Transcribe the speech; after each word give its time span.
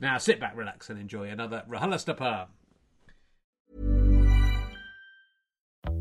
Now 0.00 0.18
sit 0.18 0.40
back, 0.40 0.56
relax, 0.56 0.90
and 0.90 0.98
enjoy 0.98 1.28
another 1.28 1.64
RHLSTP. 1.68 2.48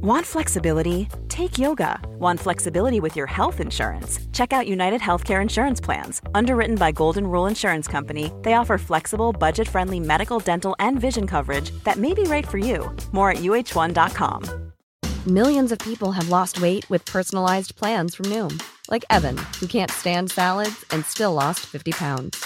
Want 0.06 0.26
flexibility? 0.26 1.10
Take 1.30 1.58
yoga. 1.58 2.00
Want 2.20 2.40
flexibility 2.40 3.00
with 3.00 3.16
your 3.16 3.26
health 3.26 3.60
insurance? 3.60 4.20
Check 4.34 4.54
out 4.54 4.68
United 4.68 5.02
Healthcare 5.02 5.42
Insurance 5.42 5.82
Plans. 5.82 6.22
Underwritten 6.36 6.76
by 6.76 6.92
Golden 6.92 7.26
Rule 7.26 7.48
Insurance 7.48 7.88
Company, 7.88 8.32
they 8.44 8.54
offer 8.54 8.78
flexible, 8.78 9.34
budget 9.34 9.68
friendly 9.68 10.00
medical, 10.00 10.38
dental, 10.38 10.76
and 10.78 11.00
vision 11.00 11.26
coverage 11.26 11.72
that 11.86 11.98
may 11.98 12.14
be 12.14 12.22
right 12.24 12.48
for 12.48 12.60
you. 12.60 12.96
More 13.14 13.32
at 13.32 13.38
uh1.com. 13.38 14.74
Millions 15.26 15.72
of 15.72 15.80
people 15.80 16.12
have 16.12 16.30
lost 16.30 16.62
weight 16.62 16.88
with 16.88 17.04
personalized 17.06 17.76
plans 17.76 18.14
from 18.14 18.28
Noom, 18.28 18.62
like 18.92 19.06
Evan, 19.10 19.38
who 19.60 19.66
can't 19.66 19.90
stand 19.90 20.30
salads 20.30 20.86
and 20.92 21.04
still 21.04 21.34
lost 21.34 21.62
50 21.62 21.94
pounds. 21.94 22.46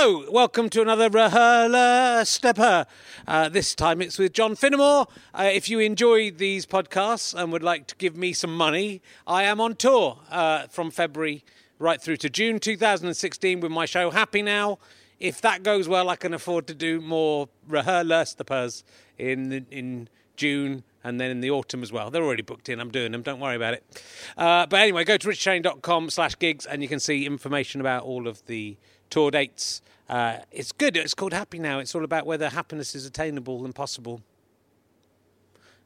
Welcome 0.00 0.70
to 0.70 0.80
another 0.80 1.10
RHLSTP. 1.10 2.86
Uh, 3.28 3.48
this 3.50 3.74
time 3.74 4.00
it's 4.00 4.18
with 4.18 4.32
John 4.32 4.56
Finnemore. 4.56 5.06
Uh, 5.34 5.50
if 5.52 5.68
you 5.68 5.78
enjoy 5.78 6.30
these 6.30 6.64
podcasts 6.64 7.34
and 7.38 7.52
would 7.52 7.62
like 7.62 7.86
to 7.88 7.94
give 7.96 8.16
me 8.16 8.32
some 8.32 8.56
money, 8.56 9.02
I 9.26 9.42
am 9.42 9.60
on 9.60 9.76
tour 9.76 10.18
uh, 10.30 10.68
from 10.68 10.90
February 10.90 11.44
right 11.78 12.00
through 12.00 12.16
to 12.16 12.30
June 12.30 12.58
2016 12.60 13.60
with 13.60 13.70
my 13.70 13.84
show 13.84 14.10
Happy 14.10 14.40
Now. 14.40 14.78
If 15.18 15.42
that 15.42 15.62
goes 15.62 15.86
well, 15.86 16.08
I 16.08 16.16
can 16.16 16.32
afford 16.32 16.66
to 16.68 16.74
do 16.74 17.02
more 17.02 17.50
RHLSTPs 17.68 18.84
in 19.18 19.66
in 19.70 20.08
June 20.34 20.82
and 21.04 21.20
then 21.20 21.30
in 21.30 21.42
the 21.42 21.50
autumn 21.50 21.82
as 21.82 21.92
well. 21.92 22.10
They're 22.10 22.24
already 22.24 22.42
booked 22.42 22.70
in. 22.70 22.80
I'm 22.80 22.90
doing 22.90 23.12
them. 23.12 23.20
Don't 23.20 23.40
worry 23.40 23.56
about 23.56 23.74
it. 23.74 24.02
Uh, 24.38 24.64
but 24.64 24.80
anyway, 24.80 25.04
go 25.04 25.18
to 25.18 25.28
richardherring.com 25.28 26.08
slash 26.08 26.38
gigs 26.38 26.64
and 26.64 26.80
you 26.80 26.88
can 26.88 27.00
see 27.00 27.26
information 27.26 27.82
about 27.82 28.04
all 28.04 28.26
of 28.26 28.46
the 28.46 28.78
tour 29.10 29.30
dates. 29.30 29.82
Uh, 30.08 30.38
it's 30.50 30.72
good. 30.72 30.96
It's 30.96 31.14
called 31.14 31.32
Happy 31.32 31.58
Now. 31.58 31.78
It's 31.78 31.94
all 31.94 32.04
about 32.04 32.26
whether 32.26 32.48
happiness 32.48 32.94
is 32.94 33.04
attainable 33.04 33.64
and 33.64 33.74
possible. 33.74 34.22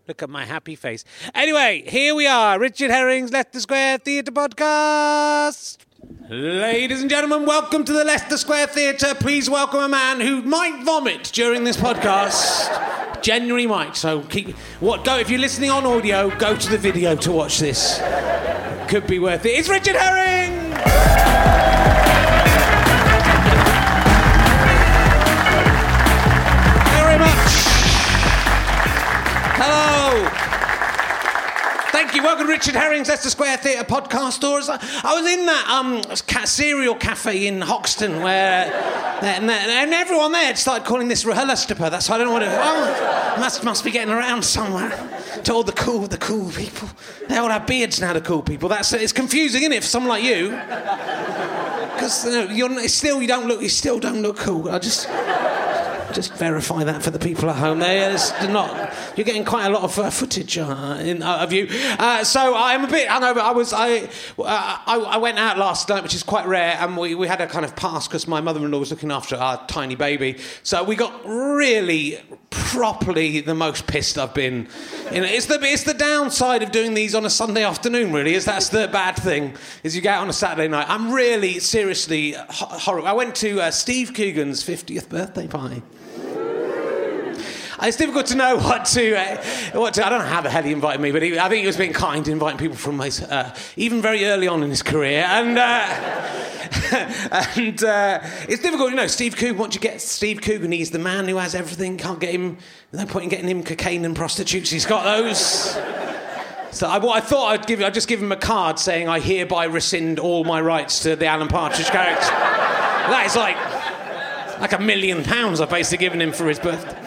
Look 0.07 0.23
at 0.23 0.29
my 0.29 0.45
happy 0.45 0.77
face. 0.77 1.05
Anyway, 1.34 1.83
here 1.87 2.15
we 2.15 2.27
are. 2.27 2.59
Richard 2.59 2.91
Herring's 2.91 3.33
Leicester 3.33 3.61
Square 3.61 3.99
Theatre 3.99 4.33
Podcast. 4.33 5.79
Ladies 6.29 7.01
and 7.01 7.09
gentlemen, 7.09 7.47
welcome 7.47 7.84
to 7.84 7.93
the 7.93 8.05
Leicester 8.05 8.37
Square 8.37 8.67
Theatre. 8.69 9.15
Please 9.15 9.49
welcome 9.49 9.81
a 9.81 9.89
man 9.89 10.21
who 10.21 10.43
might 10.43 10.84
vomit 10.84 11.31
during 11.33 11.65
this 11.65 11.79
podcast. 11.79 13.23
Genuinely 13.23 13.67
might. 13.67 13.97
So 13.97 14.21
keep 14.23 14.51
what 14.81 15.05
go 15.05 15.17
if 15.19 15.31
you're 15.31 15.41
listening 15.41 15.71
on 15.71 15.87
audio, 15.87 16.29
go 16.37 16.55
to 16.55 16.71
the 16.71 16.77
video 16.77 17.17
to 17.17 17.33
watch 17.33 17.59
this. 17.59 17.99
Could 18.89 19.07
be 19.07 19.19
worth 19.19 19.47
it. 19.47 19.51
It's 19.51 19.69
Richard 19.71 19.97
Herring! 19.97 20.75
Welcome 32.25 32.47
Richard 32.47 32.75
Herring's 32.75 33.11
Leicester 33.11 33.29
Square 33.29 33.59
Theatre 33.59 33.85
podcast 33.85 34.41
tours. 34.41 34.71
I 34.71 35.15
was 35.15 35.31
in 35.31 35.45
that 35.45 35.69
um, 35.69 36.47
cereal 36.47 36.95
cafe 36.95 37.47
in 37.47 37.61
Hoxton 37.61 38.23
where, 38.23 38.73
and, 39.23 39.51
and 39.51 39.93
everyone 39.93 40.33
there 40.33 40.47
had 40.47 40.57
started 40.57 40.87
calling 40.87 41.09
this 41.09 41.23
RHLSTP. 41.25 41.91
That's 41.91 42.09
I 42.09 42.17
don't 42.17 42.29
know 42.29 42.33
what 42.33 42.43
it. 42.43 42.49
Oh, 42.51 43.37
must 43.39 43.63
must 43.63 43.84
be 43.84 43.91
getting 43.91 44.13
around 44.13 44.43
somewhere. 44.43 44.89
To 45.45 45.53
all 45.53 45.65
the 45.65 45.73
cool, 45.73 46.07
the 46.07 46.17
cool 46.17 46.51
people. 46.51 46.89
They 47.29 47.37
all 47.37 47.51
have 47.51 47.67
beards 47.67 48.01
now. 48.01 48.15
The 48.15 48.23
cool 48.23 48.41
people. 48.41 48.71
That's 48.71 48.95
it's 48.95 49.13
confusing, 49.13 49.61
isn't 49.61 49.73
it, 49.75 49.83
for 49.83 49.89
someone 49.89 50.09
like 50.09 50.25
you? 50.25 50.49
Because 50.49 52.25
you 52.25 52.33
know, 52.33 52.79
you're 52.79 52.89
still 52.89 53.21
you 53.21 53.29
don't 53.29 53.47
look 53.47 53.61
you 53.61 53.69
still 53.69 54.01
don't 54.01 54.23
look 54.23 54.39
cool. 54.39 54.71
I 54.71 54.79
just 54.79 55.11
just 56.15 56.33
verify 56.34 56.84
that 56.84 57.03
for 57.03 57.11
the 57.11 57.19
people 57.19 57.51
at 57.51 57.57
home. 57.57 57.81
There's 57.81 58.31
not. 58.49 58.95
You're 59.16 59.25
getting 59.25 59.45
quite 59.45 59.66
a 59.66 59.71
lot 59.71 59.83
of 59.83 59.99
uh, 59.99 60.11
footage 60.11 60.57
uh, 60.57 60.99
in, 61.01 61.22
uh, 61.22 61.39
of 61.39 61.53
you. 61.53 61.69
Uh, 61.71 62.25
so 62.25 62.55
I'm 62.57 62.84
a 62.84 62.89
bit 62.89 63.09
hungover. 63.09 63.39
I 63.39 63.53
was. 63.53 63.72
I, 63.72 64.05
uh, 64.39 64.78
I, 64.87 64.97
I 64.97 65.16
went 65.19 65.39
out 65.39 65.59
last 65.59 65.89
night, 65.89 66.03
which 66.03 66.15
is 66.15 66.22
quite 66.22 66.47
rare, 66.47 66.77
and 66.81 66.97
we, 66.97 67.15
we 67.15 67.27
had 67.27 67.41
a 67.41 67.47
kind 67.47 67.65
of 67.65 67.75
pass 67.77 68.07
because 68.07 68.28
my 68.28 68.41
mother-in-law 68.41 68.78
was 68.78 68.91
looking 68.91 69.11
after 69.11 69.37
our 69.37 69.65
tiny 69.66 69.97
baby. 69.97 70.39
So 70.63 70.84
we 70.84 70.97
got 70.97 71.25
really 71.27 72.21
properly 72.51 73.41
the 73.41 73.55
most 73.55 73.87
pissed 73.87 74.17
I've 74.19 74.34
been. 74.34 74.69
In, 75.10 75.25
it's 75.25 75.47
the 75.47 75.59
it's 75.63 75.84
the 75.84 75.95
downside 75.95 76.63
of 76.63 76.71
doing 76.71 76.95
these 76.95 77.15
on 77.15 77.25
a 77.25 77.31
Sunday 77.31 77.65
afternoon. 77.65 78.13
Really, 78.13 78.34
is 78.34 78.45
that's 78.45 78.69
the 78.69 78.89
bad 78.89 79.17
thing. 79.17 79.57
Is 79.83 79.97
you 79.97 80.03
get 80.03 80.15
out 80.15 80.22
on 80.22 80.31
a 80.31 80.33
Saturday 80.33 80.69
night. 80.69 80.87
I'm 80.89 81.13
really 81.13 81.59
seriously 81.59 82.34
horrible. 82.49 83.09
I 83.09 83.13
went 83.13 83.34
to 83.37 83.60
uh, 83.60 83.71
Steve 83.71 84.15
Coogan's 84.15 84.63
50th 84.63 85.09
birthday 85.09 85.47
party. 85.47 85.83
It's 87.86 87.98
difficult 87.98 88.27
to 88.27 88.34
know 88.34 88.57
what 88.59 88.86
to, 88.86 89.15
uh, 89.15 89.42
what 89.72 89.95
to. 89.95 90.07
I 90.07 90.09
don't 90.09 90.21
know 90.21 90.25
how 90.25 90.41
the 90.41 90.51
hell 90.51 90.63
he 90.63 90.72
invited 90.72 91.01
me, 91.01 91.13
but 91.13 91.22
he, 91.22 91.39
I 91.39 91.48
think 91.48 91.60
he 91.60 91.66
was 91.66 91.77
being 91.77 91.92
kind, 91.92 92.27
inviting 92.27 92.59
people 92.59 92.77
from 92.77 92.98
his, 92.98 93.22
uh, 93.22 93.54
even 93.77 94.01
very 94.01 94.25
early 94.25 94.48
on 94.48 94.63
in 94.63 94.71
his 94.71 94.83
career. 94.83 95.25
And 95.28 95.59
uh, 95.59 96.25
and 97.57 97.84
uh, 97.84 98.21
it's 98.48 98.63
difficult, 98.63 98.91
you 98.91 98.97
know. 98.97 99.07
Steve 99.07 99.36
Coogan, 99.36 99.59
once 99.59 99.75
you 99.75 99.81
get 99.81 100.01
Steve 100.01 100.41
Coogan, 100.41 100.72
he's 100.72 100.91
the 100.91 100.98
man 100.98 101.28
who 101.28 101.36
has 101.36 101.54
everything. 101.54 101.98
Can't 101.98 102.21
get 102.21 102.31
him. 102.31 102.57
No 102.92 103.04
point 103.04 103.25
in 103.25 103.28
getting 103.28 103.48
him 103.48 103.63
cocaine 103.63 104.04
and 104.04 104.16
prostitutes. 104.16 104.71
He's 104.71 104.86
got 104.86 105.04
those. 105.04 105.77
So 106.71 106.89
I, 106.89 106.97
I 106.97 107.21
thought 107.21 107.48
I'd 107.48 107.66
give, 107.66 107.83
I'd 107.83 107.95
just 107.95 108.09
give 108.09 108.22
him 108.22 108.33
a 108.33 108.36
card 108.36 108.78
saying 108.78 109.09
I 109.09 109.21
hereby 109.21 109.65
rescind 109.66 110.19
all 110.19 110.45
my 110.45 110.60
rights 110.60 111.01
to 111.01 111.16
the 111.16 111.27
Alan 111.27 111.48
Partridge 111.48 111.89
character. 111.89 112.27
that 112.27 113.25
is 113.27 113.36
like 113.36 113.57
like 114.60 114.72
a 114.72 114.81
million 114.81 115.22
pounds 115.22 115.60
I've 115.60 115.69
basically 115.69 116.04
given 116.04 116.21
him 116.21 116.33
for 116.33 116.48
his 116.48 116.59
birthday. 116.59 117.03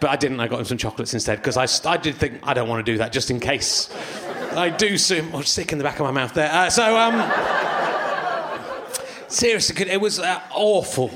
But 0.00 0.10
I 0.10 0.16
didn't. 0.16 0.40
I 0.40 0.48
got 0.48 0.58
him 0.60 0.64
some 0.64 0.78
chocolates 0.78 1.14
instead 1.14 1.38
because 1.38 1.56
I, 1.56 1.90
I 1.90 1.96
did 1.96 2.16
think 2.16 2.40
I 2.42 2.54
don't 2.54 2.68
want 2.68 2.84
to 2.84 2.92
do 2.92 2.98
that 2.98 3.12
just 3.12 3.30
in 3.30 3.38
case 3.38 3.90
I 4.52 4.70
do 4.70 4.98
soon. 4.98 5.30
Oh, 5.32 5.42
stick 5.42 5.72
in 5.72 5.78
the 5.78 5.84
back 5.84 6.00
of 6.00 6.04
my 6.04 6.10
mouth 6.10 6.34
there. 6.34 6.50
Uh, 6.50 6.70
so 6.70 6.96
um, 6.96 7.30
seriously, 9.28 9.90
it 9.90 10.00
was 10.00 10.18
uh, 10.18 10.40
awful. 10.52 11.10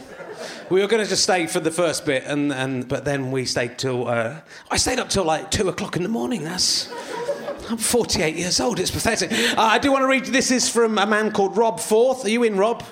We 0.70 0.80
were 0.80 0.86
going 0.86 1.02
to 1.02 1.08
just 1.08 1.22
stay 1.24 1.46
for 1.46 1.60
the 1.60 1.70
first 1.70 2.06
bit, 2.06 2.24
and, 2.24 2.52
and 2.52 2.88
but 2.88 3.04
then 3.04 3.30
we 3.30 3.44
stayed 3.44 3.78
till 3.78 4.08
uh, 4.08 4.40
I 4.70 4.76
stayed 4.76 4.98
up 4.98 5.08
till 5.08 5.24
like 5.24 5.50
two 5.50 5.68
o'clock 5.68 5.96
in 5.96 6.02
the 6.02 6.08
morning. 6.08 6.44
That's 6.44 6.92
I'm 7.70 7.78
48 7.78 8.36
years 8.36 8.60
old. 8.60 8.78
It's 8.78 8.90
pathetic. 8.90 9.32
Uh, 9.32 9.54
I 9.58 9.78
do 9.78 9.90
want 9.90 10.02
to 10.02 10.08
read. 10.08 10.26
This 10.26 10.50
is 10.50 10.68
from 10.68 10.98
a 10.98 11.06
man 11.06 11.32
called 11.32 11.56
Rob 11.56 11.80
Forth. 11.80 12.24
Are 12.24 12.30
you 12.30 12.42
in, 12.42 12.56
Rob? 12.56 12.84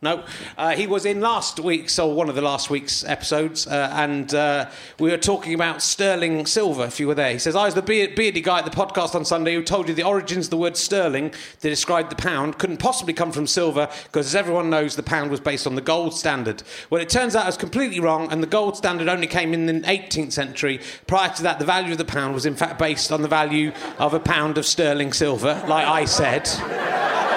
No, 0.00 0.22
uh, 0.56 0.76
he 0.76 0.86
was 0.86 1.04
in 1.04 1.20
last 1.20 1.58
week's 1.58 1.98
or 1.98 2.14
one 2.14 2.28
of 2.28 2.36
the 2.36 2.40
last 2.40 2.70
week's 2.70 3.02
episodes, 3.02 3.66
uh, 3.66 3.90
and 3.94 4.32
uh, 4.32 4.70
we 5.00 5.10
were 5.10 5.16
talking 5.16 5.54
about 5.54 5.82
sterling 5.82 6.46
silver. 6.46 6.84
If 6.84 7.00
you 7.00 7.08
were 7.08 7.16
there, 7.16 7.32
he 7.32 7.40
says, 7.40 7.56
"I 7.56 7.64
was 7.64 7.74
the 7.74 7.82
beard- 7.82 8.14
beardy 8.14 8.40
guy 8.40 8.60
at 8.60 8.64
the 8.64 8.70
podcast 8.70 9.16
on 9.16 9.24
Sunday 9.24 9.54
who 9.54 9.62
told 9.64 9.88
you 9.88 9.94
the 9.94 10.04
origins 10.04 10.46
of 10.46 10.50
the 10.50 10.56
word 10.56 10.76
sterling 10.76 11.30
to 11.30 11.68
describe 11.68 12.10
the 12.10 12.14
pound 12.14 12.58
couldn't 12.58 12.76
possibly 12.76 13.12
come 13.12 13.32
from 13.32 13.48
silver 13.48 13.88
because, 14.04 14.28
as 14.28 14.36
everyone 14.36 14.70
knows, 14.70 14.94
the 14.94 15.02
pound 15.02 15.32
was 15.32 15.40
based 15.40 15.66
on 15.66 15.74
the 15.74 15.80
gold 15.80 16.14
standard. 16.14 16.62
Well, 16.90 17.02
it 17.02 17.08
turns 17.08 17.34
out 17.34 17.42
I 17.42 17.46
was 17.46 17.56
completely 17.56 17.98
wrong, 17.98 18.30
and 18.30 18.40
the 18.40 18.46
gold 18.46 18.76
standard 18.76 19.08
only 19.08 19.26
came 19.26 19.52
in 19.52 19.66
the 19.66 19.80
18th 19.80 20.32
century. 20.32 20.78
Prior 21.08 21.34
to 21.34 21.42
that, 21.42 21.58
the 21.58 21.64
value 21.64 21.90
of 21.90 21.98
the 21.98 22.04
pound 22.04 22.34
was 22.34 22.46
in 22.46 22.54
fact 22.54 22.78
based 22.78 23.10
on 23.10 23.22
the 23.22 23.28
value 23.28 23.72
of 23.98 24.14
a 24.14 24.20
pound 24.20 24.58
of 24.58 24.64
sterling 24.64 25.12
silver, 25.12 25.60
like 25.66 25.88
I 25.88 26.04
said." 26.04 27.27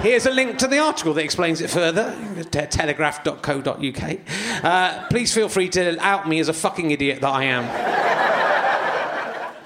Here's 0.00 0.26
a 0.26 0.30
link 0.30 0.58
to 0.58 0.66
the 0.66 0.78
article 0.78 1.14
that 1.14 1.24
explains 1.24 1.60
it 1.60 1.70
further 1.70 2.14
te- 2.50 2.66
telegraph.co.uk. 2.66 4.18
Uh, 4.64 5.06
please 5.08 5.32
feel 5.32 5.48
free 5.48 5.68
to 5.70 5.98
out 6.00 6.28
me 6.28 6.40
as 6.40 6.48
a 6.48 6.52
fucking 6.52 6.90
idiot 6.90 7.20
that 7.20 7.28
I 7.28 7.44
am. 7.44 7.64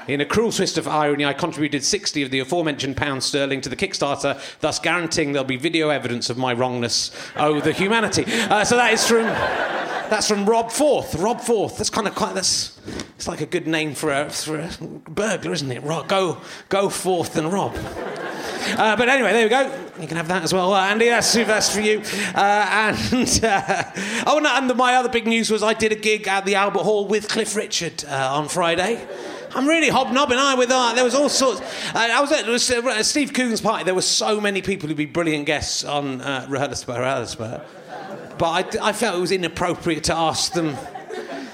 In 0.09 0.21
a 0.23 0.25
cruel 0.25 0.53
twist 0.53 0.79
of 0.79 0.89
irony, 0.89 1.25
I 1.27 1.35
contributed 1.35 1.85
60 1.85 2.23
of 2.23 2.31
the 2.31 2.39
aforementioned 2.39 2.97
pounds 2.97 3.27
sterling 3.27 3.61
to 3.63 3.69
the 3.69 3.77
Kickstarter, 3.77 4.41
thus 4.61 4.79
guaranteeing 4.79 5.33
there'll 5.33 5.47
be 5.47 5.57
video 5.57 5.91
evidence 5.91 6.31
of 6.31 6.39
my 6.39 6.55
wrongness. 6.55 7.11
Oh, 7.37 7.61
the 7.61 7.73
humanity. 7.73 8.25
Uh, 8.27 8.65
so 8.65 8.77
that 8.77 8.93
is 8.93 9.07
from. 9.07 9.27
That's 10.10 10.28
from 10.28 10.46
Rob 10.46 10.70
Forth. 10.70 11.14
Rob 11.16 11.40
Forth. 11.40 11.76
That's 11.76 11.90
kind 11.90 12.06
of 12.06 12.14
quite. 12.14 12.34
That's. 12.34 12.78
It's 13.16 13.28
like 13.28 13.40
a 13.40 13.46
good 13.46 13.66
name 13.66 13.94
for 13.94 14.12
a, 14.12 14.31
for 14.31 14.58
a 14.58 14.70
burglar, 15.10 15.52
isn't 15.52 15.70
it? 15.70 15.82
Rob, 15.82 16.08
Go, 16.08 16.38
go 16.69 16.88
forth 16.88 17.37
and 17.37 17.52
rob. 17.52 17.76
Uh, 18.76 18.96
but 18.96 19.08
anyway, 19.08 19.32
there 19.32 19.44
we 19.44 19.49
go. 19.49 19.87
You 20.00 20.06
can 20.06 20.16
have 20.16 20.28
that 20.28 20.44
as 20.44 20.52
well, 20.52 20.72
uh, 20.72 20.87
Andy. 20.87 21.06
That's, 21.06 21.32
that's 21.34 21.75
for 21.75 21.81
you. 21.81 22.00
Uh, 22.34 22.94
and 23.12 23.40
uh, 23.44 23.82
oh, 24.26 24.38
no, 24.38 24.50
and 24.56 24.75
my 24.76 24.94
other 24.94 25.08
big 25.08 25.26
news 25.26 25.50
was 25.50 25.62
I 25.62 25.75
did 25.75 25.90
a 25.93 25.96
gig 25.96 26.28
at 26.28 26.44
the 26.44 26.55
Albert 26.55 26.82
Hall 26.82 27.06
with 27.06 27.28
Cliff 27.28 27.56
Richard 27.56 28.05
uh, 28.06 28.34
on 28.34 28.49
Friday. 28.49 29.05
I'm 29.55 29.66
really 29.66 29.88
hobnobbing, 29.88 30.38
I 30.38 30.55
with 30.55 30.70
uh, 30.70 30.93
there 30.94 31.05
was 31.05 31.14
all 31.14 31.28
sorts. 31.28 31.60
Uh, 31.94 32.08
I 32.12 32.20
was 32.20 32.31
at 32.32 32.46
was, 32.46 32.70
uh, 32.70 33.02
Steve 33.02 33.32
Coogan's 33.32 33.60
party. 33.60 33.84
There 33.84 33.94
were 33.94 34.02
so 34.02 34.40
many 34.40 34.62
people 34.62 34.88
who'd 34.88 34.96
be 34.96 35.06
brilliant 35.06 35.46
guests 35.46 35.84
on 35.84 36.20
uh, 36.20 36.46
Rehearsal 36.49 36.94
Rehearsal. 36.94 37.62
But 38.38 38.76
I, 38.81 38.88
I 38.88 38.93
felt 38.93 39.17
it 39.17 39.20
was 39.20 39.32
inappropriate 39.32 40.05
to 40.05 40.14
ask 40.14 40.52
them. 40.52 40.76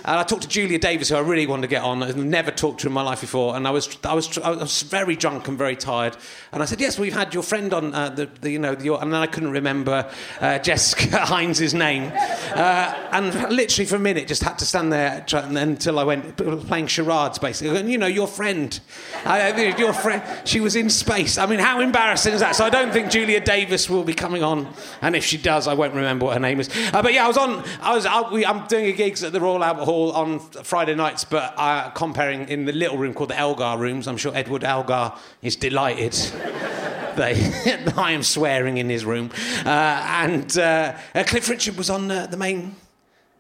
And 0.07 0.21
I 0.21 0.23
talked 0.23 0.43
to 0.43 0.49
Julia 0.49 0.79
Davis, 0.79 1.09
who 1.09 1.17
I 1.17 1.21
really 1.21 1.47
wanted 1.47 1.63
to 1.63 1.69
get 1.69 1.83
on. 1.83 2.03
I've 2.03 2.15
never 2.15 2.51
talked 2.51 2.81
to 2.81 2.89
in 2.89 2.93
my 2.93 3.01
life 3.01 3.23
before, 3.23 3.57
and 3.57 3.67
I 3.67 3.71
was, 3.71 3.97
I 4.05 4.13
was, 4.13 4.37
I 4.37 4.51
was 4.51 4.83
very 4.83 5.17
drunk 5.17 5.49
and 5.49 5.57
very 5.57 5.77
tired. 5.77 6.15
And 6.53 6.63
I 6.63 6.67
said, 6.67 6.79
"Yes, 6.79 6.99
we've 6.99 7.15
had 7.15 7.33
your 7.33 7.43
friend 7.43 7.73
on 7.73 7.95
uh, 7.95 8.11
the, 8.11 8.27
the, 8.43 8.51
you 8.51 8.59
know, 8.59 8.77
your, 8.79 9.01
and 9.01 9.15
then 9.15 9.23
I 9.23 9.27
couldn't 9.27 9.53
remember 9.53 10.11
uh, 10.43 10.59
Jessica 10.59 11.17
Hynes' 11.25 11.73
name, 11.73 12.13
uh, 12.55 13.09
and 13.13 13.33
literally 13.51 13.87
for 13.87 13.97
a 13.97 13.99
minute 13.99 14.29
just 14.29 14.43
had 14.43 14.59
to 14.59 14.67
stand 14.67 14.93
there 14.93 15.25
until 15.33 15.99
I 15.99 16.05
went 16.05 16.37
playing 16.37 16.89
charades, 16.89 17.39
basically. 17.39 17.79
And 17.79 17.91
you 17.91 17.97
know, 17.97 18.07
your 18.07 18.29
friend, 18.29 18.79
uh, 19.25 19.75
your 19.79 19.95
friend, 19.95 20.23
she 20.47 20.61
was 20.61 20.77
in 20.77 20.91
space. 20.91 21.39
I 21.39 21.47
mean, 21.47 21.61
how 21.61 21.81
embarrassing 21.81 22.35
is 22.35 22.41
that? 22.41 22.57
So 22.57 22.67
I 22.67 22.71
don't 22.71 22.93
think 22.93 23.11
Julia 23.11 23.41
Davis 23.41 23.89
will 23.89 24.05
be 24.05 24.15
coming 24.15 24.43
on, 24.43 24.71
and 25.01 25.17
if 25.17 25.25
she 25.25 25.39
does, 25.39 25.67
I 25.67 25.73
won't 25.73 25.95
remember 25.95 26.27
what 26.27 26.35
her 26.35 26.41
name 26.41 26.61
is. 26.61 26.69
Uh, 26.93 27.01
but 27.01 27.15
yeah, 27.15 27.25
I 27.25 27.29
was 27.29 27.39
on. 27.39 27.65
I 27.81 27.95
was. 27.95 28.05
I, 28.05 28.31
we, 28.31 28.45
I'm 28.45 28.67
doing 28.67 28.85
a 28.85 28.93
gigs 28.93 29.25
at 29.25 29.33
the 29.33 29.41
Royal 29.41 29.65
Albert 29.65 29.87
Hall 29.87 29.94
on 29.95 30.39
Friday 30.39 30.95
nights, 30.95 31.25
but 31.25 31.55
uh, 31.57 31.91
comparing 31.91 32.49
in 32.49 32.65
the 32.65 32.73
little 32.73 32.99
room 32.99 33.15
called 33.15 33.31
the 33.31 33.39
Elgar 33.39 33.79
Rooms. 33.79 34.07
I'm 34.07 34.17
sure 34.17 34.33
Edward 34.35 34.65
Elgar 34.65 35.13
is 35.43 35.57
delighted. 35.57 36.15
that 37.17 37.95
I 37.97 38.11
am 38.11 38.25
swearing 38.25 38.79
in 38.79 38.89
his 38.91 39.05
room, 39.05 39.31
uh, 39.65 39.69
and 39.69 40.59
uh, 40.59 40.97
uh, 41.15 41.23
Cliff 41.25 41.49
Richard 41.49 41.77
was 41.77 41.89
on 41.89 42.11
uh, 42.11 42.27
the 42.27 42.37
main 42.37 42.75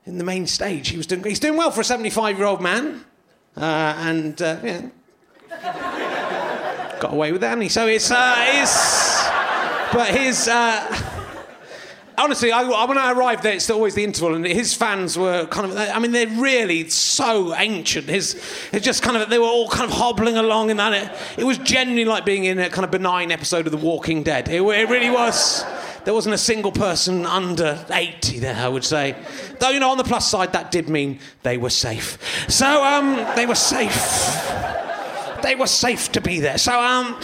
in 0.06 0.16
the 0.16 0.22
main 0.22 0.46
stage. 0.46 0.90
He 0.90 0.96
was 0.96 1.08
doing. 1.08 1.24
He's 1.24 1.40
doing 1.40 1.56
well 1.56 1.72
for 1.72 1.80
a 1.80 1.84
75 1.84 2.38
year 2.38 2.46
old 2.46 2.62
man, 2.62 3.04
uh, 3.56 3.94
and 3.98 4.38
yeah, 4.38 4.88
got 7.00 7.12
away 7.12 7.32
with 7.32 7.40
that. 7.40 7.60
he? 7.60 7.68
So 7.68 7.88
it's 7.88 8.12
uh, 8.12 8.34
it's, 8.38 9.26
but 9.92 10.14
his. 10.14 10.48
Honestly, 12.16 12.52
I- 12.52 12.84
when 12.84 12.96
I 12.96 13.10
arrived 13.12 13.42
there, 13.42 13.54
it's 13.54 13.68
always 13.70 13.94
the 13.94 14.04
interval, 14.04 14.34
and 14.36 14.46
his 14.46 14.72
fans 14.72 15.18
were 15.18 15.46
kind 15.46 15.70
of, 15.70 15.76
I 15.76 15.98
mean, 15.98 16.12
they're 16.12 16.28
really 16.28 16.88
so 16.88 17.54
ancient. 17.56 18.08
His, 18.08 18.40
it's 18.72 18.84
just 18.84 19.02
kind 19.02 19.16
of, 19.16 19.28
they 19.30 19.38
were 19.38 19.46
all 19.46 19.68
kind 19.68 19.90
of 19.90 19.96
hobbling 19.96 20.36
along, 20.36 20.70
and 20.70 20.78
that 20.78 20.92
it, 20.92 21.40
it 21.40 21.44
was 21.44 21.58
genuinely 21.58 22.04
like 22.04 22.24
being 22.24 22.44
in 22.44 22.60
a 22.60 22.70
kind 22.70 22.84
of 22.84 22.92
benign 22.92 23.32
episode 23.32 23.66
of 23.66 23.72
The 23.72 23.78
Walking 23.78 24.22
Dead. 24.22 24.48
It, 24.48 24.62
it 24.62 24.88
really 24.88 25.10
was. 25.10 25.64
There 26.04 26.14
wasn't 26.14 26.34
a 26.36 26.38
single 26.38 26.70
person 26.70 27.26
under 27.26 27.84
80 27.90 28.38
there, 28.38 28.54
I 28.56 28.68
would 28.68 28.84
say. 28.84 29.16
Though, 29.58 29.70
you 29.70 29.80
know, 29.80 29.90
on 29.90 29.96
the 29.96 30.04
plus 30.04 30.30
side, 30.30 30.52
that 30.52 30.70
did 30.70 30.88
mean 30.88 31.18
they 31.42 31.56
were 31.56 31.70
safe. 31.70 32.18
So, 32.48 32.84
um, 32.84 33.16
they 33.34 33.46
were 33.46 33.54
safe. 33.56 33.92
They 35.42 35.56
were 35.56 35.66
safe 35.66 36.12
to 36.12 36.20
be 36.20 36.40
there. 36.40 36.58
So, 36.58 36.78
um, 36.78 37.18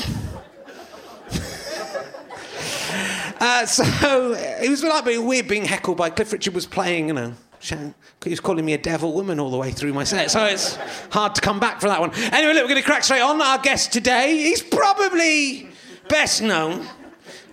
Uh, 3.40 3.64
so 3.64 4.34
it 4.34 4.68
was 4.68 4.84
like 4.84 5.04
being 5.06 5.26
weird 5.26 5.48
being 5.48 5.64
heckled 5.64 5.96
by 5.96 6.10
Cliff 6.10 6.32
Richard 6.32 6.54
was 6.54 6.66
playing, 6.66 7.08
you 7.08 7.14
know. 7.14 7.34
He 7.62 8.30
was 8.30 8.40
calling 8.40 8.64
me 8.64 8.72
a 8.72 8.78
devil 8.78 9.12
woman 9.12 9.38
all 9.38 9.50
the 9.50 9.56
way 9.56 9.70
through 9.70 9.92
my 9.92 10.04
set, 10.04 10.30
so 10.30 10.44
it's 10.44 10.76
hard 11.10 11.34
to 11.34 11.40
come 11.42 11.60
back 11.60 11.80
from 11.80 11.90
that 11.90 12.00
one. 12.00 12.14
Anyway, 12.32 12.54
look, 12.54 12.64
we're 12.64 12.70
going 12.70 12.76
to 12.76 12.82
crack 12.82 13.04
straight 13.04 13.20
on. 13.20 13.40
Our 13.40 13.58
guest 13.58 13.92
today, 13.92 14.36
he's 14.36 14.62
probably 14.62 15.68
best 16.08 16.40
known 16.42 16.86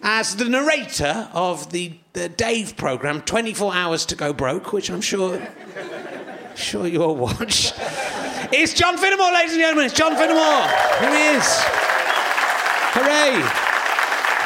as 0.04 0.38
the 0.38 0.46
narrator 0.46 1.30
of 1.34 1.72
the, 1.72 1.94
the 2.14 2.30
Dave 2.30 2.78
program, 2.78 3.22
24 3.22 3.74
Hours 3.74 4.06
to 4.06 4.16
Go 4.16 4.32
Broke, 4.32 4.72
which 4.72 4.90
I'm 4.90 5.02
sure, 5.02 5.46
sure 6.56 6.88
you'll 6.88 7.16
watch. 7.16 7.74
It's 8.54 8.74
John 8.74 8.98
Finnemore, 8.98 9.34
ladies 9.34 9.54
and 9.54 9.62
gentlemen. 9.62 9.86
It's 9.88 9.94
John 9.94 10.16
Finnemore. 10.16 10.68
Here 11.02 11.10
he 11.10 11.38
is. 11.38 11.46
Hooray. 12.94 13.42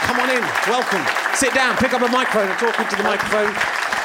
Come 0.08 0.20
on 0.20 0.30
in. 0.32 0.42
Welcome. 0.68 1.21
Sit 1.42 1.56
down. 1.56 1.76
Pick 1.78 1.92
up 1.92 2.04
a 2.04 2.08
microphone 2.08 2.50
and 2.50 2.60
talk 2.60 2.80
into 2.80 2.96
the 2.96 3.02
microphone. 3.02 3.50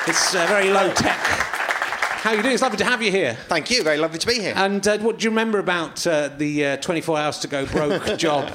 It's 0.09 0.35
uh, 0.35 0.47
very 0.47 0.71
low 0.71 0.91
tech. 0.95 1.19
How 1.19 2.31
are 2.31 2.37
you 2.37 2.43
doing? 2.43 2.55
It's 2.55 2.63
lovely 2.63 2.79
to 2.79 2.85
have 2.87 3.03
you 3.03 3.11
here. 3.11 3.35
Thank 3.49 3.71
you. 3.71 3.83
Very 3.83 3.99
lovely 3.99 4.19
to 4.19 4.27
be 4.27 4.41
here. 4.41 4.55
And 4.57 4.89
uh, 4.89 4.97
what 5.01 5.19
do 5.19 5.25
you 5.25 5.29
remember 5.29 5.59
about 5.59 6.07
uh, 6.07 6.29
the 6.29 6.65
uh, 6.65 6.77
24 6.79 7.19
hours 7.19 7.39
to 7.41 7.49
go 7.49 7.67
broke 7.67 8.05
job? 8.17 8.51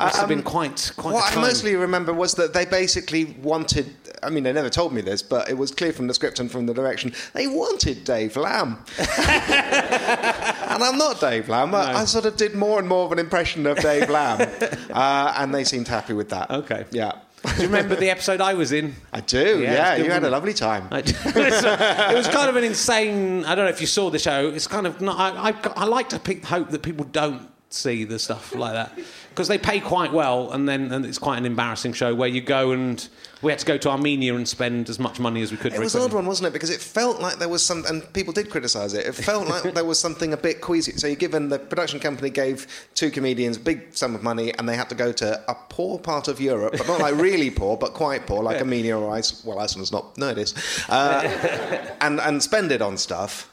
Must 0.00 0.16
have 0.16 0.28
been 0.28 0.42
quite, 0.42 0.90
quite. 0.96 1.14
what 1.14 1.36
I 1.36 1.40
mostly 1.40 1.76
remember 1.76 2.12
was 2.12 2.34
that 2.34 2.52
they 2.52 2.64
basically 2.64 3.26
wanted. 3.42 3.94
I 4.24 4.30
mean, 4.30 4.42
they 4.42 4.52
never 4.52 4.70
told 4.70 4.92
me 4.92 5.02
this, 5.02 5.22
but 5.22 5.48
it 5.48 5.56
was 5.56 5.70
clear 5.70 5.92
from 5.92 6.08
the 6.08 6.14
script 6.14 6.40
and 6.40 6.50
from 6.50 6.66
the 6.66 6.74
direction 6.74 7.12
they 7.32 7.46
wanted 7.46 8.02
Dave 8.02 8.36
Lamb. 8.36 8.84
and 8.98 10.82
I'm 10.82 10.98
not 10.98 11.20
Dave 11.20 11.48
Lamb. 11.48 11.76
I, 11.76 11.98
I 11.98 12.04
sort 12.06 12.26
of 12.26 12.36
did 12.36 12.56
more 12.56 12.80
and 12.80 12.88
more 12.88 13.06
of 13.06 13.12
an 13.12 13.20
impression 13.20 13.68
of 13.68 13.78
Dave 13.78 14.10
Lamb, 14.10 14.40
uh, 14.90 15.34
and 15.36 15.54
they 15.54 15.62
seemed 15.62 15.86
happy 15.86 16.12
with 16.12 16.30
that. 16.30 16.50
Okay. 16.50 16.86
Yeah. 16.90 17.20
Do 17.44 17.62
you 17.62 17.68
remember 17.68 17.94
the 17.94 18.10
episode 18.10 18.40
I 18.40 18.54
was 18.54 18.72
in? 18.72 18.94
I 19.12 19.20
do. 19.20 19.60
Yeah, 19.60 19.96
Yeah, 19.96 20.04
you 20.04 20.10
had 20.10 20.24
a 20.24 20.30
lovely 20.30 20.54
time. 20.54 20.88
I- 20.90 20.98
it 21.06 22.16
was 22.16 22.28
kind 22.28 22.48
of 22.50 22.56
an 22.56 22.64
insane. 22.64 23.44
I 23.44 23.54
don't 23.54 23.64
know 23.66 23.70
if 23.70 23.80
you 23.80 23.86
saw 23.86 24.10
the 24.10 24.18
show. 24.18 24.48
It's 24.48 24.66
kind 24.66 24.86
of 24.86 25.00
not. 25.00 25.16
I, 25.18 25.50
I, 25.50 25.54
I 25.82 25.84
like 25.84 26.08
to 26.10 26.18
pick 26.18 26.44
hope 26.44 26.70
that 26.70 26.82
people 26.82 27.04
don't 27.04 27.48
see 27.70 28.04
the 28.04 28.18
stuff 28.18 28.54
like 28.54 28.72
that 28.72 28.98
because 29.30 29.48
they 29.48 29.58
pay 29.58 29.80
quite 29.80 30.12
well, 30.12 30.50
and 30.52 30.68
then 30.68 30.90
and 30.92 31.04
it's 31.06 31.18
quite 31.18 31.36
an 31.38 31.44
embarrassing 31.46 31.92
show 31.92 32.14
where 32.14 32.28
you 32.28 32.40
go 32.40 32.72
and 32.72 33.06
we 33.42 33.52
had 33.52 33.58
to 33.58 33.66
go 33.66 33.76
to 33.76 33.90
Armenia 33.90 34.34
and 34.34 34.48
spend 34.48 34.88
as 34.88 34.98
much 34.98 35.20
money 35.20 35.42
as 35.42 35.50
we 35.50 35.58
could. 35.58 35.74
It 35.74 35.80
was 35.80 35.94
an 35.94 36.02
odd 36.02 36.12
one, 36.12 36.26
wasn't 36.26 36.48
it? 36.48 36.52
Because 36.52 36.70
it 36.70 36.80
felt 36.80 37.20
like 37.20 37.38
there 37.38 37.48
was 37.48 37.64
some, 37.64 37.84
and 37.86 38.10
people 38.14 38.32
did 38.32 38.50
criticise 38.50 38.94
it. 38.94 39.06
It 39.06 39.14
felt 39.14 39.46
like 39.48 39.74
there 39.74 39.84
was 39.84 39.98
something 39.98 40.32
a 40.32 40.36
bit 40.36 40.60
queasy. 40.60 40.92
So 40.92 41.06
you're 41.06 41.16
given 41.16 41.50
the 41.50 41.58
production 41.58 42.00
company 42.00 42.30
gave 42.30 42.66
two 42.94 43.10
comedians 43.10 43.58
a 43.58 43.60
big 43.60 43.94
sum 43.94 44.14
of 44.14 44.22
money, 44.22 44.54
and 44.58 44.68
they 44.68 44.76
had 44.76 44.88
to 44.88 44.94
go 44.94 45.12
to 45.12 45.50
a 45.50 45.54
poor 45.68 45.98
part 45.98 46.28
of 46.28 46.40
Europe, 46.40 46.74
but 46.78 46.88
not 46.88 47.00
like 47.00 47.14
really 47.16 47.50
poor, 47.50 47.76
but 47.76 47.92
quite 47.92 48.26
poor, 48.26 48.42
like 48.42 48.58
Armenia 48.58 48.98
or 48.98 49.10
Ice. 49.14 49.44
Well, 49.44 49.58
Iceland's 49.58 49.92
not. 49.92 50.16
No, 50.16 50.28
it 50.30 50.38
is. 50.38 50.54
Uh, 50.88 51.94
and 52.00 52.20
and 52.20 52.42
spend 52.42 52.72
it 52.72 52.80
on 52.80 52.96
stuff 52.96 53.50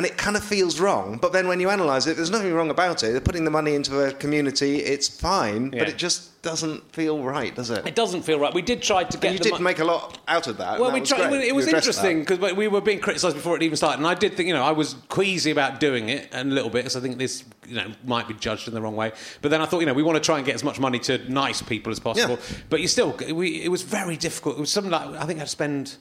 and 0.00 0.06
it 0.06 0.16
kind 0.16 0.34
of 0.34 0.42
feels 0.42 0.80
wrong. 0.80 1.18
But 1.18 1.34
then 1.34 1.46
when 1.46 1.60
you 1.60 1.68
analyse 1.68 2.06
it, 2.06 2.16
there's 2.16 2.30
nothing 2.30 2.54
wrong 2.54 2.70
about 2.70 3.02
it. 3.04 3.10
They're 3.12 3.20
putting 3.20 3.44
the 3.44 3.50
money 3.50 3.74
into 3.74 4.00
a 4.00 4.12
community, 4.14 4.76
it's 4.78 5.08
fine, 5.08 5.74
Yeah. 5.74 5.80
but 5.80 5.88
it 5.90 5.98
just 5.98 6.40
doesn't 6.40 6.90
feel 6.94 7.22
right, 7.22 7.54
does 7.54 7.68
it? 7.68 7.86
It 7.86 7.94
doesn't 7.94 8.22
feel 8.22 8.38
right. 8.40 8.54
We 8.54 8.62
did 8.62 8.80
try 8.80 9.04
to 9.04 9.18
get. 9.18 9.28
and 9.28 9.38
you 9.38 9.42
did 9.44 9.52
mon- 9.52 9.62
make 9.62 9.78
a 9.78 9.84
lot 9.84 10.18
out 10.26 10.46
of 10.46 10.56
that. 10.56 10.80
Well, 10.80 10.90
that 10.90 10.98
we 10.98 11.06
tried. 11.06 11.28
great. 11.28 11.44
It 11.44 11.54
was 11.54 11.66
interesting 11.66 12.20
because 12.20 12.54
we 12.54 12.66
were 12.66 12.80
being 12.80 12.98
criticised 13.00 13.36
before 13.36 13.56
it 13.56 13.62
even 13.62 13.76
started, 13.76 13.98
and 13.98 14.06
I 14.06 14.14
did 14.14 14.38
think, 14.38 14.46
you 14.48 14.54
know, 14.54 14.62
I 14.64 14.72
was 14.72 14.94
queasy 15.10 15.50
about 15.50 15.80
doing 15.80 16.08
it 16.08 16.30
and 16.32 16.50
a 16.50 16.54
little 16.54 16.70
bit, 16.70 16.78
because 16.84 16.96
I 16.96 17.00
think 17.00 17.18
this, 17.18 17.44
you 17.68 17.74
know, 17.74 17.88
might 18.06 18.26
be 18.26 18.32
judged 18.32 18.68
in 18.68 18.72
the 18.72 18.80
wrong 18.80 18.96
way. 18.96 19.12
But 19.42 19.50
then 19.50 19.60
I 19.60 19.66
thought, 19.66 19.80
you 19.80 19.86
know, 19.86 19.92
we 19.92 20.02
want 20.02 20.16
to 20.16 20.24
try 20.24 20.38
and 20.38 20.46
get 20.46 20.54
as 20.54 20.64
much 20.64 20.80
money 20.80 20.98
to 21.00 21.18
nice 21.30 21.60
people 21.60 21.92
as 21.92 22.00
possible. 22.00 22.38
Yeah. 22.40 22.56
But 22.70 22.80
you 22.80 22.88
still, 22.88 23.14
we, 23.34 23.62
it 23.62 23.68
was 23.70 23.82
very 23.82 24.16
difficult. 24.16 24.56
It 24.56 24.60
was 24.60 24.72
something 24.72 24.90
like 24.90 25.08
I 25.22 25.26
think 25.26 25.40
I 25.40 25.44
spend. 25.44 25.96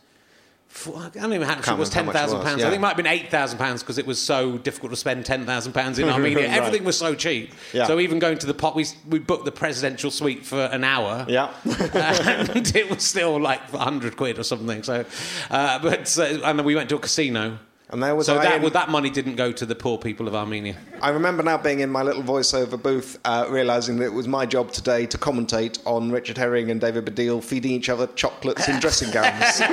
Four- 0.70 0.98
I 0.98 1.10
don't 1.10 1.34
even 1.34 1.48
how 1.48 1.56
much 1.56 1.68
it 1.68 1.78
was. 1.78 1.90
Ten 1.90 2.06
remember 2.08 2.18
how 2.20 2.24
much 2.26 2.30
it 2.30 2.32
thousand 2.32 2.42
pounds. 2.48 2.60
yeah. 2.62 2.68
I 2.68 2.70
think 2.70 2.80
it 2.80 2.82
might 2.82 2.88
have 2.90 2.98
been 2.98 3.08
eight 3.08 3.30
thousand 3.30 3.58
pounds 3.58 3.84
because 3.84 3.98
it 3.98 4.06
was 4.08 4.20
so 4.22 4.58
difficult 4.60 4.92
to 4.92 4.96
spend 4.96 5.26
ten 5.26 5.46
thousand 5.46 5.74
pounds 5.74 6.00
in 6.00 6.08
Armenia. 6.10 6.48
Right. 6.48 6.58
Everything 6.58 6.84
was 6.86 6.98
so 6.98 7.14
cheap. 7.16 7.54
Yeah. 7.74 7.86
So 7.86 8.00
even 8.00 8.20
going 8.20 8.38
to 8.38 8.48
the 8.48 8.54
pot, 8.54 8.76
we 8.76 8.86
we 9.10 9.20
booked 9.20 9.46
the 9.46 9.52
presidential 9.52 10.12
suite 10.12 10.46
for 10.46 10.62
an 10.66 10.84
hour 10.84 11.26
Yeah. 11.28 11.52
and 11.66 12.76
it 12.76 12.90
was 12.90 13.04
still 13.04 13.40
like 13.40 13.62
hundred 13.72 14.16
quid 14.16 14.40
or 14.40 14.44
something. 14.44 14.84
So, 14.84 15.06
uh, 15.52 15.80
but 15.80 16.18
uh, 16.18 16.24
and 16.44 16.58
then 16.60 16.66
we 16.66 16.76
went 16.76 16.90
to 16.90 16.96
a 16.96 17.00
casino. 17.00 17.60
And 17.92 18.04
there 18.04 18.16
was 18.16 18.28
so 18.28 18.36
that 18.36 18.64
in- 18.64 18.74
that 18.74 18.90
money 18.90 19.10
didn't 19.10 19.36
go 19.36 19.52
to 19.52 19.66
the 19.66 19.74
poor 19.74 19.98
people 19.98 20.28
of 20.28 20.36
Armenia. 20.36 20.76
I 21.02 21.10
remember 21.10 21.42
now 21.42 21.58
being 21.58 21.80
in 21.80 21.90
my 21.90 22.04
little 22.04 22.22
voiceover 22.22 22.82
booth, 22.82 23.18
uh, 23.26 23.48
realising 23.50 23.98
that 23.98 24.06
it 24.06 24.14
was 24.14 24.28
my 24.28 24.46
job 24.46 24.72
today 24.72 25.08
to 25.08 25.18
commentate 25.18 25.80
on 25.86 26.12
Richard 26.12 26.38
Herring 26.38 26.70
and 26.70 26.80
David 26.80 27.06
Baddiel 27.06 27.44
feeding 27.44 27.72
each 27.72 27.90
other 27.90 28.06
chocolates 28.08 28.68
in 28.68 28.80
dressing 28.80 29.10
gowns. 29.10 29.62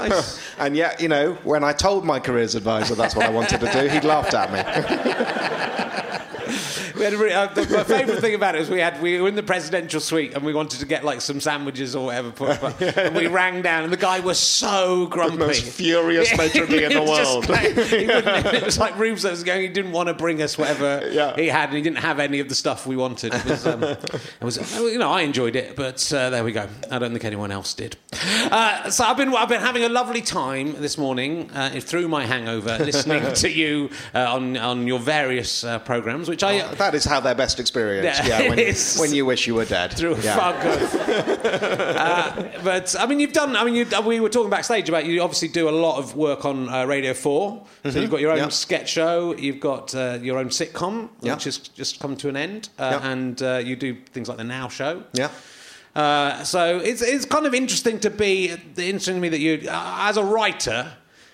and 0.58 0.76
yet, 0.76 1.00
you 1.00 1.08
know, 1.08 1.34
when 1.42 1.64
I 1.64 1.72
told 1.72 2.04
my 2.04 2.20
careers 2.20 2.54
advisor 2.54 2.94
that's 2.94 3.16
what 3.16 3.26
I 3.26 3.30
wanted 3.30 3.60
to 3.60 3.72
do, 3.72 3.88
he 3.88 4.00
laughed 4.00 4.34
at 4.34 4.52
me. 4.52 5.96
We 7.00 7.04
had 7.06 7.14
a 7.14 7.16
really, 7.16 7.32
uh, 7.32 7.46
the, 7.46 7.62
my 7.62 7.82
favourite 7.82 8.20
thing 8.20 8.34
about 8.34 8.54
it 8.54 8.58
was 8.58 8.68
we 8.68 8.78
had 8.78 9.00
we 9.00 9.18
were 9.18 9.26
in 9.28 9.34
the 9.34 9.42
presidential 9.42 10.00
suite 10.00 10.34
and 10.34 10.44
we 10.44 10.52
wanted 10.52 10.80
to 10.80 10.86
get 10.86 11.02
like 11.02 11.22
some 11.22 11.40
sandwiches 11.40 11.96
or 11.96 12.04
whatever, 12.06 12.30
put, 12.30 12.60
but- 12.60 12.80
and 12.98 13.16
we 13.16 13.26
rang 13.26 13.62
down 13.62 13.84
and 13.84 13.92
the 13.92 13.96
guy 13.96 14.20
was 14.20 14.38
so 14.38 15.06
grumpy. 15.06 15.38
most 15.38 15.64
furious 15.64 16.30
matron 16.36 16.64
in 16.66 16.70
the 16.70 16.84
It 16.92 17.00
was 17.00 17.16
just 17.18 17.32
world. 17.34 17.48
like- 17.48 17.64
it 17.74 18.62
was 18.64 18.78
like 18.78 18.98
rooms 18.98 19.22
that 19.22 19.30
was 19.30 19.42
going. 19.44 19.62
He 19.62 19.68
didn't 19.68 19.92
want 19.92 20.08
to 20.08 20.14
bring 20.14 20.42
us 20.42 20.58
whatever 20.58 21.08
Yeah. 21.10 21.34
he 21.36 21.46
had, 21.46 21.70
and 21.70 21.76
he 21.78 21.82
didn't 21.82 22.00
have 22.00 22.20
any 22.20 22.38
of 22.40 22.50
the 22.50 22.54
stuff 22.54 22.86
we 22.86 22.96
wanted. 22.96 23.32
It 23.34 23.44
was, 23.46 23.66
um, 23.66 23.82
it 23.82 24.42
was 24.42 24.78
you 24.78 24.98
know, 24.98 25.10
I 25.10 25.22
enjoyed 25.22 25.56
it, 25.56 25.76
but 25.76 26.12
uh, 26.12 26.28
there 26.28 26.44
we 26.44 26.52
go. 26.52 26.68
I 26.90 26.98
don't 26.98 27.12
think 27.12 27.24
anyone 27.24 27.50
else 27.50 27.72
did. 27.72 27.96
Uh, 28.12 28.90
so 28.90 29.04
I've 29.04 29.16
been 29.16 29.34
I've 29.34 29.48
been 29.48 29.60
having 29.62 29.84
a 29.84 29.88
lovely 29.88 30.20
time 30.20 30.74
this 30.82 30.98
morning 30.98 31.50
uh, 31.54 31.70
through 31.80 32.08
my 32.08 32.26
hangover, 32.26 32.76
listening 32.78 33.32
to 33.32 33.50
you 33.50 33.88
uh, 34.14 34.34
on 34.34 34.56
on 34.58 34.86
your 34.86 34.98
various 34.98 35.64
uh, 35.64 35.78
programs, 35.78 36.28
which 36.28 36.42
I. 36.42 36.58
That 36.90 36.96
is 36.96 37.04
how 37.04 37.20
their 37.20 37.36
best 37.36 37.60
experience. 37.60 38.18
Yeah, 38.18 38.40
Yeah, 38.42 38.48
when, 38.48 38.58
when 38.98 39.14
you 39.14 39.24
wish 39.24 39.46
you 39.46 39.54
were 39.54 39.64
dead. 39.64 39.92
through 39.92 40.16
yeah. 40.22 40.36
uh, 41.40 42.48
but 42.64 42.96
I 42.98 43.06
mean, 43.06 43.20
you've 43.20 43.32
done. 43.32 43.54
I 43.56 43.64
mean, 43.64 43.74
you, 43.74 43.86
we 44.04 44.18
were 44.20 44.28
talking 44.28 44.50
backstage 44.50 44.88
about 44.88 45.06
you. 45.06 45.22
Obviously, 45.22 45.48
do 45.48 45.68
a 45.68 45.70
lot 45.70 45.98
of 45.98 46.16
work 46.16 46.44
on 46.44 46.68
uh, 46.68 46.84
Radio 46.86 47.14
Four. 47.14 47.64
So 47.88 48.00
you've 48.00 48.10
got 48.10 48.20
your 48.20 48.32
own 48.32 48.38
Mm-hmm. 48.40 48.50
Sketch 48.50 48.88
show. 48.90 49.36
You've 49.36 49.60
got 49.60 49.94
uh, 49.94 50.18
your 50.22 50.38
own 50.38 50.48
sitcom, 50.48 51.10
Yeah. 51.20 51.34
which 51.34 51.44
has 51.44 51.58
just 51.58 52.00
come 52.00 52.16
to 52.16 52.28
an 52.28 52.36
end, 52.36 52.70
uh, 52.78 52.98
Yeah. 53.00 53.10
and 53.10 53.42
uh, 53.42 53.60
you 53.64 53.76
do 53.76 53.94
things 54.12 54.28
like 54.28 54.38
the 54.38 54.44
Now 54.44 54.68
Show. 54.68 55.04
Yeah. 55.12 55.28
Uh, 55.94 56.42
so 56.44 56.78
it's 56.78 57.02
it's 57.02 57.24
kind 57.26 57.46
of 57.46 57.54
interesting 57.54 58.00
to 58.00 58.10
be 58.10 58.50
interesting 58.76 59.14
to 59.16 59.20
me 59.20 59.28
that 59.28 59.40
you, 59.40 59.68
uh, 59.68 59.96
as 60.08 60.16
a 60.16 60.24
writer. 60.24 60.92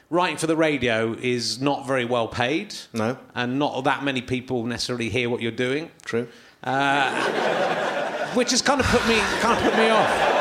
Writing 0.08 0.36
for 0.36 0.46
the 0.46 0.56
radio 0.56 1.14
is 1.14 1.60
not 1.60 1.86
very 1.86 2.04
well 2.04 2.28
paid. 2.28 2.74
No. 2.92 3.18
And 3.34 3.58
not 3.58 3.82
that 3.84 4.04
many 4.04 4.22
people 4.22 4.64
necessarily 4.64 5.08
hear 5.08 5.28
what 5.28 5.42
you're 5.42 5.50
doing 5.50 5.90
True. 6.04 6.28
which 8.34 8.50
has 8.50 8.62
kind 8.62 8.80
of 8.80 8.86
put 8.86 9.06
me 9.08 9.18
kind 9.40 9.58
of 9.58 9.64
put 9.64 9.76
me 9.78 9.88
off. 9.88 10.32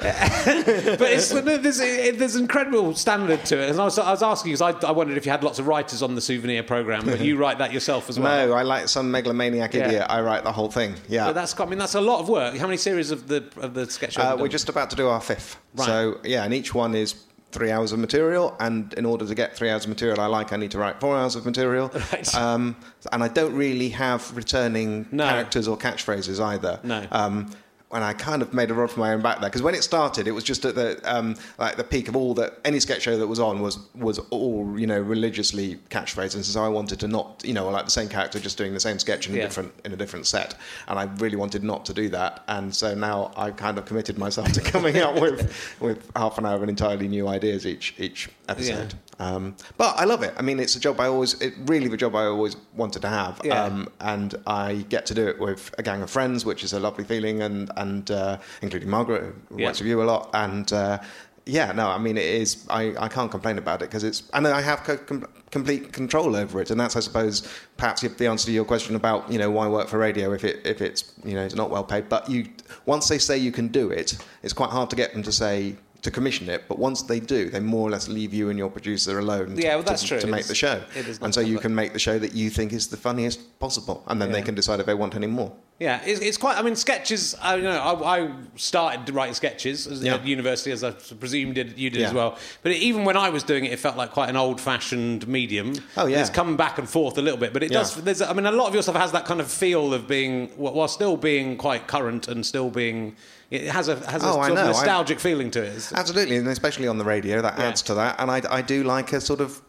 but 0.00 1.02
it's, 1.10 1.28
there's, 1.28 1.78
there's 2.16 2.34
an 2.34 2.40
incredible 2.40 2.94
standard 2.94 3.44
to 3.44 3.58
it. 3.62 3.68
And 3.70 3.78
I 3.78 3.84
was, 3.84 3.98
I 3.98 4.10
was 4.10 4.22
asking 4.22 4.52
because 4.52 4.62
I, 4.62 4.88
I 4.88 4.92
wondered 4.92 5.18
if 5.18 5.26
you 5.26 5.30
had 5.30 5.44
lots 5.44 5.58
of 5.58 5.66
writers 5.66 6.02
on 6.02 6.14
the 6.14 6.22
souvenir 6.22 6.62
program, 6.62 7.04
but 7.04 7.20
you 7.20 7.36
write 7.36 7.58
that 7.58 7.70
yourself 7.70 8.08
as 8.08 8.18
well. 8.18 8.48
No, 8.48 8.54
I 8.54 8.62
like 8.62 8.88
some 8.88 9.10
megalomaniac 9.10 9.74
Yeah. 9.74 9.86
idiot. 9.88 10.06
I 10.08 10.22
write 10.22 10.42
the 10.44 10.52
whole 10.52 10.70
thing. 10.70 10.94
Yeah. 11.08 11.26
But 11.26 11.34
that's 11.34 11.58
I 11.60 11.66
mean 11.66 11.78
that's 11.78 11.94
a 11.96 12.00
lot 12.00 12.20
of 12.20 12.30
work. 12.30 12.56
How 12.56 12.66
many 12.66 12.78
series 12.78 13.10
of 13.10 13.28
the 13.28 13.44
of 13.58 13.74
the 13.74 13.90
sketch 13.90 14.16
Uh, 14.18 14.32
we're 14.36 14.44
done? 14.44 14.50
just 14.50 14.68
about 14.70 14.88
to 14.90 14.96
do 14.96 15.06
our 15.08 15.20
fifth. 15.20 15.58
Right. 15.74 15.84
So, 15.86 16.18
yeah, 16.24 16.44
and 16.44 16.54
each 16.54 16.74
one 16.74 16.94
is 16.94 17.14
three 17.52 17.70
hours 17.70 17.92
of 17.92 17.98
material. 17.98 18.56
And 18.60 18.92
in 18.94 19.04
order 19.06 19.26
to 19.26 19.34
get 19.34 19.56
three 19.56 19.70
hours 19.70 19.84
of 19.84 19.88
material 19.90 20.20
I 20.20 20.26
like, 20.26 20.52
I 20.52 20.56
need 20.56 20.70
to 20.72 20.78
write 20.78 21.00
four 21.00 21.16
hours 21.16 21.36
of 21.36 21.44
material. 21.44 21.90
Right. 22.12 22.34
Um, 22.34 22.76
and 23.12 23.22
I 23.22 23.28
don't 23.28 23.54
really 23.54 23.88
have 23.90 24.34
returning 24.36 25.06
No. 25.12 25.28
characters 25.28 25.68
or 25.68 25.76
catchphrases 25.76 26.40
either. 26.42 26.80
No. 26.82 27.06
Um, 27.12 27.50
and 27.92 28.04
I 28.04 28.12
kind 28.12 28.40
of 28.42 28.54
made 28.54 28.70
a 28.70 28.74
rod 28.74 28.90
for 28.90 29.00
my 29.00 29.12
own 29.12 29.20
back 29.20 29.40
there 29.40 29.48
because 29.48 29.62
when 29.62 29.74
it 29.74 29.82
started, 29.82 30.28
it 30.28 30.32
was 30.32 30.44
just 30.44 30.64
at 30.64 30.74
the 30.74 31.00
um, 31.04 31.34
like 31.58 31.76
the 31.76 31.84
peak 31.84 32.06
of 32.08 32.14
all 32.16 32.34
that 32.34 32.58
any 32.64 32.78
sketch 32.80 33.02
show 33.02 33.16
that 33.18 33.26
was 33.26 33.40
on 33.40 33.60
was 33.60 33.78
was 33.94 34.18
all 34.30 34.78
you 34.78 34.86
know 34.86 35.00
religiously 35.00 35.78
catchphrases. 35.90 36.34
And 36.36 36.44
so 36.44 36.62
I 36.64 36.68
wanted 36.68 37.00
to 37.00 37.08
not 37.08 37.42
you 37.44 37.52
know 37.54 37.68
like 37.68 37.84
the 37.86 37.90
same 37.90 38.08
character 38.08 38.38
just 38.38 38.56
doing 38.58 38.74
the 38.74 38.80
same 38.80 38.98
sketch 38.98 39.28
in 39.28 39.34
a 39.34 39.38
Yeah. 39.38 39.42
different 39.44 39.72
in 39.84 39.92
a 39.92 39.96
different 39.96 40.26
set, 40.26 40.54
and 40.88 40.98
I 40.98 41.04
really 41.18 41.36
wanted 41.36 41.64
not 41.64 41.84
to 41.86 41.94
do 41.94 42.08
that. 42.10 42.44
And 42.48 42.74
so 42.74 42.94
now 42.94 43.32
I've 43.36 43.56
kind 43.56 43.76
of 43.78 43.86
committed 43.86 44.18
myself 44.18 44.52
to 44.52 44.60
coming 44.72 44.98
up 44.98 45.20
with 45.20 45.52
with 45.80 46.08
half 46.14 46.38
an 46.38 46.46
hour 46.46 46.56
of 46.62 46.68
entirely 46.68 47.08
new 47.08 47.26
ideas 47.28 47.66
each 47.66 47.94
each 47.98 48.28
episode. 48.50 48.94
Um, 49.18 49.54
but 49.76 49.94
I 49.98 50.04
love 50.04 50.22
it. 50.22 50.32
I 50.38 50.42
mean, 50.42 50.58
it's 50.58 50.76
a 50.76 50.80
job 50.80 50.98
I 50.98 51.06
always, 51.06 51.34
it 51.42 51.54
really 51.66 51.88
the 51.88 51.96
job 51.96 52.14
I 52.14 52.24
always 52.24 52.56
wanted 52.74 53.02
to 53.02 53.08
have. 53.08 53.40
Yeah. 53.44 53.64
Um, 53.64 53.88
and 54.00 54.34
I 54.46 54.86
get 54.88 55.04
to 55.06 55.14
do 55.14 55.28
it 55.28 55.38
with 55.38 55.74
a 55.78 55.82
gang 55.82 56.02
of 56.02 56.10
friends, 56.10 56.44
which 56.44 56.64
is 56.64 56.72
a 56.72 56.80
lovely 56.80 57.04
feeling, 57.04 57.42
and 57.42 57.70
and 57.76 58.10
uh, 58.10 58.38
including 58.62 58.88
Margaret, 58.88 59.22
who 59.50 59.58
Yeah. 59.58 59.66
works 59.66 59.80
with 59.80 59.88
you 59.88 60.02
a 60.02 60.04
lot, 60.04 60.30
and. 60.34 60.72
Uh, 60.72 60.98
yeah, 61.46 61.72
no, 61.72 61.88
I 61.88 61.98
mean 61.98 62.16
it 62.18 62.26
is. 62.26 62.64
I, 62.68 62.94
I 62.98 63.08
can't 63.08 63.30
complain 63.30 63.58
about 63.58 63.80
it 63.82 63.86
because 63.88 64.04
it's, 64.04 64.22
and 64.34 64.46
I 64.46 64.60
have 64.60 64.84
co- 64.84 64.98
com- 64.98 65.26
complete 65.50 65.90
control 65.92 66.36
over 66.36 66.60
it, 66.60 66.70
and 66.70 66.78
that's, 66.78 66.94
I 66.96 67.00
suppose, 67.00 67.48
perhaps 67.76 68.02
the 68.02 68.26
answer 68.26 68.46
to 68.46 68.52
your 68.52 68.64
question 68.66 68.94
about 68.94 69.32
you 69.32 69.38
know 69.38 69.50
why 69.50 69.66
work 69.66 69.88
for 69.88 69.98
radio 69.98 70.32
if 70.32 70.44
it 70.44 70.64
if 70.64 70.80
it's 70.80 71.12
you 71.24 71.34
know 71.34 71.42
it's 71.44 71.54
not 71.56 71.70
well 71.70 71.82
paid. 71.82 72.08
But 72.08 72.28
you 72.30 72.46
once 72.86 73.08
they 73.08 73.18
say 73.18 73.38
you 73.38 73.50
can 73.52 73.68
do 73.68 73.90
it, 73.90 74.18
it's 74.42 74.52
quite 74.52 74.70
hard 74.70 74.90
to 74.90 74.96
get 74.96 75.12
them 75.12 75.22
to 75.24 75.32
say 75.32 75.76
to 76.02 76.10
commission 76.10 76.48
it. 76.48 76.64
But 76.68 76.78
once 76.78 77.02
they 77.02 77.20
do, 77.20 77.50
they 77.50 77.60
more 77.60 77.86
or 77.86 77.90
less 77.90 78.08
leave 78.08 78.32
you 78.32 78.48
and 78.50 78.58
your 78.58 78.70
producer 78.70 79.18
alone. 79.18 79.56
to- 79.56 79.62
Yeah, 79.62 79.74
well, 79.76 79.84
that's 79.84 80.02
to, 80.02 80.08
true. 80.08 80.20
To 80.20 80.26
make 80.26 80.46
the 80.46 80.54
show, 80.54 80.82
it 80.94 81.18
and 81.20 81.34
so 81.34 81.40
you 81.40 81.58
can 81.58 81.74
make 81.74 81.92
the 81.92 81.98
show 81.98 82.18
that 82.18 82.34
you 82.34 82.50
think 82.50 82.72
is 82.72 82.88
the 82.88 82.96
funniest 82.96 83.58
possible, 83.58 84.02
and 84.06 84.20
then 84.20 84.32
they 84.32 84.42
can 84.42 84.54
decide 84.54 84.80
if 84.80 84.86
they 84.86 84.94
want 84.94 85.14
any 85.14 85.26
more. 85.26 85.52
Yeah, 85.78 86.02
it's, 86.04 86.20
it's 86.20 86.36
quite. 86.36 86.58
I 86.58 86.62
mean, 86.62 86.76
sketches. 86.76 87.34
I 87.40 87.56
you 87.56 87.62
know. 87.62 87.70
I, 87.78 88.18
I 88.24 88.30
started 88.56 89.14
writing 89.14 89.32
sketches 89.34 89.86
as, 89.86 90.02
Yeah. 90.04 90.16
at 90.16 90.26
university, 90.26 90.72
as 90.72 90.84
I 90.84 90.90
presume 90.90 91.54
did 91.54 91.78
you 91.78 91.88
did 91.88 92.02
as 92.02 92.12
well. 92.12 92.36
But 92.62 92.72
even 92.72 93.04
when 93.04 93.16
I 93.16 93.30
was 93.30 93.42
doing 93.42 93.64
it, 93.64 93.72
it 93.72 93.78
felt 93.78 93.96
like 93.96 94.10
quite 94.10 94.28
an 94.28 94.36
old-fashioned 94.36 95.26
medium. 95.26 95.72
Oh, 95.96 96.04
yeah. 96.06 96.20
it's 96.20 96.28
come 96.28 96.56
back 96.58 96.76
and 96.78 96.86
forth 96.88 97.16
a 97.16 97.22
little 97.22 97.38
bit, 97.40 97.54
but 97.54 97.62
it 97.62 97.72
Yeah. 97.72 97.78
does. 97.78 97.94
There's. 97.94 98.20
I 98.20 98.34
mean, 98.34 98.44
a 98.44 98.52
lot 98.52 98.68
of 98.68 98.74
your 98.74 98.82
stuff 98.82 98.96
has 98.96 99.12
that 99.12 99.24
kind 99.24 99.40
of 99.40 99.50
feel 99.50 99.94
of 99.94 100.06
being, 100.06 100.48
while 100.58 100.86
still 100.88 101.16
being 101.16 101.56
quite 101.56 101.86
current 101.86 102.28
and 102.28 102.44
still 102.44 102.68
being. 102.70 103.16
It 103.50 103.66
has 103.66 103.88
a 103.88 103.96
has 104.08 104.22
a 104.22 104.28
Oh, 104.28 104.32
sort 104.34 104.50
of 104.50 104.54
know. 104.56 104.62
I- 104.62 104.66
nostalgic 104.66 105.18
feeling 105.20 105.50
to 105.52 105.62
it. 105.62 105.92
Absolutely, 105.94 106.36
and 106.36 106.46
especially 106.48 106.86
on 106.88 106.98
the 106.98 107.04
radio, 107.04 107.42
that 107.42 107.58
Yeah. 107.58 107.64
adds 107.68 107.82
to 107.82 107.94
that. 107.94 108.16
And 108.20 108.30
I, 108.30 108.42
I 108.48 108.62
do 108.62 108.84
like 108.84 109.12
a 109.12 109.20
sort 109.20 109.40
of. 109.40 109.60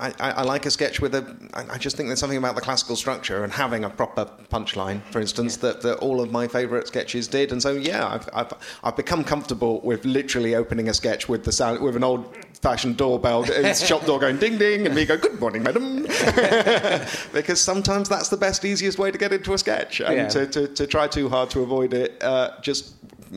I, 0.00 0.08
I, 0.20 0.30
I 0.30 0.42
like 0.42 0.66
a 0.66 0.70
sketch 0.70 1.00
with 1.00 1.14
a. 1.14 1.24
I 1.54 1.74
I 1.74 1.78
just 1.78 1.96
think 1.96 2.08
there's 2.08 2.18
something 2.20 2.38
about 2.38 2.54
the 2.54 2.60
classical 2.60 2.96
structure 2.96 3.44
and 3.44 3.52
having 3.52 3.84
a 3.84 3.90
proper 3.90 4.26
punchline, 4.50 5.00
for 5.10 5.20
instance, 5.20 5.56
that, 5.58 5.80
that 5.82 5.98
all 5.98 6.20
of 6.20 6.30
my 6.32 6.48
favourite 6.48 6.86
sketches 6.86 7.28
did. 7.28 7.52
And 7.52 7.62
so, 7.62 7.72
yeah, 7.72 8.06
I've, 8.08 8.28
I've, 8.34 8.52
I've 8.84 8.96
become 8.96 9.22
comfortable 9.22 9.80
with 9.82 10.04
literally 10.04 10.54
opening 10.54 10.88
a 10.88 10.94
sketch 10.94 11.28
with 11.28 11.44
the 11.44 11.52
sound 11.52 11.80
with 11.80 11.94
an 11.96 12.02
old-fashioned 12.64 12.96
doorbell, 12.96 13.44
uh, 13.50 13.74
shop 13.74 14.04
door 14.06 14.18
going 14.18 14.38
ding 14.38 14.58
ding, 14.58 14.86
and 14.86 14.94
me 14.94 15.04
go, 15.04 15.16
"Good 15.16 15.40
morning, 15.40 15.62
madam," 15.62 16.02
because 17.32 17.60
sometimes 17.60 18.08
that's 18.08 18.28
the 18.28 18.36
best, 18.36 18.64
easiest 18.64 18.98
way 18.98 19.10
to 19.10 19.18
get 19.18 19.32
into 19.32 19.52
a 19.54 19.58
sketch, 19.58 20.00
and 20.00 20.14
Yeah. 20.16 20.28
to, 20.28 20.46
to, 20.46 20.68
to 20.68 20.86
try 20.86 21.08
too 21.08 21.28
hard 21.28 21.50
to 21.50 21.60
avoid 21.62 21.92
it 21.94 22.22
uh, 22.22 22.50
just 22.60 22.94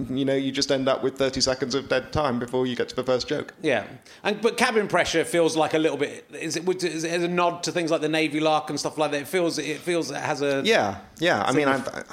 you 0.10 0.25
know, 0.25 0.36
you 0.36 0.51
just 0.51 0.72
end 0.74 0.89
up 0.89 1.01
with 1.03 1.17
30 1.17 1.39
seconds 1.39 1.74
of 1.74 1.88
dead 1.88 2.12
time 2.12 2.38
before 2.38 2.67
you 2.67 2.75
get 2.75 2.89
to 2.89 2.96
the 2.98 3.03
first 3.03 3.29
joke. 3.29 3.53
Yeah, 3.62 3.86
and 4.25 4.41
but 4.41 4.58
cabin 4.58 4.89
pressure 4.89 5.24
feels 5.24 5.55
like 5.55 5.74
a 5.74 5.79
little 5.79 5.98
bit. 5.98 6.25
Is 6.34 6.58
it? 6.58 6.65
would- 6.65 6.84
it 6.84 7.05
a 7.05 7.27
nod 7.29 7.63
to 7.63 7.72
things 7.72 7.91
like 7.91 8.01
the 8.01 8.10
Navy 8.10 8.41
Lark 8.41 8.70
and 8.70 8.77
stuff 8.79 8.98
like 8.98 9.12
that? 9.12 9.22
It 9.22 9.27
feels. 9.27 9.58
It 9.58 9.77
feels 9.79 10.12
it 10.12 10.17
has 10.17 10.41
a. 10.41 10.62
Yeah, 10.65 10.98
yeah. 11.20 11.44
I 11.44 11.53
mean, 11.53 11.67
I, 11.70 11.77
Sort 11.82 12.05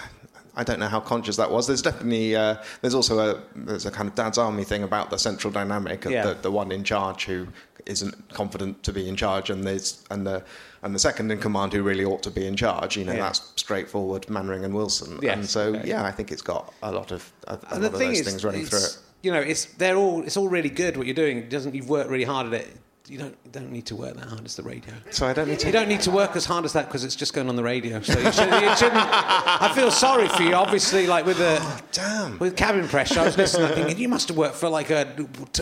I, 0.56 0.64
don't 0.64 0.78
know 0.80 0.88
how 0.88 1.00
conscious 1.00 1.36
that 1.36 1.50
was. 1.50 1.66
There's 1.66 1.82
definitely 1.82 2.36
uh, 2.36 2.56
there's 2.80 2.94
also 2.94 3.18
a 3.18 3.42
there's 3.54 3.86
a 3.86 3.90
kind 3.90 4.08
of 4.08 4.14
dad's 4.14 4.38
army 4.38 4.64
thing 4.64 4.82
about 4.82 5.10
the 5.10 5.18
central 5.18 5.52
dynamic 5.52 6.04
of 6.04 6.12
Yeah. 6.12 6.26
the, 6.26 6.34
the 6.34 6.50
one 6.50 6.72
in 6.72 6.84
charge 6.84 7.24
who 7.24 7.48
isn't 7.86 8.32
confident 8.32 8.82
to 8.84 8.92
be 8.92 9.08
in 9.08 9.16
charge, 9.16 9.50
and 9.50 9.64
there's 9.64 10.04
and 10.10 10.26
the 10.26 10.42
and 10.82 10.94
the 10.94 10.98
second 10.98 11.30
in 11.30 11.38
command 11.38 11.72
who 11.72 11.82
really 11.82 12.04
ought 12.04 12.22
to 12.24 12.30
be 12.30 12.46
in 12.46 12.56
charge. 12.56 12.96
You 12.96 13.04
know, 13.04 13.12
Yeah. 13.12 13.22
that's 13.22 13.52
straightforward 13.56 14.28
Mainwaring 14.28 14.64
and 14.64 14.74
Wilson. 14.74 15.18
Yes, 15.22 15.36
and 15.36 15.48
so 15.48 15.60
okay. 15.74 15.88
yeah, 15.88 16.04
I 16.04 16.10
think 16.10 16.32
it's 16.32 16.42
got 16.42 16.72
a 16.82 16.92
lot 16.92 17.12
of 17.12 17.32
a, 17.46 17.58
a 17.70 17.78
lot 17.78 17.84
of 17.94 17.98
those 17.98 18.20
things 18.20 18.44
running 18.44 18.66
through 18.66 18.78
it. 18.80 18.98
You 19.22 19.32
know, 19.32 19.40
it's 19.40 19.66
they're 19.66 19.96
all 19.96 20.22
it's 20.22 20.36
all 20.36 20.48
really 20.48 20.70
good 20.70 20.96
what 20.96 21.06
you're 21.06 21.14
doing. 21.14 21.38
It 21.38 21.50
doesn't 21.50 21.74
you've 21.74 21.88
worked 21.88 22.10
really 22.10 22.24
hard 22.24 22.46
at 22.48 22.54
it. 22.54 22.76
You 23.08 23.18
don't 23.18 23.36
you 23.44 23.50
don't 23.50 23.70
need 23.72 23.86
to 23.86 23.96
work 23.96 24.14
that 24.14 24.26
hard. 24.26 24.44
as 24.44 24.54
the 24.54 24.62
radio. 24.62 24.94
So 25.10 25.26
I 25.26 25.32
don't 25.32 25.48
need 25.48 25.58
to. 25.60 25.66
You 25.66 25.72
don't 25.72 25.88
need 25.88 26.02
to 26.02 26.10
work 26.12 26.36
as 26.36 26.44
hard 26.44 26.64
as 26.64 26.72
that 26.74 26.86
because 26.86 27.02
it's 27.02 27.16
just 27.16 27.34
going 27.34 27.48
on 27.48 27.56
the 27.56 27.62
radio. 27.62 28.00
So 28.00 28.12
you, 28.18 28.30
should, 28.30 28.44
you 28.48 28.76
shouldn't. 28.76 28.94
I 28.96 29.72
feel 29.74 29.90
sorry 29.90 30.28
for 30.28 30.42
you. 30.44 30.54
Obviously, 30.54 31.08
like 31.08 31.26
with 31.26 31.38
the 31.38 31.60
damn. 31.90 32.38
with 32.38 32.56
cabin 32.56 32.86
pressure, 32.86 33.18
I 33.20 33.24
was 33.24 33.36
listening. 33.36 33.68
Thinking 33.74 33.98
you 33.98 34.08
must 34.08 34.28
have 34.28 34.36
worked 34.36 34.54
for 34.54 34.68
like 34.68 34.90
a 34.90 35.08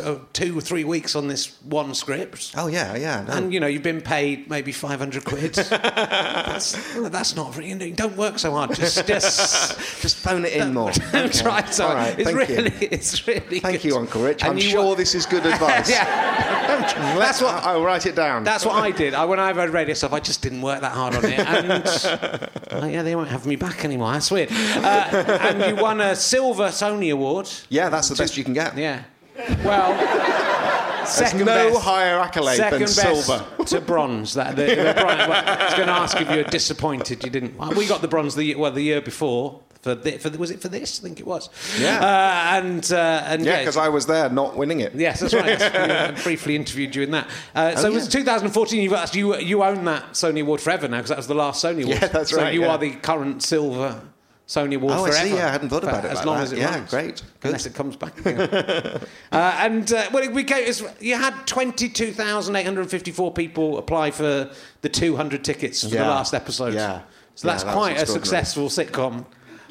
uh, 0.02 0.18
two 0.34 0.56
or 0.56 0.60
three 0.60 0.84
weeks 0.84 1.16
on 1.16 1.28
this 1.28 1.56
one 1.62 1.94
script. 1.94 2.52
Oh 2.58 2.66
yeah, 2.66 2.94
yeah. 2.94 3.24
No. 3.26 3.32
And 3.32 3.54
you 3.54 3.58
know 3.60 3.66
you've 3.68 3.82
been 3.82 4.02
paid 4.02 4.50
maybe 4.50 4.70
five 4.70 4.98
hundred 4.98 5.24
quid. 5.24 5.54
that's, 5.54 6.94
that's 7.08 7.36
not 7.36 7.56
really. 7.56 7.70
You 7.70 7.74
know, 7.76 7.90
don't 7.96 8.16
work 8.18 8.38
so 8.38 8.52
hard. 8.52 8.74
Just, 8.74 9.06
just 9.06 9.78
just 10.02 10.16
phone 10.18 10.44
it 10.44 10.52
in 10.52 10.74
more. 10.74 10.90
don't 11.12 11.30
Okay. 11.30 11.38
try 11.38 11.64
so 11.70 11.86
All 11.86 11.94
right, 11.94 12.18
It's 12.18 12.30
thank 12.30 12.48
you. 12.50 12.56
really, 12.56 12.86
it's 12.86 13.26
really. 13.26 13.60
Thank 13.60 13.82
good. 13.82 13.84
you, 13.84 13.96
Uncle 13.96 14.22
Rich. 14.22 14.42
And 14.42 14.52
I'm 14.52 14.58
sure 14.60 14.88
wa- 14.88 14.94
this 14.94 15.14
is 15.14 15.24
good 15.26 15.46
advice. 15.46 15.88
yeah, 15.90 16.86
that's 17.30 17.42
what. 17.42 17.62
I'll 17.64 17.82
write 17.84 18.06
it 18.06 18.16
down. 18.16 18.42
That's 18.44 18.64
what 18.66 18.74
I 18.74 18.90
did. 18.90 19.14
I, 19.14 19.24
when 19.24 19.38
I've 19.38 19.56
heard 19.56 19.70
radio 19.70 19.94
stuff, 19.94 20.12
I 20.12 20.20
just 20.20 20.42
didn't 20.42 20.62
work 20.62 20.80
that 20.80 20.92
hard 20.92 21.14
on 21.14 21.24
it. 21.24 21.38
And 22.70 22.84
uh, 22.84 22.86
yeah, 22.86 23.02
they 23.02 23.16
won't 23.16 23.28
have 23.28 23.46
me 23.46 23.56
back 23.56 23.84
anymore. 23.84 24.12
That's 24.12 24.30
weird. 24.30 24.50
Uh, 24.52 25.38
and 25.40 25.76
you 25.76 25.82
won 25.82 26.00
a 26.00 26.14
silver 26.14 26.68
Sony 26.68 27.12
Award. 27.12 27.50
yeah, 27.68 27.88
that's 27.88 28.08
the 28.08 28.14
best 28.14 28.36
you 28.36 28.44
can 28.44 28.54
get. 28.54 28.76
Yeah. 28.78 29.02
Well, 29.64 29.94
There's 29.94 31.08
second 31.08 31.40
no 31.40 31.46
best. 31.46 31.80
higher 31.80 32.18
accolade 32.20 32.60
than 32.60 32.86
silver. 32.86 33.44
to 33.66 33.80
bronze. 33.80 34.34
That 34.34 34.54
the, 34.56 34.66
the 34.66 34.94
bronze, 34.96 35.28
well, 35.28 35.44
I 35.46 35.64
was 35.64 35.74
going 35.74 35.86
to 35.88 35.92
ask 35.92 36.20
if 36.20 36.30
you 36.30 36.36
were 36.38 36.42
disappointed 36.44 37.24
you 37.24 37.30
didn't. 37.30 37.56
Well, 37.56 37.72
we 37.72 37.86
got 37.86 38.02
the 38.02 38.08
bronze 38.08 38.34
the 38.36 38.54
well 38.54 38.70
the 38.72 38.82
year 38.82 39.00
before 39.00 39.60
for, 39.82 39.94
the, 39.94 40.12
for 40.18 40.28
the, 40.30 40.38
was 40.38 40.50
it 40.50 40.60
for 40.60 40.68
this? 40.68 41.00
I 41.00 41.02
think 41.02 41.20
it 41.20 41.26
was. 41.26 41.48
Yeah. 41.78 42.00
Uh, 42.00 42.58
and 42.58 42.92
uh, 42.92 43.22
and 43.26 43.44
Yeah, 43.44 43.60
because 43.60 43.76
I 43.78 43.88
was 43.88 44.06
there, 44.06 44.28
not 44.28 44.56
winning 44.56 44.80
it. 44.80 44.94
Yes, 44.94 45.20
that's 45.20 45.32
right. 45.34 46.14
We 46.16 46.22
briefly 46.22 46.56
interviewed 46.56 46.94
you 46.94 47.02
in 47.02 47.10
that. 47.12 47.28
Uh, 47.54 47.74
so 47.76 47.88
Oh, 47.88 47.92
it 47.92 47.94
was 47.94 48.08
2014. 48.08 48.82
You've 48.82 48.92
actually, 48.92 49.20
you 49.20 49.36
you 49.36 49.62
own 49.62 49.84
that 49.86 50.12
Sony 50.12 50.42
Award 50.42 50.60
forever 50.60 50.86
now 50.88 50.98
because 50.98 51.08
that 51.08 51.16
was 51.16 51.28
the 51.28 51.34
last 51.34 51.64
Sony 51.64 51.84
Award. 51.84 52.00
Yeah, 52.02 52.08
that's 52.08 52.30
so 52.30 52.36
right, 52.38 52.52
you 52.52 52.62
yeah. 52.62 52.68
are 52.72 52.78
the 52.78 52.90
current 52.96 53.42
silver 53.42 54.00
Sony 54.46 54.74
Award 54.74 54.94
Oh, 54.96 55.04
I 55.04 55.10
see, 55.12 55.30
yeah, 55.34 55.46
I 55.46 55.52
hadn't 55.52 55.68
thought 55.68 55.84
about 55.84 56.04
it 56.04 56.10
as 56.10 56.16
like 56.18 56.26
long 56.26 56.36
that. 56.38 56.42
as 56.42 56.52
it 56.52 56.58
Yeah, 56.58 56.74
runs. 56.74 56.90
great, 56.90 57.22
good. 57.38 57.48
Unless 57.48 57.66
it 57.66 57.74
comes 57.74 57.94
back. 57.96 58.18
again. 58.26 58.40
uh, 59.30 59.58
and 59.60 59.92
uh, 59.92 60.10
well, 60.12 60.28
we 60.30 60.42
came, 60.42 60.70
you 60.98 61.14
had 61.16 61.46
22,854 61.46 63.32
people 63.32 63.78
apply 63.78 64.10
for 64.10 64.50
the 64.82 64.88
200 64.88 65.44
tickets 65.44 65.82
for 65.84 65.90
the 65.90 66.00
last 66.00 66.34
episode. 66.34 66.74
Yeah. 66.74 67.02
So 67.36 67.46
Yeah, 67.46 67.52
that's 67.54 67.64
that 67.64 67.72
quite 67.74 67.96
a 67.96 68.06
successful 68.06 68.68
sitcom. 68.68 69.24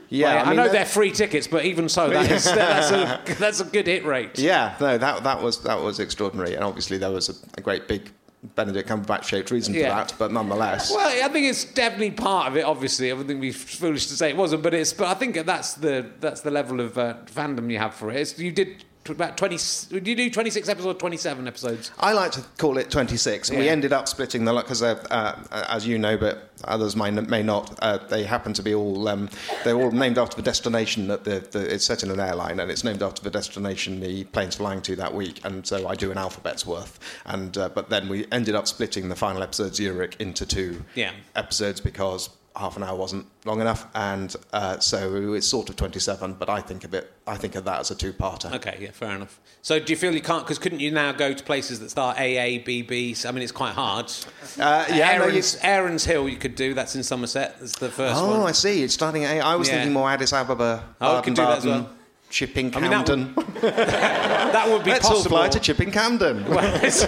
Yeah, 0.10 0.28
Like, 0.34 0.38
I 0.38 0.42
I, 0.42 0.46
mean, 0.48 0.56
know 0.58 0.70
they're 0.70 0.86
free 0.86 1.12
tickets, 1.12 1.48
but 1.48 1.66
even 1.66 1.88
so, 1.88 2.10
that 2.10 2.32
is, 2.32 2.44
that's, 2.52 2.92
a, 2.92 3.34
that's 3.36 3.60
a 3.60 3.66
good 3.66 3.86
hit 3.88 4.06
rate. 4.06 4.40
Yeah, 4.40 4.76
no, 4.82 4.98
that 4.98 5.24
that 5.24 5.42
was 5.42 5.62
that 5.64 5.80
was 5.82 6.00
extraordinary, 6.00 6.56
and 6.56 6.64
obviously 6.64 6.98
there 6.98 7.12
was 7.12 7.30
a, 7.30 7.34
a 7.58 7.62
great 7.62 7.88
big 7.88 8.12
Benedict 8.56 8.88
Cumberbatch 8.90 9.24
shaped 9.26 9.52
reason 9.52 9.74
Yeah. 9.74 9.90
for 9.90 9.96
that, 10.08 10.16
but 10.18 10.32
nonetheless. 10.32 10.92
Well, 10.92 11.08
I 11.26 11.28
think 11.28 11.46
it's 11.48 11.66
definitely 11.66 12.12
part 12.12 12.48
of 12.48 12.56
it. 12.58 12.64
Obviously, 12.64 13.12
I 13.12 13.14
would 13.14 13.28
think 13.28 13.40
it'd 13.40 13.42
be 13.42 13.52
foolish 13.52 14.08
to 14.08 14.14
say 14.14 14.30
it 14.30 14.38
wasn't, 14.38 14.64
but 14.64 14.74
it's. 14.74 14.94
But 14.94 15.08
I 15.10 15.14
think 15.14 15.36
that's 15.46 15.74
the 15.74 16.10
that's 16.20 16.42
the 16.42 16.50
level 16.52 16.80
of 16.80 16.98
uh, 16.98 17.16
fandom 17.26 17.70
you 17.72 17.78
have 17.80 17.94
for 17.94 18.10
it. 18.12 18.16
It's, 18.18 18.40
you 18.40 18.52
did 18.52 18.86
about 19.08 19.38
twenty. 19.38 19.58
Did 19.90 20.08
you 20.08 20.16
do 20.16 20.30
twenty 20.30 20.50
six 20.50 20.70
episodes 20.70 20.96
or 20.96 21.00
twenty 21.00 21.18
seven 21.18 21.48
episodes? 21.48 21.92
I 22.00 22.14
like 22.14 22.32
to 22.34 22.42
call 22.58 22.78
it 22.78 22.92
26. 22.92 23.50
We 23.52 23.68
ended 23.70 23.94
up 23.94 24.08
splitting 24.08 24.46
the 24.46 24.54
lot 24.54 24.66
because, 24.66 24.84
uh, 24.84 24.96
uh, 25.10 25.66
as 25.70 25.88
you 25.88 25.98
know, 25.98 26.18
but 26.18 26.50
others 26.66 26.96
may, 26.96 27.10
may 27.12 27.42
not. 27.42 27.78
Uh, 27.82 27.98
they 28.10 28.24
happen 28.24 28.54
to 28.54 28.62
be 28.62 28.76
all 28.76 29.08
um, 29.08 29.30
they're 29.64 29.76
all 29.78 29.92
named 29.92 30.18
after 30.18 30.36
the 30.36 30.42
destination 30.44 31.08
that 31.08 31.24
the, 31.24 31.40
the 31.52 31.74
it's 31.74 31.86
set 31.86 32.04
in 32.04 32.12
an 32.12 32.20
airline, 32.20 32.60
and 32.60 32.70
it's 32.70 32.84
named 32.84 33.02
after 33.02 33.22
the 33.24 33.32
destination 33.32 34.00
the 34.00 34.26
plane's 34.26 34.56
flying 34.56 34.82
to 34.82 34.96
that 34.98 35.14
week. 35.14 35.44
And 35.44 35.66
so 35.66 35.88
I 35.88 35.96
do 35.96 36.12
an 36.12 36.18
alphabet's 36.18 36.66
worth. 36.66 37.00
And 37.26 37.58
uh, 37.58 37.70
but 37.70 37.90
then 37.90 38.10
we 38.10 38.28
ended 38.32 38.54
up 38.56 38.68
splitting 38.68 39.10
the 39.10 39.16
final 39.16 39.42
episode 39.42 39.76
Zurich 39.76 40.18
into 40.20 40.46
two 40.46 40.84
Yeah. 40.96 41.12
episodes 41.36 41.80
because 41.82 42.30
half 42.56 42.76
an 42.78 42.84
hour 42.84 42.98
wasn't 42.98 43.26
long 43.46 43.62
enough, 43.62 43.88
and 43.96 44.36
uh, 44.54 44.80
so 44.80 45.34
it's 45.34 45.48
sort 45.48 45.70
of 45.70 45.76
27. 45.76 46.34
But 46.34 46.50
I 46.50 46.62
think 46.62 46.84
of 46.84 46.94
it, 46.94 47.12
I 47.28 47.36
think 47.38 47.56
of 47.56 47.66
that 47.66 47.80
as 47.80 47.92
a 47.92 47.96
two-parter. 47.96 48.54
Okay, 48.56 48.78
yeah, 48.82 48.92
fair 48.92 49.12
enough. 49.16 49.40
So 49.62 49.80
do 49.80 49.92
you 49.94 49.98
feel 49.98 50.14
you 50.14 50.22
can't? 50.22 50.44
Because 50.44 50.60
couldn't 50.60 50.80
you 50.80 50.92
now 50.92 51.12
go 51.12 51.34
to 51.34 51.44
places 51.44 51.80
that 51.80 51.90
start 51.90 52.18
A 52.20 52.38
A 52.38 52.58
B 52.60 52.82
B? 52.82 53.16
I 53.26 53.32
mean, 53.32 53.44
it's 53.44 53.52
quite 53.52 53.74
hard. 53.74 54.12
Uh, 54.60 54.86
yeah, 54.90 55.18
no, 55.18 55.24
Aaron's, 55.26 55.58
Aaron's 55.62 56.06
Hill, 56.06 56.28
you 56.30 56.38
could 56.38 56.56
do. 56.56 56.74
That's 56.74 56.96
in 56.96 57.04
Somerset. 57.04 57.60
That's 57.60 57.78
the 57.78 57.90
first 57.90 58.20
Oh, 58.20 58.40
one. 58.40 58.48
I 58.50 58.52
see. 58.54 58.84
It's 58.84 58.94
starting 58.94 59.26
at 59.26 59.36
eight. 59.38 59.42
I 59.42 59.56
was 59.56 59.68
Yeah. 59.68 59.76
thinking 59.76 59.94
more 59.94 60.10
Addis 60.10 60.34
Ababa, 60.34 60.84
Oh, 61.02 61.18
we 61.18 61.22
could 61.24 61.34
do 61.36 61.42
that 61.44 61.60
as 61.60 61.66
well. 61.66 61.90
Chipping 62.30 62.76
I 62.76 62.80
mean, 62.80 62.92
that 62.92 63.08
Campden. 63.08 63.36
That 63.62 64.70
would 64.70 64.84
be 64.84 64.92
Let's 64.92 65.10
all 65.10 65.24
fly 65.24 65.50
to 65.50 65.60
Chipping 65.60 65.92
Campden. 65.92 66.48
Whereas 66.48 67.04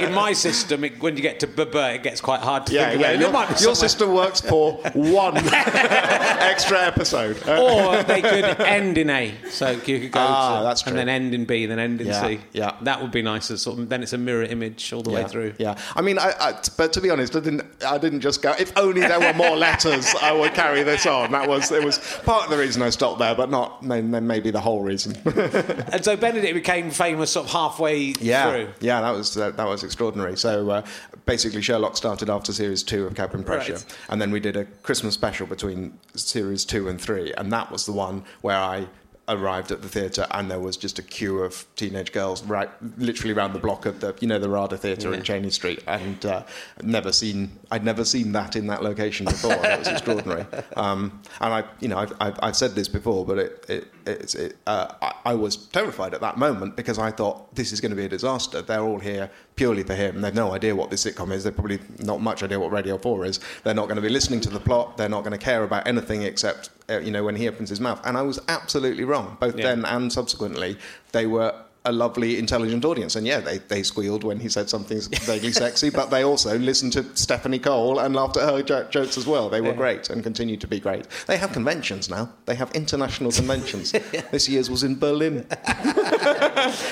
in 0.00 0.12
my 0.14 0.32
system, 0.32 0.84
it, 0.84 1.02
when 1.02 1.16
you 1.16 1.22
get 1.22 1.40
to 1.40 1.46
Baba, 1.46 1.94
it 1.94 2.02
gets 2.04 2.20
quite 2.20 2.40
hard 2.40 2.66
to 2.66 2.72
yeah, 2.72 2.90
think 2.90 3.02
yeah. 3.02 3.10
about. 3.12 3.60
Your, 3.60 3.70
your 3.70 3.74
system 3.74 4.12
works 4.12 4.40
for 4.40 4.74
one 4.94 5.36
extra 5.52 6.80
episode. 6.80 7.36
Or 7.48 8.02
they 8.04 8.22
could 8.22 8.44
end 8.60 8.98
in 8.98 9.10
A, 9.10 9.34
so 9.50 9.70
you 9.70 10.00
could 10.00 10.12
go 10.12 10.20
Ah, 10.20 10.58
to, 10.58 10.64
that's 10.64 10.86
and 10.86 10.96
then 10.96 11.08
end 11.08 11.34
in 11.34 11.44
B, 11.44 11.66
then 11.66 11.78
end 11.78 12.00
in 12.00 12.06
Yeah, 12.06 12.22
C. 12.26 12.40
yeah. 12.52 12.76
that 12.82 13.02
would 13.02 13.10
be 13.10 13.22
nice. 13.22 13.50
as 13.50 13.62
Sort 13.62 13.78
of, 13.78 13.88
then 13.88 14.02
it's 14.02 14.12
a 14.12 14.18
mirror 14.18 14.44
image 14.44 14.92
all 14.92 15.02
the 15.02 15.10
way 15.10 15.24
through. 15.24 15.54
Yeah, 15.58 15.76
I 15.96 16.02
mean, 16.02 16.18
I, 16.18 16.32
I, 16.40 16.60
but 16.76 16.92
to 16.92 17.00
be 17.00 17.10
honest, 17.10 17.34
I 17.34 17.40
didn't. 17.40 17.62
I 17.84 17.98
didn't 17.98 18.20
just 18.20 18.42
go. 18.42 18.54
If 18.58 18.76
only 18.76 19.00
there 19.00 19.20
were 19.20 19.34
more 19.34 19.56
letters, 19.56 20.14
I 20.22 20.32
would 20.32 20.54
carry 20.54 20.82
this 20.84 21.04
on. 21.06 21.32
That 21.32 21.48
was 21.48 21.70
it. 21.72 21.84
Was 21.84 21.98
part 22.24 22.44
of 22.44 22.50
the 22.50 22.58
reason 22.58 22.80
I 22.82 22.90
stopped 22.90 23.18
there, 23.18 23.34
but 23.34 23.50
not 23.50 23.82
maybe 23.82 24.51
the 24.52 24.60
whole 24.60 24.82
reason. 24.82 25.16
And 25.92 26.04
so 26.04 26.16
Benedict 26.16 26.54
became 26.54 26.90
famous 26.90 27.32
sort 27.32 27.46
of 27.46 27.52
halfway 27.52 28.14
Yeah, 28.20 28.50
through. 28.50 28.68
yeah, 28.80 29.00
that 29.00 29.10
was 29.10 29.36
uh, 29.36 29.50
that 29.50 29.66
was 29.66 29.82
extraordinary. 29.82 30.36
So 30.36 30.70
uh, 30.70 30.82
basically, 31.26 31.62
Sherlock 31.62 31.96
started 31.96 32.30
after 32.30 32.52
series 32.52 32.82
two 32.82 33.06
of 33.06 33.14
Cabin 33.14 33.42
Pressure, 33.44 33.74
Right. 33.74 33.96
and 34.08 34.20
then 34.22 34.30
we 34.30 34.40
did 34.40 34.56
a 34.56 34.64
Christmas 34.82 35.14
special 35.14 35.46
between 35.46 35.98
series 36.14 36.64
two 36.64 36.88
and 36.88 37.00
three, 37.00 37.32
and 37.34 37.52
that 37.52 37.70
was 37.72 37.84
the 37.86 37.92
one 37.92 38.24
where 38.42 38.56
I 38.58 38.86
arrived 39.28 39.70
at 39.70 39.80
the 39.82 39.88
theatre 39.88 40.26
and 40.32 40.50
there 40.50 40.58
was 40.58 40.76
just 40.76 40.98
a 40.98 41.02
queue 41.02 41.38
of 41.38 41.64
teenage 41.76 42.10
girls 42.12 42.42
right 42.42 42.68
literally 42.98 43.32
around 43.32 43.52
the 43.52 43.58
block 43.58 43.86
of 43.86 44.00
the 44.00 44.12
you 44.20 44.26
know 44.26 44.36
the 44.38 44.48
Rada 44.48 44.76
Theatre 44.76 45.10
Yeah. 45.10 45.18
in 45.18 45.22
Chenies 45.22 45.52
Street 45.54 45.80
and 45.86 46.26
uh, 46.26 46.42
I'd 46.78 46.86
never 46.86 47.12
seen 47.12 47.52
I'd 47.70 47.84
never 47.84 48.04
seen 48.04 48.32
that 48.32 48.56
in 48.56 48.66
that 48.66 48.82
location 48.82 49.24
before 49.26 49.52
it 49.54 49.78
was 49.78 49.86
extraordinary 49.86 50.44
um, 50.76 51.22
and 51.40 51.54
I 51.54 51.64
you 51.78 51.86
know 51.86 51.98
I've, 51.98 52.12
I've, 52.20 52.38
I've 52.42 52.56
said 52.56 52.74
this 52.74 52.88
before 52.88 53.24
but 53.24 53.38
it, 53.38 53.64
it, 53.68 53.88
it, 54.06 54.56
uh, 54.66 54.92
I, 55.00 55.14
I 55.26 55.34
was 55.34 55.56
terrified 55.56 56.14
at 56.14 56.20
that 56.20 56.36
moment 56.38 56.76
because 56.76 56.98
I 56.98 57.10
thought 57.10 57.54
this 57.54 57.72
is 57.72 57.80
going 57.80 57.90
to 57.90 57.96
be 57.96 58.04
a 58.04 58.08
disaster. 58.08 58.62
They're 58.62 58.82
all 58.82 58.98
here 58.98 59.30
purely 59.56 59.82
for 59.82 59.94
him. 59.94 60.20
They've 60.20 60.34
no 60.34 60.52
idea 60.52 60.74
what 60.74 60.90
this 60.90 61.04
sitcom 61.04 61.32
is. 61.32 61.44
They've 61.44 61.54
probably 61.54 61.78
not 62.00 62.20
much 62.20 62.42
idea 62.42 62.58
what 62.58 62.72
Radio 62.72 62.98
4 62.98 63.24
is. 63.26 63.40
They're 63.64 63.74
not 63.74 63.84
going 63.86 63.96
to 63.96 64.02
be 64.02 64.08
listening 64.08 64.40
to 64.42 64.50
the 64.50 64.60
plot. 64.60 64.96
They're 64.96 65.08
not 65.08 65.22
going 65.24 65.38
to 65.38 65.44
care 65.44 65.64
about 65.64 65.86
anything 65.86 66.22
except 66.22 66.70
uh, 66.90 66.98
you 66.98 67.10
know 67.10 67.24
when 67.24 67.36
he 67.36 67.48
opens 67.48 67.68
his 67.70 67.80
mouth. 67.80 68.00
And 68.04 68.16
I 68.16 68.22
was 68.22 68.40
absolutely 68.48 69.04
wrong. 69.04 69.36
Both 69.40 69.56
Yeah. 69.56 69.66
then 69.66 69.84
and 69.84 70.12
subsequently 70.12 70.78
they 71.12 71.26
were 71.26 71.54
a 71.84 71.90
lovely, 71.92 72.38
intelligent 72.38 72.84
audience. 72.84 73.16
And 73.16 73.26
yeah, 73.26 73.40
they, 73.40 73.58
they 73.58 73.82
squealed 73.82 74.22
when 74.22 74.38
he 74.38 74.48
said 74.48 74.70
something 74.70 75.00
vaguely 75.22 75.50
sexy, 75.64 75.90
but 75.90 76.10
they 76.10 76.22
also 76.22 76.56
listened 76.58 76.92
to 76.92 77.04
Stephanie 77.16 77.58
Cole 77.58 77.98
and 77.98 78.14
laughed 78.14 78.36
at 78.36 78.48
her 78.48 78.62
jo- 78.62 78.84
jokes 78.88 79.18
as 79.18 79.26
well. 79.26 79.48
They 79.48 79.60
were 79.60 79.72
great 79.72 80.08
and 80.08 80.22
continue 80.22 80.56
to 80.58 80.66
be 80.68 80.78
great. 80.78 81.06
They 81.26 81.36
have 81.38 81.52
conventions 81.52 82.08
now. 82.08 82.30
They 82.46 82.54
have 82.54 82.70
international 82.72 83.32
conventions. 83.32 83.92
This 84.30 84.48
year's 84.48 84.70
was 84.70 84.82
in 84.82 84.98
Berlin. 84.98 85.44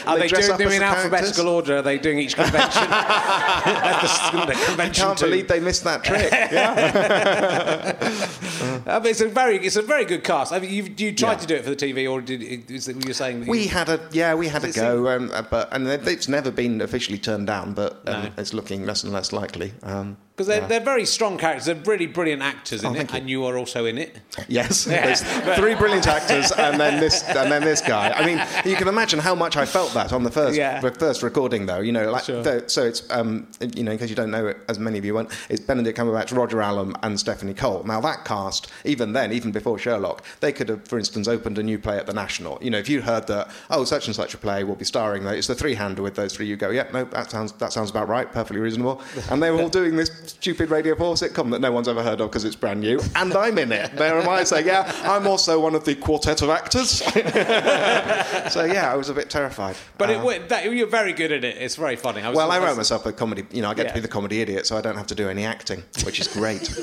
Are 0.06 0.18
they, 0.18 0.26
dress 0.28 0.46
doing 0.48 0.58
them 0.58 0.72
in 0.72 0.78
the 0.80 0.84
alphabetical 0.84 1.48
order? 1.48 1.76
Are 1.78 1.82
they 1.82 1.96
doing 1.98 2.18
each 2.18 2.34
convention? 2.34 2.82
The, 2.90 4.44
the 4.48 4.64
convention 4.66 5.04
Can't 5.06 5.18
too. 5.18 5.26
believe 5.26 5.48
they 5.48 5.60
missed 5.60 5.84
that 5.84 6.04
trick. 6.04 6.30
Yeah. 6.32 7.96
Uh, 8.60 8.82
I 8.86 8.98
mean, 8.98 9.10
it's 9.10 9.20
a 9.20 9.28
very, 9.28 9.56
it's 9.58 9.76
a 9.76 9.82
very 9.82 10.04
good 10.04 10.24
cast. 10.24 10.52
I 10.52 10.58
mean, 10.58 10.70
you, 10.72 10.82
you 10.96 11.12
tried 11.14 11.32
Yeah. 11.32 11.38
to 11.38 11.46
do 11.46 11.54
it 11.56 11.64
for 11.64 11.70
the 11.70 11.76
TV, 11.76 12.10
or 12.10 12.20
did 12.20 12.42
is 12.70 12.88
it, 12.88 12.96
you 12.96 13.08
were 13.08 13.14
saying 13.14 13.40
that 13.40 13.48
We 13.48 13.62
you, 13.64 13.68
had 13.68 13.88
a 13.88 14.00
yeah, 14.12 14.34
we 14.34 14.48
had 14.48 14.64
a 14.64 14.72
go. 14.80 15.08
Um, 15.08 15.30
uh, 15.32 15.42
but 15.42 15.68
and 15.72 15.86
it's 15.88 16.28
never 16.28 16.50
been 16.50 16.80
officially 16.80 17.18
turned 17.18 17.46
down, 17.46 17.74
but 17.74 18.02
um, 18.06 18.24
No. 18.24 18.30
it's 18.38 18.52
looking 18.54 18.84
less 18.86 19.04
and 19.04 19.12
less 19.12 19.32
likely. 19.32 19.72
Um, 19.82 20.16
Because 20.40 20.48
they're, 20.48 20.60
yeah. 20.62 20.66
they're 20.68 20.80
very 20.80 21.04
strong 21.04 21.36
characters. 21.36 21.66
They're 21.66 21.74
really 21.84 22.06
brilliant 22.06 22.40
actors 22.40 22.82
in 22.82 22.96
Oh, 22.96 22.98
it, 22.98 23.10
you. 23.10 23.18
and 23.18 23.28
you 23.28 23.44
are 23.44 23.58
also 23.58 23.84
in 23.84 23.98
it. 23.98 24.16
Yes, 24.48 24.86
Yeah, 24.90 25.04
there's 25.04 25.20
three 25.58 25.74
brilliant 25.74 26.06
actors, 26.06 26.50
and 26.50 26.80
then 26.80 26.98
this, 26.98 27.22
and 27.24 27.52
then 27.52 27.60
this 27.60 27.82
guy. 27.82 28.10
I 28.10 28.24
mean, 28.24 28.42
you 28.64 28.74
can 28.74 28.88
imagine 28.88 29.18
how 29.18 29.34
much 29.34 29.58
I 29.58 29.66
felt 29.66 29.92
that 29.92 30.14
on 30.14 30.22
the 30.22 30.30
first, 30.30 30.56
Yeah. 30.56 30.80
the 30.80 30.92
first 30.92 31.22
recording, 31.22 31.66
though. 31.66 31.80
You 31.80 31.92
know, 31.92 32.10
like 32.10 32.24
Sure. 32.24 32.42
the- 32.42 32.64
so 32.68 32.84
it's 32.86 33.02
um, 33.10 33.48
you 33.76 33.82
know, 33.84 33.92
in 33.92 33.98
case 33.98 34.08
you 34.08 34.16
don't 34.16 34.30
know 34.30 34.46
it, 34.46 34.56
as 34.70 34.78
many 34.78 34.96
of 34.96 35.04
you 35.04 35.12
won't, 35.12 35.28
it's 35.50 35.60
Benedict 35.60 35.98
Cumberbatch, 35.98 36.34
Roger 36.34 36.62
Allam, 36.62 36.96
and 37.02 37.20
Stephanie 37.20 37.52
Cole. 37.52 37.82
Now 37.84 38.00
that 38.00 38.24
cast, 38.24 38.68
even 38.86 39.12
then, 39.12 39.34
even 39.34 39.52
before 39.52 39.78
Sherlock, 39.78 40.24
they 40.40 40.52
could 40.52 40.70
have, 40.70 40.88
for 40.88 40.98
instance, 40.98 41.28
opened 41.28 41.58
a 41.58 41.62
new 41.62 41.78
play 41.78 41.98
at 41.98 42.06
the 42.06 42.14
National. 42.14 42.58
You 42.62 42.70
know, 42.70 42.78
if 42.78 42.88
you 42.88 43.02
heard 43.02 43.26
that, 43.26 43.50
oh, 43.68 43.84
such 43.84 44.06
and 44.06 44.16
such 44.16 44.32
a 44.32 44.38
play 44.38 44.64
will 44.64 44.74
be 44.74 44.86
starring, 44.86 45.26
it's 45.26 45.48
the 45.48 45.54
three-hander 45.54 46.00
with 46.00 46.14
those 46.14 46.34
three. 46.34 46.46
You 46.46 46.56
go, 46.56 46.70
yep, 46.70 46.94
no, 46.94 47.04
that 47.04 47.30
sounds 47.30 47.52
that 47.52 47.74
sounds 47.74 47.90
about 47.90 48.08
right, 48.08 48.32
perfectly 48.32 48.60
reasonable. 48.60 49.02
And 49.28 49.42
they 49.42 49.50
were 49.50 49.60
all 49.60 49.68
doing 49.80 49.96
this 49.96 50.29
stupid 50.30 50.70
Radio 50.70 50.94
4 50.96 51.14
sitcom 51.14 51.50
that 51.50 51.60
no 51.60 51.70
one's 51.72 51.88
ever 51.88 52.02
heard 52.02 52.20
of 52.20 52.30
because 52.30 52.44
it's 52.44 52.56
brand 52.56 52.80
new, 52.80 53.00
and 53.16 53.32
I'm 53.34 53.58
in 53.58 53.72
it. 53.72 53.94
There 53.96 54.18
am 54.20 54.28
I 54.28 54.44
saying, 54.44 54.66
yeah, 54.66 54.90
I'm 55.04 55.26
also 55.26 55.60
one 55.60 55.74
of 55.74 55.84
the 55.84 55.94
quartet 55.94 56.42
of 56.42 56.50
actors. 56.50 56.90
so 58.52 58.64
yeah, 58.64 58.90
I 58.92 58.96
was 58.96 59.08
a 59.08 59.14
bit 59.14 59.30
terrified. 59.30 59.76
But 59.98 60.10
Uh, 60.10 60.28
it, 60.28 60.48
that, 60.48 60.72
you're 60.72 60.86
very 60.86 61.12
good 61.12 61.32
at 61.32 61.44
it. 61.44 61.56
It's 61.56 61.76
very 61.76 61.96
funny. 61.96 62.22
was- 62.22 62.36
well, 62.36 62.50
I 62.50 62.58
wrote 62.58 62.76
myself 62.76 63.04
a 63.06 63.12
comedy. 63.12 63.44
You 63.50 63.62
know, 63.62 63.70
I 63.70 63.74
get 63.74 63.86
Yeah. 63.86 63.88
to 63.90 63.94
be 63.94 64.00
the 64.00 64.08
comedy 64.08 64.40
idiot, 64.40 64.66
so 64.66 64.76
I 64.76 64.80
don't 64.80 64.96
have 64.96 65.06
to 65.08 65.14
do 65.14 65.28
any 65.28 65.44
acting, 65.44 65.82
which 66.04 66.20
is 66.20 66.28
great. 66.28 66.62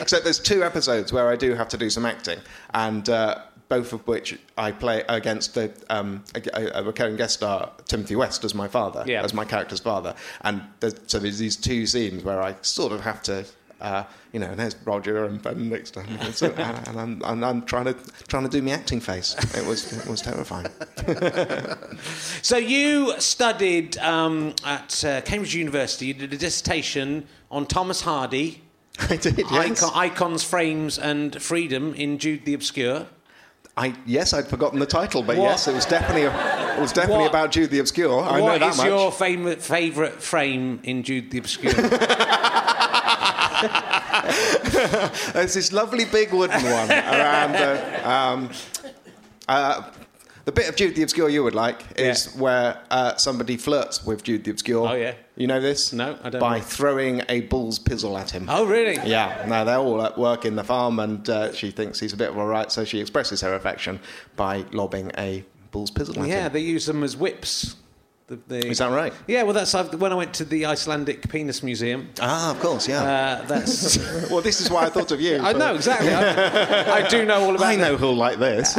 Except 0.00 0.24
there's 0.24 0.38
two 0.38 0.62
episodes 0.64 1.12
where 1.12 1.28
I 1.28 1.36
do 1.36 1.54
have 1.54 1.68
to 1.68 1.76
do 1.78 1.90
some 1.90 2.04
acting, 2.06 2.38
and 2.74 3.08
uh, 3.08 3.38
both 3.76 3.92
of 3.94 4.06
which 4.06 4.38
I 4.66 4.70
play 4.70 5.02
against 5.08 5.54
the 5.54 5.66
um, 5.88 6.22
a, 6.34 6.78
a 6.80 6.82
recurring 6.90 7.16
guest 7.16 7.34
star 7.40 7.70
Timothy 7.92 8.16
West 8.16 8.44
as 8.44 8.54
my 8.54 8.68
father, 8.68 9.02
Yeah. 9.06 9.22
as 9.24 9.32
my 9.32 9.46
character's 9.46 9.80
father. 9.80 10.14
And 10.42 10.60
there's, 10.80 10.96
so 11.06 11.18
there's 11.18 11.38
these 11.38 11.56
two 11.56 11.86
scenes 11.86 12.22
where 12.22 12.40
I 12.42 12.50
sort 12.60 12.92
of 12.92 13.00
have 13.00 13.22
to. 13.30 13.36
Uh, 13.80 14.04
you 14.32 14.38
know, 14.40 14.46
and 14.52 14.58
there's 14.60 14.76
Roger 14.84 15.24
and 15.24 15.42
Ben 15.42 15.68
next 15.68 15.90
to 15.94 16.00
and, 16.00 16.32
so, 16.34 16.46
and 16.88 16.96
I'm, 17.02 17.22
and 17.24 17.44
I'm 17.44 17.62
trying 17.72 17.86
to 17.86 17.94
trying 18.28 18.44
to 18.44 18.48
do 18.56 18.62
my 18.62 18.70
acting 18.72 19.00
face. 19.00 19.34
It 19.56 19.66
was 19.66 19.80
it 19.92 20.06
was 20.14 20.20
terrifying. 20.22 20.66
So 22.42 22.56
you 22.58 23.18
studied 23.20 23.96
um, 23.98 24.54
at 24.64 25.04
uh, 25.04 25.20
Cambridge 25.22 25.54
University. 25.54 26.06
You 26.06 26.14
did 26.14 26.32
a 26.32 26.36
dissertation 26.36 27.26
on 27.50 27.66
Thomas 27.66 28.00
Hardy, 28.02 28.62
I 29.10 29.16
did. 29.16 29.38
Yes. 29.38 29.82
icon, 29.82 29.90
icons, 29.94 30.42
frames, 30.44 30.98
and 30.98 31.40
freedom 31.42 31.94
in 31.94 32.18
Jude 32.18 32.44
the 32.44 32.54
Obscure. 32.54 33.06
I 33.76 33.94
yes, 34.04 34.34
I'd 34.34 34.48
forgotten 34.48 34.78
the 34.78 34.86
title, 34.86 35.22
but 35.22 35.36
What- 35.38 35.44
yes, 35.44 35.66
it 35.66 35.74
was 35.74 35.86
definitely 35.86 36.22
it 36.24 36.78
was 36.80 36.92
definitely 36.92 37.22
What- 37.24 37.30
about 37.30 37.52
Jude 37.52 37.70
the 37.70 37.78
Obscure. 37.78 38.22
I 38.22 38.36
know 38.38 38.44
What 38.44 38.60
that 38.60 38.70
is 38.70 38.76
much. 38.76 38.86
your 38.86 39.10
favourite 39.10 39.62
favourite 39.62 40.22
frame 40.22 40.80
in 40.84 41.02
Jude 41.02 41.30
the 41.30 41.38
Obscure? 41.38 41.72
There's 45.32 45.54
this 45.54 45.72
lovely 45.72 46.04
big 46.04 46.32
wooden 46.32 46.62
one 46.62 46.90
around 46.90 47.52
the. 47.52 48.10
Um, 48.10 48.50
uh, 49.48 49.82
the 50.44 50.52
bit 50.52 50.68
of 50.68 50.76
Jude 50.76 50.94
the 50.96 51.02
Obscure 51.02 51.28
you 51.28 51.42
would 51.44 51.54
like 51.54 51.82
is 51.98 52.30
Yeah. 52.34 52.40
where 52.40 52.80
uh, 52.90 53.16
somebody 53.16 53.56
flirts 53.56 54.04
with 54.04 54.22
Jude 54.24 54.44
the 54.44 54.50
Obscure. 54.50 54.88
Oh, 54.88 54.94
yeah. 54.94 55.14
You 55.36 55.46
know 55.46 55.60
this? 55.60 55.92
No, 55.92 56.18
I 56.22 56.30
don't 56.30 56.40
By 56.40 56.58
know. 56.58 56.64
throwing 56.64 57.22
a 57.28 57.40
bull's 57.42 57.78
pizzle 57.78 58.18
at 58.18 58.30
him. 58.30 58.46
oh, 58.50 58.64
really? 58.66 58.94
Yeah, 59.08 59.44
no, 59.48 59.64
they're 59.64 59.78
all 59.78 60.02
at 60.02 60.18
work 60.18 60.44
in 60.44 60.56
the 60.56 60.64
farm, 60.64 60.98
and 60.98 61.28
uh, 61.28 61.52
she 61.52 61.70
thinks 61.70 61.98
he's 62.00 62.12
a 62.12 62.16
bit 62.16 62.30
of 62.30 62.36
a 62.36 62.44
right, 62.44 62.70
so 62.70 62.84
she 62.84 63.00
expresses 63.00 63.40
her 63.40 63.54
affection 63.54 63.98
by 64.36 64.64
lobbing 64.72 65.10
a 65.18 65.44
bull's 65.70 65.90
pizzle 65.90 66.18
at 66.18 66.28
Yeah, 66.28 66.46
him. 66.46 66.52
they 66.52 66.60
use 66.60 66.86
them 66.86 67.02
as 67.02 67.16
whips. 67.16 67.76
The, 68.32 68.38
the, 68.60 68.66
Is 68.68 68.78
that 68.78 68.90
right? 68.90 69.12
Yeah, 69.26 69.42
well, 69.42 69.52
that's 69.52 69.74
I've, 69.74 69.92
when 70.00 70.10
I 70.10 70.14
went 70.14 70.32
to 70.34 70.46
the 70.46 70.64
Icelandic 70.64 71.28
Penis 71.28 71.62
Museum. 71.62 72.08
Ah, 72.18 72.50
of 72.50 72.60
course, 72.60 72.88
yeah. 72.88 73.02
Uh, 73.42 73.44
that's 73.46 73.98
well, 74.30 74.40
this 74.40 74.62
is 74.62 74.70
why 74.70 74.86
I 74.86 74.88
thought 74.88 75.12
of 75.12 75.20
you. 75.20 75.38
I 75.42 75.52
for- 75.52 75.58
know 75.58 75.74
exactly. 75.74 76.08
I, 76.14 77.04
I 77.04 77.08
do 77.08 77.26
know 77.26 77.42
all 77.42 77.54
about. 77.54 77.66
I 77.66 77.76
the- 77.76 77.82
know 77.82 77.96
who'll 77.98 78.16
like 78.16 78.38
this. 78.38 78.72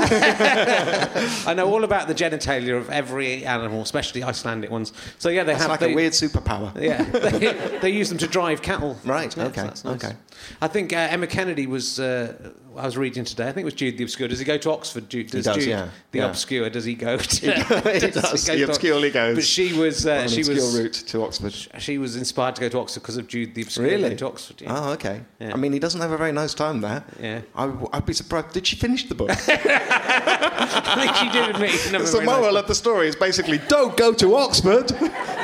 I 1.48 1.54
know 1.54 1.68
all 1.72 1.84
about 1.84 2.08
the 2.08 2.16
genitalia 2.16 2.76
of 2.78 2.90
every 2.90 3.46
animal, 3.46 3.82
especially 3.84 4.24
Icelandic 4.24 4.72
ones. 4.72 4.92
So 5.20 5.30
yeah, 5.30 5.44
they 5.44 5.54
It's 5.54 5.62
have 5.62 5.70
like 5.70 5.82
they, 5.82 5.92
a 5.92 5.96
weird 5.96 6.14
superpower. 6.14 6.74
Yeah, 6.82 7.04
they, 7.04 7.78
they 7.80 7.90
use 7.92 8.10
them 8.10 8.18
to 8.20 8.28
drive 8.28 8.64
cattle. 8.64 8.98
Right, 9.06 9.36
Yeah, 9.38 9.46
okay, 9.46 9.62
so 9.62 9.68
that's 9.68 9.84
nice. 9.86 10.04
okay. 10.06 10.16
I 10.62 10.68
think 10.68 10.94
uh, 10.94 10.98
Emma 10.98 11.28
Kennedy 11.28 11.68
was. 11.68 12.00
Uh, 12.00 12.54
I 12.78 12.86
was 12.86 12.98
reading 12.98 13.24
today. 13.24 13.44
I 13.48 13.52
think 13.52 13.62
it 13.64 13.66
was 13.66 13.74
Jude 13.76 13.98
the 13.98 14.04
Obscure. 14.04 14.28
Does 14.28 14.40
he 14.40 14.46
go 14.46 14.58
to 14.58 14.72
Oxford? 14.72 15.10
Jude, 15.10 15.28
does, 15.30 15.46
does, 15.46 15.56
Jude 15.58 15.68
yeah, 15.68 15.90
the 16.12 16.20
yeah. 16.20 16.26
Obscure? 16.26 16.70
Does 16.70 16.86
he 16.86 16.96
go? 16.96 17.18
To, 17.24 17.52
He 18.00 18.00
does, 18.12 18.48
he 18.48 18.62
obscurely 18.64 19.10
goes 19.12 19.36
But 19.36 19.44
she 19.44 19.74
was. 19.74 20.06
On 20.08 20.12
Uh, 20.12 20.28
she 20.28 20.42
obscure 20.42 20.56
was. 20.58 20.80
route 20.80 20.94
to 20.94 21.24
Oxford. 21.24 21.54
She 21.80 21.98
was 21.98 22.16
inspired 22.16 22.56
to 22.56 22.62
go 22.62 22.70
to 22.70 22.80
Oxford 22.80 23.02
because 23.02 23.18
of 23.18 23.28
Jude 23.28 23.54
the 23.56 23.62
Obscure. 23.64 23.86
Really? 23.88 24.16
To 24.16 24.28
Oxford. 24.28 24.62
Yeah. 24.62 24.74
Oh, 24.76 24.92
okay. 24.94 25.22
I 25.42 25.56
mean, 25.56 25.74
he 25.74 25.80
doesn't 25.80 26.02
have 26.02 26.12
a 26.12 26.18
very 26.18 26.32
nice 26.32 26.54
time 26.54 26.82
there. 26.82 27.04
Yeah. 27.22 27.42
I, 27.56 27.66
would 27.66 28.06
be 28.06 28.14
surprised. 28.14 28.52
Did 28.54 28.66
she 28.68 28.76
finish 28.76 29.08
the 29.08 29.16
book? 29.16 29.30
I 29.32 30.96
think 31.00 31.16
she 31.16 31.30
did 31.38 31.50
admit. 31.56 31.72
never 31.92 32.04
It's 32.04 32.12
the 32.12 32.18
very 32.20 32.26
nice- 32.26 32.40
moral 32.40 32.58
of 32.58 32.68
the 32.68 32.76
story 32.76 33.08
is 33.08 33.16
basically 33.16 33.60
don't 33.68 33.96
go 33.98 34.14
to 34.14 34.36
Oxford. 34.36 34.92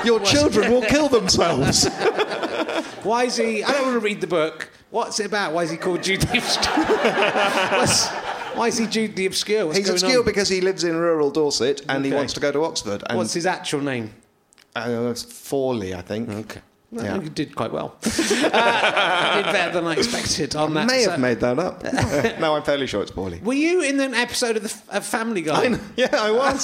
Your 0.03 0.19
children 0.21 0.71
will 0.71 0.81
kill 0.83 1.09
themselves. 1.09 1.87
Why 3.03 3.25
is 3.25 3.37
he? 3.37 3.63
I 3.63 3.71
don't 3.71 3.83
want 3.83 3.93
to 3.95 3.99
read 3.99 4.21
the 4.21 4.27
book. 4.27 4.69
What's 4.91 5.19
it 5.19 5.27
about? 5.27 5.53
Why 5.53 5.63
is 5.63 5.69
he 5.71 5.77
called 5.77 6.01
Jude 6.03 6.21
the 6.21 6.37
Obscure? 6.39 6.75
Why 8.55 8.67
is 8.67 8.77
he 8.77 8.87
Jude 8.87 9.15
the 9.15 9.25
Obscure? 9.27 9.65
What's 9.67 9.77
He's 9.77 9.87
going 9.87 9.95
obscure 10.01 10.19
on? 10.19 10.25
because 10.25 10.49
he 10.49 10.61
lives 10.61 10.83
in 10.83 10.95
rural 10.95 11.29
Dorset 11.31 11.81
and 11.87 12.03
he 12.03 12.11
Okay. 12.11 12.17
wants 12.17 12.33
to 12.33 12.39
go 12.39 12.51
to 12.51 12.63
Oxford. 12.63 13.03
And 13.07 13.17
What's 13.17 13.33
his 13.33 13.45
actual 13.45 13.81
name? 13.81 14.11
uh, 14.75 15.07
it's 15.11 15.23
Fawley, 15.23 15.93
I 15.93 16.01
think. 16.01 16.29
Okay. 16.29 16.61
Yeah. 16.91 17.21
You 17.21 17.29
did 17.29 17.55
quite 17.55 17.71
well. 17.71 17.95
uh, 18.03 19.35
did 19.35 19.45
better 19.51 19.73
than 19.73 19.85
I 19.85 19.93
expected 19.93 20.55
on 20.55 20.73
that. 20.73 20.87
May 20.87 21.03
So- 21.03 21.11
have 21.11 21.19
made 21.19 21.39
that 21.41 21.59
up. 21.59 21.83
no, 22.39 22.55
I'm 22.55 22.63
fairly 22.63 22.87
sure 22.87 23.01
it's 23.03 23.11
Fawley. 23.11 23.39
Were 23.43 23.53
you 23.53 23.81
in 23.83 23.99
an 23.99 24.13
episode 24.15 24.57
of, 24.57 24.63
the, 24.63 24.97
of 24.97 25.05
Family 25.05 25.41
Guy? 25.41 25.73
I 25.73 25.79
yeah, 25.95 26.09
I 26.13 26.31
was. 26.31 26.63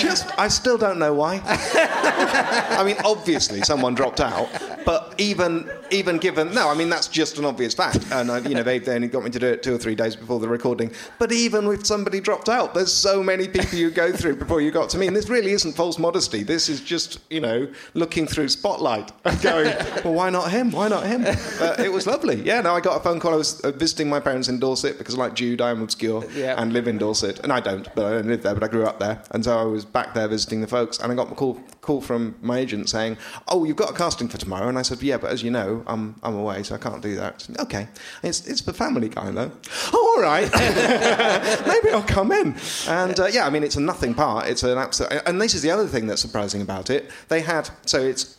Just, 0.00 0.38
I 0.38 0.48
still 0.48 0.78
don't 0.78 0.98
know 0.98 1.12
why. 1.12 1.42
I 1.44 2.82
mean, 2.84 2.96
obviously 3.04 3.60
someone 3.62 3.94
dropped 3.94 4.20
out, 4.20 4.48
but 4.84 5.14
even 5.18 5.70
even 5.90 6.18
given 6.18 6.54
no, 6.54 6.68
I 6.68 6.74
mean 6.74 6.88
that's 6.88 7.08
just 7.08 7.38
an 7.38 7.44
obvious 7.44 7.74
fact, 7.74 8.04
and 8.12 8.30
uh, 8.30 8.36
you 8.36 8.54
know 8.54 8.62
they, 8.62 8.78
they 8.78 8.94
only 8.94 9.08
got 9.08 9.24
me 9.24 9.30
to 9.30 9.38
do 9.38 9.46
it 9.46 9.62
two 9.62 9.74
or 9.74 9.78
three 9.78 9.94
days 9.94 10.16
before 10.16 10.40
the 10.40 10.48
recording. 10.48 10.92
But 11.18 11.32
even 11.32 11.66
if 11.66 11.84
somebody 11.86 12.20
dropped 12.20 12.48
out, 12.48 12.74
there's 12.74 12.92
so 12.92 13.22
many 13.22 13.48
people 13.48 13.78
you 13.78 13.90
go 13.90 14.12
through 14.12 14.36
before 14.36 14.60
you 14.60 14.70
got 14.70 14.88
to 14.90 14.98
me, 14.98 15.06
and 15.06 15.16
this 15.16 15.28
really 15.28 15.52
isn't 15.52 15.72
false 15.72 15.98
modesty. 15.98 16.42
This 16.42 16.68
is 16.68 16.80
just 16.80 17.20
you 17.28 17.40
know 17.40 17.68
looking 17.94 18.26
through 18.26 18.48
spotlight 18.48 19.12
and 19.54 19.78
going, 19.78 20.04
well, 20.04 20.14
why 20.14 20.30
not 20.30 20.50
him? 20.50 20.70
Why 20.70 20.88
not 20.88 21.06
him? 21.06 21.24
Uh, 21.60 21.74
it 21.78 21.92
was 21.92 22.06
lovely. 22.06 22.36
Yeah, 22.42 22.62
no, 22.62 22.74
I 22.74 22.80
got 22.80 22.98
a 22.98 23.02
phone 23.04 23.20
call. 23.20 23.34
I 23.34 23.36
was 23.36 23.60
uh, 23.60 23.70
visiting 23.72 24.08
my 24.08 24.18
parents 24.18 24.48
in 24.48 24.58
Dorset 24.58 24.96
because, 24.96 25.16
like 25.18 25.34
Jude, 25.34 25.60
I 25.60 25.70
am 25.70 25.82
obscure 25.82 26.24
Yeah. 26.32 26.54
and 26.60 26.72
live 26.72 26.88
in 26.88 26.96
Dorset, 26.96 27.38
and 27.40 27.52
I 27.52 27.60
don't, 27.60 27.86
but 27.94 28.06
I 28.06 28.10
don't 28.12 28.28
live 28.28 28.42
there, 28.42 28.54
but 28.54 28.62
I 28.64 28.68
grew 28.68 28.84
up 28.86 28.98
there, 28.98 29.22
and 29.32 29.44
so 29.44 29.58
I 29.58 29.64
was 29.64 29.84
back 29.84 30.14
there 30.14 30.26
visiting 30.26 30.62
the 30.62 30.66
folks, 30.66 30.98
and 30.98 31.12
I 31.12 31.14
got 31.14 31.30
a 31.30 31.34
call 31.34 31.60
call 31.82 32.00
from 32.00 32.34
my 32.40 32.58
agent 32.58 32.88
saying, 32.88 33.18
"Oh, 33.48 33.64
you've 33.64 33.76
got 33.76 33.90
a 33.90 33.92
casting 33.94 34.28
for 34.28 34.38
tomorrow," 34.38 34.68
and 34.68 34.78
I 34.78 34.82
said, 34.82 35.02
"Yeah, 35.02 35.18
but 35.18 35.30
as 35.30 35.42
you 35.42 35.50
know, 35.50 35.82
I'm 35.86 36.14
I'm 36.22 36.34
away, 36.34 36.62
so 36.62 36.74
I 36.74 36.78
can't 36.78 37.02
do 37.02 37.14
that." 37.16 37.42
Said, 37.42 37.58
okay, 37.60 37.88
it's 38.22 38.46
it's 38.46 38.62
the 38.62 38.72
Family 38.72 39.08
Guy 39.10 39.30
though. 39.32 39.52
Oh, 39.92 40.14
all 40.16 40.22
right, 40.22 40.50
maybe 41.66 41.90
I'll 41.94 42.02
come 42.02 42.32
in. 42.32 42.54
And 42.88 43.18
uh, 43.20 43.26
yeah, 43.26 43.46
I 43.46 43.50
mean, 43.50 43.62
it's 43.64 43.76
a 43.76 43.80
nothing 43.80 44.14
part. 44.14 44.48
It's 44.48 44.62
an 44.62 44.78
absolute, 44.78 45.22
and 45.26 45.40
this 45.40 45.54
is 45.54 45.62
the 45.62 45.70
other 45.70 45.86
thing 45.86 46.06
that's 46.06 46.22
surprising 46.22 46.62
about 46.62 46.90
it. 46.90 47.10
They 47.28 47.40
had 47.40 47.68
so 47.86 48.00
it's 48.00 48.36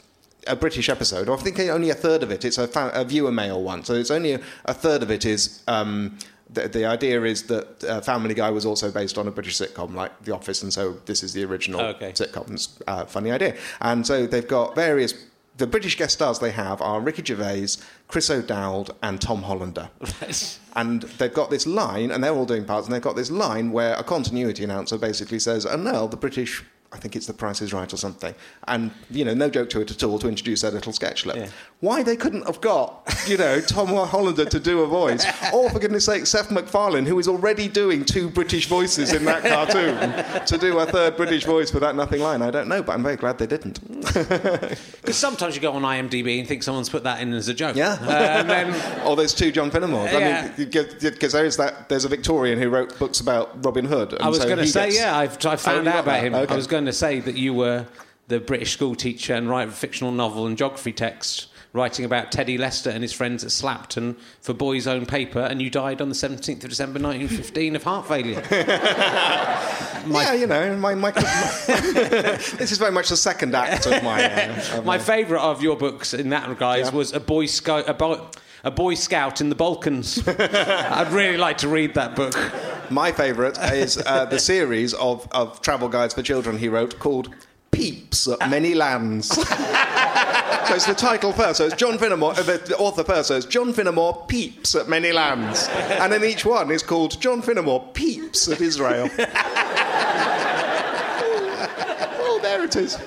a 0.47 0.55
British 0.55 0.89
episode, 0.89 1.29
or 1.29 1.37
I 1.37 1.41
think 1.41 1.59
only 1.59 1.89
a 1.89 1.93
third 1.95 2.23
of 2.23 2.31
it. 2.31 2.43
It's 2.45 2.57
a, 2.57 2.67
fa- 2.67 2.91
a 2.93 3.03
viewer 3.05 3.31
mail 3.31 3.61
one, 3.61 3.83
so 3.83 3.93
it's 3.93 4.11
only 4.11 4.33
a, 4.33 4.41
a 4.65 4.73
third 4.73 5.03
of 5.03 5.11
it 5.11 5.25
is. 5.25 5.61
Um, 5.67 6.17
the, 6.53 6.67
the 6.67 6.85
idea 6.85 7.21
is 7.23 7.43
that 7.43 7.83
uh, 7.83 8.01
Family 8.01 8.33
Guy 8.33 8.49
was 8.49 8.65
also 8.65 8.91
based 8.91 9.17
on 9.17 9.27
a 9.27 9.31
British 9.31 9.57
sitcom 9.57 9.93
like 9.95 10.23
The 10.23 10.33
Office, 10.33 10.63
and 10.63 10.73
so 10.73 10.93
this 11.05 11.23
is 11.23 11.31
the 11.33 11.45
original 11.45 11.79
Okay. 11.81 12.11
sitcom. 12.11 12.51
It's 12.51 12.77
a 12.87 13.05
funny 13.05 13.31
idea. 13.31 13.55
And 13.79 14.05
so 14.05 14.27
they've 14.27 14.47
got 14.47 14.75
various. 14.75 15.13
The 15.57 15.67
British 15.67 15.95
guest 15.97 16.13
stars 16.15 16.39
they 16.39 16.51
have 16.51 16.81
are 16.81 16.99
Ricky 16.99 17.23
Gervais, 17.23 17.67
Chris 18.07 18.29
O'Dowd, 18.29 18.89
and 19.03 19.21
Tom 19.21 19.43
Hollander. 19.43 19.89
And 20.75 21.03
they've 21.03 21.33
got 21.33 21.49
this 21.49 21.67
line, 21.67 22.09
and 22.11 22.23
they're 22.23 22.33
all 22.33 22.45
doing 22.45 22.65
parts, 22.65 22.87
and 22.87 22.95
they've 22.95 23.01
got 23.01 23.15
this 23.17 23.29
line 23.29 23.71
where 23.71 23.93
a 23.95 24.03
continuity 24.03 24.63
announcer 24.63 24.97
basically 24.97 25.39
says, 25.39 25.65
and 25.65 25.83
now 25.83 26.07
the 26.07 26.17
British 26.17 26.63
I 26.93 26.97
think 26.97 27.15
it's 27.15 27.25
The 27.25 27.33
Price 27.33 27.61
is 27.61 27.71
Right 27.71 27.91
or 27.93 27.95
something. 27.95 28.35
And, 28.67 28.91
you 29.09 29.23
know, 29.23 29.33
no 29.33 29.49
joke 29.49 29.69
to 29.69 29.79
it 29.79 29.91
at 29.91 30.03
all 30.03 30.19
to 30.19 30.27
introduce 30.27 30.61
their 30.61 30.71
little 30.71 30.91
sketchlet. 30.91 31.37
Yeah. 31.37 31.47
Why 31.79 32.03
they 32.03 32.17
couldn't 32.17 32.45
have 32.47 32.59
got, 32.59 33.01
you 33.27 33.37
know, 33.37 33.61
Tom 33.61 33.87
Hollander 33.87 34.43
to 34.45 34.59
do 34.59 34.81
a 34.81 34.87
voice, 34.87 35.25
or 35.53 35.69
for 35.69 35.79
goodness 35.79 36.05
sake, 36.05 36.25
Seth 36.25 36.51
MacFarlane, 36.51 37.05
who 37.05 37.17
is 37.17 37.29
already 37.29 37.69
doing 37.69 38.03
two 38.03 38.29
British 38.29 38.67
voices 38.67 39.13
in 39.13 39.23
that 39.23 39.41
cartoon, 39.43 40.45
to 40.45 40.57
do 40.57 40.77
a 40.79 40.85
third 40.85 41.15
British 41.15 41.45
voice 41.45 41.71
for 41.71 41.79
that 41.79 41.95
nothing 41.95 42.19
line. 42.21 42.41
I 42.41 42.51
don't 42.51 42.67
know, 42.67 42.83
but 42.83 42.91
I'm 42.91 43.03
very 43.03 43.15
glad 43.15 43.37
they 43.37 43.47
didn't. 43.47 43.79
Because 45.01 45.17
sometimes 45.17 45.55
you 45.55 45.61
go 45.61 45.71
on 45.73 45.81
IMDb 45.81 46.37
and 46.39 46.47
think 46.47 46.61
someone's 46.63 46.89
put 46.89 47.03
that 47.05 47.21
in 47.21 47.33
as 47.33 47.47
a 47.47 47.53
joke. 47.53 47.75
Yeah. 47.75 47.93
Uh, 48.01 48.43
then 48.43 49.01
or 49.07 49.15
there's 49.15 49.33
two 49.33 49.51
John 49.51 49.71
Finnemores. 49.71 50.11
Yeah. 50.11 50.51
I 50.53 50.57
mean, 50.59 50.69
because 50.69 51.31
there 51.33 51.45
is 51.45 51.57
that. 51.57 51.89
There's 51.89 52.05
a 52.05 52.07
Victorian 52.07 52.59
who 52.59 52.69
wrote 52.69 52.97
books 52.99 53.19
about 53.19 53.63
Robin 53.65 53.85
Hood. 53.85 54.13
and 54.13 54.21
I 54.21 54.29
was 54.29 54.37
so 54.39 54.45
going 54.45 54.59
to 54.59 54.67
say, 54.67 54.85
gets- 54.87 54.97
yeah, 54.97 55.17
I've, 55.17 55.43
I 55.45 55.53
Oh, 55.53 55.57
found 55.57 55.85
you 55.85 55.91
out 55.91 55.99
about 56.01 56.05
that? 56.05 56.23
him. 56.23 56.35
Okay. 56.35 56.53
I 56.53 56.55
was 56.55 56.67
going 56.67 56.80
to 56.85 56.93
say 56.93 57.19
that 57.19 57.35
you 57.35 57.53
were 57.53 57.85
the 58.27 58.39
British 58.39 58.73
school 58.73 58.95
teacher 58.95 59.33
and 59.33 59.49
write 59.49 59.67
a 59.67 59.71
fictional 59.71 60.11
novel 60.11 60.45
and 60.47 60.57
geography 60.57 60.93
text 60.93 61.47
writing 61.73 62.03
about 62.03 62.31
Teddy 62.31 62.57
Lester 62.57 62.89
and 62.89 63.01
his 63.01 63.13
friends 63.13 63.43
at 63.45 63.49
Slapton 63.49 64.17
for 64.41 64.53
Boy's 64.53 64.87
Own 64.87 65.05
Paper, 65.05 65.39
and 65.39 65.61
you 65.61 65.69
died 65.69 66.01
on 66.01 66.09
the 66.09 66.15
17th 66.15 66.63
of 66.63 66.69
December 66.69 66.99
1915 66.99 67.75
of 67.77 67.83
heart 67.83 68.07
failure. 68.07 68.43
yeah, 68.51 70.33
you 70.33 70.47
know, 70.47 70.75
my, 70.75 70.95
my, 70.95 71.11
this 71.67 72.71
is 72.71 72.77
very 72.77 72.91
much 72.91 73.09
the 73.09 73.17
second 73.17 73.55
act 73.55 73.85
of 73.85 74.03
my. 74.03 74.23
Uh, 74.23 74.77
of 74.79 74.85
My 74.85 74.97
favourite 74.97 75.41
of 75.41 75.61
your 75.61 75.77
books 75.77 76.13
in 76.13 76.29
that 76.29 76.49
regard 76.49 76.79
Yeah. 76.79 76.89
was 76.91 77.13
a 77.13 77.19
boy 77.19 77.45
scout. 77.45 77.87
A 77.87 77.93
boy, 77.93 78.19
a 78.63 78.71
Boy 78.71 78.93
Scout 78.93 79.41
in 79.41 79.49
the 79.49 79.55
Balkans. 79.55 80.25
I'd 80.27 81.11
really 81.11 81.37
like 81.37 81.57
to 81.59 81.67
read 81.67 81.93
that 81.95 82.15
book. 82.15 82.35
My 82.89 83.11
favourite 83.11 83.57
is 83.73 83.97
uh, 84.05 84.25
the 84.25 84.39
series 84.39 84.93
of, 84.93 85.27
of 85.31 85.61
travel 85.61 85.89
guides 85.89 86.13
for 86.13 86.21
children 86.21 86.57
he 86.57 86.67
wrote 86.69 86.99
called 86.99 87.33
Peeps 87.71 88.27
at 88.27 88.49
Many 88.49 88.75
Lands. 88.75 89.27
so 89.35 89.45
it's 90.75 90.85
the 90.85 90.93
title 90.93 91.31
first. 91.31 91.57
So 91.57 91.65
it's 91.65 91.75
John 91.75 91.97
Finnemore, 91.97 92.37
uh, 92.37 92.43
the, 92.43 92.75
author 92.77 93.03
first. 93.03 93.29
So 93.29 93.37
it's 93.37 93.45
John 93.45 93.73
Finnemore 93.73 94.27
Peeps 94.27 94.75
at 94.75 94.87
Many 94.87 95.11
Lands. 95.11 95.67
And 95.69 96.11
then 96.11 96.23
each 96.23 96.45
one 96.45 96.69
is 96.69 96.83
called 96.83 97.19
John 97.19 97.41
Finnemore 97.41 97.93
Peeps 97.93 98.47
at 98.49 98.61
Israel. 98.61 99.09
oh, 102.19 102.39
there 102.43 102.63
it 102.63 102.75
is. 102.75 102.97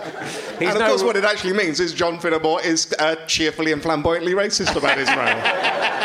He's 0.58 0.68
and 0.68 0.76
of 0.76 0.80
no- 0.80 0.88
course, 0.88 1.02
what 1.02 1.16
it 1.16 1.24
actually 1.24 1.52
means 1.52 1.80
is 1.80 1.92
John 1.92 2.18
Finnemore 2.18 2.64
is 2.64 2.94
uh, 2.98 3.16
cheerfully 3.26 3.72
and 3.72 3.82
flamboyantly 3.82 4.32
racist 4.32 4.76
about 4.76 4.98
Israel. 4.98 6.00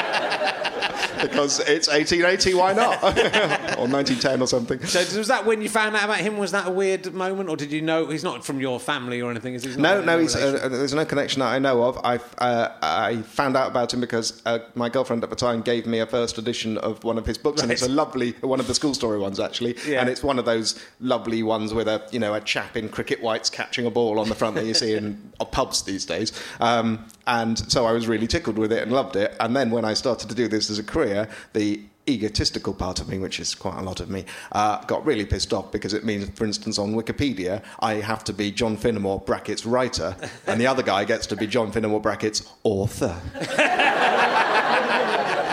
because 1.21 1.59
it's 1.59 1.87
1880, 1.87 2.53
why 2.53 2.73
not? 2.73 3.01
or 3.03 3.87
1910 3.87 4.41
or 4.41 4.47
something. 4.47 4.83
So 4.85 4.99
was 5.17 5.27
that 5.27 5.45
when 5.45 5.61
you 5.61 5.69
found 5.69 5.95
out 5.95 6.05
about 6.05 6.19
him? 6.19 6.37
Was 6.37 6.51
that 6.51 6.67
a 6.67 6.71
weird 6.71 7.13
moment, 7.13 7.49
or 7.49 7.55
did 7.55 7.71
you 7.71 7.81
know 7.81 8.07
he's 8.07 8.23
not 8.23 8.45
from 8.45 8.59
your 8.59 8.79
family 8.79 9.21
or 9.21 9.31
anything? 9.31 9.53
Is 9.53 9.63
he? 9.63 9.75
No, 9.75 10.01
no, 10.01 10.19
he's, 10.19 10.35
uh, 10.35 10.69
there's 10.69 10.93
no 10.93 11.05
connection 11.05 11.39
that 11.39 11.47
I 11.47 11.59
know 11.59 11.83
of. 11.83 11.97
I, 12.03 12.17
uh, 12.37 12.73
I 12.81 13.21
found 13.23 13.57
out 13.57 13.69
about 13.69 13.93
him 13.93 14.01
because 14.01 14.41
uh, 14.45 14.59
my 14.75 14.89
girlfriend 14.89 15.23
at 15.23 15.29
the 15.29 15.35
time 15.35 15.61
gave 15.61 15.85
me 15.85 15.99
a 15.99 16.05
first 16.05 16.37
edition 16.37 16.77
of 16.79 17.03
one 17.03 17.17
of 17.17 17.25
his 17.25 17.37
books, 17.37 17.61
and 17.61 17.71
it's 17.71 17.81
a 17.81 17.89
lovely 17.89 18.31
one 18.41 18.59
of 18.59 18.67
the 18.67 18.75
school 18.75 18.93
story 18.93 19.19
ones 19.19 19.39
actually, 19.39 19.75
Yeah. 19.87 20.01
and 20.01 20.09
it's 20.09 20.23
one 20.23 20.39
of 20.39 20.45
those 20.45 20.83
lovely 20.99 21.43
ones 21.43 21.73
with 21.73 21.87
a 21.87 22.01
you 22.11 22.19
know 22.19 22.33
a 22.33 22.41
chap 22.41 22.77
in 22.77 22.89
cricket 22.89 23.21
whites 23.21 23.49
catching 23.49 23.85
a 23.85 23.91
ball 23.91 24.19
on 24.19 24.29
the 24.29 24.35
front 24.35 24.55
that 24.55 24.65
you 24.65 24.73
see 24.73 24.93
in 24.95 25.31
pubs 25.51 25.83
these 25.83 26.05
days. 26.05 26.31
Um, 26.59 27.05
and 27.29 27.59
so 27.71 27.85
I 27.85 27.91
was 27.91 28.07
really 28.07 28.25
tickled 28.25 28.57
with 28.57 28.71
it 28.71 28.81
and 28.81 28.91
loved 28.91 29.15
it. 29.15 29.35
And 29.39 29.55
then 29.55 29.69
when 29.69 29.85
I 29.85 29.93
started 29.93 30.29
to 30.29 30.35
do 30.35 30.47
this 30.47 30.71
as 30.71 30.79
a 30.79 30.83
career, 30.83 31.29
the 31.53 31.79
egotistical 32.09 32.73
part 32.73 32.99
of 32.99 33.07
me, 33.07 33.19
which 33.19 33.39
is 33.39 33.53
quite 33.53 33.77
a 33.77 33.83
lot 33.83 33.99
of 33.99 34.09
me, 34.09 34.25
uh, 34.51 34.83
got 34.85 35.05
really 35.05 35.25
pissed 35.25 35.53
off 35.53 35.71
because 35.71 35.93
it 35.93 36.03
means, 36.03 36.27
for 36.31 36.45
instance, 36.45 36.79
on 36.79 36.95
Wikipedia, 36.95 37.61
I 37.81 37.95
have 37.95 38.23
to 38.25 38.33
be 38.33 38.51
John 38.51 38.75
Finnemore 38.75 39.23
brackets 39.27 39.63
writer, 39.63 40.15
and 40.47 40.59
the 40.59 40.65
other 40.65 40.81
guy 40.81 41.05
gets 41.05 41.27
to 41.27 41.35
be 41.35 41.45
John 41.45 41.71
Finnemore 41.71 42.01
brackets 42.01 42.51
author. 42.63 43.15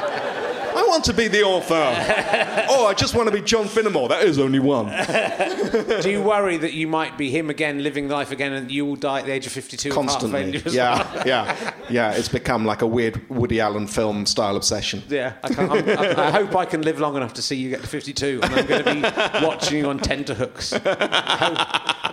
Want 0.97 1.05
to 1.05 1.13
be 1.13 1.29
the 1.29 1.43
author. 1.43 1.75
oh, 2.71 2.87
I 2.87 2.95
just 2.95 3.15
want 3.15 3.29
to 3.29 3.31
be 3.31 3.43
John 3.43 3.67
Finnemore. 3.67 4.09
That 4.09 4.23
is 4.23 4.39
only 4.39 4.61
one. 4.61 4.87
Do 6.01 6.11
you 6.11 6.23
worry 6.23 6.57
that 6.57 6.73
you 6.73 6.89
might 6.89 7.19
be 7.19 7.29
him 7.31 7.51
again, 7.51 7.83
living 7.83 8.09
life 8.09 8.31
again, 8.31 8.55
and 8.55 8.71
you 8.71 8.87
will 8.87 8.97
die 8.97 9.19
at 9.19 9.27
the 9.27 9.33
age 9.33 9.47
of 9.47 9.53
fifty-two? 9.53 9.91
Constantly. 9.91 10.31
failure 10.45 10.63
as? 10.65 10.75
Yeah, 10.75 11.23
yeah, 11.27 11.75
yeah. 11.91 12.13
It's 12.13 12.31
become 12.31 12.65
like 12.65 12.81
a 12.81 12.87
weird 12.87 13.29
Woody 13.29 13.61
Allen 13.61 13.87
film 13.87 14.25
style 14.25 14.57
obsession. 14.57 15.03
Yeah, 15.11 15.35
I, 15.45 15.49
can't, 15.51 15.71
I'm, 15.71 15.89
I, 16.19 16.29
I 16.29 16.31
hope 16.31 16.57
I 16.57 16.65
can 16.65 16.81
live 16.81 16.99
long 16.99 17.15
enough 17.15 17.35
to 17.35 17.43
see 17.43 17.57
you 17.57 17.69
get 17.69 17.83
to 17.83 17.87
52, 17.89 18.41
and 18.43 18.55
I'm 18.55 18.67
going 18.67 18.85
to 18.85 18.95
be 18.95 19.47
watching 19.47 19.77
you 19.77 19.91
on 19.91 19.99
tenterhooks. 19.99 20.73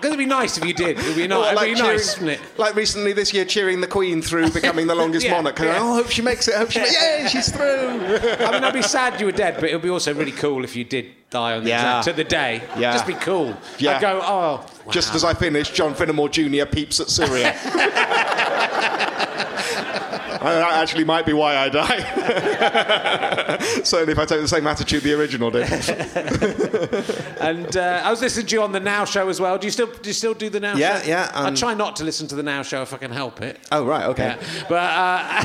Because 0.03 0.15
it'd 0.15 0.17
be 0.17 0.25
nice 0.25 0.57
if 0.57 0.65
you 0.65 0.73
did. 0.73 0.99
It'd 0.99 1.15
be, 1.15 1.23
Or 1.23 1.27
nice. 1.29 1.53
it'd 1.55 1.59
be 1.69 1.75
cheering- 1.75 1.91
nice, 1.95 2.19
wouldn't 2.19 2.41
it? 2.41 2.59
Like 2.59 2.75
recently 2.75 3.13
this 3.13 3.33
year, 3.33 3.45
cheering 3.45 3.79
the 3.79 3.87
Queen 3.87 4.21
through 4.21 4.49
becoming 4.49 4.87
the 4.87 4.95
longest 4.95 5.25
Yeah, 5.25 5.35
monarch. 5.37 5.57
Yeah. 5.59 5.77
Oh, 5.79 5.93
I 5.93 5.95
hope 5.95 6.09
she 6.09 6.21
makes 6.21 6.49
it. 6.49 6.55
I 6.55 6.57
hope 6.57 6.71
she 6.71 6.79
makes 6.79 6.93
Yeah, 6.93 7.27
she's 7.29 7.49
through. 7.49 7.87
I 7.87 8.51
mean, 8.51 8.63
I'd 8.73 8.77
be 8.79 8.81
sad 8.81 9.19
you 9.19 9.27
were 9.27 9.31
dead, 9.31 9.55
but 9.59 9.69
it 9.69 9.73
would 9.73 9.83
be 9.83 9.89
also 9.89 10.13
really 10.15 10.31
cool 10.31 10.63
if 10.63 10.75
you 10.75 10.83
did 10.83 11.05
die 11.29 11.55
on 11.55 11.63
the 11.63 11.69
Yeah. 11.69 11.99
exact, 11.99 12.05
to 12.05 12.13
the 12.13 12.23
day. 12.27 12.63
Yeah. 12.77 12.93
Just 12.93 13.05
be 13.05 13.13
cool. 13.13 13.55
Yeah. 13.77 13.97
I'd 13.97 14.01
go, 14.01 14.19
oh, 14.23 14.65
Just 14.89 15.13
as 15.13 15.23
I 15.23 15.33
finish, 15.35 15.69
John 15.69 15.93
Finnemore 15.93 16.31
Jr. 16.31 16.65
peeps 16.65 16.99
at 16.99 17.09
Syria. 17.09 17.53
that 20.43 20.73
actually 20.73 21.03
might 21.05 21.25
be 21.25 21.33
why 21.33 21.55
I 21.57 21.69
die. 21.69 23.57
Certainly, 23.83 24.13
if 24.13 24.19
I 24.19 24.25
take 24.25 24.41
the 24.41 24.47
same 24.47 24.67
attitude 24.67 25.03
the 25.03 25.13
original 25.13 25.51
did. 25.51 25.67
And 27.43 27.75
uh, 27.75 28.01
I 28.03 28.09
was 28.09 28.21
listening 28.21 28.45
to 28.47 28.55
you 28.55 28.61
on 28.63 28.71
the 28.71 28.79
Now 28.79 29.03
Show 29.05 29.27
as 29.27 29.39
well. 29.41 29.57
Do 29.57 29.67
you 29.67 29.71
still 29.71 29.87
do 29.87 30.09
you 30.09 30.13
still 30.13 30.33
do 30.33 30.49
the 30.49 30.59
Now 30.61 30.75
Yeah, 30.75 31.01
Show? 31.01 31.07
yeah, 31.09 31.31
I 31.33 31.47
um, 31.49 31.55
try 31.55 31.73
not 31.73 31.97
to 31.97 32.03
listen 32.05 32.25
to 32.29 32.35
the 32.35 32.43
Now 32.43 32.61
Show 32.63 32.81
if 32.81 32.93
I 32.93 32.97
can 32.97 33.11
help 33.11 33.41
it. 33.41 33.59
Oh 33.71 33.85
right, 33.85 34.05
okay. 34.05 34.37
Yeah. 34.39 34.65
But 34.69 34.75
uh, 34.93 35.43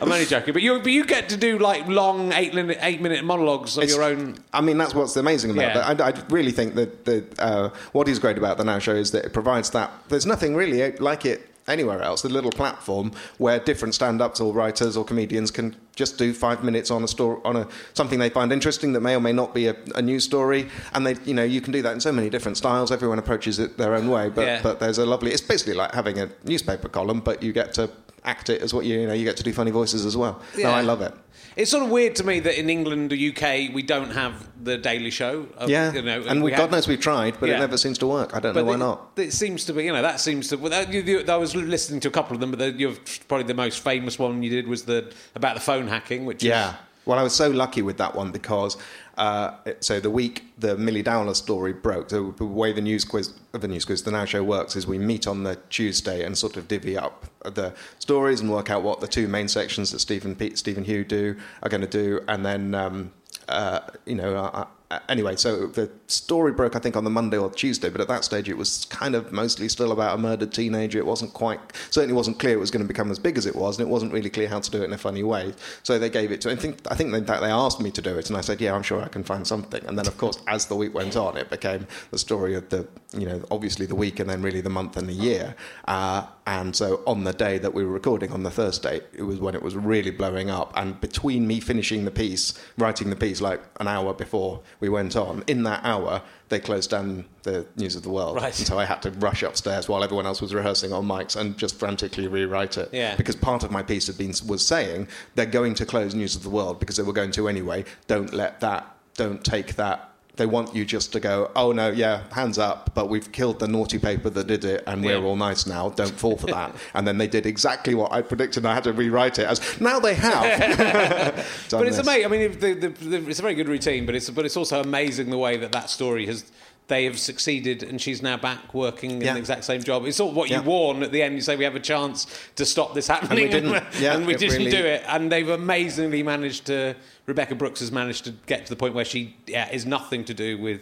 I'm 0.00 0.12
only 0.12 0.24
joking. 0.26 0.52
But 0.52 0.62
you 0.62 0.78
but 0.78 0.92
you 0.92 1.04
get 1.04 1.28
to 1.30 1.36
do 1.36 1.58
like 1.58 1.86
long 1.88 2.32
eight 2.32 2.54
minute 2.54 2.78
eight 2.80 3.00
minute 3.00 3.24
monologues 3.24 3.76
of 3.76 3.82
It's- 3.84 3.96
your 3.96 4.04
own. 4.04 4.36
I 4.52 4.60
mean, 4.60 4.78
that's 4.78 4.94
what's 4.94 5.16
amazing 5.16 5.50
about 5.50 5.74
Yeah. 5.74 5.90
it. 5.92 6.00
I, 6.00 6.08
I 6.10 6.12
really 6.30 6.52
think 6.52 6.74
that, 6.76 7.34
uh, 7.38 7.70
what 7.92 8.08
is 8.08 8.18
great 8.18 8.38
about 8.38 8.56
the 8.58 8.64
Now 8.64 8.78
Show 8.78 8.94
is 8.94 9.10
that 9.12 9.24
it 9.24 9.32
provides 9.32 9.70
that. 9.70 9.90
There's 10.08 10.26
nothing 10.26 10.54
really 10.54 10.92
like 10.98 11.24
it 11.26 11.48
anywhere 11.68 12.02
else. 12.02 12.22
The 12.22 12.28
little 12.28 12.50
platform 12.50 13.12
where 13.38 13.58
different 13.60 13.94
stand-ups 13.94 14.40
or 14.40 14.52
writers 14.52 14.96
or 14.96 15.04
comedians 15.04 15.50
can 15.50 15.76
just 15.94 16.18
do 16.18 16.32
five 16.32 16.62
minutes 16.64 16.90
on 16.90 17.02
a 17.04 17.08
story 17.08 17.40
on 17.44 17.56
a 17.56 17.68
something 17.94 18.18
they 18.18 18.30
find 18.30 18.52
interesting 18.52 18.92
that 18.94 19.00
may 19.00 19.14
or 19.14 19.20
may 19.20 19.32
not 19.32 19.54
be 19.54 19.66
a, 19.68 19.76
a 19.94 20.02
news 20.02 20.24
story, 20.24 20.68
and 20.94 21.06
they 21.06 21.16
you 21.24 21.34
know 21.34 21.44
you 21.44 21.60
can 21.60 21.72
do 21.72 21.82
that 21.82 21.92
in 21.92 22.00
so 22.00 22.12
many 22.12 22.30
different 22.30 22.56
styles. 22.56 22.90
Everyone 22.90 23.18
approaches 23.18 23.58
it 23.58 23.76
their 23.78 23.94
own 23.94 24.08
way, 24.10 24.28
but 24.28 24.46
Yeah. 24.46 24.62
but 24.62 24.80
there's 24.80 24.98
a 24.98 25.06
lovely. 25.06 25.30
It's 25.32 25.42
basically 25.42 25.74
like 25.74 25.92
having 25.94 26.18
a 26.18 26.28
newspaper 26.44 26.88
column, 26.88 27.20
but 27.20 27.42
you 27.42 27.52
get 27.52 27.74
to 27.74 27.90
act 28.24 28.50
it 28.50 28.60
as 28.62 28.74
what 28.74 28.84
you 28.84 28.98
you 29.00 29.06
know 29.06 29.12
you 29.14 29.24
get 29.24 29.36
to 29.36 29.42
do 29.42 29.52
funny 29.52 29.70
voices 29.70 30.04
as 30.04 30.16
well. 30.16 30.40
No, 30.56 30.62
Yeah. 30.62 30.70
I 30.76 30.82
love 30.82 31.02
it. 31.02 31.12
It's 31.58 31.72
sort 31.72 31.82
of 31.82 31.90
weird 31.90 32.14
to 32.16 32.24
me 32.24 32.38
that 32.38 32.56
in 32.58 32.70
England 32.70 33.12
or 33.12 33.16
UK 33.16 33.74
we 33.74 33.82
don't 33.82 34.10
have 34.12 34.46
the 34.62 34.78
Daily 34.78 35.10
Show. 35.10 35.48
of- 35.56 35.68
Yeah, 35.68 35.92
you 35.92 36.02
know, 36.02 36.22
and 36.28 36.40
we, 36.42 36.52
have- 36.52 36.58
God 36.58 36.70
knows 36.70 36.86
we've 36.86 37.00
tried, 37.00 37.38
but 37.40 37.48
Yeah. 37.48 37.56
it 37.56 37.58
never 37.58 37.76
seems 37.76 37.98
to 37.98 38.06
work. 38.06 38.36
I 38.36 38.38
don't 38.38 38.54
know 38.54 38.62
why 38.62 38.74
it, 38.74 38.78
not. 38.78 39.10
It 39.16 39.32
seems 39.32 39.64
to 39.64 39.72
be, 39.72 39.82
you 39.84 39.92
know, 39.92 40.00
that 40.00 40.20
seems 40.20 40.46
to. 40.48 40.56
Well, 40.56 40.70
that, 40.70 40.92
you, 40.92 41.00
you, 41.02 41.24
I 41.28 41.34
was 41.36 41.56
listening 41.56 41.98
to 42.00 42.08
a 42.08 42.10
couple 42.12 42.34
of 42.34 42.40
them, 42.40 42.50
but 42.52 42.60
the, 42.60 42.70
you're 42.72 42.94
probably 43.26 43.44
the 43.48 43.54
most 43.54 43.80
famous 43.80 44.20
one 44.20 44.40
you 44.42 44.50
did 44.50 44.68
was 44.68 44.84
the 44.84 45.12
about 45.34 45.54
the 45.56 45.60
phone 45.60 45.88
hacking, 45.88 46.24
which 46.26 46.44
Yeah. 46.44 46.70
is 46.70 46.74
Well, 47.06 47.18
I 47.18 47.24
was 47.24 47.34
so 47.34 47.50
lucky 47.50 47.82
with 47.82 47.96
that 47.96 48.14
one 48.14 48.30
because 48.30 48.76
uh, 49.18 49.54
so 49.80 49.98
the 49.98 50.10
week 50.10 50.44
the 50.58 50.76
Millie 50.76 51.02
Dowler 51.02 51.34
story 51.34 51.72
broke, 51.72 52.10
so 52.10 52.32
the 52.36 52.44
way 52.44 52.72
the 52.72 52.80
news 52.80 53.04
quiz, 53.04 53.34
the 53.52 53.68
news 53.68 53.84
quiz, 53.84 54.04
the 54.04 54.12
Now 54.12 54.24
Show 54.24 54.44
works 54.44 54.76
is 54.76 54.86
we 54.86 54.98
meet 54.98 55.26
on 55.26 55.42
the 55.42 55.56
Tuesday 55.70 56.24
and 56.24 56.38
sort 56.38 56.56
of 56.56 56.68
divvy 56.68 56.96
up 56.96 57.26
the 57.44 57.74
stories 57.98 58.40
and 58.40 58.50
work 58.50 58.70
out 58.70 58.82
what 58.82 59.00
the 59.00 59.08
two 59.08 59.26
main 59.26 59.48
sections 59.48 59.90
that 59.90 59.98
Stephen 59.98 60.36
Pete, 60.36 60.56
Stephen 60.56 60.84
Hugh 60.84 61.04
do 61.04 61.36
are 61.62 61.68
going 61.68 61.80
to 61.80 61.88
do, 61.88 62.20
and 62.28 62.46
then 62.46 62.74
um, 62.74 63.12
uh, 63.48 63.80
you 64.06 64.14
know. 64.14 64.36
Uh, 64.36 64.66
anyway, 65.08 65.36
so 65.36 65.66
the 65.66 65.90
story 66.06 66.52
broke, 66.52 66.74
I 66.74 66.78
think, 66.78 66.96
on 66.96 67.04
the 67.04 67.10
Monday 67.10 67.36
or 67.36 67.50
Tuesday, 67.50 67.90
but 67.90 68.00
at 68.00 68.08
that 68.08 68.24
stage 68.24 68.48
it 68.48 68.56
was 68.56 68.86
kind 68.86 69.14
of 69.14 69.32
mostly 69.32 69.68
still 69.68 69.92
about 69.92 70.18
a 70.18 70.20
murdered 70.20 70.52
teenager. 70.52 70.98
It 70.98 71.06
wasn't 71.06 71.34
quite, 71.34 71.60
certainly 71.90 72.14
wasn't 72.14 72.38
clear 72.38 72.54
it 72.54 72.60
was 72.60 72.70
going 72.70 72.84
to 72.84 72.88
become 72.88 73.10
as 73.10 73.18
big 73.18 73.36
as 73.36 73.46
it 73.46 73.54
was, 73.54 73.78
and 73.78 73.86
it 73.86 73.90
wasn't 73.90 74.12
really 74.12 74.30
clear 74.30 74.48
how 74.48 74.60
to 74.60 74.70
do 74.70 74.82
it 74.82 74.84
in 74.84 74.92
a 74.92 74.98
funny 74.98 75.22
way. 75.22 75.54
So 75.82 75.98
they 75.98 76.10
gave 76.10 76.32
it 76.32 76.40
to, 76.42 76.50
I 76.50 76.56
think, 76.56 76.80
I 76.90 76.94
think 76.94 77.12
in 77.12 77.24
fact 77.24 77.42
they 77.42 77.50
asked 77.50 77.80
me 77.80 77.90
to 77.90 78.02
do 78.02 78.16
it, 78.16 78.28
and 78.28 78.36
I 78.36 78.40
said, 78.40 78.60
yeah, 78.60 78.74
I'm 78.74 78.82
sure 78.82 79.02
I 79.02 79.08
can 79.08 79.24
find 79.24 79.46
something. 79.46 79.84
And 79.86 79.98
then, 79.98 80.06
of 80.06 80.16
course, 80.16 80.38
as 80.46 80.66
the 80.66 80.76
week 80.76 80.94
went 80.94 81.16
on, 81.16 81.36
it 81.36 81.50
became 81.50 81.86
the 82.10 82.18
story 82.18 82.54
of 82.54 82.68
the, 82.70 82.86
you 83.16 83.26
know, 83.26 83.42
obviously 83.50 83.86
the 83.86 83.94
week 83.94 84.20
and 84.20 84.28
then 84.28 84.42
really 84.42 84.60
the 84.60 84.70
month 84.70 84.96
and 84.96 85.08
the 85.08 85.12
year. 85.12 85.54
Uh, 85.86 86.26
and 86.46 86.74
so 86.74 87.02
on 87.06 87.24
the 87.24 87.34
day 87.34 87.58
that 87.58 87.74
we 87.74 87.84
were 87.84 87.92
recording 87.92 88.32
on 88.32 88.42
the 88.42 88.50
Thursday, 88.50 89.02
it 89.12 89.22
was 89.22 89.38
when 89.38 89.54
it 89.54 89.62
was 89.62 89.76
really 89.76 90.10
blowing 90.10 90.48
up. 90.48 90.72
And 90.76 90.98
between 90.98 91.46
me 91.46 91.60
finishing 91.60 92.06
the 92.06 92.10
piece, 92.10 92.58
writing 92.78 93.10
the 93.10 93.16
piece 93.16 93.42
like 93.42 93.60
an 93.80 93.86
hour 93.86 94.14
before 94.14 94.62
we 94.80 94.88
went 94.88 95.16
on, 95.16 95.44
in 95.46 95.64
that 95.64 95.80
hour, 95.84 96.22
they 96.48 96.60
closed 96.60 96.90
down 96.90 97.24
the 97.42 97.66
News 97.76 97.96
of 97.96 98.02
the 98.02 98.10
World. 98.10 98.36
Right. 98.36 98.56
And 98.56 98.66
so 98.66 98.78
I 98.78 98.84
had 98.84 99.02
to 99.02 99.10
rush 99.10 99.42
upstairs 99.42 99.88
while 99.88 100.04
everyone 100.04 100.26
else 100.26 100.40
was 100.40 100.54
rehearsing 100.54 100.92
on 100.92 101.06
mics 101.06 101.36
and 101.36 101.56
just 101.58 101.78
frantically 101.78 102.28
rewrite 102.28 102.78
it. 102.78 102.90
Yeah. 102.92 103.16
Because 103.16 103.36
part 103.36 103.64
of 103.64 103.70
my 103.70 103.82
piece 103.82 104.06
had 104.06 104.16
been 104.16 104.32
was 104.46 104.64
saying 104.64 105.08
they're 105.34 105.46
going 105.46 105.74
to 105.74 105.86
close 105.86 106.14
News 106.14 106.36
of 106.36 106.42
the 106.42 106.50
World 106.50 106.80
because 106.80 106.96
they 106.96 107.02
were 107.02 107.12
going 107.12 107.32
to 107.32 107.48
anyway. 107.48 107.84
Don't 108.06 108.32
let 108.32 108.60
that. 108.60 108.94
Don't 109.14 109.44
take 109.44 109.74
that 109.76 110.07
They 110.38 110.46
want 110.46 110.74
you 110.74 110.84
just 110.84 111.12
to 111.12 111.20
go, 111.20 111.50
oh 111.54 111.72
no, 111.72 111.90
yeah, 111.90 112.22
hands 112.32 112.58
up, 112.58 112.94
but 112.94 113.08
we've 113.10 113.30
killed 113.32 113.58
the 113.58 113.68
naughty 113.68 113.98
paper 113.98 114.30
that 114.30 114.46
did 114.46 114.64
it, 114.64 114.84
and 114.86 115.04
we're 115.04 115.18
Yeah. 115.18 115.24
all 115.24 115.36
nice 115.36 115.66
now. 115.66 115.90
Don't 115.90 116.10
fall 116.18 116.36
for 116.36 116.46
that. 116.46 116.74
and 116.94 117.06
then 117.06 117.18
they 117.18 117.26
did 117.26 117.44
exactly 117.44 117.94
what 117.94 118.10
I 118.12 118.22
predicted. 118.22 118.62
and 118.64 118.68
I 118.68 118.74
had 118.74 118.84
to 118.84 118.92
rewrite 118.92 119.38
it 119.38 119.46
as 119.46 119.60
now 119.80 119.98
they 120.00 120.14
have. 120.14 121.34
Done 121.68 121.80
But 121.80 121.88
it's 121.88 121.96
this. 121.98 122.06
amazing. 122.06 122.24
I 122.24 122.28
mean, 122.28 122.52
the, 122.58 122.74
the, 122.74 122.88
the, 122.88 123.28
it's 123.28 123.38
a 123.40 123.42
very 123.42 123.54
good 123.54 123.68
routine, 123.68 124.06
but 124.06 124.14
it's 124.14 124.30
but 124.30 124.44
it's 124.46 124.56
also 124.56 124.80
amazing 124.80 125.28
the 125.30 125.38
way 125.38 125.56
that 125.58 125.72
that 125.72 125.90
story 125.90 126.26
has. 126.26 126.44
They 126.86 127.04
have 127.04 127.18
succeeded, 127.18 127.82
and 127.82 128.00
she's 128.00 128.22
now 128.22 128.38
back 128.38 128.72
working 128.72 129.10
in 129.10 129.20
Yeah. 129.20 129.34
the 129.34 129.38
exact 129.40 129.64
same 129.64 129.82
job. 129.82 130.06
It's 130.06 130.16
sort 130.16 130.30
of 130.30 130.36
what 130.36 130.48
Yeah. 130.48 130.60
you 130.60 130.62
warn 130.68 131.02
at 131.02 131.12
the 131.12 131.22
end. 131.22 131.34
You 131.34 131.42
say 131.42 131.54
we 131.54 131.64
have 131.64 131.74
a 131.76 131.80
chance 131.80 132.26
to 132.56 132.64
stop 132.64 132.94
this 132.94 133.06
happening, 133.08 133.44
We 133.44 133.50
didn't. 133.50 133.84
Yeah, 134.00 134.14
and 134.16 134.26
we 134.26 134.34
didn't 134.34 134.56
really- 134.56 134.70
do 134.70 134.86
it. 134.86 135.02
And 135.06 135.30
they've 135.30 135.50
amazingly 135.50 136.22
managed 136.22 136.64
to. 136.68 136.94
Rebekah 137.28 137.56
Brooks 137.56 137.80
has 137.80 137.92
managed 137.92 138.24
to 138.24 138.30
get 138.46 138.64
to 138.64 138.70
the 138.70 138.76
point 138.76 138.94
where 138.94 139.04
she 139.04 139.36
yeah, 139.46 139.70
is 139.70 139.84
nothing 139.84 140.24
to 140.24 140.34
do 140.34 140.58
with. 140.58 140.80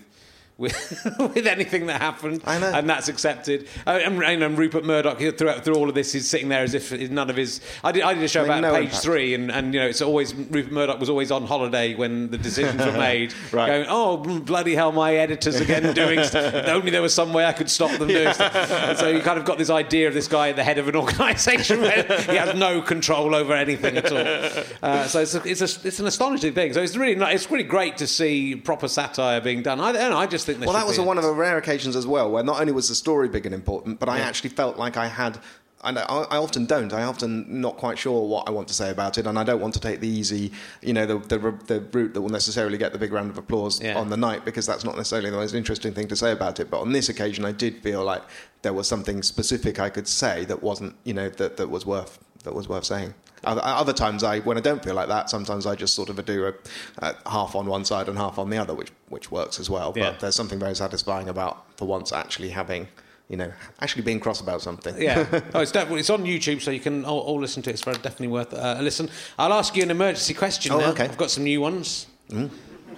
With, 0.59 1.07
with 1.19 1.47
anything 1.47 1.85
that 1.87 2.01
happened, 2.01 2.41
I 2.47 2.59
know. 2.59 2.73
and 2.73 2.89
that's 2.89 3.09
accepted. 3.09 3.69
Uh, 3.87 4.01
and, 4.03 4.23
and, 4.23 4.57
Rupert 4.57 4.87
Murdoch, 4.87 5.19
throughout 5.37 5.63
through 5.67 5.75
all 5.75 5.91
of 5.91 5.95
this, 5.95 6.13
he's 6.13 6.27
sitting 6.27 6.49
there 6.49 6.63
as 6.63 6.73
if 6.73 6.93
none 7.11 7.29
of 7.29 7.37
his. 7.37 7.61
I 7.85 7.93
did, 7.93 8.03
I 8.03 8.15
did 8.15 8.23
a 8.23 8.29
show 8.29 8.41
I 8.41 8.45
mean, 8.45 8.53
about 8.53 8.61
no 8.63 8.73
page 8.73 8.85
impact. 8.85 9.03
three, 9.03 9.35
and, 9.35 9.53
and 9.53 9.75
you 9.75 9.81
know, 9.81 9.87
it's 9.87 10.01
always 10.01 10.35
Rupert 10.35 10.73
Murdoch 10.73 10.99
was 10.99 11.11
always 11.11 11.31
on 11.31 11.45
holiday 11.45 11.95
when 11.95 12.31
the 12.31 12.39
decisions 12.39 12.83
were 12.83 12.93
made. 12.99 13.35
Right. 13.53 13.67
Going, 13.67 13.87
oh 13.91 14.17
bloody 14.17 14.75
hell, 14.75 14.93
my 14.93 15.17
editors 15.17 15.61
again 15.61 15.93
doing. 15.93 16.25
st- 16.25 16.55
only 16.69 16.91
there 16.91 17.03
was 17.03 17.13
some 17.13 17.35
way 17.35 17.45
I 17.45 17.53
could 17.53 17.69
stop 17.69 17.91
them 17.99 18.09
doing. 18.09 18.33
Stuff. 18.33 18.55
And 18.55 18.97
so 18.97 19.11
you 19.11 19.21
kind 19.21 19.39
of 19.39 19.45
got 19.45 19.59
this 19.59 19.69
idea 19.69 20.09
of 20.09 20.15
this 20.15 20.27
guy 20.27 20.49
at 20.49 20.57
the 20.57 20.65
head 20.65 20.79
of 20.79 20.89
an 20.89 20.97
organisation 20.97 21.83
where 21.83 22.03
he 22.03 22.37
has 22.37 22.55
no 22.55 22.81
control 22.81 23.35
over 23.35 23.53
anything 23.53 23.99
at 23.99 24.11
all. 24.11 24.65
Uh, 24.83 25.07
so 25.07 25.21
it's 25.21 25.35
a, 25.35 25.43
it's, 25.47 25.61
a, 25.61 25.87
it's 25.87 26.01
an 26.01 26.07
astonishing 26.07 26.55
thing. 26.55 26.73
So 26.73 26.81
it's 26.81 26.97
really 26.97 27.15
not, 27.15 27.35
it's 27.35 27.51
really 27.51 27.63
great 27.63 27.99
to 27.99 28.07
see 28.07 28.57
proper 28.57 28.89
satire 28.89 29.43
being 29.43 29.63
done. 29.63 29.81
I, 29.81 30.17
I 30.17 30.27
just 30.27 30.46
think. 30.55 30.61
Well, 30.65 30.73
that 30.75 30.87
was 30.87 30.99
one 30.99 31.19
of 31.19 31.25
the 31.25 31.33
rare 31.33 31.59
occasions 31.59 31.97
as 31.97 32.07
well, 32.07 32.31
where 32.31 32.43
not 32.45 32.61
only 32.61 32.73
was 32.73 32.89
the 32.89 32.95
story 32.95 33.29
big 33.29 33.45
and 33.47 33.55
important, 33.55 33.99
but 34.01 34.09
I 34.09 34.19
actually 34.21 34.51
felt 34.51 34.77
like 34.79 34.97
I 34.97 35.09
had. 35.09 35.39
And 35.85 35.99
I, 35.99 36.03
I 36.05 36.39
often 36.39 36.65
don't. 36.67 36.93
I 36.93 37.03
often 37.05 37.61
not 37.61 37.77
quite 37.77 37.97
sure 37.99 38.27
what 38.27 38.49
I 38.49 38.51
want 38.51 38.67
to 38.69 38.75
say 38.75 38.91
about 38.91 39.19
it, 39.19 39.27
and 39.27 39.39
I 39.39 39.45
don't 39.45 39.61
want 39.61 39.75
to 39.75 39.81
take 39.81 40.01
the 40.01 40.09
easy, 40.09 40.51
you 40.83 40.93
know, 40.95 41.05
the 41.07 41.19
the, 41.19 41.39
the 41.67 41.81
route 41.93 42.15
that 42.15 42.23
will 42.23 42.31
necessarily 42.31 42.79
get 42.79 42.93
the 42.93 42.99
big 42.99 43.13
round 43.13 43.31
of 43.31 43.39
applause 43.39 43.81
Yeah. 43.81 43.97
on 43.97 44.09
the 44.09 44.17
night 44.17 44.45
because 44.45 44.67
that's 44.67 44.85
not 44.85 44.97
necessarily 44.97 45.31
the 45.31 45.37
most 45.37 45.55
interesting 45.55 45.93
thing 45.93 46.09
to 46.09 46.17
say 46.17 46.33
about 46.33 46.59
it. 46.61 46.71
But 46.71 46.81
on 46.81 46.93
this 46.93 47.09
occasion, 47.09 47.45
I 47.45 47.53
did 47.53 47.83
feel 47.83 48.03
like 48.03 48.23
there 48.63 48.73
was 48.73 48.89
something 48.89 49.23
specific 49.23 49.79
I 49.79 49.91
could 49.91 50.09
say 50.09 50.45
that 50.47 50.63
wasn't, 50.63 50.97
you 51.05 51.15
know, 51.15 51.29
that, 51.29 51.57
that 51.59 51.69
was 51.71 51.85
worth 51.87 52.19
that 52.45 52.55
was 52.55 52.69
worth 52.69 52.85
saying. 52.85 53.15
Other, 53.45 53.61
other 53.65 53.93
times, 53.93 54.25
I 54.25 54.41
when 54.41 54.57
I 54.57 54.61
don't 54.61 54.83
feel 54.83 54.95
like 54.95 55.09
that, 55.09 55.31
sometimes 55.31 55.67
I 55.67 55.75
just 55.75 55.95
sort 55.95 56.09
of 56.09 56.25
do 56.25 56.47
a, 56.47 56.55
a 56.99 57.31
half 57.31 57.55
on 57.55 57.67
one 57.67 57.85
side 57.85 58.09
and 58.09 58.17
half 58.19 58.39
on 58.39 58.51
the 58.51 58.57
other, 58.59 58.75
which 58.75 58.91
which 59.09 59.31
works 59.31 59.61
as 59.61 59.69
well. 59.71 59.93
Yeah. 59.95 60.11
But 60.11 60.21
there's 60.21 60.35
something 60.35 60.59
very 60.59 60.75
satisfying 60.75 61.29
about 61.29 61.65
for 61.77 61.87
once 61.87 62.13
actually 62.13 62.51
having, 62.51 62.89
you 63.29 63.37
know, 63.37 63.53
actually 63.81 64.03
being 64.03 64.21
cross 64.21 64.41
about 64.41 64.63
something. 64.63 65.01
Yeah. 65.01 65.27
Oh, 65.55 65.61
it's 65.61 65.73
definitely 65.73 66.01
it's 66.01 66.11
on 66.11 66.25
YouTube, 66.25 66.61
so 66.61 66.71
you 66.71 66.81
can 66.81 67.05
all, 67.05 67.21
all 67.21 67.41
listen 67.41 67.63
to 67.63 67.71
it. 67.71 67.75
It's 67.75 67.83
definitely 67.83 68.29
worth 68.29 68.53
uh, 68.55 68.77
a 68.79 68.83
listen. 68.83 69.09
I'll 69.39 69.53
ask 69.53 69.77
you 69.77 69.83
an 69.83 69.91
emergency 69.91 70.35
question 70.35 70.73
Oh, 70.73 70.79
now. 70.79 70.91
okay. 70.91 71.05
I've 71.05 71.17
got 71.19 71.31
some 71.31 71.45
new 71.45 71.61
ones. 71.61 72.07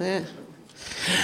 Yeah. 0.01 0.25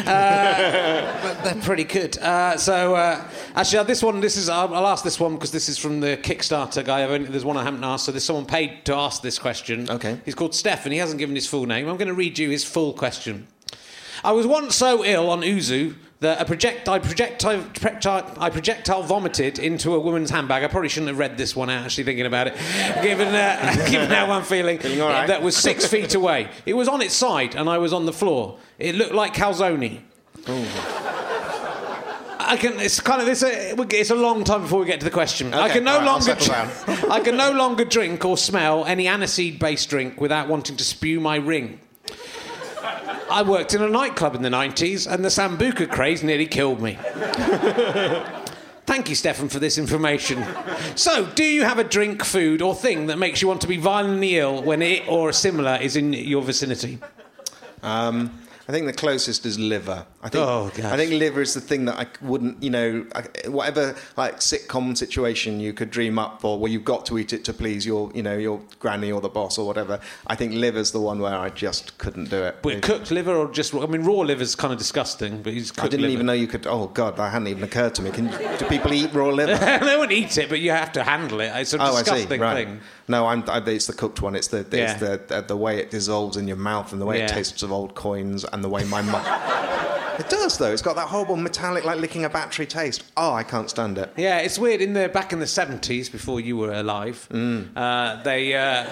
Uh, 0.07 1.23
but 1.23 1.45
they're 1.45 1.63
pretty 1.63 1.85
good. 1.85 2.17
Uh, 2.19 2.57
so, 2.57 2.95
uh, 2.95 3.23
actually, 3.55 3.79
uh, 3.79 3.83
this 3.85 4.03
one, 4.03 4.21
this 4.21 4.37
is. 4.37 4.49
I'll, 4.49 4.73
I'll 4.75 4.87
ask 4.87 5.05
this 5.05 5.19
one 5.19 5.35
because 5.35 5.51
this 5.53 5.69
is 5.69 5.79
from 5.79 6.01
the 6.01 6.17
Kickstarter 6.17 6.85
guy. 6.85 7.05
I've 7.05 7.11
only, 7.11 7.29
there's 7.29 7.45
one 7.45 7.57
I 7.57 7.63
haven't 7.63 7.85
asked, 7.85 8.07
so 8.07 8.13
there's 8.13 8.25
someone 8.25 8.47
paid 8.47 8.85
to 8.87 8.95
ask 8.95 9.23
this 9.23 9.39
question. 9.39 9.91
Okay. 9.91 10.21
He's 10.25 10.35
called 10.35 10.55
Steph, 10.55 10.85
and 10.85 10.93
he 10.93 10.99
hasn't 10.99 11.19
given 11.19 11.35
his 11.35 11.47
full 11.47 11.67
name. 11.67 11.89
I'm 11.89 11.97
going 11.97 12.09
to 12.09 12.15
read 12.15 12.39
you 12.39 12.51
his 12.51 12.65
full 12.65 12.93
question. 12.93 13.47
I 14.23 14.33
was 14.33 14.47
once 14.47 14.75
so 14.75 15.05
ill 15.05 15.29
on 15.31 15.43
Ouzo 15.43 15.95
that 16.25 16.41
a 16.41 16.45
project, 16.45 16.89
I, 16.89 16.99
projectile, 16.99 17.63
projectile, 17.75 18.35
I 18.39 18.51
projectile 18.51 19.03
vomited 19.03 19.59
into 19.59 19.95
a 19.95 20.01
woman's 20.01 20.31
handbag. 20.31 20.65
I 20.65 20.69
probably 20.69 20.89
shouldn't 20.89 21.09
have 21.09 21.19
read 21.19 21.39
this 21.39 21.55
one 21.55 21.71
out, 21.71 21.85
actually, 21.85 22.05
thinking 22.05 22.27
about 22.27 22.49
it, 22.49 22.55
given, 23.03 23.29
uh, 23.29 23.87
given 23.91 24.11
how 24.11 24.31
I'm 24.31 24.43
feeling. 24.43 24.79
right? 24.79 25.27
That 25.27 25.43
was 25.43 25.57
six 25.57 25.87
feet 25.95 26.15
away. 26.15 26.49
It 26.67 26.75
was 26.75 26.89
on 26.89 27.01
its 27.03 27.15
side, 27.15 27.55
and 27.55 27.69
I 27.69 27.79
was 27.79 27.93
on 27.93 28.07
the 28.07 28.13
floor. 28.13 28.59
It 28.79 28.95
looked 28.95 29.13
like 29.13 29.35
calzone. 29.35 30.01
I 32.47 32.57
can. 32.59 32.79
It's 32.81 33.01
kind 33.01 33.23
of. 33.23 33.29
It's 33.29 33.43
a. 33.43 33.75
It's 33.97 34.11
a 34.11 34.15
long 34.15 34.45
time 34.45 34.63
before 34.63 34.81
we 34.81 34.87
get 34.87 35.01
to 35.01 35.05
the 35.05 35.11
question. 35.11 35.55
I 35.55 35.71
can 35.71 35.85
no 35.85 35.99
right, 35.99 36.05
longer. 36.05 36.39
settle 36.39 37.11
I 37.11 37.21
can 37.21 37.39
no 37.39 37.53
longer 37.53 37.87
drink 37.87 38.23
or 38.25 38.37
smell 38.37 38.85
any 38.85 39.07
aniseed-based 39.07 39.89
drink 39.89 40.21
without 40.21 40.49
wanting 40.49 40.77
to 40.77 40.85
spew 40.85 41.21
my 41.21 41.37
ring. 41.37 41.81
I 43.35 43.43
worked 43.43 43.75
in 43.75 43.83
a 43.83 43.89
nightclub 43.89 44.37
in 44.37 44.43
the 44.43 44.49
90s, 44.49 45.13
and 45.13 45.25
the 45.25 45.29
Sambuca 45.29 45.91
craze 45.91 46.23
nearly 46.23 46.47
killed 46.47 46.81
me. 46.81 46.97
Thank 48.87 49.09
you, 49.09 49.17
Stefan, 49.17 49.49
for 49.49 49.59
this 49.59 49.77
information. 49.77 50.45
So, 50.95 51.27
do 51.27 51.43
you 51.43 51.65
have 51.65 51.81
a 51.81 51.85
drink, 51.85 52.25
food, 52.25 52.63
or 52.63 52.77
thing 52.77 53.09
that 53.09 53.19
makes 53.19 53.43
you 53.43 53.49
want 53.49 53.61
to 53.63 53.67
be 53.67 53.77
violently 53.77 54.39
ill 54.39 54.63
when 54.63 54.83
it 54.83 55.09
or 55.09 55.31
a 55.31 55.33
similar 55.33 55.75
is 55.83 55.97
in 55.97 56.13
your 56.13 56.43
vicinity? 56.43 57.01
Um, 57.83 58.39
I 58.69 58.73
think 58.73 58.87
the 58.87 58.93
closest 58.93 59.45
is 59.45 59.59
liver. 59.59 60.07
I 60.25 60.31
think, 60.31 60.43
Oh. 60.47 60.71
I 60.85 60.97
think 60.97 61.11
liver 61.13 61.43
is 61.43 61.53
the 61.53 61.61
thing 61.61 61.85
that 61.85 61.97
I 62.01 62.07
wouldn't, 62.25 62.63
you 62.63 62.71
know, 62.71 63.05
I, 63.15 63.25
whatever 63.49 63.95
like 64.17 64.37
sitcom 64.39 64.97
situation 64.97 65.61
you 65.61 65.75
could 65.75 65.91
dream 65.91 66.19
up 66.19 66.41
for, 66.41 66.59
where 66.59 66.71
you've 66.73 66.85
got 66.87 67.05
to 67.07 67.19
eat 67.19 67.35
it 67.35 67.45
to 67.45 67.53
please 67.53 67.85
your, 67.85 68.11
you 68.15 68.23
know, 68.23 68.35
your 68.37 68.59
granny 68.81 69.13
or 69.13 69.21
the 69.21 69.29
boss 69.29 69.59
or 69.59 69.67
whatever. 69.67 70.01
I 70.27 70.35
think 70.35 70.55
liver's 70.55 70.93
the 70.93 71.01
one 71.01 71.19
where 71.19 71.35
I 71.37 71.51
just 71.51 71.99
couldn't 71.99 72.31
do 72.31 72.43
it. 72.43 72.57
But 72.63 72.81
cooked 72.81 73.11
liver 73.11 73.35
or 73.37 73.51
just? 73.53 73.75
I 73.75 73.85
mean, 73.85 74.03
raw 74.03 74.21
liver's 74.21 74.55
kind 74.55 74.73
of 74.73 74.79
disgusting, 74.79 75.43
but 75.43 75.53
he's 75.53 75.71
cooked 75.71 75.85
I 75.85 75.89
didn't 75.89 76.03
liver. 76.05 76.13
even 76.15 76.27
know 76.27 76.33
you 76.33 76.47
could. 76.47 76.67
Oh 76.67 76.87
God, 76.87 77.19
that 77.19 77.31
hadn't 77.31 77.49
even 77.49 77.63
occurred 77.63 77.95
to 77.97 78.03
me. 78.03 78.11
Can 78.11 78.31
do 78.57 78.65
people 78.67 78.95
eat 78.95 79.13
raw 79.13 79.29
liver? 79.41 79.57
they 79.57 79.97
won't 79.99 80.11
eat 80.11 80.39
it, 80.39 80.49
but 80.49 80.61
you 80.61 80.71
have 80.71 80.93
to 80.93 81.05
handle 81.05 81.41
it. 81.41 81.53
It's 81.55 81.75
a 81.75 81.79
Oh, 81.83 81.99
disgusting 81.99 82.41
Right. 82.41 82.67
thing. 82.67 82.81
No, 83.09 83.27
I'm, 83.27 83.45
I, 83.51 83.59
it's 83.67 83.87
the 83.87 83.93
cooked 83.93 84.23
one. 84.23 84.35
It's 84.35 84.49
the 84.49 84.61
it's 84.61 84.73
Yeah. 84.75 84.95
the, 84.97 85.21
the 85.29 85.41
the 85.43 85.57
way 85.57 85.81
it 85.81 85.91
dissolves 85.91 86.39
in 86.39 86.49
your 86.49 86.57
mouth 86.57 86.93
and 86.93 87.01
the 87.03 87.05
way 87.05 87.19
Yeah. 87.19 87.25
it 87.27 87.29
tastes 87.29 87.63
of 87.63 87.71
old 87.71 87.95
coins 87.95 88.45
and 88.47 88.65
the 88.65 88.71
way 88.71 88.85
my 88.85 89.03
mum. 89.03 89.23
It 90.19 90.29
does 90.29 90.59
though. 90.59 90.73
It's 90.73 90.83
got 90.83 90.97
that 90.97 91.09
horrible 91.09 91.37
metallic, 91.37 91.85
like 91.85 91.99
licking 91.99 92.25
a 92.25 92.29
battery 92.31 92.67
taste. 92.67 93.05
Oh, 93.17 93.33
I 93.33 93.43
can't 93.43 93.69
stand 93.71 93.99
it. 93.99 94.13
Yeah, 94.17 94.39
it's 94.39 94.59
weird. 94.59 94.81
In 94.81 94.93
the 94.93 95.09
back 95.09 95.33
in 95.33 95.41
the 95.41 95.47
seventies, 95.47 96.09
before 96.09 96.41
you 96.41 96.57
were 96.57 96.73
alive, 96.73 97.29
Mm. 97.33 97.69
uh, 97.77 98.23
they 98.23 98.55
uh, 98.55 98.85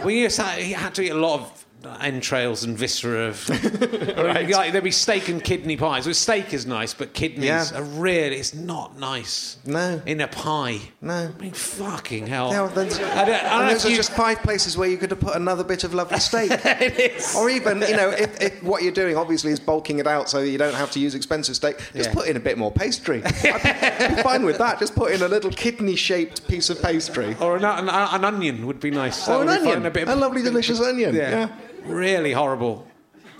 well, 0.00 0.10
you 0.10 0.22
used 0.22 0.38
to, 0.40 0.64
you 0.64 0.74
had 0.74 0.94
to 0.96 1.02
eat 1.02 1.10
a 1.10 1.14
lot 1.14 1.40
of 1.40 1.66
entrails 2.00 2.64
and 2.64 2.76
viscera 2.76 3.28
of. 3.28 3.48
right. 4.18 4.48
Like, 4.48 4.72
there'd 4.72 4.84
be 4.84 4.90
steak 4.90 5.28
and 5.28 5.42
kidney 5.42 5.76
pies. 5.76 6.06
Well, 6.06 6.14
steak 6.14 6.52
is 6.52 6.66
nice, 6.66 6.94
but 6.94 7.12
kidneys 7.14 7.44
Yeah. 7.44 7.78
are 7.78 7.82
really 7.82 8.36
it's 8.36 8.54
not 8.54 8.98
nice. 8.98 9.58
No. 9.64 10.00
in 10.06 10.20
a 10.20 10.28
pie. 10.28 10.80
No. 11.00 11.30
I 11.36 11.40
mean, 11.42 11.52
fucking 11.52 12.26
hell. 12.26 12.50
Yeah, 12.52 12.66
then, 12.74 12.86
I 12.86 12.90
don't, 12.90 13.02
I 13.04 13.58
don't 13.58 13.68
those 13.72 13.86
are 13.86 13.90
you- 13.90 13.96
just 13.96 14.12
five 14.12 14.42
places 14.42 14.76
where 14.76 14.88
you 14.88 14.96
could 14.98 15.10
have 15.10 15.20
put 15.20 15.34
another 15.36 15.64
bit 15.64 15.84
of 15.84 15.94
lovely 15.94 16.18
steak. 16.20 16.50
it 16.52 16.98
is. 17.16 17.34
Or 17.36 17.48
even, 17.50 17.80
you 17.82 17.96
know, 17.96 18.10
if, 18.10 18.40
if 18.40 18.62
what 18.62 18.82
you're 18.82 18.92
doing 18.92 19.16
obviously 19.16 19.52
is 19.52 19.60
bulking 19.60 19.98
it 19.98 20.06
out 20.06 20.28
so 20.28 20.40
you 20.40 20.58
don't 20.58 20.74
have 20.74 20.90
to 20.92 21.00
use 21.00 21.14
expensive 21.14 21.56
steak, 21.56 21.78
just 21.94 22.10
Yeah. 22.10 22.14
put 22.14 22.28
in 22.28 22.36
a 22.36 22.40
bit 22.40 22.58
more 22.58 22.70
pastry. 22.70 23.22
I'd 23.24 24.16
be 24.16 24.22
fine 24.22 24.44
with 24.44 24.58
that. 24.58 24.78
Just 24.78 24.94
put 24.94 25.12
in 25.12 25.22
a 25.22 25.28
little 25.28 25.50
kidney-shaped 25.50 26.46
piece 26.48 26.70
of 26.70 26.80
pastry. 26.82 27.36
Or 27.40 27.56
an, 27.56 27.64
an, 27.64 27.88
an 27.88 28.24
onion 28.24 28.66
would 28.66 28.80
be 28.80 28.90
nice. 28.90 29.26
That 29.26 29.36
Or 29.36 29.42
an 29.42 29.48
onion. 29.48 29.86
A, 29.86 29.90
bit 29.90 30.08
A 30.08 30.14
lovely, 30.14 30.42
delicious 30.42 30.80
onion. 30.80 31.14
Yeah. 31.14 31.48
Really 31.84 32.32
horrible. 32.32 32.86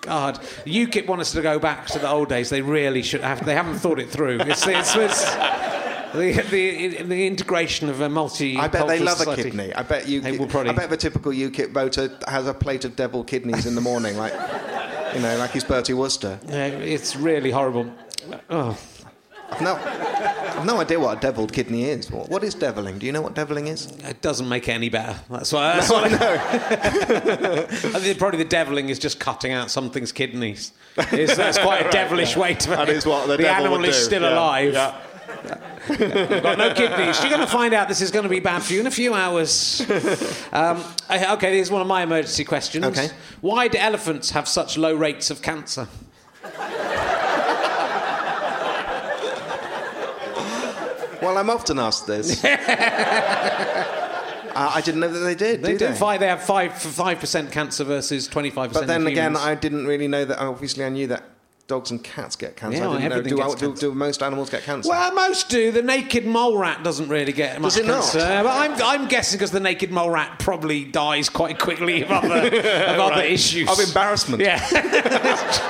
God, 0.00 0.40
UKIP 0.66 1.06
want 1.06 1.20
us 1.20 1.30
to 1.32 1.42
go 1.42 1.58
back 1.60 1.86
to 1.88 1.98
the 2.00 2.10
old 2.10 2.28
days. 2.28 2.50
They 2.50 2.60
really 2.60 3.02
should 3.02 3.20
have. 3.20 3.44
They 3.44 3.54
haven't 3.54 3.78
thought 3.78 4.00
it 4.00 4.10
through. 4.10 4.40
It's, 4.40 4.66
it's, 4.66 4.96
it's 4.96 5.24
the, 6.12 6.42
the, 6.50 7.02
the 7.04 7.26
integration 7.26 7.88
of 7.88 8.00
a 8.00 8.08
multi. 8.08 8.56
I 8.58 8.66
bet 8.66 8.88
they 8.88 8.98
love 8.98 9.18
society. 9.18 9.40
a 9.42 9.44
kidney. 9.44 9.74
I 9.74 9.82
bet 9.84 10.08
you. 10.08 10.20
They 10.20 10.36
will 10.36 10.48
probably- 10.48 10.70
I 10.70 10.74
bet 10.74 10.90
the 10.90 10.96
typical 10.96 11.30
UKIP 11.30 11.72
voter 11.72 12.18
has 12.26 12.48
a 12.48 12.54
plate 12.54 12.84
of 12.84 12.96
deviled 12.96 13.28
kidneys 13.28 13.64
in 13.64 13.76
the 13.76 13.80
morning, 13.80 14.16
like 14.16 14.32
you 15.14 15.20
know, 15.20 15.36
like 15.38 15.52
he's 15.52 15.64
Bertie 15.64 15.94
Wooster. 15.94 16.40
Yeah, 16.48 16.66
it's 16.66 17.14
really 17.14 17.50
horrible. 17.52 17.90
Oh, 18.50 18.76
I've 19.52 19.60
no, 19.60 19.74
I've 19.76 20.64
no 20.66 20.80
idea 20.80 20.98
what 20.98 21.18
a 21.18 21.20
deviled 21.20 21.52
kidney 21.52 21.84
is. 21.84 22.10
What, 22.10 22.28
what 22.30 22.42
is 22.44 22.54
deviling? 22.54 22.98
Do 22.98 23.06
you 23.06 23.12
know 23.12 23.20
what 23.22 23.34
deviling 23.34 23.66
is? 23.66 23.86
it 23.86 24.20
doesn't 24.22 24.48
make 24.48 24.68
it 24.68 24.72
any 24.72 24.88
better. 24.88 25.18
That's 25.30 25.52
why. 25.52 25.74
That's 25.74 25.90
why 25.90 26.04
I 26.04 26.08
know. 26.08 26.34
I 27.68 28.00
think 28.00 28.18
probably 28.18 28.38
the 28.38 28.48
deviling 28.48 28.88
is 28.88 28.98
just 28.98 29.20
cutting 29.20 29.52
out 29.52 29.70
something's 29.70 30.12
kidneys. 30.12 30.72
It's, 30.96 31.36
that's 31.36 31.58
quite 31.58 31.86
a 31.86 31.90
devilish 31.92 32.36
way 32.36 32.54
to. 32.54 32.70
That 32.70 32.88
is 32.88 33.04
what 33.06 33.26
the 33.28 33.36
devil 33.36 33.66
animal 33.66 33.84
is 33.84 33.96
still 34.02 34.22
Yeah, 34.22 34.34
alive. 34.34 34.72
yeah. 34.72 35.00
You've 35.88 35.98
got 36.42 36.58
no 36.58 36.72
kidneys. 36.74 37.20
You're 37.20 37.30
going 37.30 37.40
to 37.40 37.46
find 37.46 37.74
out 37.74 37.88
this 37.88 38.00
is 38.00 38.10
going 38.10 38.22
to 38.24 38.28
be 38.28 38.40
bad 38.40 38.62
for 38.62 38.72
you 38.72 38.80
in 38.80 38.86
a 38.86 38.90
few 38.90 39.14
hours. 39.14 39.80
Um, 40.52 40.82
okay, 41.10 41.54
here's 41.54 41.70
one 41.70 41.80
of 41.80 41.88
my 41.88 42.02
emergency 42.02 42.44
questions. 42.44 42.84
Okay. 42.84 43.08
Why 43.40 43.66
do 43.68 43.78
elephants 43.78 44.30
have 44.30 44.46
such 44.46 44.78
low 44.78 44.94
rates 44.94 45.30
of 45.30 45.42
cancer? 45.42 45.88
Well, 51.22 51.38
I'm 51.38 51.50
often 51.50 51.78
asked 51.78 52.06
this. 52.06 52.44
uh, 52.44 52.48
I 54.54 54.80
didn't 54.80 55.00
know 55.00 55.08
that 55.08 55.20
they 55.20 55.34
did. 55.34 55.62
They 55.62 55.72
do 55.72 55.78
do. 55.78 55.86
they? 55.88 55.94
Five, 55.94 56.20
they 56.20 56.28
have 56.28 56.42
five 56.42 56.74
five 56.74 57.20
percent 57.20 57.52
cancer 57.52 57.84
versus 57.84 58.26
twenty 58.26 58.50
five 58.50 58.70
percent. 58.70 58.86
But 58.86 58.92
then 58.92 59.06
again, 59.06 59.36
I 59.36 59.54
didn't 59.54 59.86
really 59.86 60.08
know 60.08 60.24
that. 60.24 60.38
Obviously, 60.38 60.84
I 60.84 60.88
knew 60.88 61.06
that 61.08 61.24
dogs 61.72 61.90
and 61.90 62.04
cats 62.04 62.36
get 62.36 62.54
cancer. 62.56 62.78
Yeah, 62.78 62.90
I 62.90 63.00
didn't 63.00 63.10
know. 63.10 63.22
Do, 63.22 63.36
gets 63.36 63.54
do, 63.54 63.66
cancer. 63.68 63.86
do 63.88 63.94
most 63.94 64.22
animals 64.22 64.50
get 64.50 64.62
cancer? 64.62 64.90
Well, 64.90 65.14
most 65.14 65.48
do. 65.48 65.70
The 65.72 65.80
naked 65.82 66.26
mole 66.26 66.58
rat 66.58 66.82
doesn't 66.82 67.08
really 67.08 67.32
get 67.32 67.60
much 67.60 67.74
Does 67.74 67.84
it 67.84 67.86
not? 67.86 68.02
cancer. 68.02 68.18
But 68.18 68.46
I'm, 68.46 68.82
I'm 68.82 69.08
guessing 69.08 69.38
because 69.38 69.52
the 69.52 69.60
naked 69.60 69.90
mole 69.90 70.10
rat 70.10 70.38
probably 70.38 70.84
dies 70.84 71.28
quite 71.28 71.58
quickly 71.58 72.02
of 72.02 72.10
other, 72.10 72.46
of 72.46 73.00
other 73.00 73.22
issues. 73.22 73.70
Of 73.70 73.80
embarrassment. 73.80 74.42
Yeah. 74.42 74.60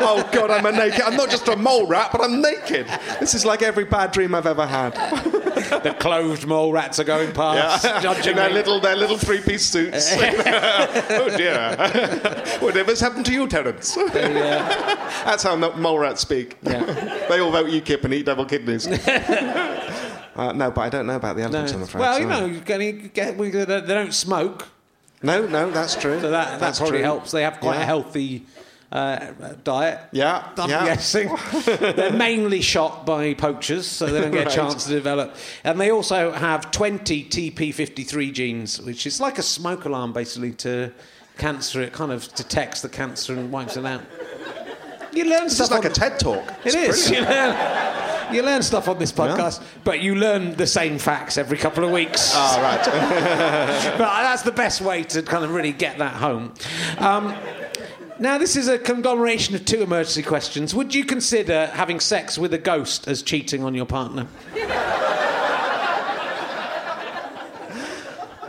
oh 0.00 0.28
God, 0.32 0.50
I'm 0.50 0.66
a 0.66 0.72
naked. 0.72 1.02
I'm 1.02 1.16
not 1.16 1.30
just 1.30 1.46
a 1.48 1.56
mole 1.56 1.86
rat, 1.86 2.10
but 2.10 2.20
I'm 2.20 2.40
naked. 2.40 2.86
This 3.20 3.34
is 3.34 3.44
like 3.44 3.62
every 3.62 3.84
bad 3.84 4.10
dream 4.12 4.34
I've 4.34 4.46
ever 4.46 4.66
had. 4.66 5.40
The 5.70 5.94
clothed 5.98 6.46
mole 6.46 6.72
rats 6.72 6.98
are 6.98 7.04
going 7.04 7.32
past, 7.32 7.84
judging 8.02 8.30
In 8.32 8.36
their 8.36 8.48
me. 8.48 8.54
little, 8.54 8.80
their 8.80 8.96
little 8.96 9.18
three-piece 9.18 9.64
suits. 9.66 10.12
oh 10.16 11.34
dear. 11.36 11.76
Whatever's 12.60 13.00
happened 13.00 13.26
to 13.26 13.32
you, 13.32 13.46
Terence? 13.48 13.94
That's 14.12 15.42
how 15.42 15.56
mole 15.56 15.98
rats 15.98 16.20
speak. 16.22 16.56
Yeah. 16.62 16.82
they 17.28 17.40
all 17.40 17.50
vote 17.50 17.66
UKIP 17.66 18.04
and 18.04 18.14
eat 18.14 18.26
double 18.26 18.44
kidneys. 18.44 18.86
uh, 18.86 20.52
no, 20.54 20.70
but 20.70 20.80
I 20.82 20.88
don't 20.88 21.06
know 21.06 21.16
about 21.16 21.36
the 21.36 21.42
No. 21.42 21.48
elephants. 21.48 21.72
I'm 21.72 21.82
afraid. 21.82 22.00
Well, 22.00 22.18
you 22.20 22.26
know, 22.26 22.60
get, 23.12 23.36
we, 23.36 23.50
they 23.50 23.64
don't 23.80 24.14
smoke, 24.14 24.68
No, 25.22 25.46
no, 25.46 25.70
that's 25.70 25.94
true. 25.94 26.20
so 26.20 26.30
that, 26.30 26.50
that 26.52 26.60
that's 26.60 26.78
probably 26.78 26.98
true. 26.98 27.04
helps. 27.04 27.30
They 27.30 27.42
have 27.42 27.60
quite 27.60 27.76
Yeah. 27.76 27.82
a 27.82 27.86
healthy 27.86 28.46
uh, 28.92 29.54
diet. 29.64 30.00
Yeah, 30.12 30.50
I'm 30.58 30.68
yeah. 30.68 30.84
guessing. 30.84 31.34
They're 31.64 32.12
mainly 32.12 32.60
shot 32.60 33.06
by 33.06 33.32
poachers, 33.34 33.86
so 33.86 34.06
they 34.06 34.20
don't 34.20 34.30
get 34.30 34.48
a 34.48 34.54
chance 34.54 34.84
to 34.84 34.90
develop. 34.90 35.34
And 35.64 35.80
they 35.80 35.90
also 35.90 36.30
have 36.30 36.70
20 36.70 37.24
TP53 37.24 38.32
genes, 38.32 38.80
which 38.82 39.06
is 39.06 39.18
like 39.20 39.38
a 39.38 39.42
smoke 39.42 39.86
alarm 39.86 40.12
basically 40.12 40.52
to 40.52 40.92
cancer. 41.38 41.80
It 41.80 41.94
kind 41.94 42.12
of 42.12 42.32
detects 42.34 42.82
the 42.82 42.90
cancer 42.90 43.32
and 43.32 43.50
wipes 43.50 43.78
it 43.78 43.86
out. 43.86 44.02
You 45.14 45.24
learn 45.24 45.44
This 45.44 45.56
stuff 45.56 45.66
is 45.66 45.70
like 45.70 45.84
on- 45.84 45.90
a 45.90 45.94
TED 45.94 46.20
talk. 46.20 46.44
It 46.64 46.74
It's 46.74 47.06
is. 47.06 47.10
You 47.10 47.20
learn, 47.20 48.34
you 48.34 48.42
learn 48.42 48.62
stuff 48.62 48.88
on 48.88 48.98
this 48.98 49.12
podcast, 49.12 49.62
but 49.84 50.00
you 50.00 50.14
learn 50.14 50.54
the 50.56 50.66
same 50.66 50.98
facts 50.98 51.36
every 51.38 51.58
couple 51.58 51.84
of 51.84 51.90
weeks. 51.90 52.32
Oh, 52.34 52.60
right. 52.62 52.82
but 53.98 54.22
that's 54.22 54.42
the 54.42 54.52
best 54.52 54.80
way 54.80 55.02
to 55.04 55.22
kind 55.22 55.44
of 55.44 55.52
really 55.54 55.72
get 55.72 55.98
that 55.98 56.14
home. 56.14 56.54
Um, 56.98 57.34
now, 58.22 58.38
this 58.38 58.56
is 58.56 58.68
a 58.68 58.78
conglomeration 58.78 59.54
of 59.54 59.64
two 59.64 59.82
emergency 59.82 60.22
questions. 60.22 60.74
Would 60.74 60.94
you 60.94 61.04
consider 61.04 61.66
having 61.66 62.00
sex 62.00 62.38
with 62.38 62.54
a 62.54 62.58
ghost 62.58 63.08
as 63.08 63.22
cheating 63.22 63.64
on 63.64 63.74
your 63.74 63.86
partner? 63.86 64.26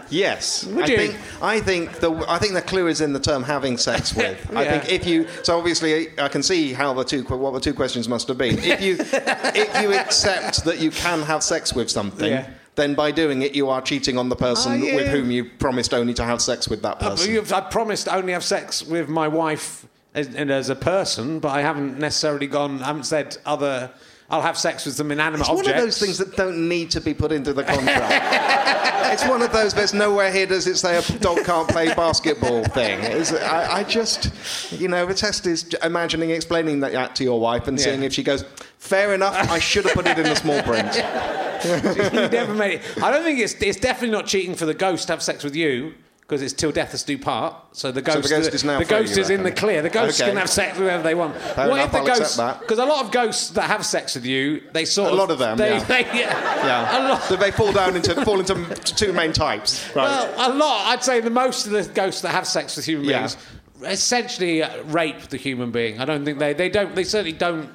Yes, 0.10 0.66
Would 0.66 0.84
I 0.84 0.88
you? 0.88 0.98
think 0.98 1.16
I 1.42 1.60
think 1.60 2.00
the 2.00 2.12
I 2.28 2.38
think 2.38 2.54
the 2.54 2.62
clue 2.62 2.86
is 2.86 3.02
in 3.02 3.14
the 3.14 3.20
term 3.20 3.42
having 3.42 3.78
sex 3.78 4.14
with. 4.16 4.56
I 4.56 4.64
think 4.64 4.92
if 4.92 5.08
you 5.08 5.28
so 5.42 5.58
obviously 5.58 6.10
I 6.20 6.28
can 6.28 6.44
see 6.44 6.72
how 6.72 6.94
the 6.94 7.04
two 7.04 7.24
what 7.24 7.52
the 7.52 7.60
two 7.60 7.74
questions 7.74 8.08
must 8.08 8.28
have 8.28 8.38
been. 8.38 8.60
If 8.60 8.80
you 8.80 8.98
if 9.00 9.82
you 9.82 9.94
accept 9.94 10.66
that 10.66 10.80
you 10.80 10.92
can 10.92 11.24
have 11.24 11.42
sex 11.42 11.74
with 11.74 11.90
something. 11.90 12.32
Yeah. 12.32 12.48
Then 12.76 12.96
by 12.96 13.12
doing 13.12 13.42
it, 13.44 13.54
you 13.54 13.70
are 13.70 13.82
cheating 13.82 14.18
on 14.18 14.30
the 14.30 14.36
person 14.36 14.84
yeah. 14.84 14.96
with 14.96 15.08
whom 15.08 15.30
you 15.30 15.46
promised 15.46 15.94
only 15.94 16.14
to 16.16 16.24
have 16.24 16.42
sex 16.42 16.68
with 16.68 16.82
that 16.82 16.98
Uh, 17.02 17.12
person. 17.12 17.32
you've- 17.32 17.54
I 17.54 17.62
promised 17.62 18.06
to 18.06 18.16
only 18.16 18.34
have 18.34 18.44
sex 18.44 18.84
with 18.84 19.10
my 19.10 19.28
wife 19.28 19.86
as, 20.16 20.28
and 20.36 20.50
as 20.52 20.70
a 20.70 20.76
person, 20.76 21.40
but 21.40 21.50
I 21.50 21.62
haven't 21.62 22.00
necessarily 22.00 22.48
gone. 22.48 22.82
I 22.82 22.88
haven't 22.88 23.06
said 23.06 23.38
other. 23.46 23.92
I'll 24.34 24.42
have 24.42 24.58
sex 24.58 24.84
with 24.88 24.96
some 24.96 25.12
inanimate 25.12 25.42
It's 25.42 25.50
objects. 25.50 25.70
one 25.70 25.78
of 25.78 25.84
those 25.86 26.00
things 26.00 26.18
that 26.18 26.36
don't 26.36 26.68
need 26.68 26.90
to 26.90 27.00
be 27.00 27.14
put 27.14 27.32
into 27.32 27.54
the 27.54 27.64
contract. 27.64 29.14
it's 29.14 29.28
one 29.28 29.44
of 29.44 29.54
those. 29.54 29.76
There's 29.76 29.94
nowhere 29.94 30.32
here 30.32 30.48
does 30.48 30.66
it 30.66 30.76
say 30.78 30.98
a 30.98 31.20
dog 31.20 31.46
can't 31.46 31.70
play 31.70 31.94
basketball 31.94 32.64
thing. 32.64 33.00
I, 33.44 33.68
I 33.72 33.84
just, 33.84 34.32
you 34.72 34.88
know, 34.88 35.06
the 35.06 35.14
test 35.14 35.46
is 35.46 35.72
imagining 35.84 36.32
explaining 36.32 36.80
that 36.80 37.16
to 37.18 37.24
your 37.24 37.40
wife 37.40 37.68
and 37.68 37.80
seeing 37.80 38.02
if 38.02 38.12
she 38.12 38.24
goes, 38.24 38.44
"Fair 38.80 39.14
enough. 39.14 39.36
I 39.52 39.60
should 39.60 39.86
have 39.86 39.94
put 39.94 40.08
it 40.08 40.18
in 40.18 40.24
the 40.24 40.36
small 40.36 40.64
print." 40.64 40.96
you 42.16 42.30
never 42.30 42.56
made 42.56 42.80
it. 42.80 43.04
I 43.04 43.12
don't 43.12 43.24
think 43.24 43.38
it's 43.38 43.54
it's 43.62 43.80
definitely 43.80 44.18
not 44.18 44.26
cheating 44.26 44.56
for 44.56 44.66
the 44.66 44.74
ghost 44.74 45.06
to 45.08 45.14
have 45.14 45.22
sex 45.22 45.44
with 45.44 45.56
you 45.56 45.94
because 46.24 46.42
it's 46.42 46.54
till 46.54 46.72
death 46.72 46.94
us 46.94 47.04
do 47.04 47.18
part. 47.18 47.54
So 47.74 47.92
the 47.92 48.02
ghost, 48.02 48.30
ghost 48.30 48.54
is 48.54 48.64
now 48.64 48.80
the 48.80 48.86
free, 48.86 48.98
ghost 49.00 49.18
is 49.18 49.30
in 49.30 49.44
the 49.44 49.52
clear. 49.52 49.82
The 49.82 49.90
ghost 49.90 50.20
Okay. 50.22 50.30
can 50.32 50.38
have 50.38 50.50
sex 50.50 50.78
with 50.78 50.88
whoever 50.88 51.04
they 51.04 51.16
want. 51.16 51.36
Fair 51.36 51.68
what 51.70 51.76
enough, 51.76 51.86
if 51.88 51.92
the 51.92 51.98
I'll 52.12 52.22
accept. 52.22 52.62
Because 52.62 52.80
a 52.80 52.86
lot 52.86 53.04
of 53.06 53.12
ghosts 53.12 53.50
that 53.52 53.64
have 53.70 53.86
sex 53.86 54.16
with 54.16 54.26
you, 54.26 54.64
they 54.72 54.86
sort 54.86 55.10
A 55.10 55.12
of 55.12 55.20
lot 55.20 55.32
of 55.32 55.38
them, 55.40 55.58
They, 55.58 55.72
yeah. 55.72 55.84
they- 55.84 56.02
yeah. 56.20 56.66
Yeah. 56.66 56.98
A 56.98 57.10
lot. 57.10 57.24
So 57.24 57.36
they 57.36 57.52
fall 57.52 57.74
down 57.74 57.96
into 57.98 58.16
fall 58.24 58.40
into 58.40 58.56
two 58.84 59.12
main 59.14 59.34
types. 59.34 59.86
Right. 59.96 60.06
Well, 60.06 60.52
a 60.52 60.56
lot. 60.56 60.88
I'd 60.88 61.04
say 61.04 61.20
the 61.20 61.30
most 61.30 61.66
of 61.68 61.74
the 61.74 61.84
ghosts 61.94 62.22
that 62.22 62.30
have 62.32 62.48
sex 62.48 62.76
with 62.78 62.86
human 62.86 63.06
Yeah. 63.06 63.20
beings 63.20 63.38
essentially 63.86 64.64
uh, 64.64 64.82
rape 64.86 65.20
the 65.30 65.38
human 65.38 65.72
being. 65.72 66.00
I 66.00 66.06
don't 66.06 66.24
think 66.24 66.40
they 66.40 66.54
they 66.54 66.70
don't 66.70 66.96
they 66.96 67.04
certainly 67.04 67.34
don't. 67.34 67.70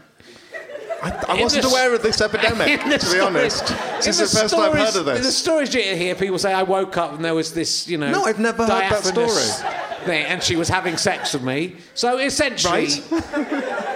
I, 1.01 1.25
I 1.29 1.41
wasn't 1.41 1.63
the- 1.65 1.71
aware 1.71 1.95
of 1.95 2.03
this 2.03 2.21
epidemic, 2.21 2.81
to 2.83 2.89
be 2.91 2.99
stories- 2.99 3.23
honest. 3.23 3.67
This 4.05 4.21
is 4.21 4.33
the 4.33 4.39
first 4.41 4.55
stories- 4.55 4.75
I've 4.75 4.95
heard 4.95 4.97
of 5.01 5.05
this. 5.07 5.17
In 5.19 5.23
the 5.23 5.33
stories 5.33 5.75
you 5.75 5.83
hear, 5.83 6.15
people 6.15 6.39
say 6.39 6.53
I 6.53 6.63
woke 6.65 6.97
up 6.97 7.13
and 7.15 7.25
there 7.25 7.35
was 7.35 7.55
this, 7.55 7.87
you 7.89 7.99
know. 7.99 8.11
No, 8.11 8.25
I've 8.25 8.39
never 8.39 8.65
heard 8.67 8.91
that 8.91 9.05
story. 9.05 9.29
Thing, 10.05 10.25
and 10.27 10.43
she 10.43 10.57
was 10.57 10.69
having 10.69 10.97
sex 10.97 11.35
with 11.35 11.43
me. 11.43 11.77
So 11.95 12.19
essentially, 12.19 12.89
Right? 12.89 13.95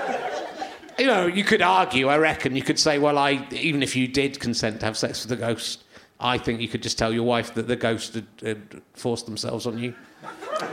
you 0.98 1.06
know, 1.06 1.26
you 1.26 1.44
could 1.44 1.62
argue. 1.62 2.08
I 2.08 2.18
reckon 2.18 2.54
you 2.56 2.62
could 2.62 2.78
say, 2.78 2.98
well, 2.98 3.18
I 3.18 3.46
even 3.52 3.82
if 3.82 3.96
you 3.96 4.08
did 4.08 4.38
consent 4.40 4.80
to 4.80 4.86
have 4.86 4.96
sex 4.96 5.26
with 5.26 5.30
the 5.38 5.44
ghost, 5.44 5.84
I 6.20 6.38
think 6.38 6.60
you 6.60 6.68
could 6.68 6.82
just 6.82 6.98
tell 6.98 7.12
your 7.12 7.22
wife 7.24 7.54
that 7.54 7.66
the 7.68 7.76
ghost 7.76 8.14
had, 8.14 8.26
had 8.42 8.82
forced 8.94 9.26
themselves 9.26 9.66
on 9.66 9.78
you. 9.78 9.94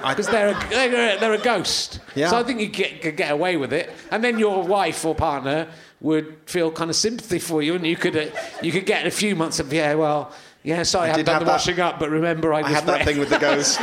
Because 0.07 0.27
they're 0.27 0.49
a, 0.49 0.69
they're, 0.69 1.17
a, 1.17 1.19
they're 1.19 1.33
a 1.33 1.37
ghost. 1.39 1.99
Yeah. 2.15 2.29
So 2.29 2.37
I 2.37 2.43
think 2.43 2.59
you 2.59 2.67
get, 2.67 3.01
could 3.01 3.17
get 3.17 3.31
away 3.31 3.57
with 3.57 3.73
it. 3.73 3.89
And 4.11 4.23
then 4.23 4.37
your 4.37 4.63
wife 4.63 5.03
or 5.05 5.15
partner 5.15 5.67
would 6.01 6.37
feel 6.45 6.71
kind 6.71 6.89
of 6.89 6.95
sympathy 6.95 7.39
for 7.39 7.61
you, 7.61 7.75
and 7.75 7.85
you 7.85 7.95
could 7.95 8.15
uh, 8.15 8.25
you 8.61 8.71
could 8.71 8.85
get 8.85 9.05
a 9.05 9.11
few 9.11 9.35
months 9.35 9.59
of 9.59 9.71
yeah, 9.73 9.93
well, 9.95 10.31
yeah, 10.63 10.83
sorry, 10.83 11.05
I, 11.05 11.11
haven't 11.11 11.25
done 11.25 11.33
have 11.35 11.41
the 11.41 11.45
that- 11.45 11.51
washing 11.51 11.79
up, 11.79 11.99
but 11.99 12.09
remember 12.09 12.53
I 12.53 12.61
was 12.61 12.71
I 12.71 12.75
had 12.75 12.85
that 12.85 13.05
thing 13.05 13.19
with 13.19 13.29
the 13.29 13.37
ghost. 13.47 13.79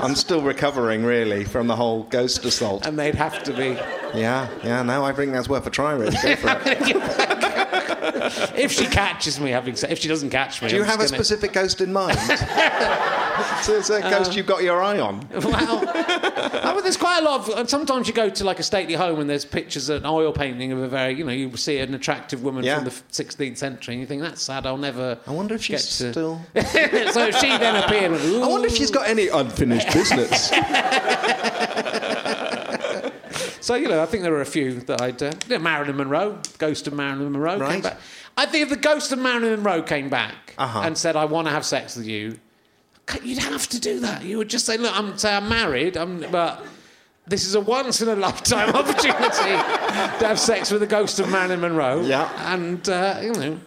I'm 0.00 0.14
still 0.14 0.42
recovering, 0.42 1.04
really, 1.04 1.44
from 1.44 1.66
the 1.66 1.74
whole 1.74 2.04
ghost 2.04 2.44
assault. 2.44 2.86
and 2.86 2.96
they'd 2.98 3.16
have 3.16 3.42
to 3.44 3.52
be. 3.52 3.70
Yeah, 4.18 4.48
yeah. 4.62 4.82
No, 4.82 5.04
I 5.04 5.12
think 5.12 5.32
that's 5.32 5.48
worth 5.48 5.66
a 5.66 5.70
try. 5.70 5.92
Really, 5.92 6.16
go 6.22 6.36
for 6.36 6.60
it. 6.64 7.54
If 8.58 8.72
she 8.72 8.86
catches 8.86 9.38
me 9.40 9.50
having 9.50 9.76
sex, 9.76 9.92
if 9.92 9.98
she 10.00 10.08
doesn't 10.08 10.30
catch 10.30 10.62
me, 10.62 10.68
Do 10.68 10.76
you 10.76 10.82
I'm 10.82 10.88
have 10.88 11.00
a 11.00 11.04
gonna- 11.04 11.16
specific 11.16 11.52
ghost 11.52 11.80
in 11.80 11.92
mind? 11.92 12.18
so 13.62 13.76
it's 13.76 13.90
a 13.90 14.00
ghost 14.00 14.30
uh, 14.30 14.34
you've 14.34 14.46
got 14.46 14.62
your 14.62 14.82
eye 14.82 14.98
on. 14.98 15.26
Well, 15.30 15.42
oh, 15.54 16.60
I 16.62 16.72
mean, 16.74 16.82
there's 16.82 16.96
quite 16.96 17.20
a 17.20 17.24
lot 17.24 17.40
of. 17.48 17.58
And 17.58 17.68
sometimes 17.68 18.08
you 18.08 18.14
go 18.14 18.28
to 18.28 18.44
like 18.44 18.58
a 18.58 18.62
stately 18.62 18.94
home 18.94 19.20
and 19.20 19.28
there's 19.30 19.44
pictures, 19.44 19.88
an 19.88 20.04
oil 20.06 20.32
painting 20.32 20.72
of 20.72 20.78
a 20.80 20.88
very, 20.88 21.14
you 21.14 21.24
know, 21.24 21.32
you 21.32 21.56
see 21.56 21.78
an 21.78 21.94
attractive 21.94 22.42
woman 22.42 22.64
Yeah. 22.64 22.76
from 22.76 22.84
the 22.84 22.90
16th 22.90 23.56
century, 23.58 23.94
and 23.94 24.00
you 24.00 24.06
think 24.06 24.22
that's 24.22 24.42
sad. 24.42 24.66
I'll 24.66 24.76
never. 24.76 25.18
I 25.26 25.30
wonder 25.32 25.54
if 25.54 25.62
she's 25.62 25.86
to... 25.98 26.12
still. 26.12 26.40
so 27.12 27.30
she 27.30 27.48
then 27.48 27.76
appeared. 27.76 28.12
I 28.12 28.46
wonder 28.46 28.66
if 28.66 28.76
she's 28.76 28.90
got 28.90 29.08
any 29.08 29.28
unfinished 29.28 29.92
business. 29.92 30.50
So 33.68 33.74
you 33.74 33.86
know, 33.86 34.02
I 34.02 34.06
think 34.06 34.22
there 34.22 34.32
were 34.32 34.40
a 34.40 34.46
few 34.46 34.80
that 34.80 35.02
I'd. 35.02 35.22
Uh, 35.22 35.30
yeah, 35.46 35.58
Marilyn 35.58 35.98
Monroe, 35.98 36.38
Ghost 36.56 36.86
of 36.86 36.94
Marilyn 36.94 37.32
Monroe 37.32 37.58
came 37.58 37.60
Right. 37.60 37.82
back. 37.82 37.98
I 38.34 38.46
think 38.46 38.62
if 38.62 38.70
the 38.70 38.76
Ghost 38.76 39.12
of 39.12 39.18
Marilyn 39.18 39.50
Monroe 39.62 39.82
came 39.82 40.08
back 40.08 40.54
Uh-huh. 40.56 40.80
and 40.84 40.96
said, 40.96 41.16
"I 41.16 41.26
want 41.26 41.48
to 41.48 41.52
have 41.52 41.66
sex 41.66 41.94
with 41.94 42.06
you," 42.06 42.38
you'd 43.22 43.40
have 43.40 43.68
to 43.68 43.78
do 43.78 44.00
that. 44.00 44.24
You 44.24 44.38
would 44.38 44.48
just 44.48 44.64
say, 44.64 44.78
"Look, 44.78 44.98
I'm 44.98 45.18
say 45.18 45.34
I'm 45.36 45.50
married, 45.50 45.98
I'm, 45.98 46.24
but." 46.32 46.64
This 47.26 47.44
is 47.44 47.54
a 47.54 47.60
once 47.60 48.00
in 48.00 48.08
a 48.08 48.16
lifetime 48.16 48.70
opportunity 48.74 49.50
to 50.18 50.26
have 50.26 50.40
sex 50.40 50.70
with 50.70 50.80
the 50.80 50.86
ghost 50.86 51.20
of 51.20 51.28
Marilyn 51.28 51.60
Monroe. 51.60 52.00
Yeah. 52.00 52.26
And, 52.54 52.88
uh, 52.88 53.18
you 53.20 53.32
know, 53.34 53.60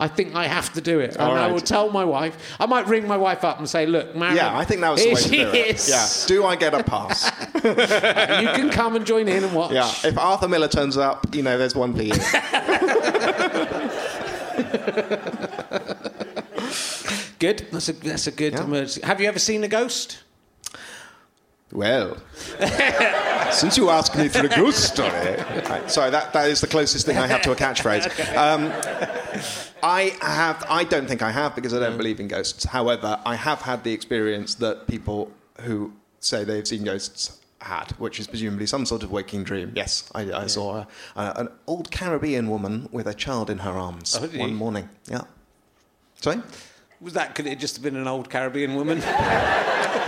I 0.00 0.06
think 0.08 0.34
I 0.36 0.46
have 0.46 0.72
to 0.74 0.80
do 0.80 1.00
it. 1.00 1.12
And 1.14 1.22
All 1.22 1.34
I 1.36 1.50
will 1.50 1.60
tell 1.60 1.90
my 1.90 2.04
wife. 2.04 2.36
I 2.60 2.66
might 2.66 2.86
ring 2.86 3.08
my 3.08 3.16
wife 3.16 3.42
up 3.42 3.58
and 3.58 3.68
say, 3.68 3.84
look, 3.84 4.14
Marilyn. 4.14 4.36
yeah, 4.36 4.56
I 4.56 4.64
think 4.64 4.80
that 4.80 4.90
was 4.90 5.02
the 5.02 5.08
way 5.12 5.20
to 5.20 5.28
do 5.28 5.50
it. 5.58 5.88
Yeah. 5.88 6.06
Do 6.26 6.44
I 6.44 6.54
get 6.56 6.72
a 6.74 6.84
pass? 6.84 7.30
You 7.58 8.48
can 8.54 8.70
come 8.70 8.94
and 8.94 9.04
join 9.04 9.26
in 9.28 9.42
and 9.42 9.52
watch. 9.54 9.72
Yeah. 9.72 9.90
If 10.04 10.16
Arthur 10.16 10.46
Miller 10.48 10.68
turns 10.68 10.96
up, 10.96 11.34
you 11.34 11.42
know, 11.42 11.58
there's 11.58 11.74
one 11.74 11.92
for 11.94 12.02
you. 12.02 12.14
Good. 17.38 17.66
That's 17.70 17.88
a 17.88 17.92
that's 17.92 18.26
a 18.26 18.32
good 18.32 18.54
Yeah. 18.54 18.64
emergency. 18.64 19.00
Have 19.04 19.20
you 19.20 19.28
ever 19.28 19.38
seen 19.38 19.62
a 19.64 19.68
ghost? 19.68 20.18
Well, 21.72 22.16
since 23.52 23.76
you 23.76 23.90
asked 23.90 24.16
me 24.16 24.28
for 24.28 24.46
a 24.46 24.48
ghost 24.48 24.84
story, 24.84 25.10
Right, 25.68 25.90
sorry, 25.90 26.10
that, 26.10 26.32
that 26.32 26.48
is 26.48 26.60
the 26.62 26.66
closest 26.66 27.04
thing 27.04 27.18
I 27.18 27.26
have 27.26 27.42
to 27.42 27.52
a 27.52 27.56
catchphrase. 27.56 28.08
Um, 28.38 28.72
I 29.82 30.16
have, 30.22 30.64
I 30.68 30.84
don't 30.84 31.06
think 31.06 31.22
I 31.22 31.30
have 31.30 31.54
because 31.54 31.74
I 31.74 31.78
don't 31.78 31.96
believe 31.96 32.20
in 32.20 32.28
ghosts. 32.28 32.64
However, 32.64 33.20
I 33.24 33.36
have 33.36 33.62
had 33.62 33.84
the 33.84 33.92
experience 33.92 34.54
that 34.56 34.86
people 34.86 35.30
who 35.60 35.92
say 36.20 36.42
they've 36.44 36.66
seen 36.66 36.84
ghosts 36.84 37.38
had, 37.60 37.90
which 37.92 38.18
is 38.18 38.26
presumably 38.26 38.66
some 38.66 38.86
sort 38.86 39.02
of 39.02 39.10
waking 39.12 39.44
dream. 39.44 39.72
Yes, 39.76 40.10
I, 40.14 40.32
I 40.32 40.46
saw 40.46 40.78
a, 40.78 40.86
a, 41.16 41.32
an 41.40 41.48
old 41.66 41.90
Caribbean 41.90 42.48
woman 42.48 42.88
with 42.92 43.06
a 43.06 43.14
child 43.14 43.50
in 43.50 43.58
her 43.58 43.72
arms 43.72 44.16
Oh, 44.20 44.26
one 44.38 44.54
morning. 44.54 44.88
Yeah. 45.08 45.22
Sorry. 46.20 46.40
Was 47.00 47.12
that 47.12 47.34
could 47.36 47.46
it 47.46 47.60
just 47.60 47.76
have 47.76 47.82
been 47.84 47.96
an 47.96 48.08
old 48.08 48.30
Caribbean 48.30 48.74
woman? 48.74 48.98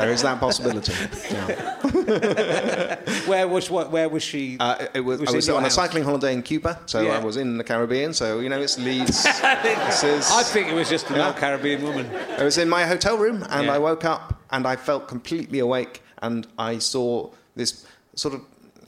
there 0.00 0.10
is 0.12 0.22
that 0.22 0.40
possibility. 0.40 0.92
Yeah. 1.30 2.96
Where 3.26 3.46
was 3.48 3.70
what? 3.70 3.90
Where 3.90 4.08
was 4.08 4.22
she? 4.22 4.56
Uh, 4.58 4.86
it 4.94 5.00
was, 5.00 5.20
Was 5.20 5.30
I 5.30 5.32
was 5.36 5.48
on 5.48 5.64
a 5.64 5.70
cycling 5.70 6.04
holiday 6.04 6.32
in 6.32 6.42
Cuba, 6.42 6.80
so 6.86 7.00
Yeah. 7.02 7.18
I 7.18 7.24
was 7.24 7.36
in 7.36 7.58
the 7.58 7.64
Caribbean. 7.64 8.12
So 8.14 8.40
you 8.40 8.48
know, 8.48 8.60
it's 8.60 8.78
Leeds. 8.78 9.22
this 9.24 10.04
is, 10.04 10.30
I 10.30 10.42
think 10.42 10.68
it 10.68 10.74
was 10.74 10.88
just 10.88 11.08
an 11.10 11.16
Yeah. 11.16 11.28
old 11.28 11.36
Caribbean 11.36 11.82
woman. 11.82 12.10
I 12.38 12.44
was 12.44 12.58
in 12.58 12.68
my 12.68 12.84
hotel 12.86 13.16
room 13.18 13.44
and 13.50 13.66
Yeah. 13.66 13.74
I 13.74 13.78
woke 13.78 14.04
up 14.04 14.40
and 14.50 14.66
I 14.66 14.76
felt 14.76 15.08
completely 15.08 15.58
awake 15.60 16.02
and 16.22 16.46
I 16.58 16.78
saw 16.78 17.30
this 17.56 17.86
sort 18.14 18.34
of. 18.34 18.40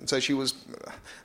So 0.07 0.19
she 0.21 0.35
was. 0.35 0.55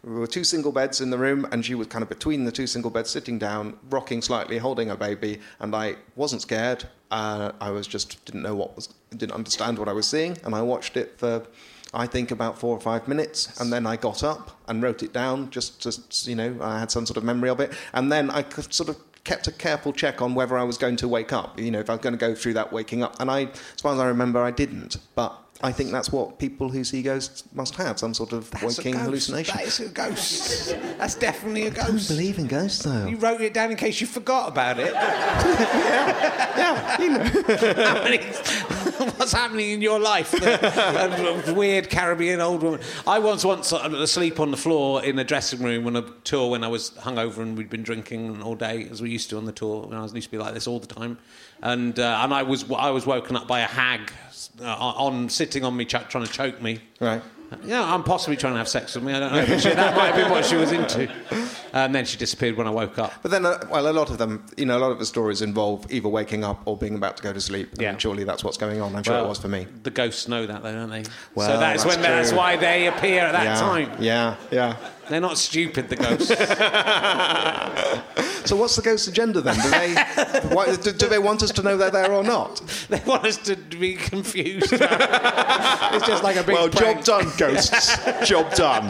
There 0.08 0.22
were 0.22 0.28
two 0.28 0.46
single 0.46 0.72
beds 0.72 1.02
in 1.02 1.10
the 1.10 1.18
room 1.18 1.46
and 1.52 1.66
she 1.66 1.76
was 1.76 1.88
kind 1.88 2.02
of 2.02 2.08
between 2.08 2.46
the 2.46 2.52
two 2.52 2.66
single 2.66 2.90
beds, 2.90 3.10
sitting 3.10 3.38
down, 3.38 3.78
rocking 3.90 4.22
slightly, 4.22 4.58
holding 4.58 4.88
her 4.88 4.96
baby. 4.96 5.42
And 5.60 5.76
I 5.76 5.98
wasn't 6.16 6.42
scared. 6.42 6.86
Uh, 7.12 7.52
I 7.60 7.72
was 7.72 7.88
just 7.88 8.24
didn't 8.24 8.44
know 8.44 8.56
what 8.56 8.74
was, 8.74 8.88
didn't 9.12 9.34
understand 9.34 9.78
what 9.78 9.90
I 9.90 9.92
was 9.92 10.08
seeing. 10.08 10.38
And 10.46 10.56
I 10.56 10.62
watched 10.62 10.96
it 10.96 11.20
for. 11.20 11.46
I 11.94 12.06
think 12.06 12.32
about 12.32 12.60
four 12.60 12.76
or 12.76 12.82
five 12.82 13.08
minutes, 13.08 13.60
and 13.62 13.72
then 13.72 13.88
I 13.88 13.96
got 13.96 14.22
up 14.22 14.60
and 14.68 14.84
wrote 14.84 15.04
it 15.04 15.14
down. 15.14 15.50
Just, 15.52 15.84
to, 15.84 16.30
you 16.30 16.36
know, 16.36 16.58
I 16.62 16.80
had 16.80 16.92
some 16.92 17.06
sort 17.06 17.16
of 17.16 17.24
memory 17.24 17.50
of 17.50 17.62
it, 17.62 17.72
and 17.94 18.12
then 18.12 18.30
I 18.30 18.42
could 18.42 18.74
sort 18.74 18.90
of 18.90 18.98
kept 19.24 19.48
a 19.48 19.54
careful 19.54 19.94
check 19.94 20.22
on 20.22 20.36
whether 20.36 20.58
I 20.58 20.64
was 20.64 20.78
going 20.78 20.98
to 20.98 21.08
wake 21.08 21.32
up. 21.32 21.58
You 21.58 21.72
know, 21.72 21.80
if 21.80 21.90
I 21.90 21.94
was 21.94 22.02
going 22.02 22.14
to 22.14 22.20
go 22.20 22.36
through 22.36 22.56
that 22.56 22.74
waking 22.74 23.04
up, 23.04 23.20
and 23.22 23.32
I, 23.32 23.44
as 23.44 23.82
far 23.82 23.94
as 23.94 24.00
I 24.00 24.08
remember, 24.08 24.44
I 24.44 24.52
didn't. 24.52 24.98
But 25.16 25.34
I 25.64 25.72
think 25.72 25.92
that's 25.92 26.12
what 26.12 26.38
people 26.38 26.70
who 26.70 26.84
see 26.84 27.02
ghosts 27.02 27.44
must 27.54 27.74
have 27.76 27.98
some 27.98 28.14
sort 28.14 28.32
of 28.32 28.50
That's 28.52 28.78
waking 28.78 28.94
hallucination. 28.96 29.58
That 29.58 29.66
is 29.66 29.80
a 29.80 29.90
ghost. 29.90 30.76
That's 31.00 31.16
definitely 31.16 31.64
a 31.64 31.68
I 31.68 31.70
don't 31.72 31.92
ghost. 31.94 32.10
believe 32.10 32.38
in 32.38 32.46
ghosts, 32.48 32.84
though. 32.84 33.08
You 33.08 33.18
wrote 33.18 33.42
it 33.42 33.54
down 33.56 33.72
in 33.72 33.78
case 33.78 34.00
you 34.00 34.06
forgot 34.08 34.50
about 34.50 34.80
it. 34.80 34.94
yeah, 34.94 37.02
you 37.02 37.10
know. 37.10 37.24
How 37.86 38.04
many- 38.04 38.20
What's 39.18 39.32
happening 39.32 39.72
in 39.72 39.82
your 39.82 40.00
life? 40.00 40.32
The, 40.32 41.54
weird 41.56 41.90
Caribbean 41.90 42.40
old 42.42 42.64
woman. 42.64 42.80
I 43.06 43.20
was 43.20 43.46
once 43.46 43.72
asleep 43.72 44.40
on 44.40 44.52
the 44.52 44.58
floor 44.58 45.04
in 45.04 45.20
a 45.20 45.24
dressing 45.24 45.62
room 45.62 45.86
on 45.88 45.96
a 45.96 46.02
tour 46.24 46.50
when 46.52 46.64
I 46.64 46.68
was 46.68 46.92
hungover 46.92 47.40
and 47.40 47.58
we'd 47.58 47.70
been 47.70 47.84
drinking 47.84 48.42
all 48.42 48.56
day, 48.56 48.88
as 48.90 49.02
we 49.02 49.10
used 49.10 49.30
to 49.32 49.38
on 49.38 49.46
the 49.46 49.52
tour. 49.52 49.88
When 49.88 49.98
I 49.98 50.02
was 50.02 50.14
used 50.14 50.28
to 50.28 50.32
be 50.32 50.38
like 50.38 50.54
this 50.54 50.68
all 50.68 50.80
the 50.80 50.88
time, 50.88 51.18
and 51.62 51.98
uh, 52.00 52.20
and 52.24 52.34
I 52.34 52.44
was 52.44 52.70
I 52.72 52.90
was 52.92 53.06
woken 53.06 53.36
up 53.36 53.48
by 53.48 53.60
a 53.62 53.68
hag 53.68 54.12
uh, 54.62 54.76
on 54.76 55.30
sitting 55.30 55.64
on 55.64 55.76
me, 55.76 55.86
ch- 55.86 56.08
trying 56.10 56.26
to 56.26 56.32
choke 56.32 56.62
me. 56.62 56.80
Right. 57.00 57.22
Yeah, 57.64 57.82
I'm 57.94 58.04
possibly 58.04 58.36
trying 58.36 58.54
to 58.54 58.58
have 58.58 58.68
sex 58.68 58.94
with 58.96 59.06
me. 59.06 59.14
I 59.14 59.20
don't 59.22 59.32
know. 59.32 59.58
She, 59.58 59.70
that 59.70 59.96
might 59.96 60.08
have 60.08 60.16
been 60.16 60.30
what 60.30 60.46
she 60.46 60.56
was 60.56 60.72
into. 60.72 61.10
And 61.74 61.94
then 61.94 62.06
she 62.06 62.18
disappeared 62.18 62.58
when 62.58 62.66
I 62.66 62.72
woke 62.72 62.98
up. 62.98 63.14
But 63.22 63.30
then, 63.30 63.46
uh, 63.46 63.60
well, 63.70 63.88
a 63.88 63.94
lot 63.94 64.10
of 64.10 64.18
them, 64.18 64.44
you 64.58 64.66
know, 64.66 64.78
a 64.78 64.80
lot 64.80 64.90
of 64.92 64.98
the 64.98 65.06
stories 65.06 65.44
involve 65.44 65.86
either 65.92 66.08
waking 66.08 66.44
up 66.44 66.62
or 66.66 66.76
being 66.76 66.96
about 66.96 67.18
to 67.18 67.24
go 67.24 67.32
to 67.34 67.42
sleep. 67.42 67.74
And 67.74 67.82
Yeah. 67.82 67.98
surely 67.98 68.24
that's 68.24 68.44
what's 68.44 68.58
going 68.58 68.82
on. 68.82 68.96
I'm 68.96 69.04
sure 69.04 69.14
Well, 69.14 69.26
it 69.26 69.30
was 69.30 69.38
for 69.38 69.50
me. 69.50 69.68
The 69.84 69.92
ghosts 69.92 70.28
know 70.28 70.48
that, 70.48 70.64
though, 70.64 70.72
don't 70.74 70.90
they? 70.90 71.04
Well, 71.36 71.48
so 71.48 71.60
that's, 71.60 71.84
that's 71.84 71.96
when 71.96 72.02
that's 72.02 72.32
why 72.32 72.56
they 72.56 72.88
appear 72.88 73.22
at 73.22 73.34
that 73.34 73.44
yeah. 73.44 73.60
time. 73.60 73.92
Yeah, 74.02 74.36
yeah. 74.50 74.78
They're 75.10 75.22
not 75.22 75.38
stupid, 75.38 75.90
the 75.90 75.96
ghosts. 75.96 76.32
So 78.48 78.56
what's 78.56 78.78
the 78.78 78.82
ghost 78.82 79.10
agenda 79.10 79.42
then? 79.42 79.56
Do 79.56 79.70
they, 79.70 79.94
why, 80.56 80.74
do, 80.74 80.94
do 80.94 81.10
they 81.10 81.20
want 81.20 81.44
us 81.44 81.52
to 81.52 81.62
know 81.62 81.76
they're 81.76 81.92
there 81.92 82.14
or 82.14 82.24
not? 82.24 82.62
they 82.88 83.02
want 83.06 83.26
us 83.26 83.36
to 83.40 83.58
be 83.58 83.96
confused. 83.96 84.72
it's 84.72 86.08
just 86.08 86.24
like 86.24 86.38
a 86.38 86.44
big 86.44 86.56
well, 86.56 86.70
prank. 86.70 87.04
job 87.04 87.26
done, 87.26 87.34
ghosts. 87.38 87.98
job 88.26 88.50
done. 88.54 88.88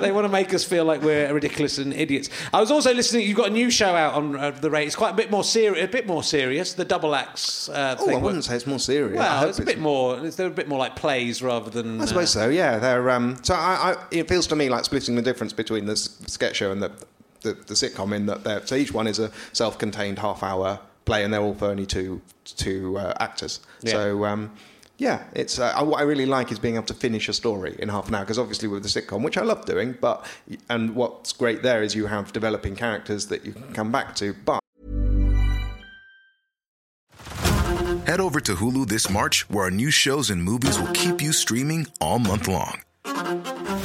They 0.00 0.12
want 0.12 0.24
to 0.24 0.28
make 0.30 0.54
us 0.54 0.64
feel 0.64 0.84
like 0.84 1.02
we're 1.02 1.32
ridiculous 1.32 1.78
and 1.78 1.92
idiots. 1.92 2.30
I 2.54 2.60
was 2.60 2.70
also 2.70 2.94
listening. 2.94 3.26
You've 3.26 3.36
got 3.36 3.48
a 3.48 3.52
new 3.52 3.70
show 3.70 3.94
out 3.94 4.14
on 4.14 4.36
uh, 4.36 4.50
the 4.50 4.70
rate. 4.70 4.86
It's 4.86 4.96
quite 4.96 5.10
a 5.10 5.16
bit 5.16 5.30
more 5.30 5.44
serious. 5.44 5.84
A 5.84 5.88
bit 5.88 6.06
more 6.06 6.22
serious. 6.22 6.74
The 6.74 6.84
double 6.84 7.14
acts 7.14 7.68
uh, 7.68 7.96
Oh, 7.98 8.06
thing. 8.06 8.16
I 8.16 8.18
wouldn't 8.18 8.44
say 8.44 8.56
it's 8.56 8.66
more 8.66 8.78
serious. 8.78 9.18
I 9.20 9.24
Well, 9.24 9.38
hope 9.40 9.48
it's 9.50 9.58
a 9.58 9.64
bit 9.64 9.78
more. 9.78 10.26
It's, 10.26 10.36
they're 10.36 10.46
a 10.46 10.50
bit 10.50 10.68
more 10.68 10.78
like 10.78 10.96
plays 10.96 11.42
rather 11.42 11.70
than. 11.70 12.00
I 12.00 12.06
suppose 12.06 12.30
so. 12.30 12.48
Yeah, 12.48 12.78
they're. 12.78 13.10
Um, 13.10 13.38
so 13.42 13.54
I, 13.54 13.92
I, 13.92 13.96
it 14.10 14.28
feels 14.28 14.46
to 14.48 14.56
me 14.56 14.65
like 14.68 14.84
splitting 14.84 15.16
the 15.16 15.22
difference 15.22 15.52
between 15.52 15.86
the 15.86 15.96
sketch 15.96 16.56
show 16.56 16.72
and 16.72 16.82
the, 16.82 16.90
the, 17.42 17.54
the 17.54 17.74
sitcom 17.74 18.14
in 18.14 18.26
that 18.26 18.44
they're, 18.44 18.64
so 18.66 18.74
each 18.74 18.92
one 18.92 19.06
is 19.06 19.18
a 19.18 19.30
self-contained 19.52 20.18
half-hour 20.18 20.80
play, 21.04 21.24
and 21.24 21.32
they're 21.32 21.40
all 21.40 21.54
for 21.54 21.66
only 21.66 21.86
two 21.86 22.20
two 22.44 22.98
uh, 22.98 23.14
actors. 23.20 23.60
Yeah. 23.82 23.92
So. 23.92 24.24
Um, 24.24 24.52
yeah, 24.98 25.24
it's 25.34 25.58
uh, 25.58 25.78
what 25.84 25.98
I 25.98 26.04
really 26.04 26.24
like 26.24 26.50
is 26.50 26.58
being 26.58 26.76
able 26.76 26.86
to 26.86 26.94
finish 26.94 27.28
a 27.28 27.34
story 27.34 27.76
in 27.78 27.90
half 27.90 28.08
an 28.08 28.14
hour 28.14 28.22
because 28.22 28.38
obviously 28.38 28.66
with 28.66 28.82
the 28.82 28.88
sitcom, 28.88 29.22
which 29.22 29.36
I 29.36 29.42
love 29.42 29.66
doing, 29.66 29.94
but 30.00 30.24
and 30.70 30.94
what's 30.94 31.34
great 31.34 31.62
there 31.62 31.82
is 31.82 31.94
you 31.94 32.06
have 32.06 32.32
developing 32.32 32.74
characters 32.76 33.26
that 33.26 33.44
you 33.44 33.52
can 33.52 33.74
come 33.74 33.92
back 33.92 34.14
to, 34.16 34.34
but 34.46 34.60
Head 38.06 38.20
over 38.20 38.40
to 38.40 38.54
Hulu 38.54 38.86
this 38.86 39.10
March, 39.10 39.50
where 39.50 39.64
our 39.64 39.70
new 39.70 39.90
shows 39.90 40.30
and 40.30 40.42
movies 40.42 40.78
will 40.78 40.92
keep 40.92 41.20
you 41.20 41.32
streaming 41.32 41.88
all 42.00 42.20
month 42.20 42.46
long. 42.46 42.82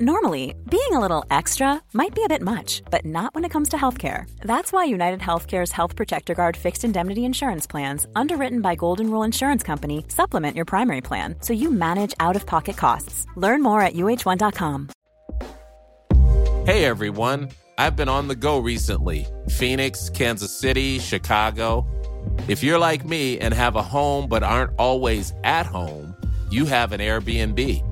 Normally, 0.00 0.54
being 0.70 0.92
a 0.92 0.98
little 0.98 1.22
extra 1.30 1.82
might 1.92 2.14
be 2.14 2.24
a 2.24 2.28
bit 2.28 2.40
much, 2.40 2.82
but 2.90 3.04
not 3.04 3.34
when 3.34 3.44
it 3.44 3.50
comes 3.50 3.68
to 3.70 3.76
healthcare. 3.76 4.24
That's 4.40 4.72
why 4.72 4.84
United 4.84 5.20
Healthcare's 5.20 5.70
Health 5.70 5.96
Protector 5.96 6.32
Guard 6.34 6.56
fixed 6.56 6.82
indemnity 6.82 7.26
insurance 7.26 7.66
plans, 7.66 8.06
underwritten 8.16 8.62
by 8.62 8.74
Golden 8.74 9.10
Rule 9.10 9.22
Insurance 9.22 9.62
Company, 9.62 10.06
supplement 10.08 10.56
your 10.56 10.64
primary 10.64 11.02
plan 11.02 11.36
so 11.40 11.52
you 11.52 11.70
manage 11.70 12.14
out 12.20 12.36
of 12.36 12.46
pocket 12.46 12.76
costs. 12.78 13.26
Learn 13.36 13.62
more 13.62 13.82
at 13.82 13.92
uh1.com. 13.92 14.88
Hey 16.64 16.86
everyone, 16.86 17.50
I've 17.76 17.94
been 17.94 18.08
on 18.08 18.28
the 18.28 18.36
go 18.36 18.60
recently 18.60 19.26
Phoenix, 19.50 20.08
Kansas 20.08 20.58
City, 20.58 21.00
Chicago. 21.00 21.86
If 22.48 22.62
you're 22.62 22.78
like 22.78 23.04
me 23.04 23.38
and 23.40 23.52
have 23.52 23.76
a 23.76 23.82
home 23.82 24.26
but 24.26 24.42
aren't 24.42 24.72
always 24.78 25.34
at 25.44 25.66
home, 25.66 26.16
you 26.50 26.64
have 26.64 26.92
an 26.92 27.00
Airbnb. 27.00 27.91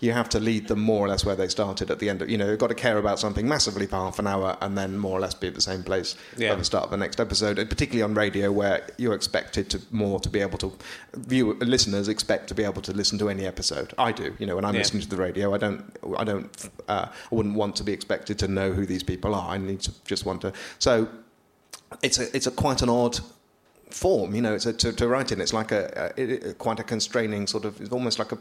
You 0.00 0.12
have 0.12 0.28
to 0.28 0.38
lead 0.38 0.68
them 0.68 0.78
more 0.80 1.06
or 1.06 1.08
less 1.08 1.24
where 1.24 1.34
they 1.34 1.48
started 1.48 1.90
at 1.90 1.98
the 1.98 2.10
end. 2.10 2.20
Of, 2.20 2.28
you 2.28 2.36
know, 2.36 2.50
you've 2.50 2.58
got 2.58 2.66
to 2.66 2.74
care 2.74 2.98
about 2.98 3.18
something 3.18 3.48
massively 3.48 3.86
for 3.86 3.96
half 3.96 4.18
an 4.18 4.26
hour 4.26 4.54
and 4.60 4.76
then 4.76 4.98
more 4.98 5.16
or 5.16 5.20
less 5.20 5.32
be 5.32 5.46
at 5.48 5.54
the 5.54 5.62
same 5.62 5.82
place 5.82 6.14
Yeah. 6.36 6.52
at 6.52 6.58
the 6.58 6.64
start 6.64 6.84
of 6.84 6.90
the 6.90 6.98
next 6.98 7.20
episode. 7.20 7.56
Particularly 7.70 8.02
on 8.02 8.12
radio, 8.12 8.52
where 8.52 8.86
you're 8.98 9.14
expected 9.14 9.70
to 9.70 9.80
more 9.90 10.20
to 10.20 10.28
be 10.28 10.40
able 10.40 10.58
to 10.58 10.72
view 11.14 11.54
listeners 11.54 12.06
expect 12.08 12.48
to 12.48 12.54
be 12.54 12.64
able 12.64 12.82
to 12.82 12.92
listen 12.92 13.18
to 13.18 13.30
any 13.30 13.46
episode. 13.46 13.94
I 13.96 14.12
do. 14.12 14.34
You 14.38 14.44
know, 14.44 14.56
when 14.56 14.66
I'm 14.66 14.74
Yeah. 14.74 14.80
listening 14.80 15.02
to 15.04 15.08
the 15.08 15.16
radio, 15.16 15.54
I 15.54 15.58
don't, 15.58 15.84
I 16.18 16.24
don't, 16.24 16.68
uh, 16.86 17.06
I 17.08 17.34
wouldn't 17.34 17.54
want 17.56 17.76
to 17.76 17.82
be 17.84 17.94
expected 17.94 18.38
to 18.40 18.48
know 18.48 18.72
who 18.72 18.84
these 18.84 19.02
people 19.02 19.34
are. 19.34 19.48
I 19.48 19.56
need 19.56 19.80
to 19.82 19.92
just 20.04 20.26
want 20.26 20.42
to. 20.42 20.52
So 20.78 21.08
it's 22.02 22.18
a 22.18 22.36
it's 22.36 22.46
a 22.46 22.50
quite 22.50 22.82
an 22.82 22.90
odd 22.90 23.20
form 23.90 24.34
you 24.34 24.42
know 24.42 24.52
it's 24.52 24.66
a, 24.66 24.72
to, 24.72 24.92
to 24.92 25.06
write 25.06 25.30
in 25.30 25.40
it's 25.40 25.52
like 25.52 25.70
a, 25.70 26.12
a, 26.18 26.20
it- 26.20 26.58
quite 26.58 26.80
a 26.80 26.82
constraining 26.82 27.46
sort 27.46 27.64
of 27.64 27.80
it's 27.80 27.90
almost 27.92 28.18
like 28.18 28.32
a, 28.32 28.38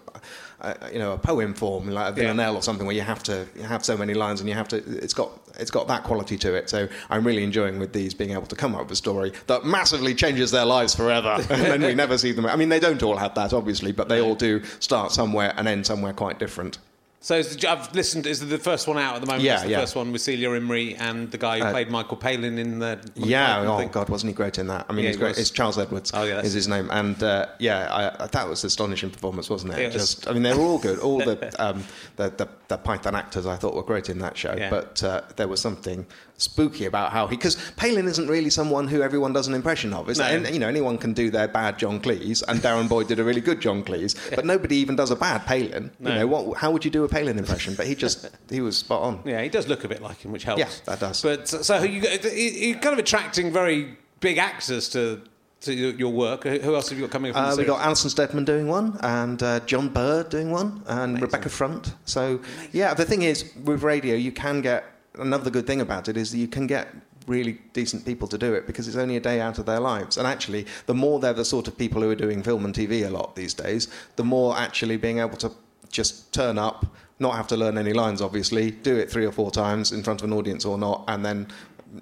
a 0.61 0.91
you 0.91 0.97
know 0.97 1.11
a 1.13 1.17
poem 1.17 1.53
form 1.53 1.87
like 1.87 2.11
a 2.11 2.15
villanelle 2.15 2.55
or 2.55 2.61
something 2.63 2.87
where 2.87 2.95
you 2.95 3.01
have 3.03 3.21
to 3.21 3.45
you 3.55 3.61
have 3.61 3.85
so 3.85 3.95
many 3.95 4.13
lines 4.15 4.39
and 4.39 4.49
you 4.49 4.55
have 4.55 4.67
to 4.67 4.77
it's 4.77 5.13
got 5.13 5.29
it's 5.59 5.69
got 5.71 5.87
that 5.87 6.03
quality 6.03 6.37
to 6.37 6.53
it. 6.55 6.69
So 6.69 6.87
i'm 7.11 7.25
really 7.25 7.43
enjoying 7.43 7.77
with 7.79 7.93
these 7.93 8.13
being 8.13 8.31
able 8.31 8.47
to 8.47 8.55
come 8.55 8.73
up 8.73 8.81
with 8.81 8.91
a 8.91 8.95
story 8.95 9.33
that 9.47 9.63
massively 9.65 10.15
changes 10.15 10.49
their 10.51 10.65
lives 10.65 10.95
forever 10.95 11.37
and 11.49 11.61
then 11.61 11.81
we 11.83 11.93
never 12.03 12.17
see 12.17 12.31
them. 12.31 12.45
I 12.47 12.55
mean 12.55 12.69
they 12.69 12.79
don't 12.79 13.03
all 13.03 13.17
have 13.17 13.35
that 13.35 13.53
obviously 13.53 13.91
but 13.91 14.09
they 14.09 14.19
all 14.21 14.35
do 14.35 14.63
start 14.79 15.11
somewhere 15.11 15.53
and 15.57 15.67
end 15.67 15.85
somewhere 15.85 16.13
quite 16.13 16.39
different 16.39 16.79
So 17.25 17.33
is 17.37 17.57
the, 17.57 17.67
I've 17.67 17.91
listened. 17.95 18.27
Is 18.27 18.39
the 18.39 18.59
first 18.59 18.87
one 18.87 18.99
out 18.99 19.15
at 19.15 19.21
the 19.21 19.25
moment? 19.25 19.45
Yeah, 19.45 19.63
the 19.63 19.69
yeah. 19.69 19.79
first 19.79 19.95
one 19.95 20.11
with 20.11 20.21
Celia 20.21 20.49
Imrie 20.49 20.95
and 20.99 21.31
the 21.31 21.39
guy 21.39 21.57
who 21.57 21.65
Uh, 21.65 21.71
played 21.71 21.89
Michael 21.89 22.17
Palin 22.17 22.59
in 22.59 22.77
the. 22.77 22.99
Yeah, 23.15 23.63
Monty 23.63 23.67
oh 23.67 23.77
thing. 23.79 23.89
God, 23.89 24.09
wasn't 24.09 24.29
he 24.29 24.35
great 24.35 24.59
in 24.59 24.67
that? 24.67 24.85
I 24.87 24.93
mean, 24.93 25.05
Yeah, 25.05 25.09
he's 25.09 25.17
great. 25.17 25.29
was. 25.29 25.39
It's 25.39 25.49
Charles 25.49 25.79
Edwards. 25.79 26.11
Oh, 26.13 26.21
yeah, 26.21 26.41
is 26.41 26.53
his 26.53 26.67
name, 26.67 26.87
and 26.91 27.23
uh, 27.23 27.47
yeah, 27.57 27.87
I, 27.91 28.25
I, 28.25 28.27
that 28.27 28.47
was 28.47 28.63
an 28.63 28.67
astonishing 28.67 29.09
performance, 29.09 29.49
wasn't 29.49 29.73
it? 29.73 29.79
It. 29.79 29.91
Just, 29.91 30.27
I 30.27 30.33
mean, 30.33 30.43
they 30.43 30.53
were 30.53 30.61
all 30.61 30.77
good. 30.77 30.99
All 30.99 31.17
the 31.17 31.51
um, 31.57 31.83
the, 32.15 32.29
the 32.29 32.47
the 32.67 32.77
Python 32.77 33.15
actors 33.15 33.45
I 33.45 33.55
thought 33.55 33.75
were 33.75 33.83
great 33.83 34.09
in 34.09 34.19
that 34.19 34.35
show, 34.37 34.55
Yeah. 34.57 34.69
but 34.69 35.03
uh, 35.03 35.21
there 35.35 35.47
was 35.47 35.61
something 35.61 36.05
spooky 36.37 36.85
about 36.85 37.11
how 37.11 37.27
he 37.27 37.35
because 37.37 37.55
Palin 37.77 38.07
isn't 38.07 38.27
really 38.27 38.49
someone 38.49 38.87
who 38.87 39.01
everyone 39.01 39.33
does 39.33 39.47
an 39.47 39.53
impression 39.53 39.93
of. 39.93 40.09
Is 40.09 40.17
No. 40.19 40.25
and, 40.25 40.47
you 40.49 40.59
know 40.59 40.67
anyone 40.67 40.97
can 40.97 41.13
do 41.13 41.29
their 41.29 41.47
bad 41.47 41.77
John 41.79 41.99
Cleese, 41.99 42.43
and 42.47 42.59
Darren 42.59 42.89
Boyd 42.89 43.07
did 43.07 43.19
a 43.19 43.23
really 43.23 43.41
good 43.41 43.61
John 43.61 43.83
Cleese, 43.83 44.15
but 44.35 44.45
nobody 44.45 44.77
even 44.77 44.95
does 44.95 45.11
a 45.11 45.15
bad 45.15 45.45
Palin. 45.45 45.91
No. 45.99 46.09
You 46.11 46.19
know 46.19 46.27
what? 46.27 46.57
How 46.57 46.71
would 46.71 46.83
you 46.83 46.91
do 46.91 47.03
a 47.03 47.07
Palin 47.07 47.37
impression? 47.37 47.75
But 47.75 47.87
he 47.87 47.95
just 47.95 48.29
he 48.49 48.61
was 48.61 48.77
spot 48.77 49.01
on. 49.01 49.21
Yeah, 49.25 49.41
he 49.41 49.49
does 49.49 49.67
look 49.67 49.83
a 49.83 49.87
bit 49.87 50.01
like 50.01 50.21
him, 50.25 50.31
which 50.31 50.43
helps. 50.43 50.59
Yeah, 50.59 50.69
that 50.85 50.99
does. 50.99 51.21
But 51.21 51.47
so 51.47 51.83
you, 51.83 52.01
you're 52.01 52.79
kind 52.79 52.93
of 52.93 52.99
attracting 52.99 53.51
very 53.53 53.97
big 54.19 54.37
actors 54.37 54.89
to 54.89 55.21
to 55.65 55.73
your 55.73 56.11
work. 56.11 56.43
Who 56.43 56.75
else 56.75 56.89
have 56.89 56.97
you 56.97 57.05
got 57.05 57.11
coming 57.11 57.31
up? 57.35 57.37
Uh, 57.37 57.55
we've 57.57 57.67
got 57.67 57.81
Alison 57.81 58.09
Steadman 58.09 58.45
doing 58.45 58.67
one, 58.67 58.97
and 59.01 59.41
uh, 59.41 59.59
John 59.61 59.89
Bird 59.89 60.29
doing 60.29 60.51
one, 60.51 60.83
and 60.87 61.21
Rebecca 61.21 61.49
Front. 61.49 61.93
So, 62.05 62.39
yeah, 62.71 62.93
the 62.93 63.05
thing 63.05 63.23
is, 63.23 63.51
with 63.63 63.83
radio, 63.83 64.15
you 64.15 64.31
can 64.31 64.61
get 64.61 64.85
another 65.17 65.49
good 65.49 65.67
thing 65.67 65.81
about 65.81 66.07
it 66.07 66.17
is 66.17 66.31
that 66.31 66.37
you 66.37 66.47
can 66.47 66.67
get 66.67 66.87
really 67.27 67.59
decent 67.73 68.05
people 68.05 68.27
to 68.27 68.37
do 68.37 68.53
it 68.53 68.67
because 68.67 68.87
it's 68.87 68.97
only 68.97 69.17
a 69.17 69.19
day 69.19 69.41
out 69.41 69.57
of 69.57 69.65
their 69.65 69.79
lives. 69.79 70.17
And 70.17 70.27
actually, 70.27 70.65
the 70.85 70.93
more 70.93 71.19
they're 71.19 71.33
the 71.33 71.45
sort 71.45 71.67
of 71.67 71.77
people 71.77 72.01
who 72.01 72.09
are 72.09 72.15
doing 72.15 72.43
film 72.43 72.65
and 72.65 72.73
TV 72.73 73.05
a 73.05 73.09
lot 73.09 73.35
these 73.35 73.53
days, 73.53 73.87
the 74.15 74.23
more 74.23 74.55
actually 74.57 74.97
being 74.97 75.19
able 75.19 75.37
to 75.37 75.51
just 75.89 76.33
turn 76.33 76.57
up, 76.57 76.85
not 77.19 77.35
have 77.35 77.47
to 77.47 77.57
learn 77.57 77.77
any 77.77 77.93
lines, 77.93 78.21
obviously, 78.21 78.71
do 78.71 78.95
it 78.95 79.09
three 79.09 79.25
or 79.25 79.31
four 79.31 79.49
times 79.49 79.91
in 79.91 80.03
front 80.03 80.21
of 80.21 80.29
an 80.29 80.33
audience 80.33 80.65
or 80.65 80.77
not, 80.77 81.03
and 81.07 81.25
then, 81.25 81.47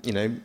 you 0.04 0.14
know, 0.14 0.36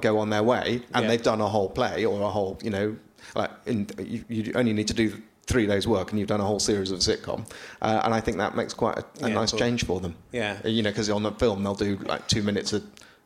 go 0.00 0.18
on 0.18 0.30
their 0.30 0.42
way, 0.42 0.82
and 0.94 1.02
Yeah. 1.04 1.08
they've 1.08 1.22
done 1.22 1.40
a 1.40 1.48
whole 1.48 1.68
play 1.68 2.04
or 2.04 2.22
a 2.22 2.28
whole, 2.30 2.58
you 2.62 2.70
know, 2.70 2.96
like 3.34 3.50
in, 3.66 3.86
you, 3.98 4.24
you 4.28 4.52
only 4.54 4.72
need 4.72 4.88
to 4.88 4.94
do 4.94 5.20
three 5.46 5.66
days' 5.66 5.86
work, 5.88 6.10
and 6.10 6.18
you've 6.18 6.28
done 6.28 6.40
a 6.40 6.44
whole 6.44 6.60
series 6.60 6.90
of 6.90 6.98
sitcom, 7.00 7.48
uh, 7.82 8.00
and 8.04 8.14
I 8.14 8.20
think 8.20 8.36
that 8.38 8.54
makes 8.54 8.74
quite 8.74 8.98
a, 8.98 9.04
a 9.24 9.28
Yeah, 9.28 9.34
nice 9.34 9.50
cool. 9.50 9.58
change 9.60 9.84
for 9.84 10.00
them. 10.00 10.14
Yeah. 10.32 10.58
Uh, 10.64 10.68
you 10.68 10.82
know, 10.82 10.90
because 10.90 11.10
on 11.10 11.22
the 11.22 11.32
film 11.32 11.62
they'll 11.62 11.74
do 11.74 11.96
like 11.98 12.26
two 12.28 12.42
minutes 12.42 12.72
a 12.72 12.82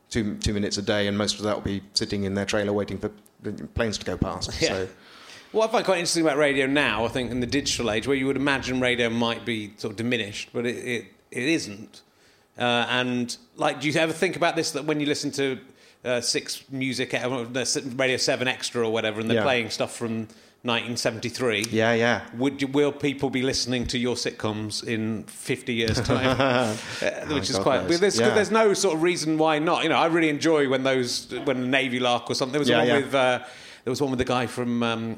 two 0.09 0.35
two 0.37 0.53
minutes 0.53 0.77
a 0.77 0.81
day, 0.81 1.07
and 1.07 1.17
most 1.17 1.37
of 1.37 1.43
that 1.43 1.55
will 1.55 1.63
be 1.63 1.81
sitting 1.93 2.23
in 2.23 2.33
their 2.35 2.45
trailer 2.45 2.73
waiting 2.73 2.97
for 2.97 3.11
the 3.41 3.51
planes 3.75 3.97
to 3.99 4.05
go 4.05 4.17
past. 4.17 4.51
Yeah. 4.61 4.69
So. 4.69 4.87
What 5.51 5.69
I 5.69 5.71
find 5.73 5.85
quite 5.85 5.97
interesting 5.99 6.23
about 6.23 6.37
radio 6.37 6.65
now, 6.65 7.05
I 7.05 7.09
think, 7.09 7.29
in 7.29 7.39
the 7.39 7.45
digital 7.45 7.91
age, 7.91 8.07
where 8.07 8.15
you 8.17 8.25
would 8.25 8.37
imagine 8.37 8.79
radio 8.81 9.07
might 9.11 9.45
be 9.45 9.73
sort 9.77 9.91
of 9.91 9.97
diminished, 9.97 10.49
but 10.51 10.65
it, 10.65 10.77
it, 10.77 11.05
it 11.29 11.43
isn't. 11.43 12.01
Uh, 12.57 12.85
and, 12.89 13.35
like, 13.55 13.81
do 13.81 13.89
you 13.89 13.99
ever 13.99 14.13
think 14.13 14.35
about 14.35 14.55
this 14.55 14.71
that 14.71 14.85
when 14.85 14.99
you 14.99 15.05
listen 15.07 15.31
to 15.31 15.57
uh, 16.05 16.21
Six 16.21 16.63
Music, 16.69 17.13
uh, 17.13 17.45
Radio 17.95 18.17
7 18.17 18.47
Extra 18.47 18.85
or 18.87 18.91
whatever, 18.91 19.19
and 19.21 19.29
they're 19.29 19.37
Yeah. 19.37 19.43
playing 19.43 19.69
stuff 19.69 19.95
from 19.95 20.27
1973? 20.63 21.65
Yeah, 21.71 21.93
yeah. 21.93 22.21
Would 22.37 22.61
you, 22.61 22.67
will 22.67 22.91
people 22.91 23.29
be 23.29 23.41
listening 23.41 23.87
to 23.87 23.97
your 23.97 24.15
sitcoms 24.15 24.83
in 24.83 25.23
50 25.23 25.73
years' 25.73 25.99
time? 26.11 26.35
Uh, 26.39 26.75
which 27.33 27.49
is 27.49 27.55
God 27.57 27.63
quite. 27.63 27.87
There's, 27.87 28.19
Yeah. 28.19 28.29
there's 28.33 28.51
no 28.51 28.73
sort 28.73 28.95
of 28.95 29.01
reason 29.03 29.37
why 29.37 29.59
not. 29.59 29.83
You 29.83 29.89
know, 29.89 29.95
I 29.97 30.07
really 30.07 30.29
enjoy 30.29 30.69
when 30.69 30.83
those 30.83 31.33
when 31.45 31.61
the 31.61 31.67
Navy 31.67 31.99
Lark 31.99 32.29
or 32.29 32.35
something. 32.35 32.51
There 32.53 32.59
was 32.59 32.69
Yeah, 32.69 32.85
one 32.93 33.03
with 33.03 33.15
uh, 33.15 33.39
there 33.83 33.91
was 33.91 34.01
one 34.01 34.11
with 34.11 34.19
the 34.19 34.25
guy 34.25 34.45
from 34.47 34.83
um, 34.83 35.17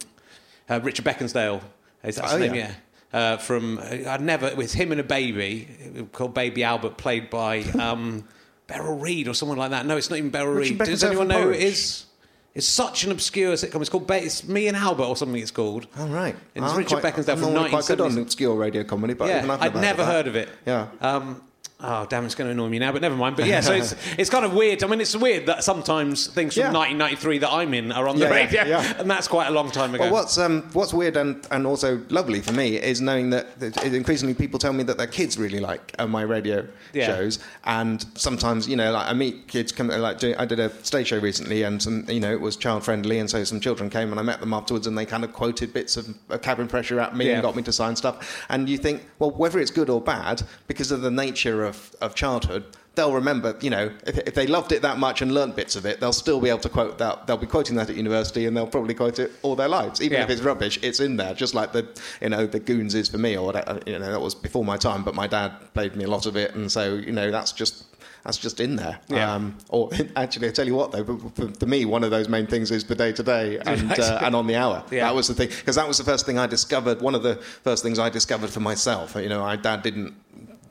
uh, 0.69 0.79
Richard 0.81 1.05
Beckinsale. 1.05 1.61
Is 2.03 2.15
that 2.17 2.25
his 2.25 2.33
Oh, 2.33 2.37
name? 2.37 2.53
yeah. 2.55 2.71
Uh, 3.15 3.37
from 3.37 3.79
I'd 3.79 4.19
never 4.19 4.45
it 4.45 4.57
was 4.57 4.73
him 4.73 4.91
and 4.91 4.99
a 4.99 5.03
baby 5.03 5.69
called 6.11 6.33
Baby 6.33 6.65
Albert, 6.65 6.97
played 6.97 7.29
by 7.29 7.59
um, 7.79 8.27
Beryl 8.67 8.97
Reid 8.97 9.29
or 9.29 9.33
someone 9.33 9.57
like 9.57 9.71
that. 9.71 9.85
No, 9.85 9.95
it's 9.95 10.09
not 10.09 10.17
even 10.19 10.31
Beryl 10.31 10.53
Richard 10.53 10.77
Reed. 10.81 10.89
Does 10.89 11.01
anyone 11.01 11.29
know 11.29 11.43
who 11.43 11.49
it 11.51 11.61
is? 11.61 12.07
It's 12.53 12.67
such 12.67 13.05
an 13.05 13.13
obscure 13.13 13.53
sitcom. 13.53 13.79
It's 13.79 13.89
called 13.89 14.05
ba- 14.05 14.21
it's 14.21 14.45
Me 14.45 14.67
and 14.67 14.75
Albert 14.75 15.05
or 15.05 15.15
something. 15.15 15.41
It's 15.41 15.49
called. 15.49 15.87
oh 15.97 16.01
All 16.01 16.09
right. 16.09 16.35
It's 16.55 16.65
I'm 16.65 16.77
Richard 16.77 16.99
quite, 16.99 17.13
Beckinsale 17.13 17.29
I'm 17.33 17.37
from 17.37 17.53
normally 17.53 17.69
quite 17.69 17.85
good 17.85 18.01
on 18.01 18.17
obscure 18.17 18.55
radio 18.55 18.83
comedy, 18.83 19.13
but 19.13 19.29
Yeah, 19.29 19.37
even 19.37 19.51
I've 19.51 19.61
I'd 19.61 19.75
never 19.75 20.03
heard 20.03 20.27
of 20.27 20.35
it. 20.35 20.49
Yeah. 20.65 20.87
Um, 20.99 21.41
oh, 21.87 22.05
damn, 22.09 22.25
it's 22.25 22.35
going 22.35 22.47
to 22.47 22.51
annoy 22.51 22.69
me 22.69 22.79
now, 22.79 22.91
but 22.91 23.01
never 23.01 23.15
mind. 23.15 23.35
But 23.35 23.45
yeah, 23.45 23.61
so 23.61 23.73
it's, 23.73 23.95
it's 24.17 24.29
kind 24.29 24.43
of 24.45 24.53
weird. 24.53 24.83
I 24.83 24.87
mean, 24.87 24.99
it's 25.01 25.15
weird 25.15 25.45
that 25.45 25.63
sometimes 25.63 26.27
things 26.27 26.53
from 26.55 26.61
Yeah. 26.61 26.71
1993 26.73 27.37
that 27.39 27.51
I'm 27.51 27.73
in 27.73 27.91
are 27.91 28.07
on 28.07 28.17
the 28.17 28.25
Yeah, 28.25 28.31
radio, 28.33 28.63
yeah. 28.63 28.93
and 28.99 29.09
that's 29.09 29.27
quite 29.27 29.47
a 29.47 29.51
long 29.51 29.71
time 29.71 29.93
ago. 29.93 30.05
Well, 30.05 30.13
what's 30.13 30.37
um, 30.37 30.63
what's 30.73 30.93
weird 30.93 31.15
and, 31.17 31.45
and 31.51 31.65
also 31.67 32.01
lovely 32.09 32.41
for 32.41 32.53
me 32.53 32.77
is 32.77 33.01
knowing 33.01 33.29
that, 33.31 33.59
that 33.59 33.83
increasingly 33.83 34.33
people 34.33 34.59
tell 34.59 34.73
me 34.73 34.83
that 34.83 34.97
their 34.97 35.07
kids 35.07 35.37
really 35.37 35.59
like 35.59 35.93
uh, 35.99 36.07
my 36.07 36.21
radio 36.23 36.65
shows, 36.93 37.39
and 37.65 38.05
sometimes 38.15 38.67
you 38.67 38.75
know 38.75 38.91
like 38.91 39.07
I 39.07 39.13
meet 39.13 39.47
kids 39.47 39.71
come 39.71 39.87
like 39.89 40.17
do, 40.19 40.33
I 40.37 40.45
did 40.45 40.59
a 40.59 40.69
stage 40.83 41.07
show 41.07 41.19
recently, 41.19 41.63
and 41.63 41.81
some 41.81 42.05
you 42.09 42.19
know 42.19 42.31
it 42.31 42.41
was 42.41 42.55
child 42.55 42.83
friendly, 42.83 43.19
and 43.19 43.29
so 43.29 43.43
some 43.43 43.59
children 43.59 43.89
came 43.89 44.11
and 44.11 44.19
I 44.19 44.23
met 44.23 44.39
them 44.39 44.53
afterwards, 44.53 44.87
and 44.87 44.97
they 44.97 45.05
kind 45.05 45.23
of 45.23 45.33
quoted 45.33 45.73
bits 45.73 45.97
of, 45.97 46.07
of 46.29 46.41
cabin 46.41 46.67
pressure 46.67 46.99
at 46.99 47.15
me 47.15 47.31
and 47.31 47.41
got 47.41 47.55
me 47.55 47.63
to 47.63 47.71
sign 47.73 47.95
stuff, 47.95 48.45
and 48.49 48.67
you 48.69 48.77
think 48.77 49.03
well 49.19 49.31
whether 49.31 49.59
it's 49.59 49.71
good 49.71 49.89
or 49.89 49.99
bad 50.01 50.41
because 50.67 50.91
of 50.91 51.01
the 51.01 51.11
nature 51.11 51.63
of, 51.65 51.74
of 52.01 52.15
childhood. 52.15 52.63
They'll 52.95 53.13
remember, 53.13 53.57
you 53.59 53.69
know, 53.69 53.91
if, 54.07 54.17
if 54.19 54.35
they 54.35 54.47
loved 54.47 54.71
it 54.71 54.81
that 54.83 54.97
much 54.97 55.21
and 55.21 55.33
learnt 55.33 55.57
bits 55.57 55.75
of 55.75 55.85
it, 55.85 55.99
they'll 55.99 56.13
still 56.13 56.39
be 56.39 56.47
able 56.47 56.59
to 56.59 56.69
quote 56.69 56.97
that. 56.99 57.27
They'll 57.27 57.35
be 57.35 57.45
quoting 57.45 57.75
that 57.75 57.89
at 57.89 57.95
university, 57.97 58.45
and 58.45 58.55
they'll 58.55 58.67
probably 58.67 58.93
quote 58.93 59.19
it 59.19 59.33
all 59.41 59.55
their 59.57 59.67
lives, 59.67 60.01
even 60.01 60.17
Yeah. 60.17 60.23
if 60.23 60.29
it's 60.29 60.41
rubbish. 60.41 60.79
It's 60.81 61.01
in 61.01 61.17
there, 61.17 61.33
just 61.33 61.53
like 61.53 61.73
the, 61.73 61.85
you 62.21 62.29
know, 62.29 62.45
the 62.47 62.59
Goons 62.59 62.95
is 62.95 63.09
for 63.09 63.17
me, 63.17 63.35
or 63.37 63.45
whatever. 63.45 63.81
You 63.85 63.99
know, 63.99 64.11
that 64.11 64.21
was 64.21 64.33
before 64.33 64.63
my 64.63 64.77
time, 64.77 65.03
but 65.03 65.13
my 65.13 65.27
dad 65.27 65.51
played 65.73 65.95
me 65.97 66.05
a 66.05 66.07
lot 66.09 66.25
of 66.25 66.37
it, 66.37 66.55
and 66.55 66.71
so 66.71 66.93
you 66.95 67.11
know, 67.11 67.31
that's 67.31 67.51
just 67.51 67.83
that's 68.23 68.37
just 68.37 68.61
in 68.61 68.77
there. 68.77 68.97
Yeah. 69.09 69.33
Um, 69.33 69.57
or 69.69 69.89
actually, 70.15 70.47
I 70.47 70.51
tell 70.51 70.65
you 70.65 70.75
what, 70.75 70.93
though, 70.93 71.03
for, 71.03 71.17
for, 71.35 71.47
for 71.53 71.65
me, 71.65 71.83
one 71.83 72.03
of 72.05 72.11
those 72.11 72.29
main 72.29 72.47
things 72.47 72.71
is 72.71 72.85
the 72.85 72.95
Day 72.95 73.11
Today 73.11 73.59
and 73.65 73.91
uh, 73.99 74.19
and 74.23 74.35
on 74.35 74.47
the 74.47 74.55
hour. 74.55 74.83
Yeah. 74.89 75.05
That 75.05 75.15
was 75.15 75.27
the 75.27 75.33
thing 75.33 75.49
because 75.49 75.75
that 75.75 75.87
was 75.87 75.97
the 75.97 76.05
first 76.05 76.25
thing 76.25 76.39
I 76.39 76.47
discovered. 76.47 77.01
One 77.01 77.13
of 77.13 77.23
the 77.23 77.35
first 77.35 77.83
things 77.83 77.99
I 77.99 78.09
discovered 78.09 78.51
for 78.51 78.61
myself. 78.61 79.15
You 79.15 79.27
know, 79.27 79.41
my 79.41 79.57
dad 79.57 79.83
didn't 79.83 80.15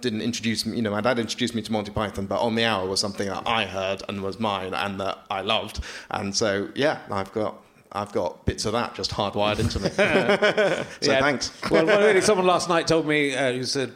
didn't 0.04 0.20
introduce 0.20 0.64
me. 0.64 0.76
You 0.76 0.82
know, 0.82 0.90
my 0.90 1.00
dad 1.00 1.18
introduced 1.18 1.54
me 1.54 1.62
to 1.62 1.72
Monty 1.72 1.90
Python, 1.90 2.26
but 2.26 2.40
On 2.40 2.54
the 2.54 2.64
Hour 2.64 2.86
was 2.86 3.00
something 3.00 3.26
that 3.26 3.42
I 3.46 3.64
heard 3.64 4.02
and 4.08 4.22
was 4.22 4.38
mine 4.38 4.74
and 4.74 5.00
that 5.00 5.18
I 5.30 5.40
loved. 5.40 5.80
And 6.10 6.36
so, 6.36 6.68
yeah, 6.74 7.00
I've 7.10 7.32
got. 7.32 7.63
I've 7.96 8.10
got 8.10 8.44
bits 8.44 8.64
of 8.64 8.72
that 8.72 8.94
just 8.96 9.12
hardwired 9.12 9.60
into 9.60 9.78
me. 9.78 9.88
so 9.90 11.12
Yeah. 11.12 11.20
thanks. 11.20 11.52
well, 11.70 11.86
really, 11.86 12.20
someone 12.22 12.44
last 12.46 12.68
night 12.68 12.88
told 12.88 13.06
me 13.06 13.36
uh, 13.36 13.52
who's 13.52 13.76
a, 13.76 13.88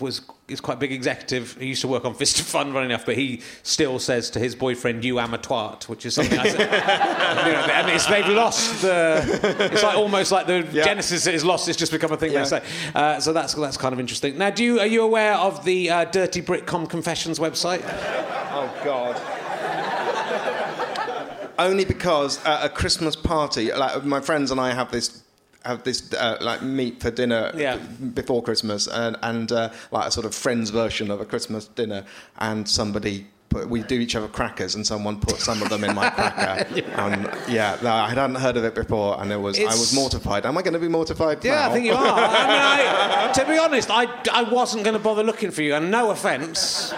was 0.00 0.20
is 0.48 0.60
quite 0.60 0.74
a 0.74 0.80
big 0.80 0.92
executive. 0.92 1.56
He 1.58 1.66
used 1.68 1.80
to 1.80 1.88
work 1.88 2.04
on 2.04 2.14
Fist 2.14 2.38
of 2.38 2.46
Fun, 2.46 2.72
running 2.72 2.90
enough, 2.90 3.04
but 3.06 3.16
he 3.16 3.40
still 3.64 3.98
says 3.98 4.30
to 4.30 4.38
his 4.38 4.54
boyfriend, 4.54 5.04
"You 5.04 5.18
am 5.18 5.32
a 5.34 5.38
twat," 5.38 5.88
which 5.88 6.04
is 6.06 6.14
something 6.14 6.38
I 6.38 6.48
said. 6.48 6.60
You 7.46 7.52
know, 7.52 7.58
and 7.72 7.88
it's, 7.90 8.06
they've 8.06 8.28
lost 8.28 8.82
the. 8.82 9.68
It's 9.72 9.82
like 9.82 9.96
almost 9.96 10.32
like 10.32 10.46
the 10.46 10.66
Yeah. 10.72 10.84
genesis 10.84 11.26
is 11.26 11.44
lost. 11.44 11.66
It's 11.68 11.76
just 11.78 11.92
become 11.92 12.12
a 12.12 12.16
thing 12.16 12.32
Yeah. 12.32 12.42
they 12.44 12.48
say. 12.60 12.62
Uh, 12.94 13.18
so 13.20 13.32
that's 13.32 13.54
that's 13.54 13.76
kind 13.76 13.92
of 13.92 13.98
interesting. 14.00 14.36
Now, 14.38 14.50
do 14.50 14.62
you 14.64 14.80
are 14.80 14.86
you 14.86 15.02
aware 15.02 15.34
of 15.34 15.64
the 15.64 15.90
uh, 15.90 16.04
Dirty 16.04 16.42
Britcom 16.42 16.88
Confessions 16.88 17.38
website? 17.38 17.82
Oh 18.52 18.70
God. 18.84 19.20
Only 21.58 21.84
because 21.84 22.44
at 22.44 22.64
a 22.64 22.68
Christmas 22.68 23.16
party, 23.16 23.72
like 23.72 24.04
my 24.04 24.20
friends 24.20 24.50
and 24.50 24.60
I 24.60 24.72
have 24.74 24.90
this 24.90 25.22
have 25.64 25.82
this 25.82 26.12
uh, 26.14 26.36
like 26.40 26.62
meet 26.62 27.00
for 27.00 27.10
dinner 27.10 27.50
Yeah. 27.56 27.76
before 28.14 28.42
Christmas, 28.42 28.86
and 28.86 29.16
and 29.22 29.50
uh, 29.52 29.70
like 29.90 30.06
a 30.08 30.10
sort 30.10 30.26
of 30.26 30.34
friends 30.34 30.70
version 30.70 31.10
of 31.10 31.20
a 31.20 31.24
Christmas 31.24 31.66
dinner, 31.66 32.04
and 32.38 32.68
somebody. 32.68 33.26
Put, 33.48 33.68
we 33.70 33.80
do 33.84 33.94
each 34.00 34.16
other 34.16 34.26
crackers, 34.26 34.74
and 34.74 34.84
someone 34.84 35.20
put 35.20 35.36
some 35.38 35.62
of 35.62 35.68
them 35.68 35.84
in 35.84 35.94
my 35.94 36.10
cracker. 36.10 36.66
And 36.96 37.30
yeah, 37.48 37.78
I 37.84 38.08
hadn't 38.08 38.34
heard 38.34 38.56
of 38.56 38.64
it 38.64 38.74
before, 38.74 39.20
and 39.22 39.30
it 39.30 39.36
was 39.40 39.56
I 39.60 39.64
was 39.66 39.94
mortified. 39.94 40.44
Am 40.46 40.58
I 40.58 40.62
going 40.62 40.74
to 40.74 40.80
be 40.80 40.88
mortified? 40.88 41.44
Yeah, 41.44 41.54
now? 41.54 41.70
I 41.70 41.72
think 41.72 41.86
you 41.86 41.92
are. 41.92 42.18
I 42.18 42.46
mean, 42.48 43.30
I, 43.30 43.32
to 43.38 43.44
be 43.46 43.56
honest, 43.56 43.88
I, 43.88 44.06
I 44.32 44.42
wasn't 44.42 44.82
going 44.82 44.94
to 44.96 45.02
bother 45.02 45.22
looking 45.22 45.52
for 45.52 45.62
you, 45.62 45.76
and 45.76 45.92
no 45.92 46.10
offence. 46.10 46.92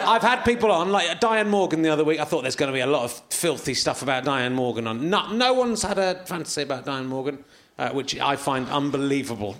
I've 0.00 0.22
had 0.22 0.44
people 0.44 0.70
on, 0.70 0.90
like 0.90 1.20
Diane 1.20 1.48
Morgan 1.48 1.82
the 1.82 1.88
other 1.90 2.04
week. 2.04 2.20
I 2.20 2.24
thought 2.24 2.42
there's 2.42 2.56
going 2.56 2.72
to 2.72 2.76
be 2.76 2.80
a 2.80 2.86
lot 2.86 3.04
of 3.04 3.12
filthy 3.30 3.74
stuff 3.74 4.02
about 4.02 4.24
Diane 4.24 4.54
Morgan 4.54 4.86
on. 4.86 5.10
No, 5.10 5.30
no 5.32 5.54
one's 5.54 5.82
had 5.82 5.98
a 5.98 6.24
fantasy 6.26 6.62
about 6.62 6.84
Diane 6.84 7.06
Morgan, 7.06 7.44
uh, 7.78 7.90
which 7.90 8.18
I 8.18 8.36
find 8.36 8.68
unbelievable. 8.68 9.56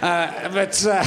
Uh, 0.00 0.48
but 0.52 0.86
uh, 0.86 1.04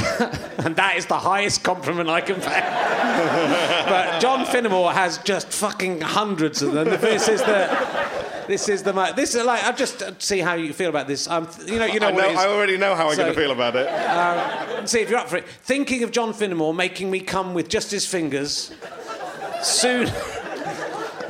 and 0.58 0.76
that 0.76 0.94
is 0.96 1.06
the 1.06 1.18
highest 1.18 1.62
compliment 1.62 2.08
I 2.08 2.20
can 2.20 2.36
pay. 2.36 2.60
but 3.88 4.20
John 4.20 4.46
Finnemore 4.46 4.92
has 4.92 5.18
just 5.18 5.48
fucking 5.48 6.00
hundreds 6.00 6.62
of 6.62 6.72
them. 6.72 6.88
This 6.88 7.28
is 7.28 7.40
the. 7.42 8.23
This 8.46 8.68
is 8.68 8.82
the 8.82 8.92
mo- 8.92 9.12
this 9.14 9.34
is 9.34 9.44
like 9.44 9.64
I 9.64 9.72
just 9.72 10.02
uh, 10.02 10.12
see 10.18 10.38
how 10.40 10.54
you 10.54 10.72
feel 10.72 10.90
about 10.90 11.06
this. 11.06 11.28
Um, 11.28 11.48
you 11.66 11.78
know, 11.78 11.86
you 11.86 11.98
know 12.00 12.08
I, 12.08 12.12
what 12.12 12.32
know. 12.34 12.40
I 12.40 12.46
already 12.48 12.76
know 12.76 12.94
how 12.94 13.08
I'm 13.08 13.16
So- 13.16 13.22
going 13.22 13.34
to 13.34 13.40
feel 13.40 13.52
about 13.52 13.74
it. 13.76 14.88
See 14.88 15.00
if 15.00 15.08
you're 15.10 15.18
up 15.18 15.28
for 15.28 15.36
it. 15.38 15.46
Thinking 15.48 16.02
of 16.02 16.10
John 16.12 16.32
Finnemore 16.34 16.74
making 16.76 17.10
me 17.10 17.20
come 17.20 17.54
with 17.54 17.68
just 17.68 17.90
his 17.90 18.06
fingers. 18.06 18.72
Soon. 19.62 20.10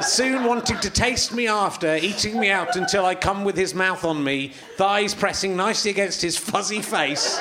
Soon 0.01 0.45
wanting 0.45 0.79
to 0.81 0.91
taste 0.91 1.33
me 1.33 1.47
after, 1.47 1.97
eating 1.97 2.39
me 2.39 2.51
out 2.51 2.77
until 2.77 3.07
I 3.07 3.15
come 3.15 3.45
with 3.45 3.57
his 3.57 3.75
mouth 3.75 4.05
on 4.05 4.23
me, 4.23 4.49
thighs 4.77 5.15
pressing 5.15 5.57
nicely 5.57 5.91
against 5.93 6.21
his 6.21 6.37
fuzzy 6.37 6.83
face. 6.83 7.41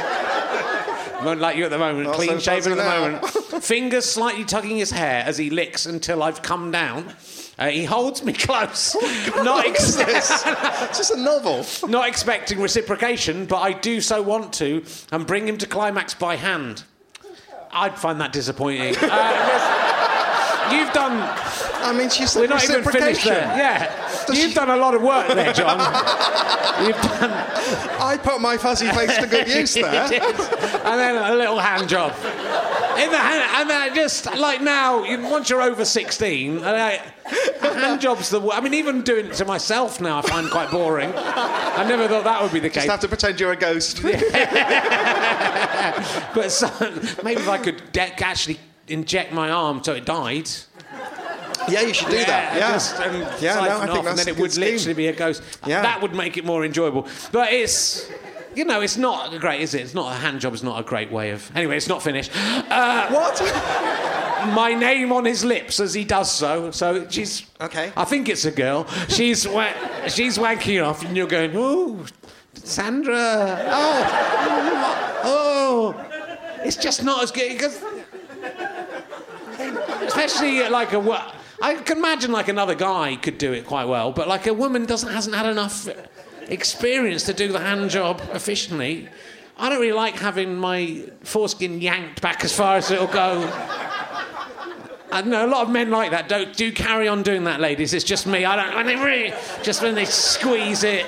Won't 1.26 1.42
like 1.42 1.58
you 1.58 1.66
at 1.66 1.72
the 1.72 1.78
moment, 1.80 2.08
Not 2.08 2.16
clean 2.16 2.30
so 2.30 2.40
shaven 2.40 2.74
at 2.74 2.78
the 2.78 2.84
now. 2.84 3.00
moment. 3.22 3.26
Fingers 3.64 4.06
slightly 4.06 4.46
tugging 4.46 4.78
his 4.78 4.92
hair 4.92 5.24
as 5.26 5.38
he 5.38 5.50
licks 5.50 5.86
until 5.88 6.22
I've 6.24 6.42
come 6.42 6.70
down. 6.72 7.14
Uh, 7.60 7.68
he 7.70 7.86
holds 7.86 8.24
me 8.24 8.34
close, 8.48 8.96
not, 9.36 9.66
ex- 9.68 9.96
It's 10.00 10.98
just 10.98 11.12
a 11.12 11.18
novel. 11.18 11.64
not 11.88 12.08
expecting 12.08 12.60
reciprocation, 12.60 13.46
but 13.46 13.58
I 13.60 13.74
do 13.74 14.02
so 14.02 14.22
want 14.24 14.54
to, 14.54 14.84
and 15.12 15.28
bring 15.28 15.48
him 15.48 15.58
to 15.60 15.68
climax 15.68 16.14
by 16.16 16.36
hand. 16.36 16.84
I'd 17.72 17.98
find 17.98 18.20
that 18.22 18.32
disappointing. 18.34 18.96
Uh, 19.02 20.70
you've 20.72 20.94
done. 20.94 21.14
I 21.84 21.92
mean, 21.92 22.10
she 22.10 22.26
said 22.26 22.42
We're 22.42 22.48
not 22.48 22.64
even 22.64 22.84
finished 22.84 23.26
there. 23.26 23.42
Yeah, 23.58 24.26
Does 24.26 24.38
you've 24.40 24.50
she- 24.50 24.56
done 24.56 24.70
a 24.70 24.78
lot 24.78 24.94
of 24.96 25.02
work 25.02 25.28
there, 25.28 25.54
John. 25.54 25.78
you've 26.86 26.96
done. 27.02 27.32
I 28.00 28.18
put 28.22 28.42
my 28.42 28.58
fuzzy 28.58 28.88
face 28.90 29.16
to 29.18 29.28
good 29.28 29.48
use 29.48 29.74
there. 29.74 29.84
and 30.14 31.00
then 31.00 31.16
a 31.32 31.36
little 31.36 31.60
hand 31.60 31.90
job. 31.90 32.14
In 32.98 33.10
the 33.12 33.18
hand, 33.18 33.62
and 33.62 33.70
then 33.70 33.96
just 33.96 34.26
like 34.38 34.62
now, 34.62 35.04
you, 35.04 35.20
once 35.22 35.50
you're 35.50 35.62
over 35.62 35.84
16, 35.86 36.58
uh, 36.58 36.62
like, 36.62 37.02
hand 37.74 38.00
jobs 38.02 38.30
the. 38.30 38.40
I 38.50 38.60
mean, 38.62 38.74
even 38.74 39.02
doing 39.02 39.28
it 39.28 39.34
to 39.36 39.46
myself 39.46 40.00
now, 40.00 40.20
I 40.20 40.22
find 40.22 40.50
quite 40.50 40.70
boring. 40.70 41.12
I 41.16 41.86
never 41.88 42.08
thought 42.08 42.24
that 42.26 42.42
would 42.42 42.52
be 42.54 42.60
the 42.60 42.70
case. 42.70 42.84
Just 42.86 42.92
have 42.92 43.00
to 43.02 43.08
pretend 43.08 43.40
you're 43.40 43.52
a 43.52 43.56
ghost. 43.56 44.02
But 46.34 46.52
so, 46.52 46.68
maybe 47.24 47.42
if 47.42 47.50
I 47.50 47.58
could 47.58 47.92
de- 47.92 48.24
actually 48.24 48.60
inject 48.88 49.32
my 49.34 49.50
arm 49.52 49.84
so 49.84 49.94
it 49.94 50.06
died. 50.06 50.50
Yeah, 51.70 51.82
you 51.82 51.94
should 51.94 52.10
do 52.10 52.18
that. 52.18 52.58
Yeah, 52.58 52.72
just, 52.72 53.00
um, 53.00 53.22
yeah. 53.40 53.56
No, 53.56 53.62
I 53.62 53.70
off, 53.70 53.82
think 53.86 53.98
and 54.00 54.08
that's 54.08 54.26
then 54.26 54.28
a 54.28 54.32
it 54.32 54.36
good 54.36 54.42
would 54.42 54.52
scheme. 54.52 54.64
literally 54.66 54.94
be 54.96 55.08
a 55.08 55.14
ghost. 55.14 55.44
Yeah. 55.66 55.82
That 55.82 56.02
would 56.02 56.14
make 56.14 56.36
it 56.38 56.44
more 56.46 56.66
enjoyable. 56.66 57.08
But 57.32 57.54
it's, 57.54 58.10
you 58.56 58.66
know, 58.66 58.82
it's 58.82 58.98
not 58.98 59.38
great, 59.40 59.62
is 59.62 59.74
it? 59.74 59.82
It's 59.82 59.94
not 59.94 60.12
a 60.12 60.16
hand 60.16 60.40
job. 60.42 60.54
Is 60.54 60.64
not 60.64 60.80
a 60.80 60.84
great 60.84 61.12
way 61.12 61.32
of. 61.32 61.50
Anyway, 61.56 61.78
it's 61.78 61.88
not 61.88 62.02
finished. 62.04 62.32
Uh, 62.36 63.08
What? 63.10 63.42
my 64.54 64.74
name 64.74 65.12
on 65.14 65.24
his 65.26 65.44
lips 65.46 65.80
as 65.80 65.94
he 65.94 66.04
does 66.04 66.30
so. 66.32 66.70
So 66.72 67.08
she's 67.10 67.46
Okay. 67.62 67.92
I 67.96 68.04
think 68.06 68.28
it's 68.30 68.46
a 68.46 68.52
girl. 68.52 68.86
She's 69.08 69.48
wa- 69.48 69.74
she's 70.08 70.38
wanking 70.38 70.86
off, 70.86 71.04
and 71.06 71.16
you're 71.16 71.28
going, 71.28 71.52
oh, 71.56 72.06
Sandra, 72.56 73.66
oh, 73.70 75.22
oh. 75.24 75.96
It's 76.66 76.78
just 76.78 77.04
not 77.04 77.24
as 77.24 77.32
good 77.32 77.52
because, 77.54 77.82
especially 80.08 80.68
like 80.70 80.94
a 80.94 81.00
wo- 81.00 81.32
I 81.62 81.76
can 81.76 81.98
imagine 81.98 82.32
like 82.32 82.48
another 82.50 82.76
guy 82.76 83.16
could 83.16 83.38
do 83.38 83.54
it 83.54 83.66
quite 83.66 83.86
well, 83.86 84.12
but 84.12 84.28
like 84.28 84.48
a 84.48 84.54
woman 84.54 84.86
doesn't 84.86 85.12
hasn't 85.12 85.36
had 85.36 85.46
enough 85.46 85.88
experience 86.50 87.24
to 87.24 87.34
do 87.34 87.52
the 87.52 87.60
hand 87.60 87.90
job 87.90 88.22
efficiently. 88.34 89.10
I 89.58 89.70
don't 89.70 89.80
really 89.80 89.94
like 89.94 90.16
having 90.16 90.58
my 90.58 91.10
foreskin 91.24 91.82
yanked 91.82 92.22
back 92.22 92.44
as 92.44 92.56
far 92.56 92.78
as 92.78 92.92
it'll 92.92 93.08
go. 93.08 93.50
I 95.12 95.22
know 95.22 95.46
a 95.46 95.48
lot 95.48 95.62
of 95.62 95.70
men 95.70 95.92
like 95.92 96.12
that. 96.12 96.28
Don't 96.28 96.56
do 96.58 96.72
carry 96.72 97.08
on 97.08 97.22
doing 97.22 97.44
that, 97.44 97.60
ladies. 97.60 97.94
It's 97.94 98.04
just 98.04 98.26
me. 98.26 98.46
I 98.46 98.56
don't. 98.56 98.76
When 98.76 98.88
they 98.88 98.96
really, 98.96 99.32
just 99.62 99.84
when 99.84 99.94
they 99.94 100.06
squeeze 100.06 100.84
it, 100.84 101.06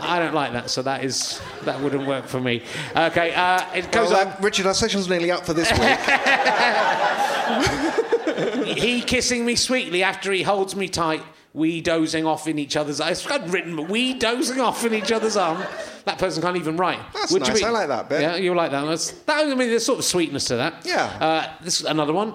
I 0.00 0.18
don't 0.18 0.34
like 0.34 0.52
that. 0.52 0.68
So 0.68 0.82
that 0.82 1.04
is 1.04 1.40
that 1.64 1.80
wouldn't 1.80 2.06
work 2.06 2.26
for 2.26 2.40
me. 2.40 2.62
Okay, 2.94 3.32
uh, 3.34 3.64
it 3.74 3.90
goes 3.90 4.10
Well, 4.10 4.28
on. 4.28 4.42
Richard, 4.42 4.66
our 4.66 4.74
session's 4.74 5.08
nearly 5.08 5.30
up 5.30 5.46
for 5.46 5.54
this 5.54 5.70
week. 5.72 5.80
he 8.78 9.00
kissing 9.00 9.46
me 9.46 9.56
sweetly 9.56 10.02
after 10.02 10.32
he 10.32 10.42
holds 10.42 10.76
me 10.76 10.88
tight. 10.88 11.22
We 11.54 11.80
dozing 11.80 12.26
off 12.26 12.46
in 12.46 12.58
each 12.58 12.76
other's. 12.76 13.00
I've 13.00 13.52
written 13.52 13.88
we 13.88 14.14
dozing 14.14 14.60
off 14.60 14.84
in 14.84 14.94
each 14.94 15.10
other's 15.12 15.36
arm. 15.36 15.64
That 16.08 16.18
person 16.18 16.42
can't 16.42 16.56
even 16.56 16.76
write. 16.78 17.00
That's 17.12 17.32
you 17.32 17.38
nice. 17.38 17.58
be- 17.60 17.64
I 17.66 17.70
like 17.70 17.88
that 17.88 18.08
bit. 18.08 18.22
Yeah, 18.22 18.36
you 18.36 18.54
like 18.54 18.70
that. 18.70 18.84
That's, 18.86 19.10
that. 19.10 19.40
I 19.46 19.54
mean, 19.54 19.68
there's 19.68 19.84
sort 19.84 19.98
of 19.98 20.04
sweetness 20.06 20.46
to 20.46 20.56
that. 20.56 20.86
Yeah. 20.86 21.04
Uh, 21.04 21.52
this 21.62 21.80
is 21.80 21.86
another 21.86 22.14
one. 22.14 22.34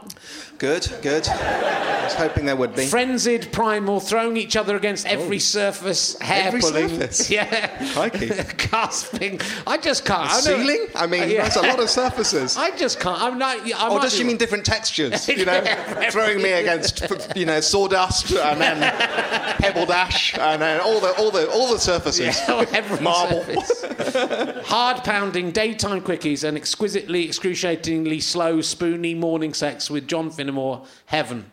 good, 0.59 0.87
good. 1.01 1.27
I 1.27 2.03
was 2.03 2.13
hoping 2.13 2.45
there 2.45 2.55
would 2.55 2.75
be. 2.75 2.85
Frenzied 2.85 3.51
primal, 3.51 3.99
throwing 3.99 4.37
each 4.37 4.55
other 4.55 4.75
against 4.75 5.07
every 5.07 5.39
surface, 5.39 6.19
hair 6.19 6.43
Oh. 6.43 6.47
Every 6.47 6.61
pulling. 6.61 6.89
surface? 6.89 7.29
Yeah. 7.33 8.43
Gasping. 8.71 9.41
I 9.65 9.77
just 9.77 10.05
can't. 10.05 10.29
I 10.29 10.35
know- 10.35 10.41
Ceiling? 10.41 10.87
I 10.95 11.07
mean, 11.07 11.29
Yeah. 11.29 11.43
that's 11.43 11.55
a 11.55 11.61
lot 11.61 11.79
of 11.79 11.89
surfaces. 11.89 12.55
I 12.67 12.75
just 12.77 12.99
can't. 12.99 13.19
I'm 13.21 13.37
not. 13.39 13.57
I 13.73 13.89
Or 13.89 13.99
does 13.99 14.15
she 14.15 14.23
mean 14.23 14.37
different 14.37 14.65
textures? 14.65 15.27
You 15.27 15.45
know, 15.45 15.53
Yeah, 15.63 16.09
throwing 16.11 16.41
me 16.43 16.51
against, 16.51 17.03
you 17.35 17.45
know, 17.47 17.59
sawdust 17.59 18.31
and 18.33 18.61
then 18.61 18.79
pebble 19.59 19.85
dash 19.87 20.37
and 20.37 20.61
then 20.61 20.79
all 20.81 20.99
the 20.99 21.13
all 21.17 21.31
the 21.31 21.49
all 21.51 21.71
the 21.73 21.79
surfaces. 21.79 22.37
Every 22.47 22.99
Marble. 23.01 23.43
Hard 24.65 25.03
pounding 25.03 25.51
daytime 25.51 26.01
quickies 26.01 26.43
and 26.43 26.57
exquisitely, 26.57 27.25
excruciatingly 27.25 28.19
slow, 28.19 28.61
spoony 28.61 29.13
morning 29.13 29.53
sex 29.53 29.89
with 29.89 30.07
John 30.07 30.29
Finnemore. 30.29 30.85
Heaven. 31.05 31.51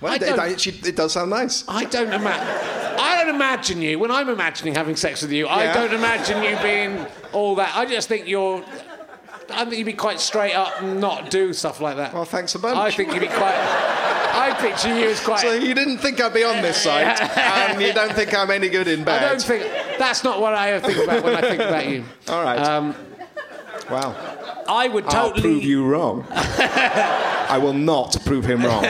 Well, 0.00 0.14
it, 0.14 0.86
it, 0.86 0.96
does 0.96 1.12
sound 1.12 1.30
nice. 1.30 1.64
I 1.68 1.84
don't 1.84 2.12
imagine. 2.12 2.98
I 2.98 3.22
don't 3.24 3.34
imagine 3.34 3.80
you 3.80 4.00
when 4.00 4.10
I'm 4.10 4.28
imagining 4.28 4.74
having 4.74 4.96
sex 4.96 5.22
with 5.22 5.30
you. 5.30 5.46
I 5.46 5.72
don't 5.72 5.92
imagine 5.92 6.42
you 6.42 6.58
being 6.60 7.06
all 7.32 7.54
that. 7.54 7.76
I 7.76 7.86
just 7.86 8.08
think 8.08 8.26
you're. 8.26 8.64
I 9.50 9.64
think 9.64 9.76
you'd 9.76 9.84
be 9.84 9.92
quite 9.92 10.18
straight 10.18 10.54
up 10.54 10.80
and 10.82 11.00
not 11.00 11.30
do 11.30 11.52
stuff 11.52 11.80
like 11.80 11.96
that. 11.96 12.14
Well, 12.14 12.24
thanks 12.24 12.54
a 12.54 12.58
bunch. 12.58 12.76
I 12.76 12.90
think 12.90 13.12
you'd 13.12 13.20
be 13.20 13.28
quite. 13.28 14.01
I 14.34 14.54
picture 14.60 14.88
you 14.88 15.08
as 15.10 15.20
quite. 15.20 15.40
So 15.40 15.52
you 15.52 15.74
didn't 15.74 15.98
think 15.98 16.20
I'd 16.20 16.32
be 16.34 16.44
on 16.44 16.62
this 16.62 16.76
site, 16.82 17.20
and 17.38 17.80
you 17.80 17.92
don't 17.92 18.12
think 18.12 18.34
I'm 18.34 18.50
any 18.50 18.68
good 18.68 18.88
in 18.88 19.04
bed. 19.04 19.22
I 19.22 19.28
don't 19.28 19.42
think 19.42 19.62
that's 19.98 20.24
not 20.24 20.40
what 20.40 20.54
I 20.54 20.78
think 20.80 21.04
about 21.04 21.22
when 21.22 21.34
I 21.36 21.40
think 21.42 21.60
about 21.60 21.88
you. 21.88 22.04
All 22.28 22.42
right. 22.42 22.58
Um, 22.58 22.94
wow. 23.90 24.14
I 24.68 24.88
would 24.88 25.04
totally. 25.04 25.32
I'll 25.34 25.40
prove 25.40 25.64
you 25.64 25.86
wrong. 25.86 26.26
I 26.30 27.58
will 27.60 27.72
not 27.74 28.16
prove 28.24 28.44
him 28.44 28.64
wrong. 28.64 28.84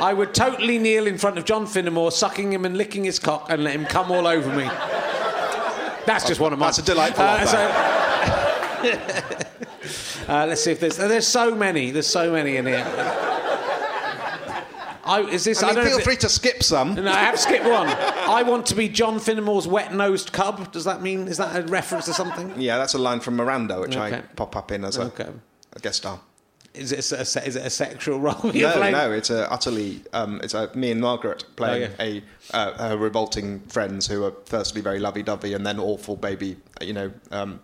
I 0.00 0.12
would 0.12 0.32
totally 0.34 0.78
kneel 0.78 1.06
in 1.06 1.18
front 1.18 1.38
of 1.38 1.44
John 1.44 1.66
Finnemore, 1.66 2.12
sucking 2.12 2.52
him 2.52 2.64
and 2.64 2.76
licking 2.76 3.04
his 3.04 3.18
cock, 3.18 3.50
and 3.50 3.64
let 3.64 3.74
him 3.74 3.84
come 3.84 4.10
all 4.10 4.26
over 4.26 4.48
me. 4.54 4.64
That's 6.06 6.26
just 6.26 6.40
one 6.40 6.52
of 6.52 6.58
mine. 6.58 6.68
That's 6.68 6.78
a 6.78 6.82
delightful 6.82 7.24
Uh, 7.24 7.44
so- 7.46 7.68
uh, 10.28 10.46
let's 10.46 10.62
see 10.62 10.70
if 10.72 10.80
there's. 10.80 10.96
There's 10.96 11.26
so 11.26 11.54
many. 11.54 11.90
There's 11.90 12.06
so 12.06 12.30
many 12.32 12.56
in 12.56 12.66
here. 12.66 12.84
I, 15.08 15.20
is 15.22 15.44
this? 15.44 15.62
I 15.62 15.66
mean, 15.68 15.74
don't 15.76 15.84
feel 15.86 15.94
if 15.94 16.00
it- 16.00 16.04
free 16.04 16.16
to 16.16 16.28
skip 16.28 16.62
some. 16.62 16.94
No, 16.94 17.10
I 17.10 17.20
have 17.20 17.38
skipped 17.38 17.64
one. 17.64 17.88
I 17.88 18.42
want 18.42 18.66
to 18.66 18.74
be 18.74 18.88
John 18.88 19.18
Finnemore's 19.18 19.66
wet-nosed 19.66 20.32
cub. 20.32 20.70
Does 20.72 20.84
that 20.84 21.02
mean? 21.02 21.26
Is 21.28 21.38
that 21.38 21.56
a 21.56 21.66
reference 21.66 22.04
to 22.06 22.14
something? 22.14 22.52
Yeah, 22.60 22.76
that's 22.78 22.94
a 22.94 22.98
line 22.98 23.20
from 23.20 23.36
Miranda, 23.36 23.80
which 23.80 23.96
I 23.96 24.20
pop 24.36 24.54
up 24.56 24.70
in 24.72 24.84
as 24.84 24.96
a, 24.98 25.02
Okay. 25.04 25.28
a 25.74 25.80
guest 25.80 25.98
star. 25.98 26.20
Is 26.74 26.92
it 26.92 27.10
a, 27.12 27.20
is 27.22 27.56
it 27.56 27.66
a 27.66 27.70
sexual 27.70 28.20
role? 28.20 28.36
you're 28.54 28.68
No, 28.68 28.76
playing? 28.76 28.92
no, 28.92 29.10
it's 29.10 29.30
a 29.30 29.50
utterly. 29.50 30.02
Um, 30.12 30.40
it's 30.44 30.54
a, 30.54 30.70
me 30.76 30.90
and 30.92 31.00
Margaret 31.00 31.44
playing 31.56 31.90
Oh, 31.98 32.02
a 32.04 32.22
uh, 32.52 32.88
her 32.90 32.96
revolting 32.98 33.60
friends 33.68 34.06
who 34.06 34.22
are 34.24 34.34
firstly 34.44 34.80
very 34.80 35.00
lovey-dovey 35.00 35.54
and 35.54 35.66
then 35.66 35.80
awful 35.80 36.14
baby. 36.14 36.56
You 36.80 36.92
know, 36.92 37.12
um, 37.32 37.60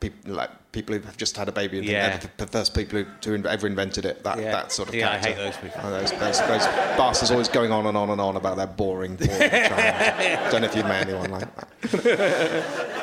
people 0.00 0.34
like 0.34 0.50
people 0.72 0.94
who 0.94 1.00
have 1.02 1.16
just 1.16 1.36
had 1.36 1.48
a 1.48 1.52
baby 1.52 1.78
and 1.78 1.86
Yeah. 1.86 2.18
the, 2.18 2.30
the 2.36 2.46
first 2.46 2.74
people 2.74 3.04
who, 3.24 3.44
ever 3.46 3.66
invented 3.66 4.04
it. 4.04 4.22
That 4.22 4.38
Yeah. 4.38 4.52
that 4.52 4.72
sort 4.72 4.88
of. 4.90 4.94
Yeah, 4.94 5.10
I 5.12 5.18
hate 5.18 5.36
those 5.36 5.56
people. 5.56 5.80
Oh, 5.82 5.90
those, 5.90 6.10
those, 6.12 6.38
those 6.40 6.66
bastards 6.96 7.30
always 7.30 7.48
going 7.48 7.72
on 7.72 7.86
and 7.86 7.96
on 7.96 8.10
and 8.10 8.20
on 8.20 8.36
about 8.36 8.56
their 8.56 8.66
boring, 8.66 9.16
boring 9.16 9.38
child. 9.50 10.52
Don't 10.52 10.60
know 10.62 10.68
if 10.68 10.76
you've 10.76 10.84
met 10.86 11.06
anyone 11.08 11.30
like 11.30 11.48
that. 11.56 11.68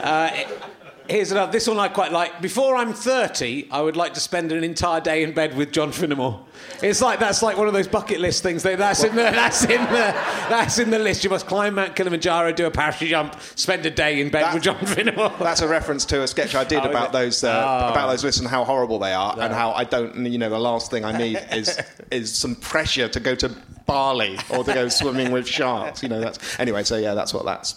Uh, 0.04 0.64
Here's 1.10 1.32
another. 1.32 1.51
This 1.51 1.68
one 1.68 1.78
I 1.80 1.88
quite 1.88 2.12
like. 2.12 2.41
Before 2.41 2.76
I'm 2.76 2.93
30, 2.93 3.68
I 3.72 3.82
would 3.82 3.95
like 3.95 4.14
to 4.16 4.20
spend 4.20 4.51
an 4.51 4.64
entire 4.64 4.99
day 5.01 5.24
in 5.24 5.34
bed 5.34 5.56
with 5.56 5.72
John 5.72 5.91
Finnemore. 5.91 6.39
It's 6.82 7.01
like 7.01 7.20
that's 7.20 7.43
like 7.43 7.58
one 7.58 7.68
of 7.68 7.74
those 7.74 7.88
bucket 7.88 8.20
list 8.20 8.41
things. 8.43 8.64
That, 8.64 8.78
that's 8.80 9.03
in 9.03 9.16
the 9.16 9.22
that's 9.24 9.64
in 9.66 9.82
the 9.82 10.16
that's 10.49 10.80
in 10.80 10.89
the 10.89 10.97
list. 10.99 11.24
You 11.24 11.30
must 11.30 11.45
climb 11.47 11.76
Mount 11.76 11.95
Kilimanjaro, 11.95 12.51
do 12.53 12.66
a 12.66 12.72
parachute 12.72 13.10
jump, 13.10 13.36
spend 13.56 13.86
a 13.86 13.91
day 13.91 14.20
in 14.20 14.30
bed 14.30 14.43
That- 14.45 14.53
with 14.56 14.64
John 14.64 14.78
Finnemore. 14.80 15.38
That's 15.39 15.62
a 15.62 15.68
reference 15.68 16.06
to 16.06 16.24
a 16.24 16.28
sketch 16.28 16.56
I 16.56 16.64
did 16.64 16.80
Oh, 16.86 16.89
about 16.89 17.12
those 17.12 17.43
uh, 17.43 17.49
Oh. 17.88 17.91
about 17.91 18.10
those 18.10 18.24
lists 18.24 18.39
and 18.41 18.49
how 18.49 18.64
horrible 18.64 18.97
they 18.99 19.14
are, 19.14 19.36
and 19.39 19.53
how 19.53 19.72
I 19.74 19.84
don't. 19.84 20.26
You 20.26 20.38
know, 20.39 20.49
the 20.49 20.60
last 20.60 20.89
thing 20.91 21.06
I 21.06 21.16
need 21.18 21.39
is 21.51 21.80
is 22.12 22.34
some 22.34 22.56
pressure 22.56 23.08
to 23.10 23.20
go 23.20 23.36
to 23.36 23.49
Bali 23.86 24.39
or 24.49 24.64
to 24.64 24.74
go 24.74 24.89
swimming 24.89 25.32
with 25.32 25.47
sharks. 25.47 26.01
You 26.01 26.10
know, 26.10 26.20
that's 26.20 26.60
anyway. 26.60 26.84
So 26.84 26.97
yeah, 26.97 27.14
that's 27.14 27.34
what 27.34 27.45
that's 27.45 27.74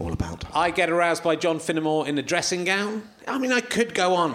all 0.00 0.12
about. 0.12 0.44
I 0.56 0.70
get 0.70 0.90
aroused 0.90 1.22
by 1.22 1.36
John 1.36 1.58
Finnemore 1.58 2.06
in 2.06 2.18
a 2.18 2.22
dressing 2.22 2.64
gown. 2.64 3.02
I 3.28 3.38
mean, 3.38 3.52
I 3.52 3.60
could 3.60 3.94
go 3.94 4.14
on. 4.14 4.34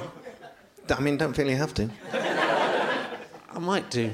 I 0.90 1.00
mean, 1.02 1.18
don't 1.18 1.34
feel 1.36 1.50
you 1.50 1.56
have 1.56 1.74
to. 1.76 1.90
I 2.14 3.60
might 3.60 3.90
do. 3.90 4.14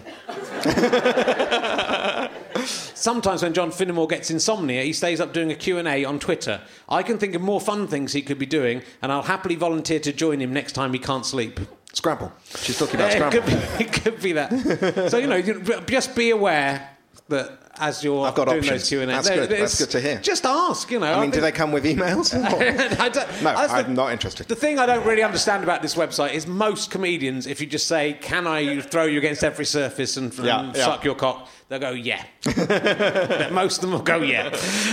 Sometimes 2.66 3.42
when 3.42 3.54
John 3.54 3.72
Finnemore 3.72 4.08
gets 4.08 4.30
insomnia, 4.30 4.84
he 4.84 4.94
stays 4.94 5.20
up 5.20 5.34
doing 5.34 5.52
a 5.52 5.56
Q&A 5.56 6.06
on 6.06 6.20
Twitter. 6.20 6.62
I 6.88 7.02
can 7.04 7.18
think 7.18 7.34
of 7.36 7.42
more 7.42 7.60
fun 7.60 7.88
things 7.88 8.14
he 8.14 8.22
could 8.22 8.38
be 8.38 8.46
doing, 8.46 8.84
and 9.02 9.12
I'll 9.12 9.24
happily 9.24 9.56
volunteer 9.56 10.00
to 10.02 10.14
join 10.14 10.40
him 10.40 10.54
next 10.54 10.74
time 10.74 10.94
he 10.94 11.00
can't 11.00 11.26
sleep. 11.26 11.60
Scrabble. 11.94 12.32
She's 12.58 12.78
talking 12.78 12.96
about 12.96 13.10
it, 13.14 13.16
Scrabble. 13.16 13.42
could 13.42 13.46
be, 13.48 13.54
it 13.84 13.94
could 13.94 14.22
be 14.22 14.32
that. 14.34 15.10
so, 15.10 15.18
you 15.18 15.28
know, 15.28 15.42
just 15.88 16.16
be 16.16 16.30
aware 16.30 16.90
that 17.30 17.61
as 17.82 18.04
you're 18.04 18.26
I've 18.26 18.36
got 18.36 18.46
doing 18.46 18.60
options. 18.60 18.82
those 18.84 18.90
Q 18.90 19.02
and 19.02 19.12
A. 19.12 19.16
That's 19.16 19.30
good. 19.30 19.50
That's 19.50 19.80
good 19.80 19.90
to 19.90 20.00
hear. 20.00 20.20
Just 20.20 20.46
ask, 20.46 20.90
you 20.92 21.00
know. 21.00 21.14
I 21.14 21.22
mean, 21.22 21.32
do 21.32 21.42
think- 21.42 21.44
they 21.44 21.52
come 21.52 21.72
with 21.72 21.84
emails? 21.84 22.32
I 23.00 23.10
no, 23.44 23.50
I'm 23.50 23.96
not 23.96 24.14
interested. 24.14 24.48
The 24.48 24.56
thing 24.56 24.80
I 24.80 24.86
don't 24.86 25.06
really 25.06 25.24
understand 25.24 25.64
about 25.64 25.82
this 25.82 25.96
website 25.96 26.34
is 26.34 26.48
most 26.48 26.92
comedians, 26.92 27.48
if 27.48 27.60
you 27.60 27.68
just 27.68 27.88
say, 27.88 28.14
"Can 28.22 28.48
I 28.48 28.80
throw 28.82 29.06
you 29.06 29.18
against 29.18 29.44
every 29.44 29.66
surface 29.66 30.16
and, 30.16 30.32
and 30.38 30.46
Yeah, 30.46 30.72
yeah. 30.76 30.86
suck 30.86 31.04
your 31.04 31.16
cock?" 31.16 31.50
they'll 31.70 31.80
go, 31.80 31.92
"Yeah." 31.92 32.24
most 33.52 33.78
of 33.78 33.82
them 33.82 33.92
will 33.92 34.00
go, 34.00 34.18
"Yeah." 34.22 34.50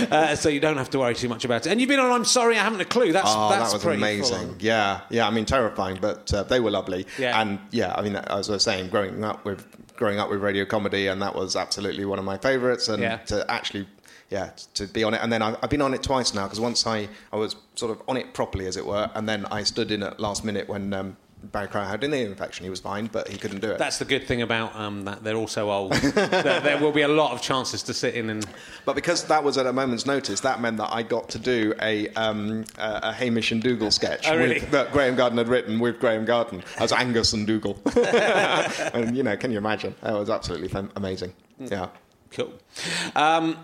Uh, 0.09 0.35
so 0.35 0.49
you 0.49 0.59
don't 0.59 0.77
have 0.77 0.89
to 0.91 0.99
worry 0.99 1.13
too 1.15 1.29
much 1.29 1.45
about 1.45 1.65
it. 1.67 1.69
And 1.71 1.79
you've 1.79 1.89
been 1.89 1.99
on. 1.99 2.11
I'm 2.11 2.25
sorry, 2.25 2.57
I 2.57 2.63
haven't 2.63 2.81
a 2.81 2.85
clue. 2.85 3.11
That's 3.11 3.29
Oh, 3.29 3.49
that's 3.49 3.73
that 3.73 3.85
was 3.85 3.95
amazing. 3.97 4.55
Yeah, 4.59 5.01
yeah. 5.09 5.27
I 5.27 5.31
mean, 5.31 5.45
terrifying, 5.45 5.99
but 6.01 6.33
uh, 6.33 6.43
they 6.43 6.59
were 6.59 6.71
lovely. 6.71 7.05
Yeah. 7.17 7.39
And 7.39 7.59
yeah, 7.71 7.93
I 7.95 8.01
mean, 8.01 8.15
as 8.15 8.49
I 8.49 8.53
was 8.53 8.63
saying, 8.63 8.89
growing 8.89 9.23
up 9.23 9.45
with 9.45 9.65
growing 9.99 10.17
up 10.17 10.29
with 10.31 10.41
radio 10.41 10.65
comedy, 10.65 11.07
and 11.07 11.21
that 11.21 11.35
was 11.35 11.55
absolutely 11.55 12.05
one 12.05 12.17
of 12.17 12.25
my 12.25 12.37
favourites. 12.37 12.87
And 12.89 13.03
Yeah. 13.03 13.17
to 13.27 13.45
actually, 13.51 13.85
yeah, 14.31 14.51
to 14.75 14.87
be 14.87 15.03
on 15.03 15.13
it, 15.13 15.19
and 15.21 15.31
then 15.31 15.41
I, 15.43 15.55
I've 15.61 15.69
been 15.69 15.81
on 15.81 15.93
it 15.93 16.01
twice 16.01 16.33
now 16.33 16.45
because 16.45 16.59
once 16.59 16.87
I 16.87 17.09
I 17.31 17.35
was 17.35 17.55
sort 17.75 17.91
of 17.91 18.01
on 18.07 18.15
it 18.17 18.33
properly, 18.33 18.65
as 18.65 18.77
it 18.77 18.85
were, 18.85 19.11
and 19.13 19.27
then 19.29 19.45
I 19.51 19.63
stood 19.63 19.91
in 19.91 20.01
at 20.01 20.19
last 20.19 20.43
minute 20.43 20.67
when. 20.67 20.93
Um, 20.93 21.17
Barry 21.41 21.67
Cryer 21.67 21.85
had 21.85 22.03
an 22.03 22.13
ear 22.13 22.27
infection. 22.27 22.63
He 22.65 22.69
was 22.69 22.79
fine, 22.79 23.07
but 23.07 23.27
he 23.27 23.37
couldn't 23.37 23.61
do 23.61 23.71
it. 23.71 23.77
That's 23.77 23.97
the 23.97 24.05
good 24.05 24.27
thing 24.27 24.41
about 24.41 24.75
um, 24.75 25.05
that 25.05 25.23
they're 25.23 25.35
all 25.35 25.47
so 25.47 25.71
old. 25.71 25.93
that 25.93 26.63
there 26.63 26.77
will 26.77 26.91
be 26.91 27.01
a 27.01 27.07
lot 27.07 27.31
of 27.31 27.41
chances 27.41 27.81
to 27.83 27.93
sit 27.93 28.15
in 28.15 28.29
and. 28.29 28.45
But 28.85 28.95
because 28.95 29.23
that 29.25 29.43
was 29.43 29.57
at 29.57 29.65
a 29.65 29.73
moment's 29.73 30.05
notice, 30.05 30.41
that 30.41 30.59
meant 30.61 30.77
that 30.77 30.91
I 30.91 31.01
got 31.03 31.29
to 31.29 31.39
do 31.39 31.73
a, 31.81 32.09
um, 32.09 32.65
a, 32.77 32.99
a 33.03 33.13
Hamish 33.13 33.51
and 33.51 33.61
Dougal 33.63 33.89
sketch 33.91 34.27
Oh, 34.27 34.37
really? 34.37 34.55
with, 34.55 34.71
that 34.71 34.91
Graeme 34.91 35.15
Garden 35.15 35.37
had 35.37 35.47
written 35.47 35.79
with 35.79 35.99
Graeme 35.99 36.25
Garden 36.25 36.63
as 36.77 36.91
Angus 36.91 37.33
and 37.33 37.47
Dougal. 37.47 37.79
and, 37.95 39.15
you 39.15 39.23
know, 39.23 39.37
can 39.37 39.51
you 39.51 39.57
imagine? 39.57 39.95
That 40.01 40.13
was 40.13 40.29
absolutely 40.29 40.69
amazing. 40.95 41.33
Yeah. 41.59 41.87
Cool. 42.31 42.53
Um, 43.15 43.57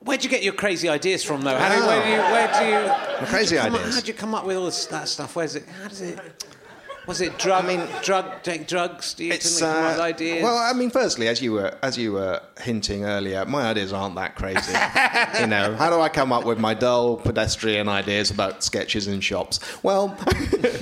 Where'd 0.00 0.22
you 0.22 0.28
get 0.28 0.42
your 0.42 0.52
crazy 0.52 0.90
ideas 0.90 1.24
from, 1.24 1.40
though? 1.40 1.56
How 1.56 1.74
do, 1.74 1.86
where 1.86 2.02
do 2.02 2.10
you? 2.10 2.18
Where 2.18 3.18
do 3.18 3.22
you? 3.22 3.26
Crazy 3.26 3.56
come 3.56 3.74
up- 3.74 3.80
ideas? 3.80 3.94
how'd 3.94 4.08
you 4.08 4.14
come 4.14 4.34
up 4.34 4.44
with 4.44 4.56
all 4.58 4.66
this, 4.66 4.84
that 4.86 5.08
stuff? 5.08 5.34
Where's 5.34 5.56
it? 5.56 5.66
How 5.66 5.88
does 5.88 6.02
it? 6.02 6.44
Was 7.06 7.20
it 7.20 7.38
drug? 7.38 7.64
I 7.64 7.68
mean- 7.68 7.88
drug, 8.02 8.42
take 8.42 8.66
drugs. 8.66 9.14
Do 9.14 9.24
you 9.24 9.32
It's, 9.32 9.60
come 9.60 9.68
up 9.70 9.90
with 9.92 9.98
uh, 9.98 10.02
ideas? 10.02 10.42
Well, 10.42 10.56
I 10.56 10.72
mean, 10.72 10.90
firstly, 10.90 11.28
as 11.28 11.42
you 11.42 11.52
were 11.52 11.76
as 11.82 11.98
you 11.98 12.12
were 12.12 12.40
hinting 12.60 13.04
earlier, 13.04 13.44
my 13.44 13.62
ideas 13.66 13.92
aren't 13.92 14.14
that 14.16 14.36
crazy. 14.36 14.72
you 15.40 15.46
know, 15.46 15.74
how 15.76 15.90
do 15.90 16.00
I 16.00 16.08
come 16.08 16.32
up 16.32 16.44
with 16.44 16.58
my 16.58 16.74
dull 16.74 17.16
pedestrian 17.16 17.88
ideas 17.88 18.30
about 18.30 18.62
sketches 18.64 19.06
in 19.06 19.20
shops? 19.20 19.60
Well, 19.82 20.08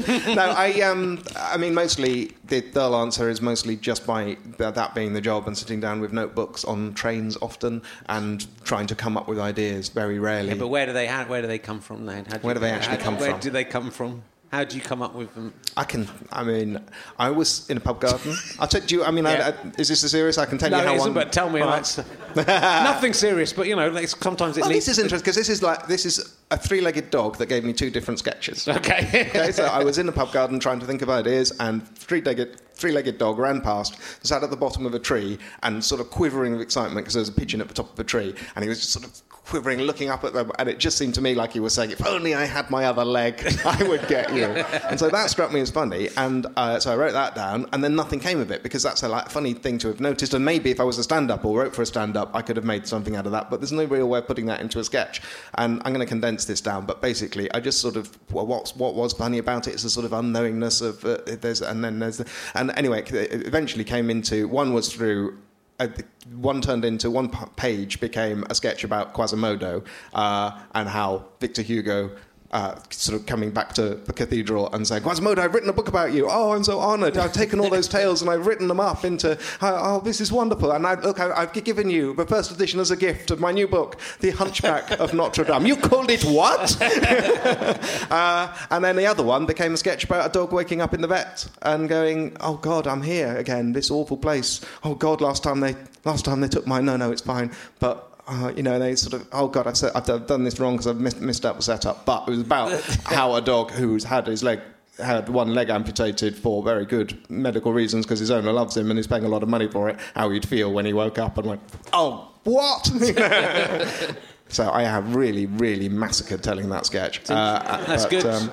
no, 0.08 0.54
I 0.56 0.80
um, 0.84 1.22
I 1.36 1.56
mean, 1.56 1.74
mostly 1.74 2.32
the 2.46 2.60
dull 2.60 2.94
answer 2.96 3.28
is 3.28 3.40
mostly 3.40 3.76
just 3.76 4.06
by 4.06 4.36
that 4.58 4.94
being 4.94 5.12
the 5.14 5.20
job 5.20 5.46
and 5.46 5.56
sitting 5.56 5.80
down 5.80 6.00
with 6.00 6.12
notebooks 6.12 6.64
on 6.64 6.94
trains 6.94 7.36
often 7.40 7.82
and 8.06 8.46
trying 8.64 8.86
to 8.86 8.94
come 8.94 9.16
up 9.16 9.26
with 9.26 9.38
ideas. 9.38 9.88
Very 9.88 10.18
rarely. 10.18 10.50
Yeah, 10.50 10.54
but 10.54 10.68
where 10.68 10.86
do 10.86 10.92
they? 10.92 11.06
How, 11.06 11.24
where 11.24 11.42
do 11.42 11.48
they 11.48 11.58
come 11.58 11.80
from? 11.80 12.06
Then? 12.06 12.26
How 12.26 12.36
do 12.38 12.46
Where 12.46 12.54
do 12.54 12.60
they 12.60 12.70
actually 12.70 12.98
come 12.98 13.14
where 13.14 13.24
from? 13.24 13.32
Where 13.32 13.40
do 13.40 13.50
they 13.50 13.64
come 13.64 13.90
from? 13.90 14.22
How 14.52 14.64
do 14.64 14.76
you 14.76 14.82
come 14.82 15.00
up 15.00 15.14
with 15.14 15.34
them? 15.34 15.54
I 15.78 15.84
can. 15.84 16.06
I 16.30 16.44
mean, 16.44 16.78
I 17.18 17.30
was 17.30 17.68
in 17.70 17.78
a 17.78 17.80
pub 17.80 18.00
garden. 18.02 18.36
I'll 18.60 18.68
tell 18.68 18.82
you. 18.84 19.02
I 19.02 19.10
mean, 19.10 19.24
Yeah. 19.24 19.52
I, 19.64 19.80
is 19.80 19.88
this 19.88 20.02
a 20.02 20.10
serious? 20.10 20.36
I 20.36 20.44
can 20.44 20.58
tell 20.58 20.68
No, 20.68 20.76
you 20.78 20.84
how 20.84 20.92
it 20.92 20.96
isn't, 20.96 21.14
one. 21.14 21.24
but 21.24 21.32
tell 21.32 21.48
me. 21.48 21.62
Right. 21.62 21.98
Nothing 22.36 23.14
serious, 23.14 23.54
but 23.54 23.66
you 23.66 23.76
know, 23.76 23.88
like, 23.88 24.08
sometimes 24.08 24.58
it 24.58 24.60
Well, 24.60 24.68
leads. 24.70 24.84
this 24.84 24.98
is 24.98 25.02
interesting 25.02 25.24
because 25.24 25.36
this 25.36 25.48
is 25.48 25.62
like 25.62 25.86
this 25.86 26.04
is 26.04 26.36
a 26.52 26.56
three-legged 26.58 27.10
dog 27.10 27.38
that 27.38 27.46
gave 27.46 27.64
me 27.64 27.72
two 27.72 27.90
different 27.90 28.18
sketches. 28.18 28.68
Okay. 28.82 29.28
okay, 29.28 29.52
so 29.52 29.64
I 29.64 29.84
was 29.84 29.98
in 29.98 30.06
the 30.06 30.12
pub 30.12 30.32
garden 30.32 30.58
trying 30.58 30.80
to 30.80 30.86
think 30.86 31.02
of 31.02 31.10
ideas, 31.10 31.52
and 31.60 31.86
three-legged 31.96 32.60
three-legged 32.74 33.16
dog 33.16 33.38
ran 33.38 33.60
past, 33.60 33.96
sat 34.26 34.42
at 34.42 34.50
the 34.50 34.56
bottom 34.56 34.86
of 34.86 34.94
a 34.94 34.98
tree, 34.98 35.38
and 35.62 35.84
sort 35.84 36.00
of 36.00 36.10
quivering 36.10 36.52
with 36.52 36.60
excitement 36.60 37.04
because 37.04 37.14
there 37.14 37.20
was 37.20 37.28
a 37.28 37.32
pigeon 37.32 37.60
at 37.60 37.68
the 37.68 37.74
top 37.74 37.90
of 37.90 37.96
the 37.96 38.04
tree, 38.04 38.34
and 38.56 38.64
he 38.64 38.68
was 38.68 38.80
just 38.80 38.92
sort 38.92 39.04
of 39.04 39.22
quivering, 39.44 39.80
looking 39.80 40.08
up 40.08 40.24
at 40.24 40.32
them, 40.32 40.50
and 40.58 40.68
it 40.68 40.78
just 40.78 40.96
seemed 40.96 41.14
to 41.14 41.20
me 41.20 41.34
like 41.34 41.52
he 41.52 41.60
was 41.60 41.74
saying, 41.74 41.90
"If 41.90 42.04
only 42.06 42.34
I 42.34 42.44
had 42.44 42.70
my 42.70 42.84
other 42.84 43.04
leg, 43.04 43.42
I 43.64 43.82
would 43.84 44.06
get 44.08 44.32
you." 44.32 44.44
and 44.44 44.98
so 44.98 45.10
that 45.10 45.30
struck 45.30 45.52
me 45.52 45.60
as 45.60 45.70
funny, 45.70 46.08
and 46.16 46.46
uh, 46.56 46.78
so 46.78 46.92
I 46.92 46.96
wrote 46.96 47.12
that 47.12 47.34
down, 47.34 47.66
and 47.72 47.82
then 47.82 47.94
nothing 47.94 48.20
came 48.20 48.40
of 48.40 48.50
it 48.50 48.62
because 48.62 48.82
that's 48.82 49.02
a 49.02 49.08
like, 49.08 49.28
funny 49.28 49.52
thing 49.52 49.78
to 49.78 49.88
have 49.88 50.00
noticed. 50.00 50.34
And 50.34 50.44
maybe 50.44 50.70
if 50.70 50.80
I 50.80 50.84
was 50.84 50.98
a 50.98 51.02
stand-up 51.02 51.44
or 51.44 51.58
wrote 51.58 51.74
for 51.74 51.82
a 51.82 51.86
stand-up, 51.86 52.30
I 52.34 52.42
could 52.42 52.56
have 52.56 52.64
made 52.64 52.86
something 52.86 53.16
out 53.16 53.26
of 53.26 53.32
that. 53.32 53.50
But 53.50 53.60
there's 53.60 53.72
no 53.72 53.84
real 53.84 54.08
way 54.08 54.20
of 54.20 54.26
putting 54.26 54.46
that 54.46 54.60
into 54.60 54.78
a 54.78 54.84
sketch. 54.84 55.20
And 55.54 55.82
I'm 55.84 55.92
going 55.92 56.06
to 56.06 56.06
condense 56.06 56.41
this 56.44 56.60
down. 56.60 56.86
But 56.86 57.00
basically, 57.00 57.50
I 57.52 57.60
just 57.60 57.80
sort 57.80 57.96
of 57.96 58.16
well, 58.30 58.46
what's 58.46 58.76
what 58.76 58.94
was 58.94 59.12
funny 59.12 59.38
about 59.38 59.68
it 59.68 59.74
is 59.74 59.84
a 59.84 59.90
sort 59.90 60.06
of 60.06 60.12
unknowingness 60.12 60.82
of 60.82 61.04
uh, 61.04 61.18
there's 61.40 61.62
and 61.62 61.84
then 61.84 61.98
there's 61.98 62.18
the, 62.18 62.28
and 62.54 62.72
anyway, 62.76 63.02
it 63.02 63.46
eventually 63.46 63.84
came 63.84 64.10
into 64.10 64.48
one 64.48 64.72
was 64.72 64.92
through 64.92 65.38
uh, 65.80 65.88
one 66.36 66.60
turned 66.60 66.84
into 66.84 67.10
one 67.10 67.28
page 67.56 68.00
became 68.00 68.44
a 68.50 68.54
sketch 68.54 68.84
about 68.84 69.14
Quasimodo 69.14 69.82
uh, 70.14 70.58
and 70.74 70.88
how 70.88 71.24
Victor 71.40 71.62
Hugo. 71.62 72.10
Uh, 72.52 72.78
sort 72.90 73.18
of 73.18 73.26
coming 73.26 73.50
back 73.50 73.72
to 73.72 73.94
the 73.94 74.12
cathedral 74.12 74.70
and 74.74 74.86
saying, 74.86 75.02
Quasimodo, 75.02 75.40
I've 75.40 75.54
written 75.54 75.70
a 75.70 75.72
book 75.72 75.88
about 75.88 76.12
you. 76.12 76.28
Oh, 76.30 76.52
I'm 76.52 76.62
so 76.64 76.80
honoured. 76.80 77.16
I've 77.16 77.32
taken 77.32 77.58
all 77.60 77.70
those 77.70 77.88
tales 77.88 78.20
and 78.20 78.30
I've 78.30 78.46
written 78.46 78.68
them 78.68 78.78
up 78.78 79.06
into, 79.06 79.38
oh, 79.62 79.80
oh, 79.82 80.00
this 80.00 80.20
is 80.20 80.30
wonderful. 80.30 80.70
And 80.70 80.86
I, 80.86 81.00
look, 81.00 81.18
I, 81.18 81.32
I've 81.32 81.52
given 81.54 81.88
you 81.88 82.14
the 82.14 82.26
first 82.26 82.50
edition 82.50 82.78
as 82.78 82.90
a 82.90 82.96
gift 82.96 83.30
of 83.30 83.40
my 83.40 83.52
new 83.52 83.66
book, 83.66 83.98
The 84.20 84.30
Hunchback 84.30 84.90
of 85.00 85.14
Notre 85.14 85.44
Dame. 85.44 85.64
You 85.64 85.76
called 85.76 86.10
it 86.10 86.24
what? 86.24 86.76
uh, 88.10 88.56
and 88.70 88.84
then 88.84 88.96
the 88.96 89.06
other 89.06 89.22
one 89.22 89.46
became 89.46 89.74
a 89.74 89.76
sketch 89.76 90.04
about 90.04 90.28
a 90.28 90.32
dog 90.32 90.52
waking 90.52 90.80
up 90.80 90.94
in 90.94 91.00
the 91.00 91.08
vet 91.08 91.48
and 91.62 91.88
going, 91.88 92.36
"Oh 92.40 92.56
God, 92.56 92.86
I'm 92.86 93.02
here 93.02 93.36
again. 93.36 93.72
This 93.72 93.90
awful 93.90 94.16
place. 94.16 94.60
Oh 94.84 94.94
God, 94.94 95.20
last 95.20 95.42
time 95.42 95.60
they 95.60 95.76
last 96.04 96.24
time 96.24 96.40
they 96.40 96.48
took 96.48 96.66
my 96.66 96.80
no, 96.80 96.96
no, 96.96 97.10
it's 97.12 97.22
fine." 97.22 97.52
But 97.78 98.11
uh, 98.28 98.52
you 98.56 98.62
know, 98.62 98.78
they 98.78 98.94
sort 98.96 99.14
of, 99.20 99.28
"Oh 99.32 99.48
God, 99.48 99.66
I've, 99.66 99.76
said, 99.76 99.92
I've 99.94 100.04
done- 100.06 100.26
done 100.26 100.44
this 100.44 100.58
wrong 100.60 100.74
because 100.74 100.86
I've 100.86 101.00
missed, 101.00 101.20
missed 101.20 101.44
up 101.44 101.56
the 101.56 101.62
setup." 101.62 102.04
But 102.06 102.28
it 102.28 102.30
was 102.30 102.40
about 102.40 102.80
how 103.04 103.34
a 103.34 103.40
dog 103.40 103.70
who's 103.72 104.04
had 104.04 104.26
his 104.26 104.42
leg. 104.42 104.60
Had 104.98 105.30
one 105.30 105.54
leg 105.54 105.70
amputated 105.70 106.36
for 106.36 106.62
very 106.62 106.84
good 106.84 107.18
medical 107.30 107.72
reasons 107.72 108.04
because 108.04 108.20
his 108.20 108.30
owner 108.30 108.52
loves 108.52 108.76
him 108.76 108.90
and 108.90 108.98
he's 108.98 109.06
paying 109.06 109.24
a 109.24 109.28
lot 109.28 109.42
of 109.42 109.48
money 109.48 109.66
for 109.66 109.88
it. 109.88 109.98
How 110.14 110.28
he'd 110.28 110.46
feel 110.46 110.70
when 110.70 110.84
he 110.84 110.92
woke 110.92 111.18
up 111.18 111.38
and 111.38 111.46
went, 111.46 111.60
"Oh, 111.94 112.28
what?" 112.44 112.84
so 114.48 114.70
I 114.70 114.82
have 114.82 115.16
really, 115.16 115.46
really 115.46 115.88
massacred 115.88 116.42
telling 116.42 116.68
that 116.68 116.84
sketch. 116.84 117.22
Uh, 117.30 117.82
That's 117.86 118.02
but, 118.04 118.10
good. 118.10 118.26
um, 118.26 118.50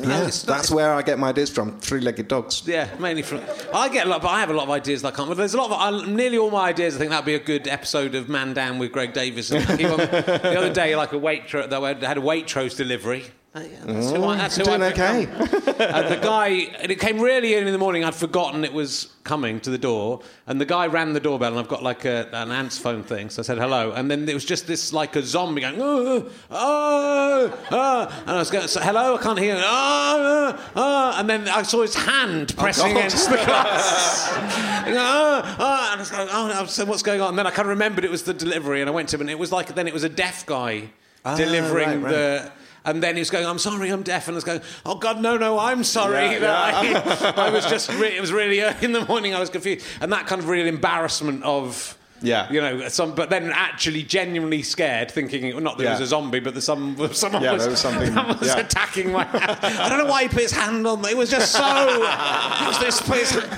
yeah, 0.00 0.18
it's- 0.20 0.42
that's 0.42 0.70
where 0.70 0.92
I 0.94 1.02
get 1.02 1.18
my 1.18 1.28
ideas 1.28 1.50
from. 1.50 1.78
Three-legged 1.80 2.28
dogs. 2.28 2.62
Yeah, 2.66 2.88
mainly 2.98 3.22
from. 3.22 3.40
I 3.74 3.88
get 3.88 4.06
a 4.06 4.10
lot, 4.10 4.22
but 4.22 4.28
I 4.28 4.40
have 4.40 4.50
a 4.50 4.54
lot 4.54 4.64
of 4.64 4.70
ideas 4.70 5.02
that 5.02 5.12
I 5.12 5.16
can't. 5.16 5.28
But 5.28 5.36
there's 5.36 5.54
a 5.54 5.58
lot 5.58 5.70
of 5.70 5.78
I, 5.78 6.06
nearly 6.10 6.38
all 6.38 6.50
my 6.50 6.68
ideas. 6.68 6.94
I 6.96 6.98
think 6.98 7.10
that'd 7.10 7.26
be 7.26 7.34
a 7.34 7.38
good 7.38 7.68
episode 7.68 8.14
of 8.14 8.28
Man 8.28 8.54
Down 8.54 8.78
with 8.78 8.92
Greg 8.92 9.12
Davies. 9.12 9.50
And 9.52 9.66
keep 9.78 9.88
on- 9.90 9.96
the 9.98 10.56
other 10.58 10.72
day, 10.72 10.96
like 10.96 11.12
a 11.12 11.16
Waitrose, 11.18 11.68
they 11.68 12.06
had 12.06 12.18
a 12.18 12.22
Waitrose 12.22 12.76
delivery. 12.76 13.24
Uh, 13.54 13.60
yeah, 13.60 13.78
that's 13.84 14.10
who 14.10 14.24
I, 14.24 14.36
that's 14.38 14.56
who 14.56 14.64
Doing 14.64 14.82
I 14.82 14.92
okay. 14.92 15.24
and 15.26 16.08
the 16.08 16.18
guy, 16.22 16.48
and 16.80 16.90
it 16.90 16.98
came 16.98 17.20
really 17.20 17.54
early 17.54 17.66
in 17.66 17.72
the 17.72 17.78
morning. 17.78 18.02
I'd 18.02 18.14
forgotten 18.14 18.64
it 18.64 18.72
was 18.72 19.12
coming 19.24 19.60
to 19.60 19.68
the 19.68 19.76
door, 19.76 20.22
and 20.46 20.58
the 20.58 20.64
guy 20.64 20.86
rang 20.86 21.12
the 21.12 21.20
doorbell, 21.20 21.50
and 21.50 21.58
I've 21.58 21.68
got 21.68 21.82
like 21.82 22.06
a, 22.06 22.30
an 22.32 22.50
ants 22.50 22.78
phone 22.78 23.02
thing, 23.02 23.28
so 23.28 23.42
I 23.42 23.44
said 23.44 23.58
hello, 23.58 23.92
and 23.92 24.10
then 24.10 24.24
there 24.24 24.34
was 24.34 24.46
just 24.46 24.66
this 24.66 24.94
like 24.94 25.16
a 25.16 25.22
zombie 25.22 25.60
going, 25.60 25.76
oh, 25.78 26.30
oh, 26.50 27.58
oh, 27.70 28.22
and 28.22 28.30
I 28.30 28.38
was 28.38 28.50
going, 28.50 28.68
so, 28.68 28.80
hello, 28.80 29.16
I 29.18 29.22
can't 29.22 29.38
hear, 29.38 29.56
you. 29.56 29.62
oh, 29.62 30.56
oh, 30.56 30.70
oh, 30.74 31.20
and 31.20 31.28
then 31.28 31.46
I 31.46 31.60
saw 31.60 31.82
his 31.82 31.94
hand 31.94 32.56
pressing 32.56 32.94
God. 32.94 32.96
against 32.96 33.28
the 33.28 33.36
glass, 33.36 34.28
He 34.86 34.92
go, 34.92 34.98
oh, 34.98 35.56
oh, 35.58 35.88
and 35.92 35.96
I 35.96 35.96
was 35.98 36.10
going, 36.10 36.28
oh, 36.32 36.64
so 36.64 36.86
what's 36.86 37.02
going 37.02 37.20
on? 37.20 37.28
And 37.28 37.38
then 37.38 37.46
I 37.46 37.50
kind 37.50 37.66
of 37.66 37.70
remembered 37.70 38.06
it 38.06 38.10
was 38.10 38.22
the 38.22 38.32
delivery, 38.32 38.80
and 38.80 38.88
I 38.88 38.94
went 38.94 39.10
to 39.10 39.16
him, 39.16 39.20
and 39.20 39.30
it 39.30 39.38
was 39.38 39.52
like 39.52 39.74
then 39.74 39.86
it 39.86 39.92
was 39.92 40.04
a 40.04 40.08
deaf 40.08 40.46
guy 40.46 40.88
delivering 41.22 42.00
right, 42.00 42.02
right. 42.02 42.12
the. 42.12 42.52
And 42.84 43.02
then 43.02 43.14
he 43.14 43.20
was 43.20 43.30
going, 43.30 43.46
I'm 43.46 43.58
sorry, 43.58 43.90
I'm 43.90 44.02
deaf. 44.02 44.26
And 44.28 44.34
I 44.34 44.36
was 44.36 44.44
going, 44.44 44.60
oh, 44.84 44.96
God, 44.96 45.20
no, 45.20 45.36
no, 45.36 45.58
I'm 45.58 45.84
sorry. 45.84 46.32
Yeah, 46.32 46.38
that 46.40 47.36
I, 47.38 47.46
I 47.46 47.50
was 47.50 47.64
just, 47.66 47.92
re- 48.00 48.16
it 48.16 48.20
was 48.20 48.32
really 48.32 48.60
early 48.60 48.76
in 48.84 48.92
the 48.92 49.04
morning, 49.06 49.34
I 49.34 49.40
was 49.40 49.50
confused. 49.50 49.86
And 50.00 50.12
that 50.12 50.26
kind 50.26 50.40
of 50.40 50.48
real 50.48 50.66
embarrassment 50.66 51.44
of, 51.44 51.96
Yeah. 52.22 52.50
you 52.52 52.60
know, 52.60 52.88
some, 52.88 53.14
but 53.14 53.30
then 53.30 53.50
actually 53.52 54.02
genuinely 54.02 54.62
scared, 54.62 55.10
thinking, 55.10 55.62
not 55.62 55.76
that 55.78 55.86
it 55.86 55.90
was 55.90 56.00
a 56.00 56.06
zombie, 56.06 56.40
but 56.40 56.54
that 56.54 56.60
some, 56.62 56.96
someone 57.12 57.42
Yeah, 57.42 57.52
was, 57.52 57.62
there 57.62 57.70
was 57.70 57.80
something- 57.80 58.14
was 58.38 58.46
yeah. 58.46 58.58
attacking 58.58 59.12
my 59.12 59.24
hand. 59.24 59.58
I 59.80 59.88
don't 59.88 59.98
know 59.98 60.06
why 60.06 60.22
he 60.22 60.28
put 60.28 60.42
his 60.42 60.52
hand 60.52 60.86
on 60.86 61.00
me. 61.02 61.10
It 61.10 61.16
was 61.16 61.30
just 61.30 61.52
so. 61.52 61.60
Was 61.62 62.78
this 62.80 63.00
place. 63.02 63.34
Because 63.34 63.56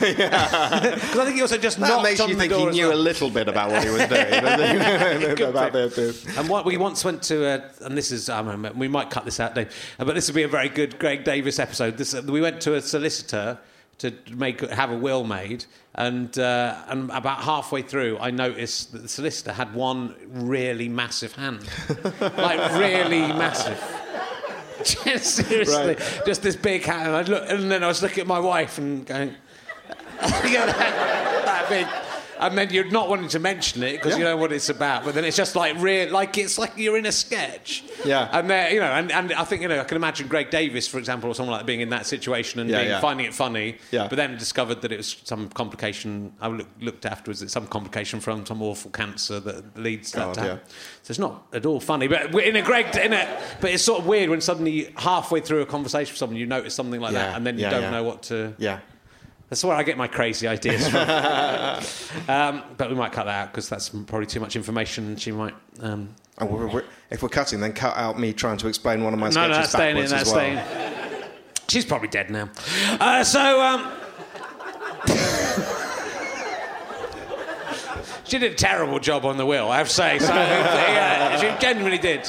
I 1.18 1.24
think 1.24 1.36
he 1.36 1.42
also 1.42 1.58
just 1.58 1.78
That 1.78 1.88
knocked 1.88 2.02
makes 2.04 2.20
on 2.20 2.28
you 2.28 2.34
the 2.34 2.40
think 2.40 2.52
door 2.52 2.70
he 2.70 2.76
knew 2.76 2.88
well. 2.88 2.96
a 2.96 3.00
little 3.00 3.30
bit 3.30 3.48
about 3.48 3.70
what 3.70 3.82
he 3.84 3.90
was 3.90 4.06
doing. 4.06 4.32
about 4.32 5.72
the, 5.72 6.32
And 6.38 6.48
what 6.48 6.64
we 6.64 6.76
once 6.76 7.04
went 7.04 7.22
to, 7.24 7.44
a, 7.46 7.70
and 7.82 7.96
this 7.96 8.10
is, 8.12 8.28
I 8.28 8.38
remember, 8.40 8.72
we 8.78 8.88
might 8.88 9.10
cut 9.10 9.24
this 9.24 9.40
out, 9.40 9.54
Dave, 9.54 9.72
uh, 9.98 10.04
but 10.04 10.14
this 10.14 10.28
would 10.28 10.34
be 10.34 10.42
a 10.42 10.48
very 10.48 10.68
good 10.68 10.98
Greg 10.98 11.24
Davies 11.24 11.58
episode. 11.58 11.96
This, 11.96 12.14
uh, 12.14 12.22
we 12.26 12.40
went 12.40 12.60
to 12.62 12.74
a 12.74 12.80
solicitor 12.82 13.58
to 13.98 14.12
make 14.30 14.60
have 14.60 14.90
a 14.90 14.96
will 14.96 15.24
made, 15.24 15.64
and 15.94 16.38
uh, 16.38 16.82
and 16.88 17.10
about 17.10 17.38
halfway 17.38 17.82
through, 17.82 18.18
I 18.18 18.30
noticed 18.30 18.92
that 18.92 19.02
the 19.02 19.08
solicitor 19.08 19.52
had 19.52 19.74
one 19.74 20.14
really 20.28 20.88
massive 20.88 21.34
hand, 21.34 21.68
like 22.20 22.72
really 22.78 23.20
massive. 23.20 23.82
Just 24.84 25.36
seriously, 25.36 25.96
just 26.26 26.42
this 26.42 26.56
big 26.56 26.84
hand. 26.84 27.08
And, 27.08 27.16
I 27.16 27.22
look, 27.22 27.48
and 27.48 27.70
then 27.70 27.82
I 27.82 27.86
was 27.86 28.02
looking 28.02 28.20
at 28.20 28.26
my 28.26 28.40
wife 28.40 28.76
and 28.76 29.06
going, 29.06 29.28
you 29.28 30.58
know, 30.58 30.66
that, 30.66 31.42
that 31.44 31.68
big. 31.70 32.13
And 32.38 32.56
then 32.58 32.70
you're 32.70 32.90
not 32.90 33.08
wanting 33.08 33.28
to 33.28 33.38
mention 33.38 33.82
it 33.82 33.92
because 33.92 34.18
you 34.18 34.24
know 34.24 34.36
what 34.36 34.52
it's 34.52 34.68
about. 34.68 35.04
But 35.04 35.14
then 35.14 35.24
it's 35.24 35.36
just 35.36 35.56
like 35.56 35.76
real, 35.78 36.10
like 36.10 36.36
it's 36.38 36.58
like 36.58 36.72
you're 36.76 36.98
in 36.98 37.06
a 37.06 37.12
sketch. 37.12 37.84
Yeah. 38.04 38.28
And 38.32 38.50
there, 38.50 38.72
you 38.72 38.80
know, 38.80 38.86
and, 38.86 39.10
and 39.12 39.32
I 39.32 39.44
think 39.44 39.62
you 39.62 39.68
know, 39.68 39.80
I 39.80 39.84
can 39.84 39.96
imagine 39.96 40.28
Greg 40.28 40.50
Davies, 40.50 40.88
for 40.88 40.98
example, 40.98 41.30
or 41.30 41.34
someone 41.34 41.52
like 41.52 41.60
that 41.60 41.66
being 41.66 41.80
in 41.80 41.90
that 41.90 42.06
situation 42.06 42.60
and 42.60 42.68
Yeah, 42.68 42.78
being, 42.78 42.90
yeah. 42.90 43.00
finding 43.00 43.26
it 43.26 43.34
funny. 43.34 43.78
Yeah. 43.90 44.08
But 44.08 44.16
then 44.16 44.36
discovered 44.36 44.82
that 44.82 44.92
it 44.92 44.96
was 44.96 45.16
some 45.24 45.48
complication. 45.48 46.32
I 46.40 46.48
look, 46.48 46.68
looked 46.80 47.06
afterwards. 47.06 47.42
It's 47.42 47.52
some 47.52 47.66
complication 47.66 48.20
from 48.20 48.44
some 48.46 48.62
awful 48.62 48.90
cancer 48.90 49.40
that 49.40 49.76
leads 49.76 50.12
that 50.12 50.26
God, 50.26 50.34
to 50.34 50.44
yeah. 50.44 50.58
So 51.02 51.10
it's 51.10 51.18
not 51.18 51.46
at 51.52 51.66
all 51.66 51.80
funny, 51.80 52.06
but 52.08 52.34
in 52.34 52.56
a 52.56 52.62
Greg, 52.62 52.94
in 52.96 53.12
a, 53.12 53.40
but 53.60 53.70
it's 53.70 53.82
sort 53.82 54.00
of 54.00 54.06
weird 54.06 54.30
when 54.30 54.40
suddenly 54.40 54.92
halfway 54.96 55.40
through 55.40 55.62
a 55.62 55.66
conversation 55.66 56.12
with 56.12 56.18
someone 56.18 56.36
you 56.36 56.46
notice 56.46 56.74
something 56.74 57.00
like 57.00 57.12
that, 57.12 57.36
and 57.36 57.46
then 57.46 57.56
you 57.56 57.62
yeah, 57.62 57.70
don't 57.70 57.82
yeah. 57.82 57.90
know 57.90 58.02
what 58.02 58.22
to. 58.24 58.54
Yeah. 58.58 58.80
That's 59.50 59.62
where 59.64 59.76
I 59.76 59.82
get 59.82 59.98
my 59.98 60.08
crazy 60.08 60.48
ideas 60.48 60.88
from. 60.88 61.00
um, 62.28 62.62
but 62.76 62.88
we 62.88 62.94
might 62.96 63.12
cut 63.12 63.24
that 63.26 63.42
out 63.42 63.52
because 63.52 63.68
that's 63.68 63.90
probably 63.90 64.26
too 64.26 64.40
much 64.40 64.56
information. 64.56 65.06
and 65.08 65.20
She 65.20 65.32
might. 65.32 65.54
Um, 65.80 66.08
And 66.38 66.50
we're, 66.50 66.66
we're, 66.66 66.84
if 67.10 67.22
we're 67.22 67.28
cutting, 67.28 67.60
then 67.60 67.72
cut 67.72 67.96
out 67.96 68.18
me 68.18 68.32
trying 68.32 68.56
to 68.58 68.68
explain 68.68 69.04
one 69.04 69.12
of 69.12 69.20
my 69.20 69.26
no, 69.26 69.30
sketches 69.32 69.50
no, 69.50 69.56
that's 69.56 69.70
staying 69.70 69.96
in. 69.96 70.02
backwards 70.04 70.10
That's 70.10 70.28
as 70.30 70.34
well. 70.34 70.66
staying. 70.66 71.24
She's 71.68 71.84
probably 71.84 72.08
dead 72.08 72.30
now. 72.30 72.48
Uh, 73.00 73.22
so. 73.22 73.60
Um, 73.62 73.92
she 78.24 78.38
did 78.38 78.52
a 78.52 78.54
terrible 78.54 78.98
job 78.98 79.24
on 79.24 79.36
the 79.36 79.46
wheel, 79.46 79.68
I 79.68 79.78
have 79.78 79.88
to 79.88 79.94
say. 79.94 80.18
So, 80.18 80.32
yeah, 80.34 81.36
she 81.38 81.60
genuinely 81.60 81.98
did. 81.98 82.28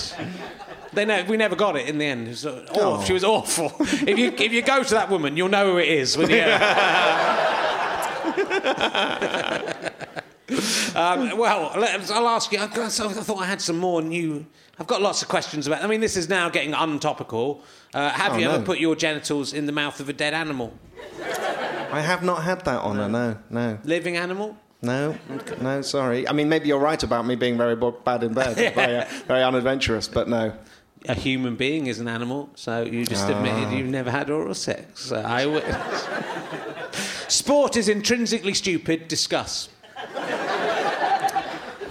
They 0.96 1.06
ne- 1.06 1.24
we 1.24 1.38
never 1.38 1.56
got 1.56 1.76
it 1.76 1.88
in 1.88 1.98
the 1.98 2.06
end. 2.06 2.28
It 2.28 2.32
was, 2.32 2.46
uh, 2.46 2.66
Oh. 2.76 3.04
She 3.04 3.14
was 3.14 3.24
awful. 3.24 3.72
if 3.80 4.18
you 4.18 4.34
if 4.38 4.52
you 4.54 4.62
go 4.62 4.84
to 4.84 4.94
that 4.96 5.10
woman, 5.10 5.38
you'll 5.38 5.50
know 5.50 5.72
who 5.74 5.78
it 5.78 5.88
is. 5.90 6.18
When 6.18 6.32
um, 10.96 11.38
well, 11.38 11.72
I'll 11.74 12.28
ask 12.28 12.52
you. 12.52 12.60
I've 12.60 12.74
got- 12.74 12.92
so 12.92 13.10
I 13.10 13.14
thought 13.14 13.42
I 13.42 13.46
had 13.46 13.62
some 13.62 13.78
more 13.78 14.02
new. 14.02 14.46
I've 14.80 14.88
got 14.88 15.02
lots 15.02 15.22
of 15.22 15.28
questions 15.28 15.68
about. 15.68 15.84
I 15.84 15.88
mean, 15.88 16.02
this 16.02 16.18
is 16.18 16.30
now 16.30 16.50
getting 16.50 16.74
untopical. 16.74 17.62
Uh, 17.94 18.10
have 18.10 18.34
Oh, 18.34 18.38
you 18.38 18.48
ever 18.50 18.60
no. 18.60 18.66
put 18.66 18.80
your 18.80 18.96
genitals 18.96 19.54
in 19.54 19.66
the 19.66 19.72
mouth 19.72 20.00
of 20.00 20.10
a 20.10 20.14
dead 20.14 20.34
animal? 20.34 20.74
I 21.92 22.02
have 22.02 22.24
not 22.24 22.44
had 22.44 22.66
that 22.66 22.82
honour, 22.82 23.08
no, 23.08 23.38
no. 23.50 23.78
Living 23.86 24.18
animal? 24.18 24.58
No, 24.82 25.16
no, 25.62 25.82
sorry. 25.82 26.28
I 26.28 26.34
mean, 26.34 26.50
maybe 26.50 26.68
you're 26.68 26.80
right 26.80 27.02
about 27.02 27.26
me 27.26 27.36
being 27.36 27.58
very 27.58 27.76
bad 27.76 28.24
in 28.24 28.34
bed, 28.34 28.56
very, 28.76 28.98
uh, 28.98 29.06
very 29.28 29.44
unadventurous, 29.44 30.08
but 30.08 30.28
no. 30.28 30.54
A 31.08 31.14
human 31.14 31.56
being 31.56 31.88
is 31.88 32.00
an 32.00 32.08
animal, 32.08 32.50
so 32.56 32.84
you 32.84 33.06
just 33.06 33.30
admitted 33.30 33.66
ah. 33.66 33.76
you've 33.76 33.88
never 33.88 34.12
had 34.12 34.30
oral 34.30 34.54
sex. 34.54 35.06
So 35.06 35.22
I 35.26 35.46
w- 35.46 35.64
Sport 37.28 37.78
is 37.78 37.90
intrinsically 37.90 38.54
stupid. 38.54 39.08
Discuss. 39.08 39.70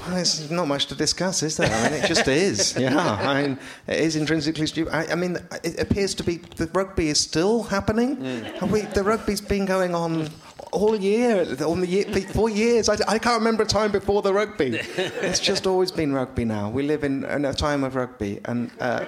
Well, 0.07 0.17
there's 0.17 0.51
not 0.51 0.69
much 0.69 0.87
to 0.87 0.95
discuss, 0.95 1.43
is 1.43 1.57
there? 1.57 1.71
I 1.71 1.91
mean, 1.91 2.03
it 2.03 2.07
just 2.07 2.29
is. 2.29 2.77
Yeah, 2.85 2.99
I 2.99 3.43
mean, 3.43 3.59
it 3.87 4.01
is 4.01 4.17
intrinsically 4.17 4.67
stupid. 4.67 4.93
I, 4.93 5.13
I 5.13 5.15
mean, 5.15 5.39
it 5.63 5.81
appears 5.81 6.15
to 6.17 6.23
be 6.23 6.37
the 6.57 6.67
rugby 6.75 7.09
is 7.09 7.19
still 7.19 7.63
happening. 7.63 8.19
Mm. 8.19 8.55
Have 8.57 8.71
we, 8.71 8.83
the 8.83 9.03
rugby's 9.03 9.41
been 9.41 9.65
going 9.65 9.95
on 9.95 10.29
all 10.73 10.97
year, 10.97 11.41
on 11.67 11.81
the 11.81 11.87
year, 11.87 12.05
for 12.33 12.49
years. 12.49 12.89
I, 12.89 12.97
I 13.09 13.19
can't 13.19 13.39
remember 13.39 13.63
a 13.65 13.67
time 13.67 13.91
before 13.93 14.23
the 14.23 14.33
rugby. 14.33 14.77
it's 14.97 15.41
just 15.41 15.67
always 15.67 15.91
been 15.91 16.13
rugby 16.13 16.45
now. 16.45 16.71
We 16.71 16.83
live 16.85 17.05
in, 17.05 17.25
in 17.25 17.45
a 17.45 17.55
time 17.55 17.85
of 17.85 17.95
rugby, 17.97 18.41
and. 18.45 18.71
Uh, 18.81 19.05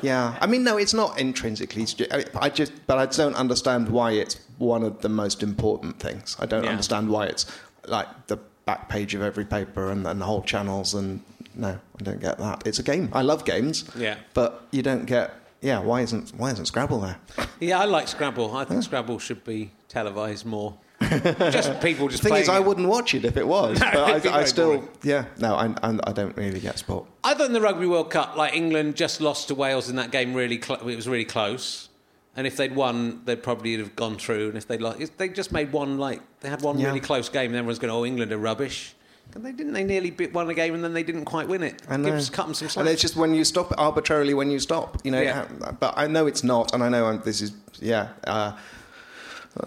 yeah, 0.00 0.36
I 0.40 0.46
mean, 0.46 0.62
no, 0.62 0.76
it's 0.76 0.94
not 0.94 1.18
intrinsically. 1.18 1.84
I, 2.12 2.24
I 2.36 2.48
just, 2.50 2.72
but 2.86 2.98
I 2.98 3.06
don't 3.06 3.34
understand 3.34 3.88
why 3.88 4.12
it's 4.12 4.36
one 4.58 4.84
of 4.84 5.00
the 5.00 5.08
most 5.08 5.42
important 5.42 5.98
things. 5.98 6.36
I 6.38 6.46
don't 6.46 6.62
Yeah. 6.62 6.70
understand 6.70 7.08
why 7.08 7.26
it's 7.26 7.46
like 7.88 8.06
the 8.28 8.36
back 8.64 8.88
page 8.88 9.14
of 9.16 9.22
every 9.22 9.44
paper 9.44 9.90
and, 9.90 10.06
and 10.06 10.20
the 10.20 10.24
whole 10.24 10.42
channels. 10.42 10.94
And 10.94 11.20
no, 11.56 11.70
I 11.98 12.02
don't 12.04 12.20
get 12.20 12.38
that. 12.38 12.64
It's 12.64 12.78
a 12.78 12.84
game. 12.84 13.08
I 13.12 13.22
love 13.22 13.44
games. 13.44 13.84
Yeah. 13.96 14.18
but 14.34 14.66
you 14.70 14.82
don't 14.82 15.04
get. 15.06 15.34
Yeah, 15.62 15.80
why 15.80 16.02
isn't 16.02 16.30
why 16.36 16.52
isn't 16.52 16.66
Scrabble 16.66 17.00
there? 17.00 17.16
Yeah, 17.58 17.80
I 17.80 17.86
like 17.86 18.06
Scrabble. 18.06 18.56
I 18.56 18.62
think 18.64 18.84
Scrabble 18.84 19.18
should 19.18 19.42
be 19.42 19.72
televised 19.88 20.44
more. 20.46 20.76
just 21.10 21.80
people 21.80 22.08
just 22.08 22.22
The 22.24 22.28
thing 22.30 22.38
is, 22.42 22.48
I 22.48 22.56
it. 22.56 22.64
wouldn't 22.64 22.88
watch 22.88 23.14
it 23.14 23.24
if 23.24 23.36
it 23.36 23.46
was. 23.46 23.78
No, 23.80 23.90
but 23.92 24.26
I, 24.26 24.40
I 24.40 24.44
still, 24.44 24.78
boring. 24.78 24.88
yeah, 25.02 25.26
no, 25.38 25.54
I, 25.54 25.66
I, 25.82 25.98
I 26.08 26.12
don't 26.12 26.36
really 26.36 26.58
get 26.60 26.78
sport. 26.78 27.06
Other 27.22 27.44
than 27.44 27.52
the 27.52 27.60
Rugby 27.60 27.86
World 27.86 28.10
Cup, 28.10 28.36
like 28.36 28.54
England 28.54 28.96
just 28.96 29.20
lost 29.20 29.48
to 29.48 29.54
Wales 29.54 29.88
in 29.88 29.96
that 29.96 30.10
game. 30.10 30.34
Really, 30.34 30.60
cl- 30.60 30.80
it 30.88 30.96
was 30.96 31.08
really 31.08 31.24
close. 31.24 31.88
And 32.36 32.46
if 32.46 32.56
they'd 32.56 32.74
won, 32.74 33.22
they'd 33.24 33.42
probably 33.42 33.76
have 33.78 33.94
gone 33.96 34.16
through. 34.16 34.48
And 34.48 34.56
if 34.58 34.66
they'd 34.68 34.80
lost, 34.82 35.18
they 35.18 35.28
just 35.28 35.50
made 35.52 35.72
one 35.72 35.98
like 35.98 36.20
they 36.40 36.48
had 36.48 36.62
one 36.62 36.78
Yeah. 36.78 36.88
really 36.88 37.00
close 37.00 37.28
game, 37.28 37.50
and 37.50 37.56
everyone's 37.56 37.78
going, 37.78 37.92
"Oh, 37.92 38.04
England 38.04 38.32
are 38.32 38.38
rubbish." 38.38 38.94
And 39.34 39.44
they 39.44 39.52
didn't. 39.52 39.72
They 39.74 39.84
nearly 39.84 40.10
bit 40.10 40.32
won 40.32 40.48
a 40.50 40.54
game, 40.54 40.74
and 40.74 40.82
then 40.82 40.94
they 40.94 41.02
didn't 41.02 41.26
quite 41.26 41.48
win 41.48 41.62
it. 41.62 41.82
I 41.88 41.96
know. 41.96 42.16
Give 42.16 42.32
cut 42.32 42.46
them 42.46 42.54
some 42.54 42.68
slack. 42.68 42.80
And 42.84 42.88
it's 42.92 43.02
just 43.02 43.14
when 43.16 43.34
you 43.34 43.44
stop 43.44 43.72
arbitrarily 43.78 44.34
when 44.34 44.50
you 44.50 44.58
stop, 44.58 44.98
you 45.04 45.10
know. 45.10 45.20
Yeah. 45.20 45.46
But 45.78 45.94
I 45.96 46.06
know 46.06 46.26
it's 46.26 46.42
not, 46.42 46.72
and 46.74 46.82
I 46.82 46.88
know 46.88 47.06
I'm, 47.06 47.20
this 47.22 47.40
is 47.40 47.52
yeah. 47.80 48.08
Uh, 48.26 48.56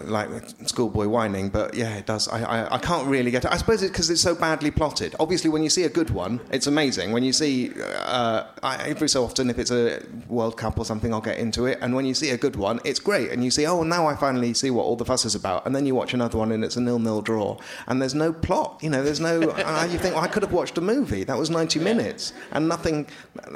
like 0.04 0.28
schoolboy 0.66 1.08
whining, 1.08 1.48
but 1.48 1.74
yeah, 1.74 1.96
it 1.96 2.06
does. 2.06 2.28
I, 2.28 2.42
I, 2.42 2.74
I 2.76 2.78
can't 2.78 3.06
really 3.06 3.30
get 3.30 3.44
it. 3.44 3.52
I 3.52 3.56
suppose 3.56 3.82
it's 3.82 3.90
because 3.90 4.10
it's 4.10 4.20
so 4.20 4.34
badly 4.34 4.70
plotted. 4.70 5.14
Obviously, 5.20 5.50
when 5.50 5.62
you 5.62 5.70
see 5.70 5.84
a 5.84 5.88
good 5.88 6.10
one, 6.10 6.40
it's 6.50 6.66
amazing. 6.66 7.12
When 7.12 7.22
you 7.22 7.32
see, 7.32 7.72
uh, 7.82 8.44
I, 8.62 8.88
every 8.88 9.08
so 9.08 9.24
often, 9.24 9.50
if 9.50 9.58
it's 9.58 9.70
a 9.70 10.02
World 10.28 10.56
Cup 10.56 10.78
or 10.78 10.84
something, 10.84 11.12
I'll 11.12 11.20
get 11.20 11.38
into 11.38 11.66
it. 11.66 11.78
And 11.82 11.94
when 11.94 12.06
you 12.06 12.14
see 12.14 12.30
a 12.30 12.36
good 12.36 12.56
one, 12.56 12.80
it's 12.84 13.00
great. 13.00 13.30
And 13.30 13.44
you 13.44 13.50
see, 13.50 13.66
oh, 13.66 13.82
now 13.82 14.06
I 14.06 14.16
finally 14.16 14.54
see 14.54 14.70
what 14.70 14.84
all 14.84 14.96
the 14.96 15.04
fuss 15.04 15.24
is 15.24 15.34
about. 15.34 15.66
And 15.66 15.74
then 15.74 15.86
you 15.86 15.94
watch 15.94 16.14
another 16.14 16.38
one 16.38 16.52
and 16.52 16.64
it's 16.64 16.76
a 16.76 16.80
nil-nil 16.80 17.22
draw. 17.22 17.58
And 17.86 18.00
there's 18.00 18.14
no 18.14 18.32
plot. 18.32 18.78
You 18.82 18.90
know, 18.90 19.02
there's 19.02 19.20
no. 19.20 19.42
uh, 19.50 19.88
you 19.90 19.98
think, 19.98 20.14
well, 20.14 20.24
I 20.24 20.28
could 20.28 20.42
have 20.42 20.52
watched 20.52 20.78
a 20.78 20.80
movie. 20.80 21.24
That 21.24 21.38
was 21.38 21.50
90 21.50 21.80
minutes. 21.80 22.32
And 22.52 22.68
nothing. 22.68 23.06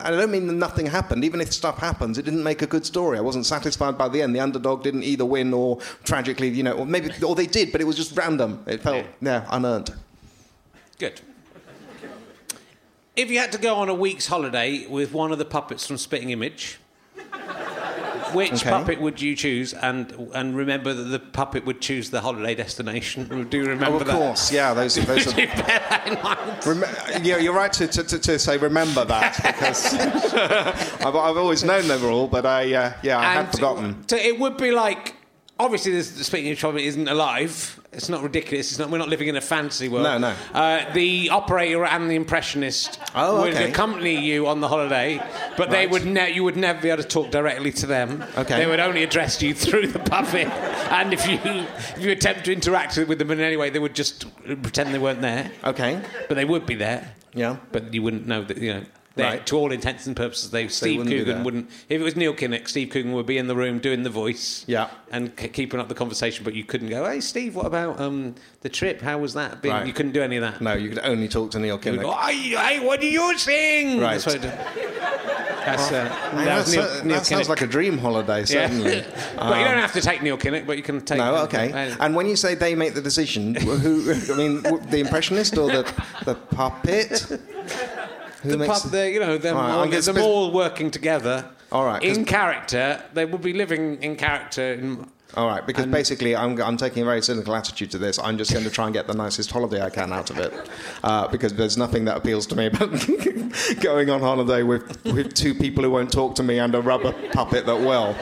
I 0.00 0.10
don't 0.10 0.30
mean 0.30 0.46
that 0.48 0.54
nothing 0.54 0.86
happened. 0.86 1.24
Even 1.24 1.40
if 1.40 1.52
stuff 1.52 1.78
happens, 1.78 2.18
it 2.18 2.24
didn't 2.24 2.42
make 2.42 2.62
a 2.62 2.66
good 2.66 2.84
story. 2.84 3.18
I 3.18 3.22
wasn't 3.22 3.46
satisfied 3.46 3.96
by 3.96 4.08
the 4.08 4.22
end. 4.22 4.34
The 4.34 4.40
underdog 4.40 4.82
didn't 4.82 5.04
either 5.04 5.24
win 5.24 5.54
or 5.54 5.78
tragically, 6.26 6.48
you 6.56 6.62
know, 6.62 6.72
or 6.72 6.86
maybe, 6.86 7.10
or 7.24 7.34
they 7.34 7.46
did, 7.46 7.72
but 7.72 7.80
it 7.80 7.84
was 7.84 7.96
just 7.96 8.16
random. 8.16 8.62
It 8.66 8.82
felt, 8.82 9.06
yeah, 9.20 9.46
unearned. 9.50 9.94
Good. 10.98 11.20
If 13.14 13.30
you 13.30 13.38
had 13.38 13.52
to 13.52 13.58
go 13.58 13.76
on 13.76 13.88
a 13.88 13.94
week's 13.94 14.26
holiday 14.26 14.86
with 14.88 15.12
one 15.12 15.32
of 15.32 15.38
the 15.38 15.44
puppets 15.44 15.86
from 15.86 15.96
Spitting 15.96 16.30
Image, 16.30 16.78
which 18.34 18.52
Okay. 18.52 18.70
puppet 18.70 19.00
would 19.00 19.22
you 19.22 19.34
choose? 19.36 19.72
And 19.72 20.10
and 20.34 20.54
remember 20.56 20.92
that 20.92 21.04
the 21.04 21.20
puppet 21.20 21.64
would 21.64 21.80
choose 21.80 22.10
the 22.10 22.20
holiday 22.20 22.54
destination. 22.54 23.46
Do 23.50 23.56
you 23.56 23.64
remember 23.64 23.96
Oh, 23.98 24.00
of 24.00 24.06
that? 24.06 24.16
course, 24.16 24.52
yeah. 24.52 24.74
Those, 24.74 24.96
those 25.06 25.28
are. 25.32 25.40
You 25.40 25.46
bear 25.46 25.64
that 25.88 26.08
in 26.08 26.22
mind? 26.22 26.66
Rem- 26.66 27.24
yeah, 27.24 27.38
you're 27.38 27.54
right 27.54 27.72
to, 27.74 27.86
to, 27.86 28.02
to, 28.02 28.18
to 28.18 28.38
say 28.38 28.58
remember 28.58 29.04
that 29.04 29.36
because 29.36 29.94
I've, 31.06 31.16
I've 31.16 31.36
always 31.38 31.62
known 31.64 31.88
were 31.88 32.10
all, 32.10 32.26
but 32.26 32.44
I 32.44 32.74
uh, 32.74 32.92
yeah 33.02 33.18
I 33.18 33.32
had 33.32 33.52
forgotten. 33.52 34.06
So 34.08 34.16
it 34.16 34.38
would 34.40 34.56
be 34.58 34.72
like 34.72 35.14
obviously 35.58 35.92
this, 35.92 36.28
the 36.28 36.38
Image 36.38 36.60
puppet 36.60 36.82
isn't 36.82 37.08
alive. 37.08 37.80
It's 37.92 38.08
not 38.10 38.22
ridiculous. 38.22 38.70
It's 38.70 38.78
not, 38.78 38.90
we're 38.90 38.98
not 38.98 39.08
living 39.08 39.28
in 39.28 39.36
a 39.36 39.40
fantasy 39.40 39.88
world. 39.88 40.04
No, 40.04 40.18
no. 40.18 40.34
Uh, 40.52 40.92
the 40.92 41.30
operator 41.30 41.84
and 41.86 42.10
the 42.10 42.14
impressionist 42.14 43.00
Oh, 43.14 43.40
would 43.42 43.54
okay. 43.54 43.70
accompany 43.70 44.20
you 44.20 44.46
on 44.48 44.60
the 44.60 44.68
holiday, 44.68 45.18
but 45.56 45.70
they 45.70 45.86
would 45.86 46.04
ne- 46.04 46.32
you 46.32 46.44
would 46.44 46.56
never 46.58 46.80
be 46.82 46.90
able 46.90 47.02
to 47.02 47.08
talk 47.08 47.30
directly 47.30 47.72
to 47.72 47.86
them. 47.86 48.22
Okay. 48.36 48.58
They 48.58 48.66
would 48.66 48.80
only 48.80 49.02
address 49.02 49.40
you 49.40 49.54
through 49.64 49.86
the 49.86 49.98
puppet, 49.98 50.48
and 50.92 51.14
if 51.14 51.26
you 51.26 51.38
if 51.42 51.96
you 51.98 52.10
attempt 52.12 52.44
to 52.44 52.52
interact 52.52 52.98
with 52.98 53.18
them 53.18 53.30
in 53.30 53.40
any 53.40 53.56
way, 53.56 53.70
they 53.70 53.78
would 53.78 53.94
just 53.94 54.26
pretend 54.44 54.92
they 54.92 54.98
weren't 54.98 55.22
there. 55.22 55.50
Okay, 55.64 56.00
But 56.28 56.34
they 56.34 56.44
would 56.44 56.66
be 56.66 56.74
there. 56.74 57.14
yeah. 57.32 57.56
But 57.72 57.94
you 57.94 58.02
wouldn't 58.02 58.26
know 58.26 58.42
that, 58.44 58.58
you 58.58 58.74
know. 58.74 58.82
They- 59.16 59.22
Right. 59.24 59.46
To 59.46 59.56
all 59.56 59.72
intents 59.72 60.06
and 60.06 60.14
purposes, 60.14 60.50
they 60.50 60.68
Steve 60.68 60.98
wouldn't 60.98 61.16
Coogan 61.26 61.42
wouldn't. 61.42 61.70
If 61.88 62.00
it 62.00 62.04
was 62.04 62.14
Neil 62.16 62.34
Kinnock, 62.34 62.68
Steve 62.68 62.90
Coogan 62.90 63.12
would 63.14 63.26
be 63.26 63.38
in 63.38 63.46
the 63.48 63.56
room 63.56 63.78
doing 63.80 64.02
the 64.04 64.10
voice, 64.10 64.64
Yeah. 64.68 64.88
and 65.10 65.34
k- 65.34 65.48
keeping 65.48 65.80
up 65.80 65.88
the 65.88 65.94
conversation. 65.94 66.44
But 66.44 66.54
you 66.54 66.64
couldn't 66.64 66.90
go, 66.90 67.04
"Hey, 67.08 67.20
Steve, 67.20 67.54
what 67.56 67.66
about 67.66 67.98
um, 68.00 68.34
the 68.60 68.68
trip? 68.68 69.00
How 69.02 69.18
was 69.18 69.34
that?" 69.34 69.62
been?" 69.62 69.72
Right. 69.72 69.86
You 69.86 69.92
couldn't 69.92 70.12
do 70.12 70.22
any 70.22 70.36
of 70.36 70.42
that. 70.42 70.60
No, 70.60 70.74
you 70.74 70.88
could 70.90 71.00
only 71.02 71.28
talk 71.28 71.50
to 71.52 71.58
Neil 71.58 71.80
You 71.82 71.96
go, 71.96 71.98
Kinnock. 71.98 72.20
"Hey, 72.28 72.34
hey, 72.76 72.80
what 72.86 73.00
do 73.00 73.06
you 73.08 73.36
sing?" 73.38 74.00
Right. 74.00 74.20
That's 74.20 74.26
what 74.26 74.42
That's, 75.66 75.88
uh, 75.88 75.90
that 76.04 76.32
that's- 76.44 76.72
Neil, 76.72 76.82
that 76.82 77.04
Neil 77.06 77.24
sounds 77.24 77.46
Kinnock. 77.46 77.48
like 77.48 77.60
a 77.62 77.66
dream 77.66 77.98
holiday, 77.98 78.38
Yeah. 78.40 78.44
certainly. 78.44 79.04
but 79.36 79.58
you 79.58 79.64
don't 79.64 79.78
have 79.78 79.92
to 79.94 80.00
take 80.00 80.22
Neil 80.22 80.38
Kinnock, 80.38 80.64
but 80.64 80.76
you 80.76 80.82
can 80.84 81.00
take. 81.00 81.18
No, 81.18 81.34
okay. 81.38 81.72
uh, 81.72 81.96
And 81.98 82.14
when 82.14 82.26
you 82.28 82.36
say 82.36 82.54
they 82.54 82.76
make 82.76 82.94
the 82.94 83.02
decision, 83.02 83.56
who? 83.56 84.12
I 84.32 84.36
mean, 84.36 84.62
the 84.62 84.98
impressionist 85.00 85.58
or 85.58 85.68
the 85.68 85.92
the 86.24 86.34
puppet? 86.36 87.40
Who 88.42 88.50
the 88.50 88.58
makes 88.58 88.80
pub, 88.80 88.90
the, 88.90 89.10
you 89.10 89.20
know, 89.20 89.38
them, 89.38 89.56
All 89.56 89.62
right, 89.62 89.70
all, 89.70 89.82
I'm 89.82 89.90
gonna 89.90 90.02
them 90.02 90.16
spec- 90.16 90.24
all 90.24 90.52
working 90.52 90.90
together. 90.90 91.44
All 91.72 91.84
right, 91.84 92.02
In 92.02 92.24
character, 92.24 93.02
they 93.12 93.24
would 93.24 93.42
be 93.42 93.52
living 93.52 94.00
in 94.02 94.14
character. 94.16 94.74
In, 94.74 95.08
All 95.36 95.48
right, 95.48 95.66
because 95.66 95.86
basically 95.86 96.36
I'm, 96.36 96.60
I'm 96.62 96.76
taking 96.76 97.02
a 97.02 97.04
very 97.06 97.20
cynical 97.22 97.56
attitude 97.56 97.90
to 97.90 97.98
this. 97.98 98.20
I'm 98.20 98.38
just 98.38 98.52
going 98.52 98.64
to 98.64 98.70
try 98.70 98.84
and 98.84 98.94
get 98.94 99.08
the 99.08 99.14
nicest 99.14 99.50
holiday 99.50 99.82
I 99.82 99.90
can 99.90 100.12
out 100.12 100.30
of 100.30 100.38
it, 100.38 100.52
uh, 101.02 101.26
because 101.26 101.54
there's 101.54 101.76
nothing 101.76 102.04
that 102.04 102.16
appeals 102.16 102.46
to 102.48 102.56
me 102.56 102.66
about 102.66 102.90
going 103.80 104.10
on 104.10 104.20
holiday 104.20 104.62
with, 104.62 105.04
with 105.06 105.34
two 105.34 105.54
people 105.54 105.82
who 105.82 105.90
won't 105.90 106.12
talk 106.12 106.36
to 106.36 106.44
me 106.44 106.60
and 106.60 106.74
a 106.74 106.80
rubber 106.80 107.12
puppet 107.32 107.66
that 107.66 107.80
will. 107.80 108.14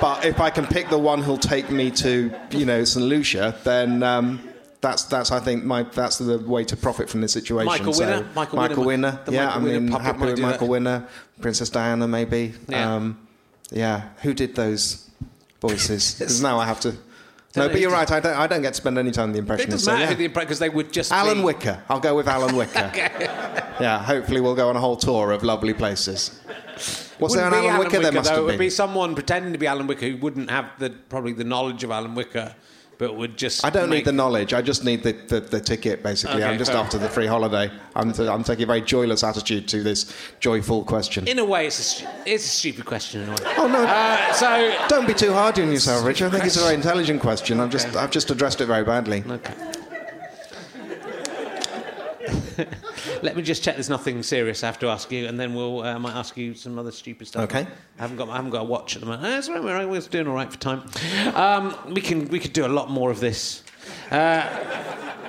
But 0.00 0.24
if 0.24 0.40
I 0.40 0.50
can 0.50 0.66
pick 0.66 0.88
the 0.90 0.98
one 0.98 1.22
who'll 1.22 1.36
take 1.36 1.70
me 1.70 1.90
to, 1.92 2.30
you 2.50 2.64
know, 2.66 2.84
St 2.84 3.04
Lucia, 3.04 3.56
then 3.64 4.02
um, 4.02 4.40
That's 4.84 5.04
that's 5.04 5.32
I 5.32 5.40
think 5.40 5.64
my 5.64 5.82
that's 5.84 6.18
the 6.18 6.38
way 6.38 6.62
to 6.64 6.76
profit 6.76 7.08
from 7.08 7.22
this 7.22 7.32
situation. 7.32 7.66
Michael 7.66 7.94
So, 7.94 8.04
Winner? 8.04 8.28
Michael 8.34 8.58
Winner 8.58 8.84
Winner. 8.84 9.20
Yeah, 9.30 9.46
Michael 9.46 9.60
I 9.60 9.64
Winner 9.64 9.80
mean, 9.80 9.90
puppet 9.90 10.06
happy 10.06 10.24
with 10.26 10.38
Michael 10.40 10.66
that. 10.66 10.70
Winner, 10.72 11.08
Princess 11.40 11.70
Diana, 11.70 12.06
maybe. 12.06 12.52
Yeah. 12.68 12.94
Um, 12.94 13.26
yeah. 13.70 14.10
Who 14.22 14.34
did 14.34 14.54
those 14.54 15.08
voices? 15.60 16.14
Because 16.18 16.42
now 16.42 16.58
I 16.58 16.66
have 16.66 16.80
to. 16.80 16.94
No, 17.56 17.68
but 17.68 17.80
you're 17.80 17.90
right. 17.92 18.10
I 18.10 18.20
don't. 18.20 18.36
I 18.36 18.46
don't 18.46 18.62
get 18.62 18.74
to 18.74 18.80
spend 18.82 18.98
any 18.98 19.10
time 19.10 19.28
with 19.28 19.36
the 19.36 19.38
It 19.38 19.42
impressionists. 19.42 19.84
doesn't 19.86 19.92
so, 19.92 19.98
matter 19.98 20.10
yeah. 20.12 20.28
who 20.28 20.28
the 20.34 20.40
because 20.40 20.58
they 20.58 20.68
would 20.68 20.92
just 20.92 21.10
Alan 21.12 21.38
be, 21.38 21.44
Whicker. 21.44 21.82
I'll 21.88 22.00
go 22.00 22.14
with 22.14 22.28
Alan 22.28 22.54
Whicker. 22.60 22.90
Yeah, 23.80 24.02
hopefully 24.04 24.40
we'll 24.42 24.54
go 24.56 24.68
on 24.68 24.76
a 24.76 24.80
whole 24.80 24.96
tour 24.96 25.30
of 25.32 25.42
lovely 25.42 25.72
places. 25.72 26.40
Was 27.20 27.32
there 27.34 27.46
an 27.46 27.52
Wouldn't 27.52 27.70
Alan, 27.70 27.78
Whicker? 27.86 28.00
There 28.00 28.12
must 28.12 28.28
though. 28.28 28.34
have 28.36 28.44
It 28.44 28.46
would 28.46 28.58
be 28.58 28.70
someone 28.70 29.14
pretending 29.14 29.52
to 29.52 29.58
be 29.58 29.66
Alan 29.66 29.86
Whicker 29.86 30.08
who 30.08 30.16
wouldn't 30.18 30.50
have 30.50 30.66
the 30.78 30.90
probably 30.90 31.32
the 31.32 31.44
knowledge 31.44 31.84
of 31.84 31.90
Alan 31.90 32.14
Whicker, 32.14 32.54
but 32.98 33.16
would 33.16 33.36
just. 33.36 33.64
I 33.64 33.70
don't 33.70 33.88
make, 33.88 33.98
need 33.98 34.06
the 34.06 34.12
knowledge. 34.12 34.54
I 34.54 34.62
just 34.62 34.84
need 34.84 35.02
the, 35.02 35.12
the, 35.12 35.40
the 35.40 35.60
ticket, 35.60 36.02
basically. 36.02 36.42
Okay, 36.42 36.44
I'm 36.44 36.58
just 36.58 36.72
after 36.72 36.98
the 36.98 37.08
free 37.08 37.26
holiday. 37.26 37.70
I'm, 37.94 38.12
t- 38.12 38.26
I'm 38.26 38.44
taking 38.44 38.64
a 38.64 38.66
very 38.66 38.80
joyless 38.82 39.22
attitude 39.24 39.68
to 39.68 39.82
this 39.82 40.12
joyful 40.40 40.84
question. 40.84 41.26
In 41.28 41.38
a 41.38 41.44
way, 41.44 41.66
it's 41.66 41.78
a, 41.78 41.82
stu- 41.82 42.06
it's 42.26 42.44
a 42.44 42.48
stupid 42.48 42.84
question. 42.86 43.22
In 43.22 43.28
a 43.28 43.32
way. 43.32 43.54
Oh, 43.58 43.66
no. 43.66 43.84
Uh, 43.84 44.32
so 44.32 44.76
Don't 44.88 45.06
be 45.06 45.14
too 45.14 45.32
hard 45.32 45.58
on 45.58 45.70
yourself, 45.70 46.04
Richard. 46.04 46.26
I 46.28 46.30
think 46.30 46.44
it's 46.44 46.56
a 46.56 46.60
very 46.60 46.74
intelligent 46.74 47.20
question. 47.20 47.60
I've 47.60 47.70
just, 47.70 47.94
I've 47.96 48.10
just 48.10 48.30
addressed 48.30 48.60
it 48.60 48.66
very 48.66 48.84
badly. 48.84 49.24
Okay. 49.28 49.54
Let 53.22 53.36
me 53.36 53.42
just 53.42 53.62
check. 53.62 53.74
There's 53.76 53.90
nothing 53.90 54.22
serious 54.22 54.62
I 54.62 54.66
have 54.66 54.78
to 54.80 54.88
ask 54.88 55.10
you, 55.10 55.26
and 55.26 55.38
then 55.38 55.54
we'll 55.54 55.82
uh, 55.82 55.98
might 55.98 56.14
ask 56.14 56.36
you 56.36 56.54
some 56.54 56.78
other 56.78 56.92
stupid 56.92 57.26
stuff. 57.26 57.44
Okay. 57.44 57.66
I 57.98 58.02
haven't 58.02 58.16
got 58.16 58.28
I 58.28 58.36
haven't 58.36 58.50
got 58.50 58.62
a 58.62 58.64
watch 58.64 58.96
at 58.96 59.00
the 59.00 59.06
moment. 59.06 59.24
Uh, 59.24 59.30
That's 59.30 59.48
right. 59.48 59.62
We're, 59.62 59.86
we're 59.86 60.00
doing 60.00 60.26
all 60.28 60.34
right 60.34 60.50
for 60.50 60.58
time. 60.58 60.82
Um, 61.34 61.76
we 61.92 62.00
can 62.00 62.28
we 62.28 62.38
could 62.38 62.52
do 62.52 62.66
a 62.66 62.68
lot 62.68 62.90
more 62.90 63.10
of 63.10 63.20
this. 63.20 63.62
Uh, 64.10 64.14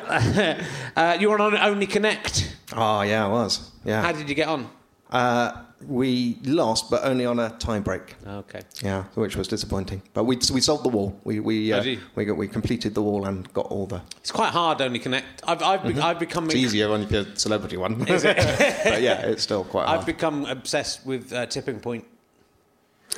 uh, 0.96 1.18
you 1.20 1.30
were 1.30 1.40
on 1.40 1.58
Only 1.58 1.88
Connect. 1.88 2.56
Oh, 2.74 3.02
yeah, 3.02 3.26
I 3.26 3.28
was. 3.28 3.72
Yeah. 3.84 4.02
How 4.02 4.12
did 4.12 4.30
you 4.30 4.36
get 4.36 4.48
on? 4.48 4.70
Uh, 5.10 5.64
we 5.88 6.38
lost, 6.46 6.90
but 6.90 7.04
only 7.04 7.26
on 7.26 7.40
a 7.40 7.50
tie 7.60 7.80
break. 7.80 8.16
Okay. 8.26 8.62
Yeah, 8.82 9.04
which 9.16 9.36
was 9.36 9.48
disappointing. 9.48 10.02
But 10.14 10.24
we, 10.24 10.38
we 10.54 10.62
solved 10.62 10.84
the 10.86 10.90
wall. 10.90 11.20
We, 11.24 11.40
we, 11.40 11.74
Oh, 11.74 11.78
uh, 11.78 11.84
did 11.84 11.98
you? 12.00 12.04
we, 12.16 12.26
got, 12.26 12.38
we 12.38 12.48
completed 12.48 12.96
the 12.96 13.02
wall 13.02 13.26
and 13.26 13.52
got 13.54 13.68
all 13.68 13.86
the. 13.86 14.02
It's 14.18 14.32
quite 14.32 14.52
hard. 14.52 14.82
Only 14.82 15.00
Connect. 15.00 15.42
I've 15.48 15.62
I've, 15.62 15.84
be- 15.84 16.00
I've 16.02 16.20
become 16.20 16.46
It's 16.46 16.56
easier 16.56 16.90
when 16.90 17.08
you're 17.08 17.22
a 17.22 17.40
celebrity 17.40 17.78
one. 17.78 18.08
Is 18.08 18.24
it? 18.24 18.38
but 18.84 19.02
yeah, 19.02 19.22
it's 19.28 19.44
still 19.44 19.64
quite 19.66 19.86
hard. 19.88 20.00
I've 20.00 20.06
become 20.06 20.46
obsessed 20.46 21.06
with 21.06 21.32
uh, 21.34 21.46
Tipping 21.46 21.80
Point. 21.80 22.06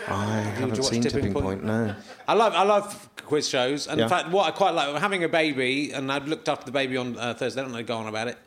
I 0.08 0.42
you 0.42 0.44
haven't 0.44 0.70
watch 0.80 0.90
seen 0.90 1.02
Tipping 1.02 1.20
Tipping 1.22 1.34
Point? 1.34 1.46
Point, 1.46 1.64
no. 1.64 1.96
I 2.28 2.34
love 2.34 2.54
I 2.54 2.64
love 2.64 3.10
quiz 3.26 3.48
shows, 3.50 3.88
and 3.88 3.98
Yeah. 3.98 4.04
in 4.06 4.10
fact, 4.10 4.30
what 4.30 4.46
I 4.48 4.52
quite 4.52 4.72
like 4.72 4.96
having 5.02 5.24
a 5.24 5.30
baby, 5.30 5.92
and 5.92 6.12
I've 6.12 6.28
looked 6.28 6.50
after 6.50 6.66
the 6.66 6.72
baby 6.72 6.98
on 6.98 7.18
uh, 7.18 7.34
Thursday. 7.34 7.62
I 7.62 7.64
don't 7.64 7.74
know 7.74 7.82
go 7.84 7.98
on 7.98 8.08
about 8.08 8.28
it, 8.28 8.38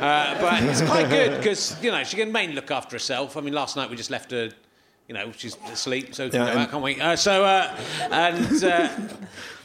uh, 0.00 0.40
but 0.40 0.62
it's 0.62 0.82
quite 0.82 1.08
good 1.08 1.36
because 1.38 1.76
you 1.82 1.90
know 1.90 2.04
she 2.04 2.16
can 2.16 2.32
mainly 2.32 2.54
look 2.54 2.70
after 2.70 2.94
herself. 2.96 3.36
I 3.36 3.40
mean, 3.40 3.54
last 3.54 3.76
night 3.76 3.90
we 3.90 3.96
just 3.96 4.10
left 4.10 4.30
her. 4.30 4.50
You 5.08 5.14
know, 5.14 5.32
she's 5.32 5.56
asleep, 5.72 6.14
so 6.14 6.26
Yeah, 6.26 6.62
out, 6.64 6.70
can't 6.70 6.82
we? 6.82 7.00
Uh, 7.00 7.16
so, 7.16 7.42
uh, 7.42 7.74
and 8.10 8.62
uh, 8.62 8.90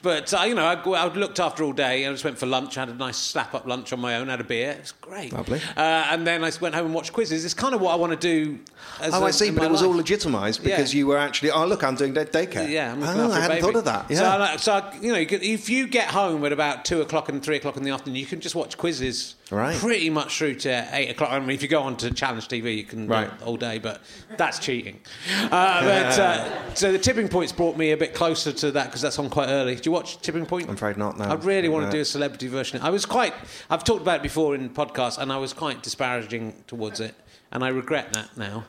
but 0.03 0.31
uh, 0.33 0.41
you 0.43 0.53
know, 0.53 0.63
I, 0.65 0.73
I 0.75 1.07
looked 1.13 1.39
after 1.39 1.63
all 1.63 1.73
day. 1.73 2.05
I 2.05 2.11
just 2.11 2.23
went 2.23 2.37
for 2.37 2.45
lunch. 2.45 2.77
I 2.77 2.81
had 2.81 2.89
a 2.89 2.93
nice 2.93 3.17
slap 3.17 3.55
up 3.55 3.65
lunch 3.65 3.91
on 3.91 3.99
my 3.99 4.17
own. 4.17 4.27
Had 4.27 4.39
a 4.41 4.43
beer. 4.43 4.71
It 4.73 4.79
was 4.81 4.91
great. 4.91 5.33
Lovely. 5.33 5.59
Uh, 5.75 5.79
and 6.11 6.27
then 6.27 6.43
I 6.43 6.51
went 6.61 6.75
home 6.75 6.85
and 6.85 6.93
watched 6.93 7.13
quizzes. 7.13 7.43
It's 7.43 7.55
kind 7.55 7.73
of 7.73 7.81
what 7.81 7.93
I 7.93 7.95
want 7.95 8.11
to 8.11 8.17
do. 8.19 8.59
As 9.01 9.13
Oh, 9.15 9.23
a- 9.23 9.27
I 9.27 9.31
see, 9.31 9.49
but 9.49 9.63
it 9.63 9.71
was 9.71 9.81
life. 9.81 9.89
all 9.89 9.95
legitimised 9.95 10.61
because 10.63 10.93
Yeah. 10.93 10.99
you 10.99 11.07
were 11.07 11.17
actually. 11.17 11.49
Oh, 11.51 11.65
look, 11.65 11.83
I'm 11.83 11.95
doing 11.95 12.13
day- 12.13 12.25
daycare. 12.25 12.69
Yeah, 12.69 12.91
I'm 12.93 13.01
oh, 13.01 13.31
I 13.31 13.39
hadn't 13.39 13.49
baby. 13.57 13.61
thought 13.61 13.75
of 13.77 13.85
that. 13.85 14.05
Yeah. 14.11 14.17
So, 14.17 14.37
like- 14.39 14.59
so 14.59 14.73
I- 14.73 14.93
you 15.01 15.11
know, 15.13 15.19
if 15.19 15.69
you 15.69 15.87
get 15.87 16.09
home 16.09 16.45
at 16.45 16.51
about 16.51 16.85
two 16.85 17.01
o'clock 17.01 17.29
and 17.29 17.41
three 17.43 17.55
o'clock 17.57 17.77
in 17.77 17.83
the 17.83 17.91
afternoon, 17.91 18.17
you 18.17 18.25
can 18.25 18.39
just 18.41 18.53
watch 18.55 18.77
quizzes 18.77 19.35
Right. 19.51 19.75
pretty 19.77 20.09
much 20.09 20.37
through 20.37 20.55
to 20.55 20.87
eight 20.93 21.09
o'clock. 21.11 21.31
I 21.31 21.39
mean, 21.39 21.51
if 21.51 21.61
you 21.61 21.67
go 21.69 21.81
on 21.81 21.95
to 21.97 22.11
Challenge 22.11 22.47
TV, 22.47 22.75
you 22.77 22.83
can 22.83 23.07
Right. 23.07 23.29
do 23.29 23.43
it 23.43 23.47
all 23.47 23.57
day, 23.57 23.77
but 23.79 24.01
that's 24.37 24.59
cheating. 24.59 24.99
Uh, 25.45 25.81
but 25.83 26.19
uh, 26.19 26.73
so 26.73 26.91
the 26.91 26.99
tipping 26.99 27.27
point's 27.29 27.51
brought 27.51 27.77
me 27.77 27.91
a 27.91 27.97
bit 27.97 28.13
closer 28.13 28.51
to 28.51 28.71
that 28.71 28.85
because 28.87 29.01
that's 29.01 29.17
on 29.19 29.29
quite 29.29 29.47
early. 29.49 29.75
Do 29.75 29.81
you 29.85 29.91
watch 29.93 30.19
Tipping 30.21 30.45
Point? 30.45 30.67
I'm 30.67 30.73
afraid 30.75 30.97
not, 30.97 31.17
no. 31.17 31.25
I 31.25 31.35
really 31.35 31.69
want 31.69 31.85
to 31.85 31.91
do 31.91 32.01
a 32.01 32.05
celebrity 32.05 32.47
version. 32.47 32.81
I 32.81 32.89
was 32.89 33.05
quite. 33.05 33.33
I've 33.69 33.83
talked 33.83 34.01
about 34.01 34.17
it 34.17 34.23
before 34.23 34.55
in 34.55 34.69
podcasts, 34.69 35.17
and 35.17 35.31
I 35.31 35.37
was 35.37 35.53
quite 35.53 35.81
disparaging 35.83 36.53
towards 36.67 36.99
it, 36.99 37.15
and 37.51 37.63
I 37.63 37.69
regret 37.69 38.11
that 38.13 38.35
now. 38.35 38.65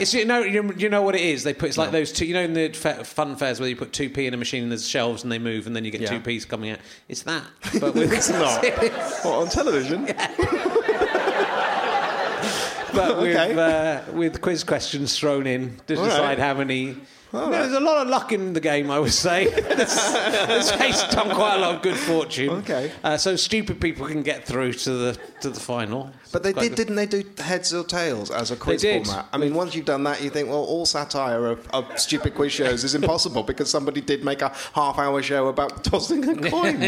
It's 0.00 0.12
you 0.14 0.24
know 0.24 0.40
you, 0.42 0.72
you 0.76 0.88
know 0.88 1.02
what 1.02 1.14
it 1.14 1.20
is. 1.20 1.42
They 1.44 1.52
put 1.54 1.68
it's 1.68 1.78
like 1.78 1.90
those 1.92 2.12
two. 2.12 2.24
You 2.26 2.34
know 2.34 2.42
in 2.42 2.52
the 2.54 2.68
fa- 2.72 3.04
fun 3.04 3.36
fairs 3.36 3.60
where 3.60 3.68
you 3.68 3.76
put 3.76 3.92
two 3.92 4.08
p 4.10 4.26
in 4.26 4.34
a 4.34 4.36
machine 4.36 4.62
and 4.62 4.72
there's 4.72 4.88
shelves 4.88 5.22
and 5.24 5.30
they 5.30 5.38
move 5.38 5.66
and 5.66 5.74
then 5.76 5.84
you 5.84 5.90
get 5.90 6.00
Yeah. 6.00 6.08
two 6.10 6.20
p's 6.20 6.44
coming 6.44 6.70
out. 6.70 6.78
It's 7.08 7.22
that, 7.22 7.42
but 7.80 7.94
with 7.94 8.12
It's 8.12 8.28
not. 8.30 8.64
What, 9.24 9.34
on 9.42 9.48
television? 9.48 10.04
but 12.92 13.20
with 13.20 13.36
Okay. 13.36 13.54
uh, 13.54 14.12
with 14.12 14.40
quiz 14.40 14.64
questions 14.64 15.16
thrown 15.18 15.46
in 15.46 15.76
to 15.86 15.96
All 15.98 16.04
decide 16.04 16.20
right. 16.22 16.38
how 16.38 16.54
many. 16.54 16.96
There's 17.30 17.72
a 17.72 17.80
lot 17.80 17.98
of 18.02 18.08
luck 18.08 18.32
in 18.32 18.54
the 18.54 18.60
game, 18.60 18.90
I 18.90 18.98
would 18.98 19.12
say. 19.12 19.48
There's 19.50 20.72
based 20.72 21.14
on 21.16 21.30
quite 21.30 21.56
a 21.56 21.58
lot 21.58 21.74
of 21.76 21.82
good 21.82 21.96
fortune. 21.96 22.50
Okay. 22.50 22.90
Uh, 23.04 23.16
so 23.16 23.36
stupid 23.36 23.80
people 23.80 24.06
can 24.06 24.22
get 24.22 24.46
through 24.46 24.72
to 24.72 24.90
the 24.90 25.18
to 25.42 25.50
the 25.50 25.60
final. 25.60 26.10
But 26.32 26.42
they 26.42 26.52
did, 26.52 26.70
good. 26.70 26.74
didn't 26.76 26.96
they 26.96 27.06
do 27.06 27.22
heads 27.38 27.72
or 27.74 27.84
tails 27.84 28.30
as 28.30 28.50
a 28.50 28.56
quiz 28.56 28.82
format? 28.82 29.28
I 29.32 29.38
mean, 29.38 29.54
once 29.54 29.74
you've 29.74 29.84
done 29.84 30.04
that, 30.04 30.22
you 30.22 30.30
think, 30.30 30.48
well, 30.48 30.58
all 30.58 30.86
satire 30.86 31.46
of, 31.46 31.68
of 31.70 31.98
stupid 31.98 32.34
quiz 32.34 32.52
shows 32.52 32.84
is 32.84 32.94
impossible 32.94 33.42
because 33.42 33.70
somebody 33.70 34.00
did 34.00 34.24
make 34.24 34.42
a 34.42 34.52
half-hour 34.74 35.22
show 35.22 35.48
about 35.48 35.84
tossing 35.84 36.28
a 36.28 36.34
coin. 36.50 36.80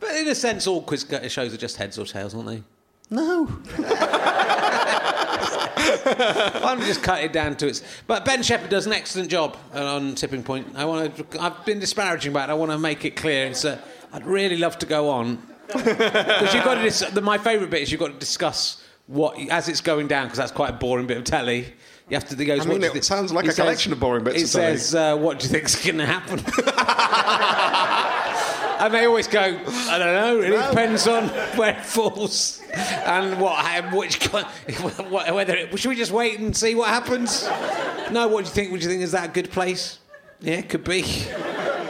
But 0.00 0.14
in 0.16 0.28
a 0.28 0.34
sense, 0.34 0.66
all 0.66 0.82
quiz 0.82 1.06
shows 1.28 1.52
are 1.52 1.58
just 1.58 1.76
heads 1.76 1.98
or 1.98 2.04
tails, 2.04 2.34
aren't 2.34 2.48
they? 2.48 2.62
no. 3.10 3.48
Why 5.88 6.60
don't 6.62 6.78
we 6.80 6.86
just 6.86 7.02
cut 7.02 7.22
it 7.22 7.32
down 7.32 7.56
to 7.56 7.66
its? 7.68 7.82
But 8.06 8.24
Ben 8.24 8.42
Shephard 8.42 8.70
does 8.70 8.86
an 8.86 8.92
excellent 8.92 9.30
job 9.30 9.56
on 9.72 10.14
Tipping 10.14 10.42
Point. 10.42 10.74
I 10.76 10.84
want 10.84 11.16
to. 11.30 11.42
I've 11.42 11.64
been 11.64 11.80
disparaging 11.80 12.32
about. 12.32 12.48
it. 12.48 12.52
I 12.52 12.54
want 12.54 12.70
to 12.72 12.78
make 12.78 13.04
it 13.04 13.16
clear. 13.16 13.46
It's. 13.46 13.64
A, 13.64 13.78
I'd 14.12 14.26
really 14.26 14.56
love 14.56 14.78
to 14.78 14.86
go 14.86 15.10
on 15.10 15.36
because 15.66 16.54
you've 16.54 16.64
got 16.64 16.76
to. 16.76 16.82
Dis- 16.82 17.00
the, 17.12 17.20
my 17.20 17.38
favourite 17.38 17.70
bit 17.70 17.82
is 17.82 17.90
you've 17.92 18.00
got 18.00 18.08
to 18.12 18.18
discuss 18.18 18.82
what 19.06 19.38
as 19.50 19.68
it's 19.68 19.80
going 19.80 20.06
down 20.08 20.24
because 20.26 20.38
that's 20.38 20.52
quite 20.52 20.70
a 20.70 20.74
boring 20.74 21.06
bit 21.06 21.16
of 21.18 21.24
telly. 21.24 21.72
You 22.08 22.16
have 22.16 22.26
to. 22.30 22.36
He 22.36 22.44
goes, 22.46 22.64
I 22.66 22.68
mean, 22.68 22.82
it 22.82 22.92
thi-" 22.92 23.00
sounds 23.02 23.32
like 23.32 23.44
He 23.44 23.50
a 23.50 23.54
collection 23.54 23.92
of 23.92 24.00
boring 24.00 24.24
bits 24.24 24.36
He 24.38 24.44
of 24.44 24.50
telly. 24.50 24.76
says, 24.78 24.94
uh, 24.94 25.16
"What 25.16 25.38
do 25.40 25.44
you 25.46 25.50
think's 25.52 25.84
going 25.84 25.98
to 25.98 26.06
happen?" 26.06 26.38
And 28.78 28.94
they 28.94 29.04
always 29.06 29.26
go, 29.26 29.40
I 29.40 29.98
don't 29.98 30.14
know, 30.14 30.40
it 30.40 30.68
depends 30.70 31.06
on 31.06 31.28
where 31.56 31.76
it 31.76 31.84
falls 31.84 32.62
and 32.72 33.40
what, 33.40 33.56
how- 33.64 33.96
which, 33.96 34.24
whether 35.10 35.56
it, 35.56 35.78
should 35.78 35.88
we 35.88 35.96
just 35.96 36.12
wait 36.12 36.38
and 36.38 36.56
see 36.56 36.74
what 36.74 36.88
happens? 36.88 37.44
No, 38.12 38.28
what 38.28 38.44
do 38.44 38.48
you 38.48 38.54
think? 38.54 38.72
Would 38.72 38.82
you 38.82 38.88
think 38.88 39.02
is 39.02 39.12
that 39.12 39.30
a 39.30 39.32
good 39.32 39.50
place? 39.50 39.98
Yeah, 40.40 40.54
it 40.54 40.68
could 40.68 40.84
be. 40.84 41.02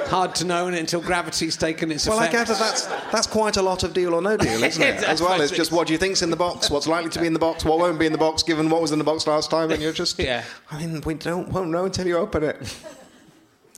Hard 0.09 0.34
to 0.36 0.47
know 0.47 0.68
until 0.68 1.03
gravity's 1.03 1.55
taken 1.59 1.93
its 1.93 2.09
Well, 2.09 2.18
I 2.18 2.28
effect. 2.28 2.49
gather 2.49 2.55
that's 2.59 2.86
that's 3.12 3.26
quite 3.26 3.59
a 3.59 3.62
lot 3.62 3.82
of 3.82 3.93
deal 3.93 4.14
or 4.14 4.22
no 4.22 4.39
deal, 4.39 4.64
isn't 4.64 4.82
it? 4.82 5.05
As 5.05 5.20
well 5.20 5.39
it's 5.43 5.53
just 5.53 5.70
what 5.70 5.86
do 5.86 5.93
you 5.93 5.99
think's 5.99 6.22
in 6.22 6.30
the 6.30 6.36
box, 6.36 6.70
what's 6.70 6.86
likely 6.86 7.11
to 7.11 7.20
be 7.20 7.26
in 7.26 7.34
the 7.34 7.39
box, 7.39 7.62
what 7.62 7.78
won't 7.78 7.99
be 7.99 8.07
in 8.07 8.12
the 8.12 8.16
box, 8.18 8.43
given 8.43 8.70
what 8.70 8.80
was 8.80 8.91
in 8.91 8.99
the 8.99 9.05
box 9.05 9.26
last 9.26 9.51
time, 9.51 9.70
and 9.70 9.82
you're 9.82 9.93
just. 9.93 10.18
Yeah. 10.28 10.45
I 10.70 10.78
mean, 10.78 11.03
we 11.03 11.12
don't 11.12 11.49
won't 11.51 11.68
know 11.68 11.84
until 11.84 12.07
you 12.07 12.16
open 12.16 12.43
it. 12.43 12.74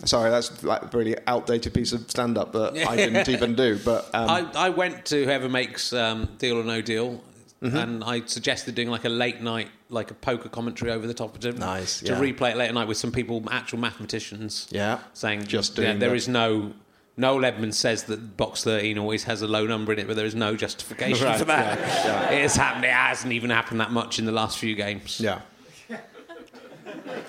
Sorry, 0.05 0.31
that's 0.31 0.63
like 0.63 0.83
a 0.83 0.97
really 0.97 1.17
outdated 1.27 1.75
piece 1.75 1.93
of 1.93 2.11
stand-up 2.11 2.53
that 2.53 2.87
I 2.89 2.97
didn't 3.05 3.29
even 3.29 3.55
do. 3.55 3.79
But 3.85 4.07
um, 4.15 4.31
I, 4.31 4.51
I 4.55 4.69
went 4.71 5.05
to 5.07 5.25
whoever 5.25 5.49
makes 5.49 5.93
um, 5.93 6.29
Deal 6.39 6.59
or 6.59 6.65
No 6.65 6.81
Deal, 6.83 7.23
Mm-hmm. 7.63 7.77
and 7.77 8.03
I 8.05 8.23
suggested 8.25 8.75
doing 8.75 8.89
like 8.89 9.05
a 9.05 9.11
late 9.11 9.43
night, 9.43 9.69
like 9.91 10.11
a 10.11 10.15
poker 10.15 10.49
commentary 10.49 10.91
over 10.93 11.07
the 11.07 11.13
top 11.13 11.37
of 11.37 11.45
it. 11.45 11.59
Nice, 11.59 12.01
To 12.01 12.13
yeah. 12.13 12.19
replay 12.19 12.53
it 12.53 12.57
late 12.57 12.69
at 12.69 12.73
night 12.75 12.89
with 12.89 12.97
some 12.97 13.13
people, 13.13 13.45
actual 13.51 13.79
mathematicians. 13.79 14.67
Yeah. 14.71 15.01
Saying 15.13 15.45
Just 15.47 15.77
yeah, 15.77 15.85
doing 15.89 15.99
there 15.99 16.19
the- 16.19 16.31
no. 16.31 16.73
Noel 17.19 17.45
Edmonds 17.45 17.77
says 17.77 18.05
that 18.05 18.39
box 18.39 18.65
13 18.65 18.97
always 18.97 19.25
has 19.25 19.43
a 19.43 19.47
low 19.47 19.67
number 19.67 19.93
in 19.93 19.99
it, 19.99 20.07
but 20.07 20.17
there 20.17 20.25
is 20.25 20.35
no 20.35 20.57
justification 20.57 21.27
Right, 21.27 21.39
for 21.39 21.45
that. 21.45 21.79
yeah, 21.79 22.31
It 22.31 22.41
has 22.41 22.57
happened. 22.57 22.87
It 22.87 22.93
hasn't 22.93 23.31
even 23.35 23.51
happened 23.51 23.81
that 23.81 23.91
much 23.91 24.19
in 24.19 24.25
the 24.25 24.33
last 24.33 24.57
few 24.57 24.75
games. 24.75 25.21
yeah, 25.21 25.41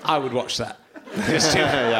I 0.02 0.16
would 0.18 0.32
watch 0.32 0.56
that. 0.56 0.78
It's 1.14 1.52
too, 1.52 1.58
yeah, 1.60 1.90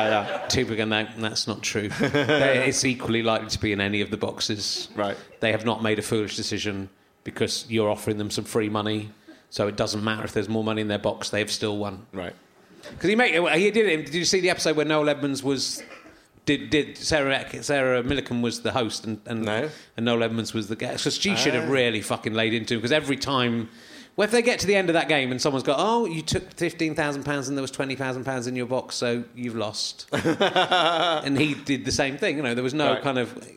yeah. 0.41 0.47
too 0.49 0.65
big, 0.65 0.79
and 0.81 0.91
that, 0.93 1.19
that's 1.19 1.47
not 1.47 1.63
true. 1.63 1.89
They- 1.89 2.65
it's 2.69 2.85
equally 2.85 3.23
likely 3.23 3.49
to 3.51 3.59
be 3.61 3.73
in 3.73 3.81
any 3.81 4.01
of 4.01 4.11
the 4.11 4.17
boxes. 4.17 4.89
Right. 4.95 5.17
They 5.41 5.53
have 5.53 5.65
not 5.65 5.83
made 5.83 5.99
a 5.99 6.03
foolish 6.03 6.37
decision 6.37 6.89
because 7.25 7.67
you're 7.69 7.91
offering 7.91 8.19
them 8.19 8.31
some 8.31 8.45
free 8.45 8.69
money, 8.69 9.11
so 9.51 9.69
it 9.69 9.77
doesn't 9.77 10.03
matter 10.03 10.25
if 10.25 10.33
there's 10.33 10.49
more 10.49 10.65
money 10.65 10.81
in 10.81 10.89
their 10.89 10.99
box. 10.99 11.31
They 11.31 11.41
have 11.41 11.51
still 11.51 11.77
won. 11.79 12.07
Right. 12.13 12.35
Because 12.91 13.11
he 13.11 13.15
made 13.17 13.35
he 13.59 13.71
did 13.71 13.87
it. 13.87 14.07
Did 14.07 14.15
you 14.15 14.25
see 14.25 14.41
the 14.41 14.51
episode 14.51 14.77
where 14.77 14.87
Noel 14.87 15.09
Edmonds 15.09 15.43
was? 15.43 15.83
Did, 16.45 16.71
did 16.71 16.99
Sarah 16.99 17.63
Sarah 17.63 18.03
Millican 18.03 18.41
was 18.43 18.63
the 18.63 18.73
host 18.73 19.05
and 19.07 19.21
and, 19.27 19.43
No. 19.45 19.69
and 19.97 20.05
Noel 20.07 20.25
Edmonds 20.25 20.53
was 20.53 20.67
the 20.69 20.75
guest? 20.75 21.05
Because 21.05 21.17
she 21.17 21.37
should 21.37 21.55
have 21.55 21.69
Ah. 21.69 21.73
really 21.73 22.01
fucking 22.01 22.35
laid 22.35 22.55
into 22.55 22.75
him 22.75 22.81
because 22.81 22.93
every 22.93 23.17
time. 23.17 23.69
Well, 24.17 24.27
if 24.27 24.31
they 24.31 24.43
get 24.43 24.59
to 24.61 24.67
the 24.67 24.77
end 24.77 24.91
of 24.91 24.95
that 24.95 25.09
game 25.09 25.31
and 25.31 25.41
someone's 25.41 25.65
got, 25.65 25.77
oh, 25.79 26.05
you 26.05 26.21
took 26.23 26.53
fifteen 26.53 26.95
thousand 26.95 27.25
pounds 27.25 27.49
and 27.49 27.57
there 27.57 27.63
was 27.63 27.71
twenty 27.71 27.95
thousand 27.95 28.25
pounds 28.25 28.47
in 28.47 28.55
your 28.55 28.67
box, 28.67 28.95
so 28.95 29.25
you've 29.35 29.57
lost. 29.57 30.07
and 30.13 31.39
he 31.39 31.55
did 31.55 31.85
the 31.85 31.93
same 31.93 32.19
thing. 32.19 32.37
You 32.37 32.43
know, 32.43 32.55
there 32.55 32.65
was 32.65 32.75
no 32.75 32.93
Right. 32.95 33.03
kind 33.03 33.19
of. 33.19 33.49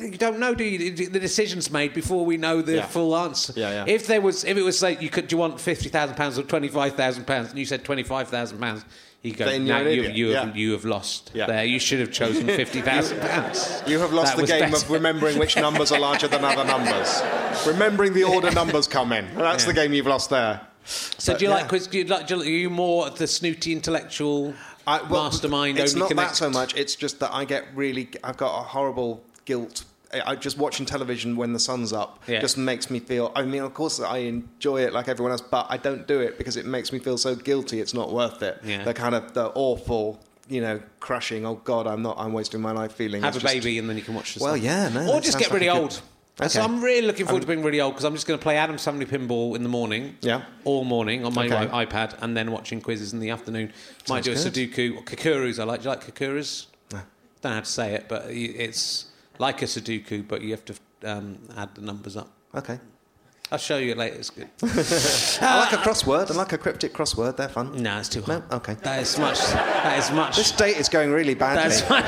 you 0.00 0.16
don't 0.18 0.38
know, 0.40 0.54
do 0.54 0.64
you? 0.64 0.90
The 0.92 1.20
decision's 1.20 1.70
made 1.70 1.94
before 1.94 2.24
we 2.24 2.36
know 2.36 2.60
the 2.62 2.76
Yeah. 2.76 2.86
full 2.86 3.16
answer. 3.16 3.52
Yeah, 3.54 3.84
yeah. 3.84 3.92
If 3.94 4.06
there 4.06 4.20
was, 4.20 4.42
if 4.44 4.56
it 4.56 4.62
was 4.62 4.82
like 4.82 5.00
you 5.00 5.10
could, 5.10 5.28
do 5.28 5.34
you 5.36 5.40
want 5.40 5.60
fifty 5.60 5.88
thousand 5.88 6.16
pounds 6.16 6.38
or 6.38 6.42
twenty 6.42 6.68
five 6.68 6.94
thousand 6.96 7.26
pounds, 7.26 7.50
and 7.50 7.58
you 7.58 7.64
said 7.64 7.84
twenty 7.84 8.02
five 8.02 8.28
thousand 8.28 8.58
pounds, 8.58 8.84
you 9.24 9.32
go, 9.32 9.46
Then 9.46 9.68
an 9.70 9.86
you, 9.86 10.02
you, 10.02 10.28
have, 10.32 10.48
Yeah. 10.48 10.54
you 10.54 10.72
have 10.72 10.84
lost. 10.84 11.30
Yeah. 11.34 11.46
There, 11.46 11.64
you 11.64 11.78
should 11.78 11.98
have 12.00 12.12
chosen 12.12 12.46
fifty 12.62 12.82
thousand 12.82 13.20
pounds. 13.20 13.82
You 13.86 13.98
have 13.98 14.12
lost 14.12 14.36
That 14.36 14.42
the 14.42 14.46
game 14.46 14.70
better. 14.70 14.76
of 14.84 14.90
remembering 14.90 15.38
which 15.38 15.56
numbers 15.56 15.90
are 15.92 15.98
larger 15.98 16.28
than 16.28 16.44
other 16.44 16.64
numbers. 16.64 17.22
Remembering 17.66 18.12
the 18.12 18.24
order 18.24 18.50
numbers 18.50 18.86
come 18.86 19.12
in. 19.12 19.26
That's 19.34 19.64
the 19.64 19.72
game 19.72 19.92
you've 19.94 20.06
lost 20.06 20.28
there. 20.28 20.60
So 20.84 21.32
But, 21.32 21.38
do 21.38 21.44
you 21.46 21.50
yeah. 21.50 21.56
like 21.56 21.68
quiz? 21.68 21.86
Do 21.86 21.98
you 21.98 22.04
like? 22.04 22.26
Do 22.26 22.36
you, 22.36 22.42
are 22.42 22.44
you 22.44 22.68
more 22.70 23.08
the 23.08 23.26
snooty 23.26 23.72
intellectual 23.72 24.52
I, 24.86 25.00
well, 25.02 25.24
mastermind? 25.24 25.78
It's 25.78 25.94
not 25.94 26.08
connect? 26.08 26.30
that 26.30 26.36
so 26.36 26.50
much. 26.50 26.74
It's 26.76 26.94
just 26.94 27.20
that 27.20 27.32
I 27.32 27.46
get 27.46 27.64
really. 27.74 28.10
I've 28.22 28.36
got 28.36 28.58
a 28.60 28.62
horrible 28.62 29.22
guilt. 29.46 29.84
I 30.22 30.34
just 30.36 30.58
watching 30.58 30.86
television 30.86 31.36
when 31.36 31.52
the 31.52 31.58
sun's 31.58 31.92
up 31.92 32.22
Yeah. 32.26 32.40
just 32.40 32.56
makes 32.58 32.90
me 32.90 32.98
feel. 33.00 33.32
I 33.34 33.42
mean, 33.42 33.62
of 33.62 33.74
course, 33.74 34.00
I 34.00 34.18
enjoy 34.18 34.82
it 34.82 34.92
like 34.92 35.08
everyone 35.08 35.32
else, 35.32 35.40
but 35.40 35.66
I 35.68 35.76
don't 35.76 36.06
do 36.06 36.20
it 36.20 36.38
because 36.38 36.56
it 36.56 36.66
makes 36.66 36.92
me 36.92 36.98
feel 36.98 37.18
so 37.18 37.34
guilty. 37.34 37.80
It's 37.80 37.94
not 37.94 38.12
worth 38.12 38.42
it. 38.42 38.60
Yeah. 38.64 38.84
The 38.84 38.94
kind 38.94 39.14
of 39.14 39.34
the 39.34 39.46
awful, 39.54 40.20
you 40.48 40.60
know, 40.60 40.80
crushing. 41.00 41.46
Oh 41.46 41.56
God, 41.64 41.86
I'm 41.86 42.02
not. 42.02 42.16
I'm 42.18 42.32
wasting 42.32 42.60
my 42.60 42.72
life 42.72 42.92
feeling. 42.92 43.22
Have 43.22 43.36
a 43.36 43.40
just- 43.40 43.52
baby 43.54 43.78
and 43.78 43.88
then 43.88 43.96
you 43.96 44.02
can 44.02 44.14
watch 44.14 44.34
the 44.34 44.42
Well, 44.44 44.54
stuff. 44.54 44.64
yeah, 44.64 44.88
no, 44.88 45.12
Or 45.12 45.20
just 45.20 45.38
get 45.38 45.50
really 45.50 45.68
like 45.68 45.78
old. 45.78 45.90
good- 45.90 46.50
So 46.50 46.62
I'm 46.62 46.82
really 46.82 47.06
looking 47.06 47.26
forward 47.26 47.42
to 47.42 47.46
um, 47.46 47.54
being 47.54 47.64
really 47.64 47.80
old 47.80 47.94
because 47.94 48.04
I'm 48.04 48.14
just 48.14 48.26
going 48.26 48.38
to 48.38 48.42
play 48.42 48.56
Addams 48.56 48.82
Family 48.84 49.06
Pinball 49.06 49.54
in 49.54 49.62
the 49.62 49.68
morning. 49.68 50.16
Yeah. 50.20 50.42
All 50.64 50.82
morning 50.84 51.24
on 51.24 51.32
my 51.32 51.46
Okay. 51.46 51.66
iPad 51.86 52.16
and 52.22 52.36
then 52.36 52.50
watching 52.50 52.80
quizzes 52.80 53.12
in 53.12 53.20
the 53.20 53.30
afternoon. 53.30 53.72
Might 54.08 54.24
Sounds 54.24 54.42
do 54.42 54.48
a 54.48 54.52
good. 54.66 54.72
Sudoku 54.74 54.96
or 54.98 55.02
Kakuros. 55.04 55.60
I 55.60 55.64
like. 55.64 55.80
Do 55.82 55.84
you 55.84 55.90
like 55.90 56.04
Kakuros? 56.14 56.66
Ah. 56.92 57.04
Don't 57.40 57.50
know 57.50 57.54
how 57.54 57.60
to 57.60 57.66
say 57.70 57.94
it, 57.94 58.06
but 58.08 58.24
it's 58.30 59.06
like 59.38 59.62
a 59.62 59.66
Sudoku, 59.66 60.26
but 60.26 60.42
you 60.42 60.50
have 60.50 60.64
to 60.64 60.74
um, 61.04 61.38
add 61.56 61.74
the 61.74 61.82
numbers 61.82 62.16
up. 62.16 62.30
Okay. 62.54 62.78
I'll 63.52 63.58
show 63.58 63.76
you 63.76 63.94
later. 63.94 64.16
It's 64.16 64.30
good. 64.30 64.48
I 65.42 65.58
like 65.60 65.72
a 65.72 65.76
crossword. 65.76 66.30
I 66.30 66.34
like 66.34 66.52
a 66.52 66.58
cryptic 66.58 66.94
crossword. 66.94 67.36
They're 67.36 67.48
fun. 67.48 67.82
no, 67.82 67.98
it's 67.98 68.08
too 68.08 68.22
hard. 68.22 68.50
No? 68.50 68.56
Okay. 68.56 68.74
That 68.74 69.02
is 69.02 69.18
much. 69.18 69.38
That 69.38 69.98
is 69.98 70.10
much. 70.10 70.36
This 70.36 70.50
date 70.52 70.76
is 70.76 70.88
going 70.88 71.12
really 71.12 71.34
badly. 71.34 71.62
That's 71.62 71.88
much. 71.90 72.04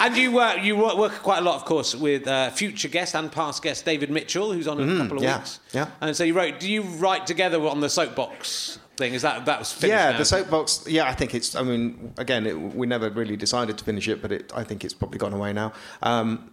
and 0.00 0.16
you 0.16 0.32
work, 0.32 0.62
you 0.62 0.76
work, 0.76 1.12
quite 1.22 1.38
a 1.38 1.42
lot, 1.42 1.56
of 1.56 1.66
course, 1.66 1.94
with 1.94 2.26
uh, 2.26 2.50
future 2.50 2.88
guest 2.88 3.14
and 3.14 3.30
past 3.30 3.62
guest 3.62 3.84
David 3.84 4.10
Mitchell, 4.10 4.52
who's 4.52 4.66
on 4.66 4.80
in 4.80 4.90
a 4.90 5.02
couple 5.02 5.18
of 5.18 5.22
yeah, 5.22 5.38
weeks. 5.38 5.60
yeah. 5.72 5.90
And 6.00 6.16
so 6.16 6.24
you 6.24 6.34
wrote. 6.34 6.58
Do 6.58 6.70
you 6.72 6.82
write 6.82 7.26
together 7.26 7.60
on 7.66 7.80
the 7.80 7.90
soapbox 7.90 8.78
thing? 8.98 9.14
Is 9.14 9.22
that 9.22 9.46
that 9.46 9.58
was 9.60 9.72
finished 9.72 9.98
yeah, 9.98 10.10
now? 10.10 10.18
the 10.18 10.24
soapbox. 10.24 10.84
Yeah, 10.86 11.08
I 11.08 11.14
think 11.14 11.34
it's. 11.34 11.54
I 11.54 11.62
mean, 11.62 12.12
again, 12.18 12.46
it, 12.46 12.60
we 12.60 12.86
never 12.86 13.08
really 13.08 13.36
decided 13.36 13.78
to 13.78 13.84
finish 13.84 14.08
it, 14.08 14.20
but 14.20 14.32
it, 14.32 14.52
I 14.54 14.64
think 14.64 14.84
it's 14.84 14.92
probably 14.92 15.18
gone 15.18 15.32
away 15.32 15.52
now. 15.52 15.72
Um, 16.02 16.50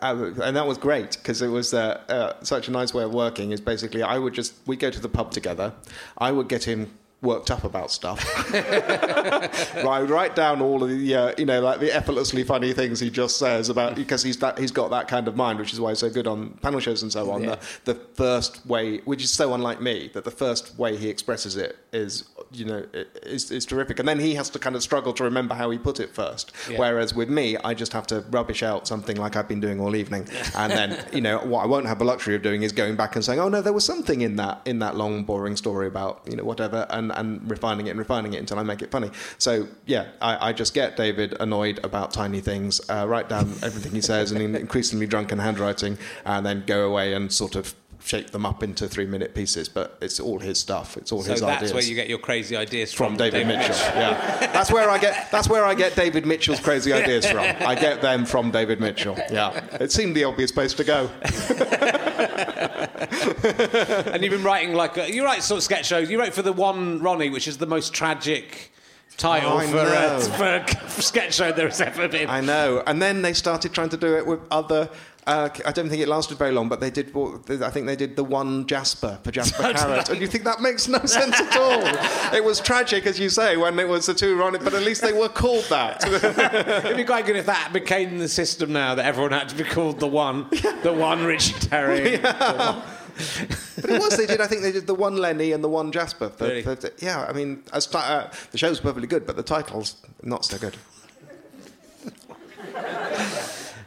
I, 0.00 0.10
and 0.10 0.56
that 0.56 0.66
was 0.66 0.76
great 0.76 1.12
because 1.12 1.40
it 1.40 1.48
was 1.48 1.72
uh, 1.72 2.02
uh, 2.08 2.32
such 2.42 2.68
a 2.68 2.70
nice 2.70 2.92
way 2.92 3.04
of 3.04 3.14
working. 3.14 3.52
Is 3.52 3.60
basically 3.60 4.02
I 4.02 4.18
would 4.18 4.34
just 4.34 4.54
we 4.66 4.76
go 4.76 4.90
to 4.90 5.00
the 5.00 5.08
pub 5.08 5.30
together. 5.30 5.72
I 6.18 6.32
would 6.32 6.48
get 6.48 6.64
him 6.64 6.92
worked 7.20 7.50
up 7.50 7.64
about 7.64 7.90
stuff. 7.90 8.24
I 8.54 10.00
would 10.00 10.10
write 10.10 10.36
down 10.36 10.62
all 10.62 10.82
of 10.82 10.88
the 10.88 11.14
uh, 11.14 11.34
you 11.36 11.46
know 11.46 11.60
like 11.60 11.80
the 11.80 11.94
effortlessly 11.94 12.44
funny 12.44 12.72
things 12.72 13.00
he 13.00 13.10
just 13.10 13.38
says 13.38 13.68
about 13.68 13.96
because 13.96 14.22
he's 14.22 14.38
that 14.38 14.58
he's 14.58 14.70
got 14.70 14.90
that 14.90 15.08
kind 15.08 15.26
of 15.26 15.36
mind, 15.36 15.58
which 15.58 15.72
is 15.72 15.80
why 15.80 15.90
he's 15.90 15.98
so 15.98 16.10
good 16.10 16.26
on 16.26 16.50
panel 16.62 16.80
shows 16.80 17.02
and 17.02 17.12
so 17.12 17.30
on. 17.30 17.42
Yeah. 17.42 17.56
The, 17.84 17.94
the 17.94 18.00
first 18.14 18.64
way, 18.66 18.98
which 18.98 19.22
is 19.22 19.30
so 19.30 19.54
unlike 19.54 19.80
me, 19.80 20.10
that 20.14 20.24
the 20.24 20.30
first 20.30 20.78
way 20.78 20.96
he 20.96 21.08
expresses 21.08 21.56
it 21.56 21.78
is 21.92 22.24
you 22.52 22.64
know 22.64 22.86
is, 23.22 23.50
is 23.50 23.66
terrific, 23.66 23.98
and 23.98 24.08
then 24.08 24.20
he 24.20 24.34
has 24.34 24.50
to 24.50 24.58
kind 24.58 24.76
of 24.76 24.82
struggle 24.82 25.12
to 25.14 25.24
remember 25.24 25.54
how 25.54 25.70
he 25.70 25.78
put 25.78 26.00
it 26.00 26.14
first. 26.14 26.52
Yeah. 26.70 26.78
Whereas 26.78 27.14
with 27.14 27.28
me, 27.28 27.56
I 27.58 27.74
just 27.74 27.92
have 27.92 28.06
to 28.08 28.20
rubbish 28.30 28.62
out 28.62 28.86
something 28.86 29.16
like 29.16 29.36
I've 29.36 29.48
been 29.48 29.60
doing 29.60 29.80
all 29.80 29.96
evening, 29.96 30.28
and 30.54 30.72
then 30.72 31.04
you 31.12 31.20
know 31.20 31.38
what 31.38 31.64
I 31.64 31.66
won't 31.66 31.86
have 31.86 31.98
the 31.98 32.04
luxury 32.04 32.36
of 32.36 32.42
doing 32.42 32.62
is 32.62 32.72
going 32.72 32.96
back 32.96 33.16
and 33.16 33.24
saying, 33.24 33.40
oh 33.40 33.48
no, 33.48 33.60
there 33.60 33.72
was 33.72 33.84
something 33.84 34.20
in 34.20 34.36
that 34.36 34.62
in 34.66 34.78
that 34.78 34.96
long 34.96 35.24
boring 35.24 35.56
story 35.56 35.88
about 35.88 36.22
you 36.28 36.36
know 36.36 36.44
whatever, 36.44 36.86
and 36.90 37.07
and 37.10 37.48
refining 37.50 37.86
it 37.86 37.90
and 37.90 37.98
refining 37.98 38.34
it 38.34 38.38
until 38.38 38.58
I 38.58 38.62
make 38.62 38.82
it 38.82 38.90
funny. 38.90 39.10
So 39.38 39.68
yeah, 39.86 40.08
I, 40.20 40.48
I 40.48 40.52
just 40.52 40.74
get 40.74 40.96
David 40.96 41.36
annoyed 41.40 41.80
about 41.84 42.12
tiny 42.12 42.40
things, 42.40 42.80
uh, 42.88 43.06
write 43.08 43.28
down 43.28 43.48
everything 43.62 43.92
he 43.92 44.00
says 44.00 44.32
in 44.32 44.54
increasingly 44.56 45.06
drunken 45.06 45.38
handwriting, 45.38 45.98
and 46.24 46.44
then 46.44 46.64
go 46.66 46.86
away 46.88 47.14
and 47.14 47.32
sort 47.32 47.56
of 47.56 47.74
shape 48.04 48.30
them 48.30 48.46
up 48.46 48.62
into 48.62 48.88
three 48.88 49.06
minute 49.06 49.34
pieces. 49.34 49.68
But 49.68 49.98
it's 50.00 50.20
all 50.20 50.38
his 50.38 50.58
stuff. 50.58 50.96
It's 50.96 51.12
all 51.12 51.22
so 51.22 51.32
his 51.32 51.40
that's 51.40 51.72
where 51.72 51.82
you 51.82 51.94
get 51.94 52.08
your 52.08 52.18
crazy 52.18 52.56
ideas 52.56 52.92
from, 52.92 53.08
from 53.08 53.16
David, 53.16 53.46
Mitchell. 53.46 53.74
Yeah, 53.76 54.38
that's 54.52 54.72
where 54.72 54.88
I 54.90 54.98
get 54.98 55.30
that's 55.30 55.48
where 55.48 55.64
I 55.64 55.74
get 55.74 55.94
David 55.94 56.26
Mitchell's 56.26 56.60
crazy 56.60 56.92
ideas 56.92 57.26
from. 57.26 57.40
I 57.40 57.74
get 57.74 58.00
them 58.00 58.24
from 58.24 58.50
David 58.50 58.80
Mitchell. 58.80 59.16
Yeah, 59.30 59.64
it 59.76 59.92
seemed 59.92 60.16
the 60.16 60.24
obvious 60.24 60.52
place 60.52 60.74
to 60.74 60.84
go. 60.84 61.10
and 64.12 64.22
you've 64.22 64.32
been 64.32 64.42
writing 64.42 64.74
like 64.74 64.96
a, 64.96 65.12
you 65.12 65.24
write 65.24 65.42
sort 65.42 65.58
of 65.58 65.64
sketch 65.64 65.86
shows. 65.86 66.10
You 66.10 66.18
wrote 66.18 66.34
for 66.34 66.42
the 66.42 66.52
one 66.52 67.00
Ronnie, 67.00 67.30
which 67.30 67.46
is 67.48 67.58
the 67.58 67.66
most 67.66 67.94
tragic 67.94 68.72
title 69.16 69.52
Oh, 69.52 69.60
for, 69.60 69.78
a, 69.78 70.20
for 70.66 70.98
a 70.98 71.02
sketch 71.02 71.34
show 71.34 71.52
there 71.52 71.68
has 71.68 71.80
ever 71.80 72.08
been. 72.08 72.28
I 72.28 72.40
know. 72.40 72.82
And 72.86 73.00
then 73.00 73.22
they 73.22 73.32
started 73.32 73.72
trying 73.72 73.90
to 73.90 73.96
do 73.96 74.16
it 74.16 74.26
with 74.26 74.40
other. 74.50 74.88
Uh, 75.28 75.50
I 75.66 75.72
don't 75.72 75.90
think 75.90 76.00
it 76.00 76.08
lasted 76.08 76.38
very 76.38 76.52
long, 76.52 76.70
but 76.70 76.80
they 76.80 76.88
did. 76.90 77.14
I 77.14 77.68
think 77.68 77.84
they 77.86 77.96
did 77.96 78.16
the 78.16 78.24
one 78.24 78.66
Jasper 78.66 79.18
for 79.22 79.30
Jasper 79.30 79.62
Carrott, 79.74 80.08
and 80.08 80.20
you 80.22 80.26
think 80.26 80.44
that 80.44 80.62
makes 80.62 80.88
no 80.88 80.98
sense 81.04 81.38
at 81.38 81.54
all. 81.56 81.84
It 82.38 82.42
was 82.44 82.60
tragic, 82.60 83.04
as 83.06 83.18
you 83.20 83.28
say, 83.28 83.56
when 83.58 83.78
it 83.78 83.88
was 83.88 84.06
the 84.06 84.14
two 84.14 84.38
Ronnie, 84.38 84.58
but 84.58 84.72
at 84.74 84.82
least 84.82 85.02
they 85.02 85.12
were 85.12 85.28
called 85.28 85.64
that. 85.70 86.02
It'd 86.84 86.96
be 86.96 87.04
quite 87.04 87.26
good 87.26 87.36
if 87.36 87.46
that 87.46 87.72
became 87.72 88.18
the 88.18 88.28
system 88.28 88.72
now 88.72 88.94
that 88.94 89.04
everyone 89.04 89.32
had 89.32 89.48
to 89.50 89.54
be 89.54 89.64
called 89.64 90.00
the 90.00 90.06
one, 90.06 90.48
the 90.82 90.92
one 90.92 91.24
Richard 91.24 91.60
Terry. 91.62 92.16
But 92.18 93.90
it 93.90 94.00
was. 94.00 94.16
They 94.16 94.26
did. 94.26 94.40
I 94.40 94.46
think 94.46 94.62
they 94.62 94.72
did 94.72 94.86
the 94.86 94.94
one 94.94 95.16
Lenny 95.16 95.52
and 95.52 95.62
the 95.62 95.68
one 95.68 95.90
Jasper. 95.92 96.28
For, 96.30 96.44
Really? 96.48 96.62
for- 96.62 96.78
yeah. 97.00 97.26
I 97.28 97.32
mean, 97.32 97.62
as 97.72 97.92
uh, 97.94 98.30
the 98.52 98.58
show's 98.58 98.80
perfectly 98.80 99.08
good, 99.08 99.26
but 99.26 99.36
the 99.36 99.42
titles 99.42 99.96
not 100.22 100.44
so 100.44 100.56
good. 100.58 100.76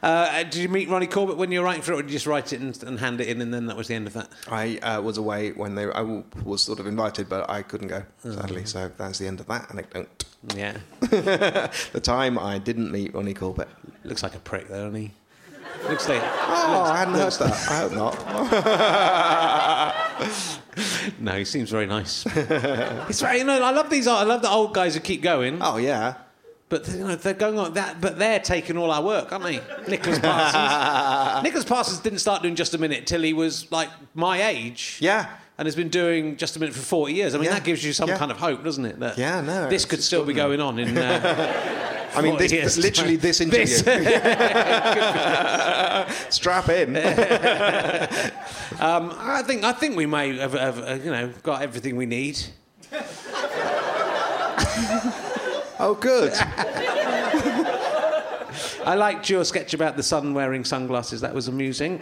Uh, 0.04 0.42
did 0.44 0.56
you 0.56 0.68
meet 0.70 0.90
Ronnie 0.90 1.06
Corbett 1.08 1.38
when 1.38 1.52
you 1.52 1.60
were 1.60 1.66
writing 1.66 1.84
for 1.84 1.94
it, 1.94 2.00
or 2.00 2.02
did 2.02 2.10
you 2.10 2.16
just 2.16 2.26
write 2.26 2.52
it 2.54 2.60
and, 2.60 2.82
and 2.84 3.00
hand 3.00 3.22
it 3.22 3.28
in, 3.28 3.40
and 3.42 3.54
then 3.54 3.68
that 3.68 3.78
was 3.78 3.88
the 3.88 3.94
end 3.96 4.08
of 4.08 4.14
that? 4.14 4.30
I 4.50 4.78
uh, 4.78 5.00
was 5.02 5.18
away 5.18 5.52
when 5.52 5.76
they. 5.76 5.86
I 5.92 6.24
was 6.44 6.62
sort 6.64 6.80
of 6.80 6.88
invited, 6.88 7.30
but 7.30 7.50
I 7.50 7.62
couldn't 7.62 7.88
go 7.90 8.04
Oh. 8.26 8.32
sadly. 8.32 8.66
So 8.66 8.90
that's 8.98 9.20
the 9.20 9.28
end 9.28 9.40
of 9.40 9.46
that 9.48 9.70
anecdote. 9.72 10.26
Yeah, 10.56 10.78
the 11.02 12.00
time 12.02 12.40
I 12.40 12.58
didn't 12.58 12.92
meet 12.92 13.14
Ronnie 13.14 13.36
Corbett. 13.36 13.68
looks 14.04 14.24
like 14.24 14.34
a 14.34 14.40
prick, 14.40 14.68
though, 14.70 14.86
doesn't 14.86 15.00
he? 15.00 15.12
Looks 15.88 16.10
like. 16.10 16.22
Oh, 16.64 16.84
I 16.84 16.98
hadn't 17.00 17.14
heard 17.16 17.34
that. 17.34 17.54
I 17.70 17.78
hope 17.80 17.92
not. 17.94 18.18
No, 21.20 21.34
he 21.34 21.44
seems 21.46 21.70
very 21.70 21.86
nice. 21.86 22.24
He's 22.24 23.20
very. 23.22 23.40
You 23.40 23.44
know, 23.44 23.62
I 23.62 23.72
love 23.72 23.90
these. 23.90 24.08
I 24.08 24.24
love 24.24 24.42
the 24.42 24.50
old 24.50 24.74
guys 24.74 24.94
who 24.94 25.02
keep 25.02 25.22
going. 25.22 25.60
Oh 25.62 25.76
yeah. 25.78 26.14
But 26.72 26.88
you 26.88 27.00
know, 27.06 27.16
they're 27.16 27.34
going 27.34 27.60
on 27.60 27.74
that. 27.74 28.00
But 28.00 28.18
they're 28.18 28.40
taking 28.40 28.78
all 28.78 28.90
our 28.92 29.04
work, 29.04 29.32
aren't 29.34 29.44
they? 29.44 29.60
Nicholas 29.90 30.18
Parsons. 30.20 31.44
Nicholas 31.44 31.66
Parsons 31.66 32.00
didn't 32.00 32.20
start 32.20 32.42
doing 32.42 32.56
Just 32.56 32.74
a 32.74 32.78
Minute 32.78 33.06
till 33.06 33.22
he 33.22 33.34
was 33.34 33.70
like 33.72 33.90
my 34.16 34.42
age. 34.48 34.98
Yeah. 35.02 35.28
And 35.58 35.66
has 35.68 35.76
been 35.76 35.90
doing 35.90 36.38
Just 36.38 36.56
a 36.56 36.60
Minute 36.62 36.74
for 36.74 36.82
40 36.82 37.14
years. 37.14 37.36
I 37.36 37.40
mean, 37.40 37.46
Yeah. 37.46 37.56
that 37.56 37.66
gives 37.66 37.84
you 37.84 37.92
some 37.92 38.08
Yeah. 38.08 38.18
kind 38.18 38.32
of 38.32 38.38
hope, 38.38 38.64
doesn't 38.64 38.86
it? 38.86 39.00
That 39.02 39.18
Yeah, 39.18 39.42
no, 39.42 39.68
This 39.70 39.84
could 39.84 40.02
still 40.02 40.24
be 40.24 40.32
going 40.34 40.62
on 40.62 40.80
in. 40.80 40.98
Uh, 40.98 41.78
I 42.16 42.22
mean, 42.22 42.32
40 42.34 42.44
this, 42.46 42.52
years 42.54 42.78
literally 42.78 43.16
this 43.18 43.42
interview. 43.46 43.68
Strap 46.30 46.70
in. 46.70 46.96
um, 48.80 49.14
I 49.18 49.44
think 49.46 49.64
I 49.66 49.74
think 49.74 49.96
we 49.98 50.06
may 50.06 50.38
have, 50.38 50.54
have 50.54 50.80
uh, 50.80 50.94
you 51.04 51.12
know 51.12 51.30
got 51.44 51.62
everything 51.62 51.96
we 51.98 52.06
need. 52.06 52.40
Oh, 55.82 55.96
good. 55.96 56.34
I 58.86 58.96
liked 58.96 59.30
your 59.30 59.46
sketch 59.46 59.74
about 59.74 59.96
the 59.96 60.04
sun 60.04 60.34
wearing 60.34 60.66
sunglasses. 60.66 61.22
That 61.22 61.34
was 61.34 61.48
amusing. 61.48 62.02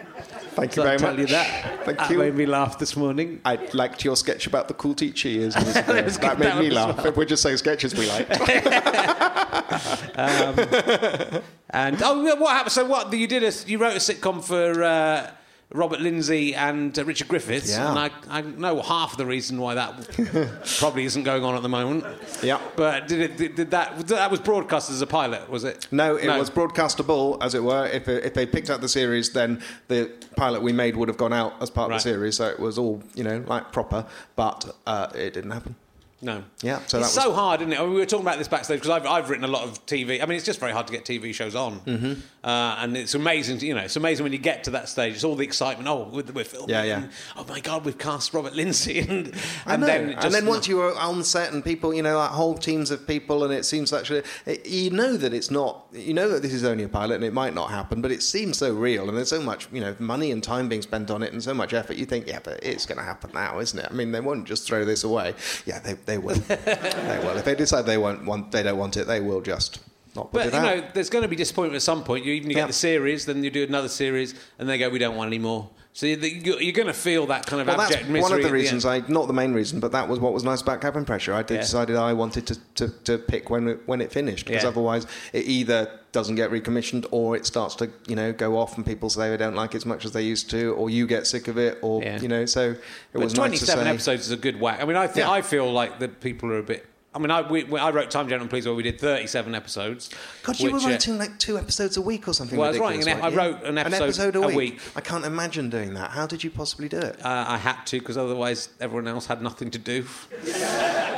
Thank 0.53 0.75
you 0.75 0.75
So 0.75 0.81
I'll 0.81 0.87
very 0.87 0.97
tell 0.97 1.11
much. 1.11 1.19
you 1.19 1.27
that. 1.27 1.85
Thank 1.85 1.99
you. 1.99 2.07
that 2.07 2.11
you. 2.11 2.17
made 2.19 2.35
me 2.35 2.45
laugh 2.45 2.79
this 2.79 2.95
morning. 2.95 3.39
I 3.45 3.57
liked 3.73 4.03
your 4.03 4.15
sketch 4.15 4.47
about 4.47 4.67
the 4.67 4.73
cool 4.73 4.95
teacher 4.95 5.29
years. 5.29 5.53
That 5.79 5.85
that 5.87 6.39
made 6.39 6.59
me 6.59 6.69
laugh. 6.69 7.03
well. 7.03 7.13
We're 7.13 7.25
just 7.25 7.43
saying 7.43 7.57
sketches 7.57 7.95
we 7.95 8.07
liked. 8.07 8.29
And 11.71 12.01
oh, 12.01 12.35
what 12.37 12.51
happened? 12.51 12.71
So 12.71 12.85
what? 12.85 13.13
You 13.13 13.27
did 13.27 13.43
a 13.43 13.51
you 13.67 13.77
wrote 13.77 13.93
a 13.93 13.99
sitcom 13.99 14.43
for 14.43 14.83
uh, 14.83 15.29
Robert 15.71 16.01
Lindsay 16.01 16.55
and 16.55 16.97
uh, 16.97 17.05
Richard 17.05 17.27
Griffiths, 17.27 17.69
Yeah. 17.69 17.89
and 17.91 17.99
I, 17.99 18.09
I 18.27 18.41
know 18.41 18.81
half 18.81 19.11
of 19.11 19.17
the 19.19 19.25
reason 19.27 19.59
why 19.61 19.75
that 19.75 20.63
probably 20.79 21.05
isn't 21.05 21.23
going 21.23 21.43
on 21.43 21.53
at 21.55 21.61
the 21.61 21.69
moment. 21.69 22.05
Yeah. 22.41 22.59
But 22.75 23.07
did 23.07 23.19
it? 23.21 23.37
Did, 23.37 23.53
did 23.55 23.71
that? 23.71 24.07
That 24.07 24.31
was 24.31 24.39
broadcast 24.39 24.89
as 24.89 25.01
a 25.03 25.07
pilot, 25.07 25.47
was 25.47 25.63
it? 25.63 25.87
No, 25.91 26.15
it 26.15 26.27
was 26.27 26.49
broadcastable, 26.49 27.37
as 27.43 27.53
it 27.53 27.63
were. 27.63 27.85
If, 27.85 28.07
if 28.07 28.33
they 28.33 28.47
picked 28.47 28.71
up 28.71 28.81
the 28.81 28.89
series, 28.89 29.31
then 29.31 29.61
the 29.89 30.11
pilot 30.35 30.63
we 30.63 30.71
made 30.73 30.95
would 30.95 31.07
have 31.07 31.17
gone 31.17 31.33
out 31.33 31.53
as 31.61 31.69
part 31.69 31.89
Right. 31.91 31.97
of 31.97 32.03
the 32.03 32.09
series, 32.09 32.37
so 32.37 32.47
it 32.47 32.59
was 32.59 32.79
all, 32.79 33.03
you 33.13 33.23
know, 33.23 33.43
like 33.45 33.71
proper, 33.71 34.05
but 34.35 34.75
uh, 34.87 35.09
it 35.13 35.33
didn't 35.35 35.51
happen. 35.51 35.75
No. 36.21 36.43
Yeah, 36.61 36.79
so 36.79 36.81
it's 36.81 36.91
that 36.91 36.99
was- 36.99 37.13
so 37.13 37.33
hard, 37.33 37.61
isn't 37.61 37.71
it? 37.71 37.79
I 37.79 37.83
mean, 37.83 37.93
we 37.93 37.99
were 37.99 38.05
talking 38.05 38.25
about 38.25 38.37
this 38.37 38.49
backstage 38.49 38.81
because 38.81 38.89
I've, 38.89 39.05
I've 39.05 39.29
written 39.29 39.45
a 39.45 39.49
lot 39.49 39.63
of 39.63 39.85
TV. 39.85 40.21
I 40.21 40.25
mean, 40.25 40.35
it's 40.35 40.45
just 40.45 40.59
very 40.59 40.73
hard 40.73 40.85
to 40.87 40.93
get 40.93 41.05
TV 41.05 41.33
shows 41.33 41.55
on, 41.55 41.79
mm-hmm. 41.79 42.13
uh, 42.43 42.75
and 42.79 42.97
it's 42.97 43.15
amazing. 43.15 43.59
To, 43.59 43.65
you 43.65 43.73
know, 43.73 43.81
it's 43.81 43.95
amazing 43.95 44.23
when 44.23 44.33
you 44.33 44.37
get 44.37 44.65
to 44.65 44.71
that 44.71 44.89
stage. 44.89 45.15
It's 45.15 45.23
all 45.23 45.35
the 45.35 45.45
excitement. 45.45 45.87
Oh, 45.87 46.09
we're, 46.11 46.23
we're 46.33 46.43
filming. 46.43 46.71
Yeah, 46.71 46.83
yeah. 46.83 46.97
and, 46.97 47.09
oh 47.37 47.45
my 47.47 47.61
God, 47.61 47.85
we've 47.85 47.97
cast 47.97 48.33
Robert 48.33 48.53
Lindsay, 48.53 48.99
and 49.09 49.33
and 49.65 49.83
then 49.83 50.11
just 50.11 50.25
and 50.25 50.33
then 50.33 50.45
once 50.45 50.67
you 50.67 50.81
are 50.81 50.93
on 50.95 51.23
set 51.23 51.53
and 51.53 51.63
people, 51.63 51.93
you 51.93 52.03
know, 52.03 52.17
like 52.17 52.31
whole 52.31 52.55
teams 52.55 52.91
of 52.91 53.07
people, 53.07 53.45
and 53.45 53.53
it 53.53 53.63
seems 53.63 53.93
actually, 53.93 54.23
it, 54.45 54.67
you 54.67 54.89
know 54.89 55.15
that 55.15 55.33
it's 55.33 55.49
not, 55.49 55.85
you 55.93 56.13
know 56.13 56.27
that 56.29 56.41
this 56.41 56.53
is 56.53 56.65
only 56.65 56.83
a 56.83 56.89
pilot 56.89 57.15
and 57.15 57.23
it 57.23 57.33
might 57.33 57.53
not 57.53 57.69
happen, 57.69 58.01
but 58.01 58.11
it 58.11 58.21
seems 58.21 58.57
so 58.57 58.73
real, 58.73 59.07
and 59.07 59.17
there's 59.17 59.29
so 59.29 59.41
much, 59.41 59.69
you 59.71 59.79
know, 59.79 59.95
money 59.99 60.31
and 60.31 60.43
time 60.43 60.67
being 60.67 60.81
spent 60.81 61.09
on 61.09 61.23
it, 61.23 61.31
and 61.31 61.41
so 61.41 61.53
much 61.53 61.73
effort. 61.73 61.95
You 61.95 62.05
think, 62.05 62.27
yeah, 62.27 62.39
but 62.43 62.61
it's 62.61 62.85
going 62.85 62.97
to 62.97 63.05
happen 63.05 63.31
now, 63.33 63.59
isn't 63.59 63.79
it? 63.79 63.87
I 63.89 63.93
mean, 63.93 64.11
they 64.11 64.19
won't 64.19 64.45
just 64.45 64.67
throw 64.67 64.83
this 64.83 65.05
away. 65.05 65.33
Yeah, 65.65 65.79
they, 65.79 65.93
they 66.09 66.17
will. 66.17 66.35
they 66.47 67.19
will. 67.23 67.37
If 67.37 67.45
they 67.45 67.55
decide 67.55 67.85
they 67.85 67.97
won't 67.97 68.25
want, 68.25 68.51
they 68.51 68.63
don't 68.63 68.77
want 68.77 68.97
it, 68.97 69.05
they 69.07 69.19
will 69.21 69.41
just 69.41 69.79
not 70.15 70.31
put 70.31 70.39
But 70.39 70.47
it 70.47 70.53
you 70.53 70.61
know, 70.61 70.87
there's 70.93 71.09
going 71.09 71.21
to 71.23 71.27
be 71.29 71.35
disappointment 71.35 71.75
at 71.75 71.81
some 71.83 72.03
point. 72.03 72.25
You 72.25 72.33
even 72.33 72.49
you 72.49 72.55
Yeah. 72.55 72.63
get 72.63 72.67
the 72.67 72.73
series, 72.73 73.25
then 73.25 73.43
you 73.43 73.51
do 73.51 73.63
another 73.63 73.87
series, 73.89 74.33
and 74.57 74.67
they 74.67 74.77
go, 74.77 74.89
"We 74.89 74.99
don't 74.99 75.15
want 75.15 75.27
any 75.27 75.39
more." 75.39 75.69
So 75.99 76.05
you- 76.05 76.15
you- 76.15 76.59
you're 76.59 76.71
going 76.71 76.87
to 76.87 76.93
feel 76.93 77.25
that 77.27 77.45
kind 77.45 77.61
of 77.61 77.67
Well, 77.67 77.75
that's 77.75 77.91
abject 77.91 78.07
misery. 78.09 78.21
one 78.21 78.31
of 78.31 78.37
the 78.41 78.47
the 78.47 78.53
reasons. 78.53 78.85
end. 78.85 79.03
I 79.05 79.11
not 79.11 79.27
the 79.27 79.33
main 79.33 79.51
reason, 79.51 79.81
but 79.81 79.91
that 79.91 80.07
was 80.07 80.17
what 80.17 80.31
was 80.31 80.45
nice 80.45 80.61
about 80.61 80.79
Cabin 80.79 81.03
Pressure. 81.03 81.33
I 81.33 81.39
Yeah. 81.39 81.57
decided 81.59 81.97
I 81.97 82.13
wanted 82.13 82.47
to, 82.47 82.57
to, 82.75 82.87
to 83.03 83.17
pick 83.17 83.49
when 83.49 83.67
it, 83.67 83.79
when 83.85 83.99
it 83.99 84.09
finished 84.09 84.45
because 84.45 84.63
Yeah. 84.63 84.69
otherwise 84.69 85.05
it 85.33 85.43
either 85.45 85.89
doesn't 86.13 86.35
get 86.35 86.51
recommissioned 86.51 87.05
or 87.11 87.35
it 87.35 87.45
starts 87.45 87.75
to 87.75 87.89
you 88.07 88.15
know 88.15 88.31
go 88.31 88.57
off 88.57 88.77
and 88.77 88.85
people 88.85 89.09
say 89.09 89.29
they 89.29 89.35
don't 89.35 89.55
like 89.55 89.73
it 89.73 89.77
as 89.77 89.85
much 89.85 90.05
as 90.05 90.13
they 90.13 90.23
used 90.23 90.49
to, 90.51 90.73
or 90.75 90.89
you 90.89 91.05
get 91.05 91.27
sick 91.27 91.49
of 91.49 91.57
it, 91.57 91.77
or 91.81 92.01
Yeah. 92.01 92.21
you 92.21 92.29
know. 92.29 92.45
So 92.45 92.69
it 92.71 92.79
But 93.11 93.21
was 93.21 93.33
nice 93.35 93.59
to 93.59 93.65
27 93.65 93.83
say. 93.83 93.89
episodes 93.89 94.25
is 94.27 94.31
a 94.31 94.37
good 94.37 94.57
whack. 94.57 94.79
I 94.81 94.85
mean, 94.85 94.95
I 94.95 95.09
Yeah. 95.13 95.29
I 95.29 95.41
feel 95.41 95.69
like 95.69 95.99
that 95.99 96.21
people 96.21 96.49
are 96.53 96.59
a 96.59 96.63
bit. 96.63 96.85
I 97.11 97.17
mean, 97.17 97.31
I, 97.31 97.41
we, 97.41 97.65
I 97.75 97.89
wrote 97.89 98.11
Time 98.11 98.27
Gentlemen 98.29 98.49
Please 98.49 98.67
where 98.67 98.75
we 98.75 98.83
did 98.83 98.99
37 98.99 99.55
episodes. 99.55 100.11
God, 100.43 100.59
you 100.59 100.71
were 100.71 100.77
uh, 100.77 100.85
writing 100.89 101.17
like 101.17 101.39
two 101.39 101.57
episodes 101.57 101.97
a 101.97 102.01
week 102.01 102.27
or 102.27 102.33
something. 102.35 102.57
Well, 102.57 102.67
I 102.67 102.71
was 102.71 102.79
writing 102.79 103.01
an 103.01 103.07
ep- 103.07 103.21
weren't 103.23 103.33
I 103.33 103.37
wrote 103.49 103.63
an 103.63 103.77
episode 103.79 104.35
a 104.35 104.41
a 104.43 104.47
week. 104.47 104.55
week. 104.55 104.79
I 104.95 105.01
can't 105.01 105.25
imagine 105.25 105.71
doing 105.71 105.95
that. 105.95 106.11
How 106.11 106.27
did 106.27 106.43
you 106.43 106.51
possibly 106.51 106.87
do 106.87 106.97
it? 106.99 107.19
uh, 107.25 107.45
I 107.47 107.57
had 107.57 107.81
to 107.87 107.99
because 107.99 108.15
otherwise 108.15 108.69
everyone 108.79 109.07
else 109.07 109.25
had 109.25 109.41
nothing 109.41 109.71
to 109.71 109.79
do. 109.79 110.03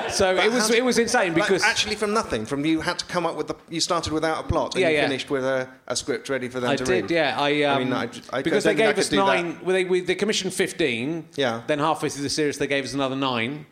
so 0.10 0.36
But 0.36 0.46
it 0.46 0.52
was 0.52 0.68
did- 0.70 0.78
it 0.78 0.86
was 0.86 0.98
insane 0.98 1.34
like, 1.34 1.44
because 1.44 1.62
actually 1.64 1.96
from 1.96 2.14
nothing, 2.14 2.46
from 2.46 2.64
you 2.66 2.80
had 2.80 3.00
to 3.00 3.06
come 3.06 3.26
up 3.26 3.36
with 3.36 3.48
the. 3.48 3.56
You 3.70 3.82
started 3.82 4.14
without 4.14 4.46
a 4.46 4.48
plot, 4.48 4.76
and 4.76 4.82
Yeah, 4.82 4.90
you 4.90 4.96
yeah. 4.96 5.08
finished 5.08 5.30
with 5.30 5.44
a, 5.44 5.68
a 5.88 5.96
script 5.98 6.30
ready 6.30 6.48
for 6.48 6.62
them 6.62 6.72
I 6.72 6.76
to 6.78 6.84
did, 6.86 7.04
read. 7.04 7.12
yeah. 7.12 7.36
I, 7.38 7.64
um, 7.64 7.84
mean, 7.84 7.94
I, 7.94 8.10
I 8.32 8.42
because 8.42 8.64
they 8.64 8.76
gave 8.76 8.98
us 8.98 9.10
could 9.10 9.16
do 9.18 9.26
that. 9.26 9.26
nine. 9.26 9.60
Well, 9.64 9.74
they, 9.74 9.84
we, 9.84 10.00
they 10.00 10.16
commissioned 10.16 10.54
fifteen. 10.54 11.28
Yeah. 11.36 11.64
Then 11.68 11.80
halfway 11.80 12.08
through 12.08 12.24
the 12.24 12.30
series, 12.30 12.58
they 12.58 12.68
gave 12.68 12.86
us 12.86 12.94
another 12.94 13.16
nine. 13.18 13.66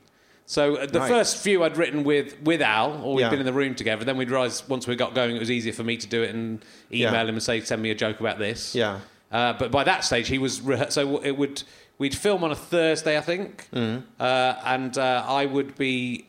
So 0.50 0.78
uh, 0.78 0.88
the 0.88 1.02
first 1.02 1.38
few 1.38 1.64
I'd 1.64 1.78
written 1.78 2.04
with 2.04 2.42
with 2.42 2.60
Al, 2.64 3.04
or 3.04 3.14
we'd 3.14 3.22
Yeah. 3.22 3.30
been 3.30 3.40
in 3.40 3.46
the 3.46 3.54
room 3.54 3.76
together. 3.76 4.04
Then 4.04 4.18
we'd 4.18 4.32
realised 4.32 4.68
once 4.68 4.88
we 4.88 4.96
got 4.96 5.14
going, 5.14 5.36
it 5.36 5.40
was 5.40 5.52
easier 5.52 5.74
for 5.74 5.84
me 5.84 5.96
to 5.98 6.08
do 6.08 6.24
it 6.24 6.34
and 6.34 6.66
email 6.92 7.14
Yeah. 7.14 7.22
him 7.22 7.30
and 7.36 7.44
say, 7.44 7.62
"Send 7.62 7.84
me 7.84 7.92
a 7.92 7.96
joke 7.96 8.20
about 8.20 8.40
this." 8.40 8.74
Yeah. 8.74 8.98
Uh, 9.32 9.54
but 9.54 9.70
by 9.70 9.84
that 9.84 10.04
stage, 10.04 10.28
he 10.28 10.40
was 10.40 10.62
rehe- 10.62 10.92
so 10.92 11.18
it 11.24 11.38
would 11.38 11.62
we'd 12.00 12.16
film 12.16 12.44
on 12.44 12.50
a 12.52 12.56
Thursday, 12.56 13.16
I 13.16 13.22
think, 13.22 13.68
Mm-hmm. 13.72 14.06
uh, 14.20 14.56
and 14.66 14.98
uh, 14.98 15.24
I 15.28 15.46
would 15.46 15.76
be 15.78 16.26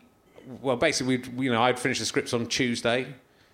well, 0.60 0.76
basically, 0.76 1.16
we'd, 1.16 1.40
you 1.42 1.50
know, 1.50 1.62
I'd 1.62 1.78
finish 1.78 1.98
the 1.98 2.04
scripts 2.04 2.34
on 2.34 2.46
Tuesday. 2.46 3.06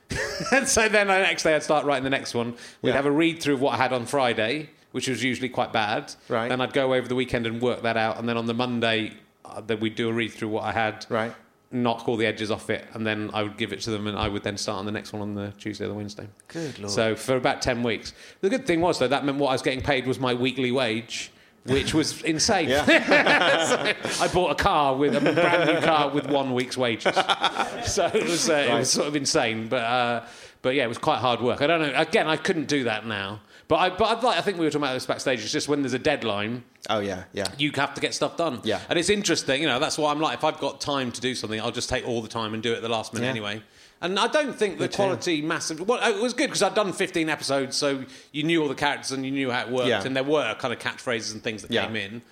and 0.53 0.67
so 0.67 0.89
then 0.89 1.07
the 1.07 1.19
next 1.19 1.45
day 1.45 1.55
I'd 1.55 1.63
start 1.63 1.85
writing 1.85 2.03
the 2.05 2.11
next 2.11 2.35
one. 2.35 2.55
We'd 2.83 2.91
Yeah. 2.91 2.97
have 2.97 3.07
a 3.07 3.11
read 3.13 3.41
through 3.41 3.55
of 3.55 3.61
what 3.61 3.75
I 3.75 3.77
had 3.77 3.93
on 3.93 4.05
Friday, 4.07 4.71
which 4.93 5.07
was 5.07 5.23
usually 5.23 5.49
quite 5.49 5.73
bad. 5.73 6.13
Right. 6.29 6.49
Then 6.49 6.61
I'd 6.61 6.73
go 6.73 6.93
over 6.95 7.07
the 7.07 7.15
weekend 7.15 7.47
and 7.47 7.61
work 7.63 7.83
that 7.83 7.97
out, 7.97 8.19
and 8.19 8.29
then 8.29 8.37
on 8.37 8.47
the 8.47 8.55
Monday, 8.55 9.13
uh, 9.51 9.61
then 9.61 9.81
we'd 9.81 9.95
do 9.95 10.09
a 10.09 10.13
read 10.13 10.33
through 10.33 10.49
what 10.49 10.65
I 10.65 10.73
had. 10.73 11.07
Right. 11.09 11.33
Knock 11.73 12.09
all 12.09 12.17
the 12.17 12.27
edges 12.27 12.51
off 12.51 12.71
it, 12.71 12.87
and 12.95 13.05
then 13.05 13.31
I 13.35 13.43
would 13.43 13.57
give 13.57 13.73
it 13.73 13.81
to 13.83 13.91
them, 13.91 14.07
and 14.07 14.17
I 14.17 14.29
would 14.29 14.45
then 14.45 14.57
start 14.57 14.79
on 14.79 14.87
the 14.87 14.93
next 14.93 15.13
one 15.13 15.21
on 15.21 15.35
the 15.35 15.53
Tuesday 15.59 15.85
or 15.85 15.89
the 15.89 15.95
Wednesday. 15.95 16.29
Good 16.49 16.79
lord. 16.79 16.93
So 16.93 17.17
for 17.17 17.35
about 17.37 17.61
ten 17.61 17.83
weeks, 17.83 18.13
the 18.41 18.49
good 18.49 18.67
thing 18.67 18.81
was 18.81 19.01
though 19.01 19.09
that 19.09 19.25
meant 19.25 19.39
what 19.39 19.49
I 19.49 19.53
was 19.53 19.63
getting 19.63 19.83
paid 19.83 20.07
was 20.07 20.21
my 20.21 20.33
weekly 20.33 20.71
wage, 20.71 21.33
which 21.65 21.93
was 21.93 22.23
insane. 22.33 22.69
So 22.87 24.23
I 24.23 24.29
bought 24.33 24.53
a 24.53 24.55
car 24.55 24.95
with 24.95 25.17
a 25.17 25.21
brand 25.21 25.69
new 25.69 25.81
car 25.85 26.09
with 26.11 26.29
one 26.31 26.55
week's 26.55 26.77
wages. 26.77 27.15
so 27.85 28.07
it 28.07 28.25
was 28.25 28.49
uh, 28.49 28.69
it 28.71 28.75
was 28.75 28.91
sort 28.91 29.09
of 29.09 29.17
insane, 29.17 29.67
but 29.67 29.83
uh, 29.83 30.25
but 30.63 30.75
yeah, 30.77 30.85
it 30.85 30.89
was 30.89 30.99
quite 30.99 31.19
hard 31.19 31.41
work. 31.41 31.63
I 31.63 31.67
don't 31.67 31.81
know. 31.81 31.93
Again, 31.97 32.29
I 32.29 32.37
couldn't 32.37 32.69
do 32.69 32.85
that 32.85 33.07
now. 33.07 33.41
But 33.69 33.77
I, 33.77 33.91
but 33.91 34.05
I'd 34.05 34.23
like, 34.23 34.39
I 34.39 34.43
think 34.43 34.59
we 34.59 34.65
were 34.65 34.71
talking 34.71 34.85
about 34.85 34.95
this 34.95 35.07
backstage. 35.07 35.43
It's 35.43 35.51
just 35.51 35.69
when 35.69 35.83
there's 35.83 35.93
a 35.93 35.99
deadline, 35.99 36.63
Oh 36.89 37.01
yeah, 37.01 37.25
yeah. 37.33 37.47
you 37.59 37.73
have 37.75 37.95
to 37.95 38.01
get 38.01 38.15
stuff 38.15 38.37
done. 38.37 38.61
Yeah. 38.63 38.81
And 38.89 38.97
it's 38.99 39.11
interesting, 39.11 39.61
you 39.61 39.67
know, 39.67 39.81
that's 39.81 39.99
why 39.99 40.13
I'm 40.13 40.21
like, 40.21 40.39
if 40.39 40.45
I've 40.45 40.59
got 40.61 40.81
time 40.81 41.11
to 41.13 41.21
do 41.21 41.35
something, 41.35 41.61
I'll 41.61 41.73
just 41.73 41.89
take 41.89 42.07
all 42.07 42.23
the 42.23 42.29
time 42.29 42.55
and 42.55 42.63
do 42.63 42.73
it 42.73 42.77
at 42.77 42.83
the 42.83 42.89
last 42.89 43.13
minute 43.13 43.25
Yeah. 43.27 43.31
anyway. 43.31 43.63
And 44.01 44.19
I 44.21 44.29
don't 44.29 44.55
think 44.55 44.79
the 44.79 44.89
quality 44.89 45.43
massive. 45.43 45.81
Well, 45.81 45.99
it 46.09 46.23
was 46.23 46.33
good 46.35 46.47
because 46.49 46.63
I'd 46.63 46.75
done 46.75 46.93
15 46.93 47.29
episodes, 47.29 47.77
so 47.77 48.05
you 48.31 48.45
knew 48.45 48.63
all 48.63 48.69
the 48.69 48.75
characters 48.77 49.11
and 49.11 49.25
you 49.25 49.33
knew 49.33 49.51
how 49.51 49.63
it 49.63 49.71
worked, 49.71 49.89
Yeah. 49.89 50.03
and 50.05 50.15
there 50.15 50.23
were 50.23 50.55
kind 50.59 50.73
of 50.73 50.79
catchphrases 50.79 51.33
and 51.33 51.43
things 51.43 51.63
that 51.63 51.71
Yeah. 51.73 51.87
came 51.87 51.97
in. 51.97 52.23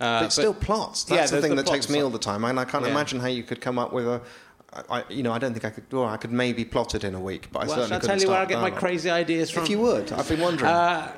Uh, 0.00 0.20
but 0.20 0.24
it's 0.26 0.34
still 0.34 0.52
plots. 0.52 1.06
yeah, 1.08 1.16
That's 1.18 1.30
the 1.30 1.40
thing 1.40 1.54
the 1.54 1.62
that 1.62 1.70
takes 1.70 1.88
me 1.88 2.00
all 2.00 2.10
the 2.10 2.18
time, 2.18 2.44
and 2.44 2.58
I 2.58 2.64
can't 2.64 2.84
Yeah. 2.84 2.90
imagine 2.90 3.20
how 3.20 3.28
you 3.28 3.44
could 3.44 3.60
come 3.60 3.78
up 3.78 3.92
with 3.92 4.06
a. 4.08 4.20
I, 4.90 5.04
you 5.10 5.22
know, 5.22 5.32
I 5.32 5.38
don't 5.38 5.52
think 5.52 5.64
I 5.64 5.70
could. 5.70 5.84
Well, 5.92 6.06
I 6.06 6.16
could 6.16 6.32
maybe 6.32 6.64
plot 6.64 6.94
it 6.94 7.04
in 7.04 7.14
a 7.14 7.20
week, 7.20 7.48
but 7.52 7.60
I 7.60 7.66
Well, 7.66 7.76
certainly 7.76 8.00
couldn't 8.00 8.18
tell 8.18 8.20
you 8.22 8.28
where 8.30 8.40
I 8.40 8.44
get 8.46 8.60
my 8.60 8.70
crazy 8.70 9.10
ideas 9.10 9.50
from? 9.50 9.64
If 9.64 9.70
you 9.70 9.78
would, 9.80 10.12
I've 10.12 10.28
been 10.28 10.40
wondering. 10.40 10.70
Uh, 10.70 11.12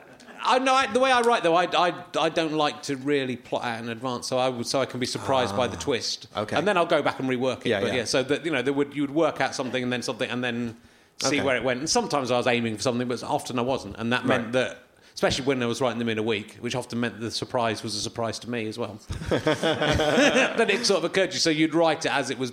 I 0.47 0.59
know 0.59 0.75
I, 0.75 0.87
the 0.89 1.01
way 1.01 1.11
I 1.11 1.23
write 1.23 1.43
though. 1.43 1.55
I, 1.55 1.65
I, 1.65 1.95
I 2.19 2.29
don't 2.29 2.53
like 2.53 2.83
to 2.83 2.97
really 2.97 3.37
plot 3.37 3.65
out 3.65 3.83
in 3.83 3.89
advance, 3.89 4.27
so 4.27 4.39
I 4.39 4.49
would 4.49 4.67
so 4.67 4.81
I 4.81 4.87
can 4.87 5.01
be 5.01 5.07
surprised 5.07 5.57
by 5.57 5.69
the 5.69 5.77
twist. 5.77 6.27
Ah, 6.35 6.41
okay. 6.43 6.57
and 6.57 6.69
then 6.69 6.77
I'll 6.77 6.85
go 6.85 7.01
back 7.01 7.19
and 7.21 7.29
rework 7.29 7.61
it. 7.61 7.67
Yeah, 7.67 7.81
but 7.81 7.89
yeah. 7.89 7.99
yeah. 7.99 8.05
so 8.05 8.23
that 8.25 8.45
you 8.45 8.51
know, 8.51 8.61
there 8.61 8.75
would 8.75 8.95
you 8.95 9.03
would 9.03 9.11
work 9.15 9.41
out 9.41 9.55
something 9.55 9.83
and 9.83 9.93
then 9.93 10.03
something 10.03 10.29
and 10.29 10.43
then 10.45 10.77
see 11.19 11.37
Okay. 11.37 11.43
where 11.43 11.57
it 11.57 11.65
went. 11.65 11.79
And 11.81 11.89
sometimes 11.89 12.31
I 12.31 12.37
was 12.37 12.47
aiming 12.47 12.77
for 12.77 12.83
something, 12.83 13.09
but 13.09 13.23
often 13.23 13.59
I 13.59 13.63
wasn't, 13.63 13.97
and 13.99 14.13
that 14.13 14.27
meant 14.27 14.45
Right. 14.47 14.53
that. 14.53 14.79
Especially 15.15 15.45
when 15.45 15.63
I 15.63 15.67
was 15.67 15.81
writing 15.81 16.01
them 16.01 16.09
in 16.09 16.19
a 16.19 16.25
week, 16.25 16.57
which 16.59 16.75
often 16.75 16.99
meant 16.99 17.21
the 17.21 17.31
surprise 17.31 17.85
was 17.85 17.95
a 17.95 18.01
surprise 18.01 18.41
to 18.41 18.51
me 18.51 18.67
as 18.67 18.77
well. 18.81 18.99
then 19.29 20.71
it 20.71 20.85
sort 20.85 20.99
of 20.99 21.05
occurred 21.05 21.31
to 21.31 21.35
you, 21.35 21.41
so 21.41 21.51
you'd 21.51 21.73
write 21.73 22.05
it 22.05 22.13
as 22.13 22.31
it 22.31 22.39
was, 22.39 22.53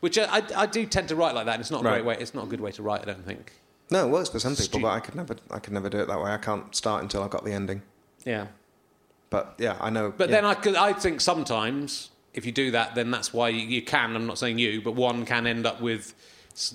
which 0.00 0.18
I, 0.18 0.24
I, 0.38 0.42
I 0.56 0.66
do 0.66 0.86
tend 0.86 1.08
to 1.08 1.16
write 1.16 1.34
like 1.34 1.46
that. 1.46 1.54
And 1.54 1.60
it's 1.60 1.70
not 1.70 1.82
a 1.82 1.84
Right. 1.84 1.94
great 2.02 2.04
way. 2.04 2.16
It's 2.20 2.34
not 2.34 2.44
a 2.44 2.46
good 2.48 2.60
way 2.60 2.72
to 2.72 2.82
write. 2.82 3.02
I 3.02 3.04
don't 3.04 3.24
think. 3.24 3.52
no, 3.90 4.06
it 4.06 4.10
works 4.10 4.28
for 4.30 4.38
some 4.38 4.52
people, 4.52 4.64
Stu- 4.64 4.80
but 4.80 4.88
I 4.88 5.00
could 5.00 5.14
never. 5.14 5.36
I 5.50 5.58
could 5.58 5.72
never 5.72 5.88
do 5.90 5.98
it 5.98 6.08
that 6.08 6.20
way. 6.20 6.30
I 6.30 6.38
can't 6.38 6.74
start 6.74 7.02
until 7.02 7.22
I've 7.22 7.30
got 7.30 7.44
the 7.44 7.52
ending. 7.52 7.82
Yeah. 8.24 8.46
But 9.30 9.54
yeah, 9.58 9.76
I 9.80 9.90
know. 9.90 10.12
But 10.16 10.28
yeah. 10.28 10.36
then 10.36 10.44
I, 10.44 10.54
could, 10.54 10.76
I 10.76 10.92
think 10.92 11.20
sometimes 11.20 12.10
if 12.34 12.44
you 12.46 12.52
do 12.52 12.70
that, 12.72 12.94
then 12.94 13.10
that's 13.10 13.32
why 13.32 13.48
you, 13.48 13.60
you 13.66 13.82
can. 13.82 14.14
I'm 14.16 14.26
not 14.26 14.38
saying 14.38 14.58
you, 14.58 14.80
but 14.82 14.92
one 14.94 15.24
can 15.24 15.46
end 15.46 15.66
up 15.66 15.80
with, 15.80 16.14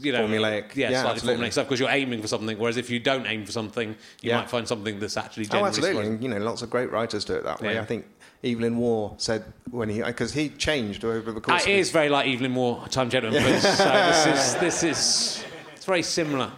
you 0.01 0.11
know, 0.11 0.27
Formulaic. 0.27 0.75
Yeah, 0.75 0.89
Yeah, 0.89 1.01
slightly 1.01 1.11
absolutely. 1.17 1.45
formulaic 1.47 1.51
stuff 1.51 1.65
because 1.67 1.79
you're 1.79 1.89
aiming 1.89 2.21
for 2.21 2.27
something. 2.27 2.57
Whereas 2.57 2.77
if 2.77 2.89
you 2.89 2.99
don't 2.99 3.25
aim 3.27 3.45
for 3.45 3.51
something, 3.51 3.89
you 4.21 4.29
Yeah. 4.31 4.37
might 4.39 4.49
find 4.49 4.67
something 4.67 4.99
that's 4.99 5.17
actually 5.17 5.47
Oh, 5.51 5.65
absolutely. 5.65 5.93
surprising. 5.95 6.13
And, 6.15 6.23
you 6.23 6.29
know, 6.29 6.37
lots 6.39 6.61
of 6.63 6.69
great 6.71 6.91
writers 6.91 7.25
do 7.25 7.35
it 7.35 7.43
that 7.43 7.61
way. 7.61 7.75
Yeah. 7.75 7.81
I 7.81 7.85
think 7.85 8.05
Evelyn 8.51 8.77
Waugh 8.77 9.13
said 9.17 9.43
when 9.71 9.89
he 9.89 10.01
because 10.01 10.33
he 10.33 10.49
changed 10.49 11.03
over 11.05 11.31
the 11.31 11.39
Uh, 11.39 11.41
course. 11.41 11.65
it 11.65 11.71
of 11.73 11.77
is 11.79 11.91
very 11.91 12.09
like 12.09 12.27
Evelyn 12.27 12.55
Waugh, 12.55 12.85
Time 12.87 13.09
Gentlemen 13.09 13.41
Please. 13.43 13.61
so 13.77 13.83
this 13.85 14.25
is 14.25 14.55
this 14.55 14.83
is 14.83 15.43
it's 15.75 15.85
very 15.85 16.03
similar. 16.03 16.51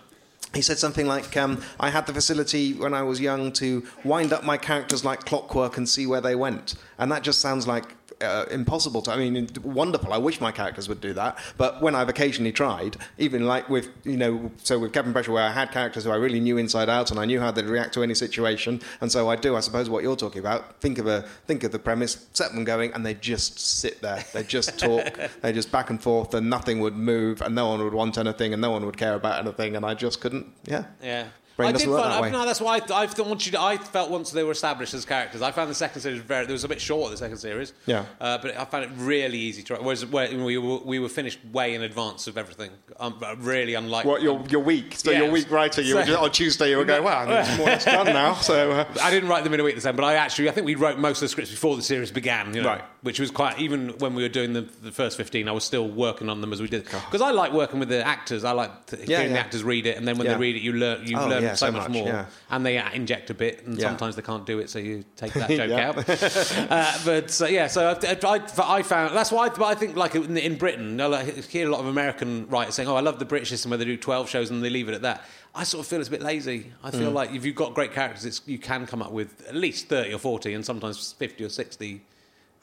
He 0.54 0.64
said 0.64 0.80
something 0.80 1.06
like, 1.06 1.38
um, 1.38 1.62
"I 1.80 1.90
had 1.92 2.08
the 2.08 2.14
facility 2.14 2.74
when 2.74 2.94
I 2.96 3.04
was 3.04 3.20
young 3.22 3.52
to 3.54 3.86
wind 4.04 4.34
up 4.34 4.44
my 4.44 4.58
characters 4.58 5.06
like 5.06 5.26
clockwork 5.26 5.78
and 5.78 5.88
see 5.88 6.08
where 6.08 6.22
they 6.22 6.36
went," 6.36 6.76
and 6.98 7.12
that 7.12 7.22
just 7.24 7.40
sounds 7.40 7.68
like. 7.68 7.96
Uh, 8.22 8.46
impossible 8.52 9.02
to. 9.04 9.12
I 9.12 9.18
mean, 9.18 9.48
wonderful. 9.64 10.12
I 10.12 10.18
wish 10.18 10.42
my 10.42 10.52
characters 10.52 10.90
would 10.90 11.00
do 11.00 11.14
that. 11.14 11.38
But 11.58 11.82
when 11.82 11.96
I've 11.96 12.10
occasionally 12.10 12.52
tried, 12.52 12.98
even 13.18 13.46
like 13.46 13.70
with 13.70 13.90
you 14.04 14.18
know, 14.18 14.52
so 14.62 14.78
with 14.78 14.92
Cabin 14.92 15.14
Pressure, 15.14 15.32
where 15.32 15.44
I 15.44 15.52
had 15.52 15.72
characters 15.72 16.04
who 16.04 16.12
I 16.12 16.18
really 16.18 16.42
knew 16.42 16.58
inside 16.58 16.90
out 16.90 17.12
and 17.12 17.20
I 17.20 17.24
knew 17.24 17.40
how 17.40 17.52
they'd 17.52 17.66
react 17.66 17.94
to 17.94 18.04
any 18.04 18.14
situation, 18.14 18.82
and 19.00 19.10
so 19.10 19.30
I 19.30 19.38
do. 19.38 19.56
I 19.56 19.62
suppose 19.62 19.90
what 19.90 20.04
you're 20.04 20.18
talking 20.18 20.40
about. 20.40 20.82
Think 20.82 20.98
of 20.98 21.08
a 21.08 21.22
think 21.48 21.64
of 21.64 21.72
the 21.72 21.80
premise, 21.80 22.28
set 22.34 22.52
them 22.54 22.66
going, 22.66 22.92
and 22.94 23.06
they 23.06 23.14
just 23.14 23.58
sit 23.58 24.02
there. 24.02 24.26
They 24.34 24.44
just 24.44 24.78
talk. 24.88 25.18
they 25.42 25.54
just 25.54 25.72
back 25.72 25.90
and 25.90 26.02
forth, 26.02 26.34
and 26.34 26.50
nothing 26.50 26.82
would 26.82 26.98
move, 26.98 27.42
and 27.42 27.56
no 27.56 27.70
one 27.70 27.82
would 27.84 27.94
want 27.94 28.18
anything, 28.18 28.52
and 28.52 28.62
no 28.62 28.72
one 28.72 28.86
would 28.86 28.98
care 28.98 29.14
about 29.14 29.40
anything, 29.40 29.78
and 29.78 29.86
I 29.86 29.94
just 29.94 30.20
couldn't. 30.20 30.48
Yeah. 30.66 30.86
Yeah. 31.02 31.28
Brain 31.60 31.70
I 31.70 31.72
doesn't 31.74 31.88
did 31.90 31.94
work 31.94 32.02
find, 32.04 32.14
that 32.14 32.22
way. 32.22 32.32
no, 32.32 32.46
that's 32.46 32.62
why 32.62 32.76
I, 32.78 33.04
I 33.04 33.08
thought 33.08 33.28
once 33.28 33.46
you, 33.46 33.58
I 33.60 33.76
felt 33.76 34.10
once 34.10 34.32
they 34.32 34.44
were 34.44 34.54
established 34.54 34.94
as 34.94 35.04
characters. 35.04 35.42
I 35.42 35.52
found 35.52 35.70
the 35.70 35.76
second 35.76 36.00
series 36.02 36.22
very. 36.22 36.46
There 36.46 36.54
was 36.54 36.64
a 36.64 36.70
bit 36.70 36.80
short 36.80 37.12
the 37.12 37.18
second 37.18 37.36
series. 37.38 37.74
Yeah. 37.86 38.06
Uh, 38.22 38.38
but 38.38 38.56
I 38.58 38.64
found 38.64 38.86
it 38.86 38.92
really 38.96 39.38
easy 39.38 39.62
to 39.64 39.74
write. 39.74 39.84
Whereas 39.84 40.06
where, 40.06 40.30
we 40.36 40.58
were 40.58 40.78
we 40.78 41.00
were 41.00 41.10
finished 41.10 41.40
way 41.52 41.76
in 41.76 41.82
advance 41.84 42.28
of 42.28 42.38
everything. 42.38 42.72
Um, 42.98 43.20
really 43.40 43.74
unlike. 43.74 44.06
What 44.06 44.22
your 44.22 44.42
your 44.50 44.62
week? 44.62 44.96
So 44.96 45.12
Yeah, 45.12 45.24
your 45.24 45.32
week 45.32 45.52
writer, 45.52 45.82
you 45.82 45.94
so- 45.96 46.04
just, 46.04 46.18
on 46.18 46.32
Tuesday 46.32 46.70
you 46.70 46.78
were 46.78 46.86
going, 46.86 47.04
Well, 47.04 47.28
it's 47.30 47.58
more 47.86 47.94
done 47.94 48.08
now. 48.14 48.36
So 48.36 48.72
uh, 48.72 48.86
I 49.04 49.12
didn't 49.12 49.28
write 49.28 49.44
them 49.44 49.54
in 49.54 49.60
a 49.60 49.64
week 49.66 49.76
the 49.76 49.82
same, 49.82 49.98
but 49.98 50.06
I 50.06 50.16
actually 50.16 50.48
I 50.48 50.54
think 50.54 50.66
we 50.66 50.76
wrote 50.76 50.98
most 50.98 51.18
of 51.18 51.22
the 51.22 51.28
scripts 51.28 51.52
before 51.52 51.76
the 51.76 51.82
series 51.84 52.10
began. 52.10 52.54
You 52.56 52.62
know, 52.62 52.70
Right. 52.70 52.84
Which 53.02 53.20
was 53.20 53.32
quite 53.32 53.60
even 53.60 53.90
when 54.00 54.16
we 54.16 54.24
were 54.24 54.30
doing 54.30 54.54
the, 54.54 54.62
the 54.62 54.92
first 54.92 55.18
fifteen, 55.18 55.50
I 55.50 55.52
was 55.52 55.64
still 55.66 55.88
working 55.90 56.30
on 56.30 56.40
them 56.42 56.54
as 56.54 56.62
we 56.62 56.68
did 56.70 56.86
because 56.86 57.22
I 57.22 57.32
like 57.32 57.52
working 57.52 57.80
with 57.80 57.90
the 57.90 58.06
actors. 58.06 58.44
I 58.46 58.52
like 58.52 58.86
to, 58.88 58.96
hearing 58.98 59.34
the 59.34 59.40
actors 59.40 59.64
read 59.64 59.86
it, 59.86 59.98
and 59.98 60.08
then 60.08 60.18
when 60.18 60.26
Yeah. 60.28 60.34
they 60.36 60.40
read 60.40 60.56
it, 60.56 60.62
you 60.62 60.74
learn 60.74 61.06
you 61.06 61.18
Oh, 61.18 61.28
learn 61.28 61.44
Yeah, 61.50 61.56
so, 61.56 61.66
so 61.68 61.72
much, 61.72 61.82
much, 61.84 61.92
more, 61.92 62.08
yeah. 62.08 62.26
and 62.50 62.66
they 62.66 62.78
inject 62.94 63.30
a 63.30 63.34
bit, 63.34 63.66
and 63.66 63.78
Yeah. 63.78 63.88
sometimes 63.90 64.16
they 64.16 64.22
can't 64.22 64.46
do 64.46 64.60
it, 64.60 64.70
so 64.70 64.80
you 64.80 65.04
take 65.16 65.34
that 65.34 65.50
joke 65.60 65.72
out. 65.72 65.98
uh, 66.72 66.98
but 67.06 67.42
uh, 67.42 67.46
yeah, 67.46 67.68
so 67.68 67.90
I, 68.02 68.18
I, 68.28 68.78
I 68.78 68.82
found 68.84 69.16
that's 69.16 69.32
why. 69.32 69.50
But 69.50 69.66
I 69.66 69.76
think 69.76 69.96
like 69.96 70.16
in, 70.16 70.38
in 70.38 70.58
Britain, 70.58 71.00
I 71.02 71.06
like, 71.08 71.46
hear 71.46 71.68
a 71.68 71.72
lot 71.72 71.80
of 71.82 71.88
American 71.88 72.48
writers 72.50 72.76
saying, 72.76 72.88
"Oh, 72.90 72.96
I 72.96 73.02
love 73.02 73.20
the 73.20 73.26
British 73.26 73.50
system 73.50 73.70
where 73.72 73.78
they 73.78 73.86
do 73.86 73.98
twelve 73.98 74.30
shows 74.30 74.50
and 74.50 74.64
they 74.64 74.70
leave 74.70 74.90
it 74.90 74.94
at 74.96 75.02
that." 75.04 75.24
I 75.56 75.64
sort 75.64 75.84
of 75.84 75.88
feel 75.88 76.00
it's 76.00 76.10
a 76.10 76.12
bit 76.12 76.22
lazy. 76.22 76.72
I 76.84 76.92
Mm. 76.92 77.00
feel 77.00 77.12
like 77.12 77.32
if 77.34 77.44
you've 77.44 77.56
got 77.56 77.74
great 77.74 77.92
characters, 77.94 78.24
it's, 78.24 78.42
you 78.46 78.60
can 78.60 78.86
come 78.86 79.02
up 79.02 79.12
with 79.12 79.46
at 79.48 79.56
least 79.56 79.88
thirty 79.88 80.14
or 80.14 80.20
forty, 80.20 80.54
and 80.54 80.64
sometimes 80.66 81.14
fifty 81.14 81.44
or 81.44 81.50
sixty. 81.50 82.02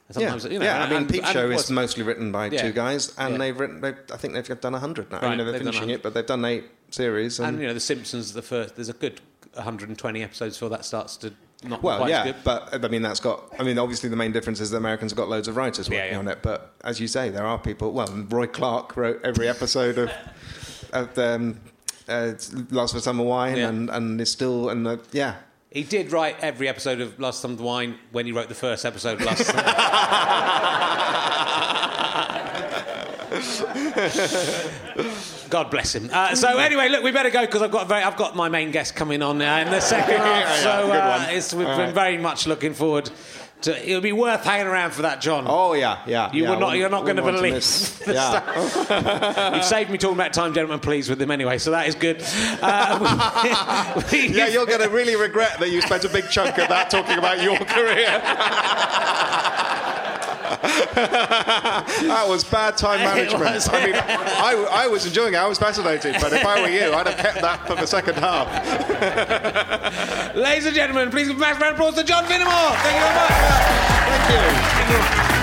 And 0.09 0.21
Yeah, 0.21 0.35
you 0.37 0.59
know, 0.59 0.65
yeah. 0.65 0.83
I 0.83 0.87
mean, 0.87 0.97
and- 0.99 1.09
Peep 1.09 1.23
and 1.23 1.33
Show 1.33 1.49
what's- 1.49 1.65
is 1.65 1.71
mostly 1.71 2.03
written 2.03 2.31
by 2.31 2.47
Yeah. 2.47 2.61
two 2.61 2.71
guys, 2.71 3.13
and 3.17 3.33
Yeah. 3.33 3.37
they've 3.39 3.59
written. 3.59 3.81
They've, 3.81 3.97
I 4.13 4.17
think 4.17 4.33
they've 4.33 4.61
done 4.61 4.73
hundred 4.73 5.11
now. 5.11 5.19
Right, 5.19 5.31
you 5.31 5.37
know, 5.37 5.45
they're 5.51 5.59
finishing 5.59 5.89
it, 5.89 6.01
but 6.01 6.13
they've 6.13 6.25
done 6.25 6.45
eight 6.45 6.65
series. 6.91 7.39
And, 7.39 7.49
And 7.49 7.61
you 7.61 7.67
know, 7.67 7.73
The 7.73 7.79
Simpsons, 7.81 8.31
the 8.33 8.41
first. 8.41 8.75
There's 8.75 8.89
a 8.89 8.93
good 8.93 9.19
120 9.55 10.23
episodes 10.23 10.55
before 10.55 10.69
that 10.69 10.85
starts 10.85 11.17
to 11.17 11.33
not 11.63 11.81
well, 11.81 11.97
quite 11.97 12.09
yeah, 12.11 12.33
but 12.43 12.85
I 12.85 12.87
mean, 12.87 13.01
that's 13.01 13.19
got. 13.19 13.51
I 13.59 13.63
mean, 13.63 13.79
obviously, 13.79 14.09
the 14.09 14.15
main 14.15 14.31
difference 14.31 14.61
is 14.61 14.69
the 14.69 14.77
Americans 14.77 15.11
have 15.11 15.17
got 15.17 15.27
loads 15.27 15.47
of 15.47 15.57
writers 15.57 15.89
working 15.89 16.11
yeah. 16.13 16.19
on 16.19 16.27
it. 16.27 16.39
But 16.43 16.73
as 16.83 16.99
you 16.99 17.07
say, 17.07 17.29
there 17.29 17.45
are 17.45 17.57
people. 17.57 17.91
Well, 17.93 18.07
Roy 18.29 18.45
Clarke 18.47 18.95
wrote 18.95 19.19
every 19.23 19.47
episode 19.49 19.97
of 19.97 20.11
of 20.93 21.17
um, 21.17 21.59
uh, 22.07 22.33
Last 22.69 22.93
for 22.93 22.99
Summer 22.99 23.23
Wine, 23.23 23.57
Yeah. 23.57 23.69
and 23.69 23.89
and 23.89 24.21
is 24.21 24.31
still 24.31 24.69
and 24.69 24.85
the, 24.85 24.99
yeah. 25.11 25.35
He 25.77 25.83
did 25.83 26.11
write 26.11 26.37
every 26.41 26.67
episode 26.67 27.01
of 27.01 27.19
Last 27.19 27.39
Summer 27.39 27.61
Wine 27.61 27.99
when 28.11 28.25
he 28.25 28.31
wrote 28.31 28.49
the 28.49 28.55
first 28.55 28.83
episode 28.83 29.21
last 29.21 29.45
summer. 29.45 29.61
God 35.51 35.69
bless 35.69 35.93
him. 35.93 36.09
Uh, 36.11 36.33
so 36.33 36.57
anyway, 36.57 36.89
look, 36.89 37.03
we 37.03 37.11
better 37.11 37.29
go 37.29 37.45
because 37.45 37.61
I've 37.61 37.69
got 37.69 37.87
very, 37.87 38.01
I've 38.01 38.17
got 38.17 38.35
my 38.35 38.49
main 38.49 38.71
guest 38.71 38.95
coming 38.95 39.21
on 39.21 39.37
now 39.37 39.59
in 39.59 39.69
the 39.69 39.79
second 39.79 40.17
half. 40.17 40.63
So 40.63 40.91
uh, 40.91 41.27
it's, 41.29 41.53
we've 41.53 41.67
been 41.67 41.93
very 41.93 42.17
much 42.17 42.47
looking 42.47 42.73
forward 42.73 43.11
to. 43.61 43.89
It'll 43.89 44.01
be 44.01 44.11
worth 44.11 44.43
hanging 44.43 44.67
around 44.67 44.91
for 44.91 45.03
that, 45.03 45.21
John. 45.21 45.45
Oh 45.47 45.73
yeah, 45.73 46.01
yeah. 46.05 46.31
You 46.31 46.43
yeah, 46.43 46.49
will 46.51 46.59
not. 46.59 46.77
You're 46.77 46.89
not 46.89 47.03
going 47.03 47.17
to 47.17 47.21
believe. 47.23 47.53
the 47.53 48.13
yeah. 48.13 48.53
stuff. 48.53 49.53
You've 49.55 49.65
saved 49.65 49.89
me 49.89 49.97
talking 49.97 50.15
about 50.17 50.33
time, 50.33 50.53
gentlemen. 50.53 50.79
Please 50.79 51.09
with 51.09 51.21
him 51.21 51.31
anyway, 51.31 51.57
so 51.57 51.71
that 51.71 51.87
is 51.87 51.95
good. 51.95 52.23
Uh, 52.61 54.01
we- 54.11 54.27
Yeah, 54.27 54.47
you're 54.47 54.65
going 54.65 54.81
to 54.81 54.89
really 54.89 55.15
regret 55.15 55.59
that 55.59 55.69
you 55.69 55.81
spent 55.81 56.05
a 56.05 56.09
big 56.09 56.29
chunk 56.29 56.57
of 56.57 56.69
that 56.69 56.89
talking 56.89 57.17
about 57.17 57.41
your 57.41 57.57
career. 57.57 58.21
that 60.95 62.25
was 62.27 62.43
bad 62.43 62.77
time 62.77 62.99
management. 63.15 63.73
I 63.73 63.85
mean, 63.85 63.95
I, 63.95 64.67
I 64.71 64.87
was 64.87 65.05
enjoying 65.05 65.33
it. 65.33 65.37
I 65.37 65.47
was 65.47 65.57
fascinated. 65.57 66.15
But 66.21 66.33
if 66.33 66.45
I 66.45 66.61
were 66.61 66.69
you, 66.69 66.93
I'd 66.93 67.07
have 67.07 67.17
kept 67.17 67.41
that 67.41 67.67
for 67.67 67.75
the 67.75 67.85
second 67.85 68.15
half. 68.15 68.47
Ladies 70.35 70.65
and 70.65 70.75
gentlemen, 70.75 71.09
please 71.11 71.27
give 71.27 71.37
a 71.37 71.39
massive 71.39 71.61
round 71.61 71.73
of 71.75 71.79
applause 71.79 71.95
to 71.95 72.03
John 72.03 72.23
Finnemore. 72.25 72.75
Thank 72.81 72.95
you 72.95 73.01
very 73.01 73.15
much. 73.15 73.31
Thank 74.07 75.23
you. 75.23 75.37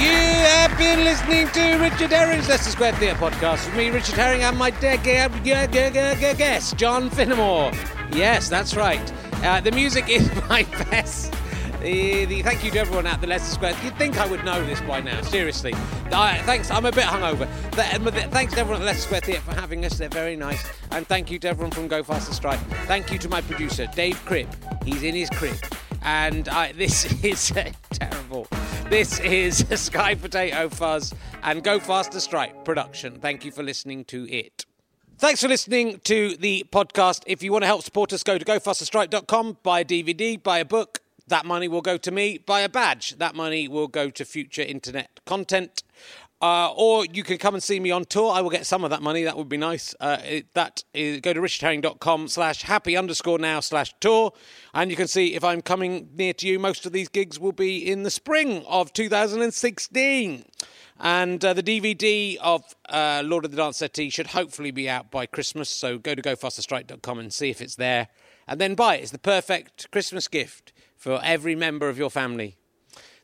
You 0.00 0.16
have 0.16 0.76
been 0.78 1.04
listening 1.04 1.46
to 1.48 1.76
Richard 1.76 2.10
Herring's 2.10 2.48
Leicester 2.48 2.70
Square 2.70 2.94
Theatre 2.94 3.18
podcast 3.18 3.66
with 3.66 3.76
me, 3.76 3.90
Richard 3.90 4.14
Herring, 4.14 4.42
and 4.42 4.56
my 4.56 4.70
de- 4.70 4.96
guest, 4.96 6.76
John 6.78 7.10
Finnemore. 7.10 7.74
Yes, 8.14 8.48
that's 8.48 8.74
right. 8.74 9.12
Uh, 9.42 9.60
the 9.60 9.72
music 9.72 10.08
is 10.08 10.30
my 10.48 10.64
best. 10.90 11.32
The, 11.80 12.26
the, 12.26 12.42
thank 12.42 12.62
you 12.62 12.70
to 12.72 12.78
everyone 12.78 13.06
at 13.06 13.22
the 13.22 13.26
Leicester 13.26 13.54
Square. 13.54 13.74
You'd 13.82 13.96
think 13.96 14.18
I 14.18 14.26
would 14.26 14.44
know 14.44 14.62
this 14.66 14.82
by 14.82 15.00
now, 15.00 15.22
seriously. 15.22 15.72
Uh, 16.12 16.34
thanks, 16.42 16.70
I'm 16.70 16.84
a 16.84 16.92
bit 16.92 17.04
hungover. 17.04 17.48
Th- 17.72 17.94
um, 17.94 18.04
th- 18.12 18.26
thanks 18.26 18.52
to 18.52 18.60
everyone 18.60 18.82
at 18.82 18.84
the 18.84 18.86
Leicester 18.86 19.04
Square 19.04 19.20
Theatre 19.22 19.40
for 19.40 19.54
having 19.54 19.82
us, 19.86 19.96
they're 19.96 20.10
very 20.10 20.36
nice. 20.36 20.62
And 20.90 21.06
thank 21.06 21.30
you 21.30 21.38
to 21.38 21.48
everyone 21.48 21.70
from 21.70 21.88
Go 21.88 22.02
Faster 22.02 22.34
Stripe. 22.34 22.60
Thank 22.84 23.10
you 23.10 23.18
to 23.18 23.30
my 23.30 23.40
producer, 23.40 23.86
Dave 23.94 24.22
Cribb. 24.26 24.48
He's 24.84 25.02
in 25.02 25.14
his 25.14 25.30
crib. 25.30 25.56
And 26.02 26.48
I, 26.50 26.72
this 26.76 27.24
is 27.24 27.50
terrible. 27.92 28.46
This 28.90 29.18
is 29.20 29.64
Sky 29.80 30.16
Potato 30.16 30.68
Fuzz 30.68 31.14
and 31.42 31.64
Go 31.64 31.80
Faster 31.80 32.20
Stripe 32.20 32.62
production. 32.64 33.20
Thank 33.20 33.46
you 33.46 33.52
for 33.52 33.62
listening 33.62 34.04
to 34.06 34.28
it. 34.30 34.66
Thanks 35.20 35.42
for 35.42 35.48
listening 35.48 36.00
to 36.04 36.34
the 36.38 36.64
podcast. 36.72 37.24
If 37.26 37.42
you 37.42 37.52
want 37.52 37.62
to 37.62 37.66
help 37.66 37.82
support 37.82 38.10
us, 38.14 38.22
go 38.22 38.38
to 38.38 38.44
gofasterstripe.com, 38.44 39.58
buy 39.62 39.80
a 39.80 39.84
DVD, 39.84 40.42
buy 40.42 40.60
a 40.60 40.64
book. 40.64 41.00
That 41.28 41.44
money 41.44 41.68
will 41.68 41.82
go 41.82 41.98
to 41.98 42.10
me. 42.10 42.38
Buy 42.38 42.60
a 42.60 42.70
badge. 42.70 43.18
That 43.18 43.34
money 43.34 43.68
will 43.68 43.86
go 43.86 44.08
to 44.08 44.24
future 44.24 44.62
internet 44.62 45.20
content. 45.26 45.82
Uh, 46.40 46.72
or 46.74 47.04
you 47.04 47.22
can 47.22 47.36
come 47.36 47.52
and 47.52 47.62
see 47.62 47.78
me 47.80 47.90
on 47.90 48.06
tour. 48.06 48.32
I 48.32 48.40
will 48.40 48.48
get 48.48 48.64
some 48.64 48.82
of 48.82 48.88
that 48.88 49.02
money. 49.02 49.24
That 49.24 49.36
would 49.36 49.50
be 49.50 49.58
nice. 49.58 49.94
Uh, 50.00 50.16
it, 50.24 50.54
that 50.54 50.84
is, 50.94 51.20
go 51.20 51.34
to 51.34 51.40
richardherring.com 51.40 52.28
slash 52.28 52.62
happy 52.62 52.96
underscore 52.96 53.38
now 53.38 53.60
slash 53.60 53.92
tour. 54.00 54.32
And 54.72 54.90
you 54.90 54.96
can 54.96 55.06
see 55.06 55.34
if 55.34 55.44
I'm 55.44 55.60
coming 55.60 56.08
near 56.14 56.32
to 56.32 56.48
you. 56.48 56.58
Most 56.58 56.86
of 56.86 56.92
these 56.92 57.10
gigs 57.10 57.38
will 57.38 57.52
be 57.52 57.76
in 57.76 58.04
the 58.04 58.10
spring 58.10 58.64
of 58.66 58.94
2016. 58.94 60.46
And 61.00 61.42
uh, 61.42 61.54
the 61.54 61.62
DVD 61.62 62.36
of 62.36 62.62
uh, 62.88 63.22
Lord 63.24 63.46
of 63.46 63.50
the 63.50 63.56
Dance 63.56 63.78
Settee 63.78 64.10
should 64.10 64.28
hopefully 64.28 64.70
be 64.70 64.88
out 64.88 65.10
by 65.10 65.24
Christmas. 65.24 65.70
So 65.70 65.96
go 65.96 66.14
to 66.14 66.20
gofasterstripe.com 66.20 67.18
and 67.18 67.32
see 67.32 67.48
if 67.48 67.62
it's 67.62 67.76
there. 67.76 68.08
And 68.46 68.60
then 68.60 68.74
buy 68.74 68.96
it. 68.96 69.02
It's 69.02 69.10
the 69.10 69.18
perfect 69.18 69.90
Christmas 69.90 70.28
gift 70.28 70.72
for 70.96 71.20
every 71.24 71.54
member 71.54 71.88
of 71.88 71.96
your 71.96 72.10
family. 72.10 72.56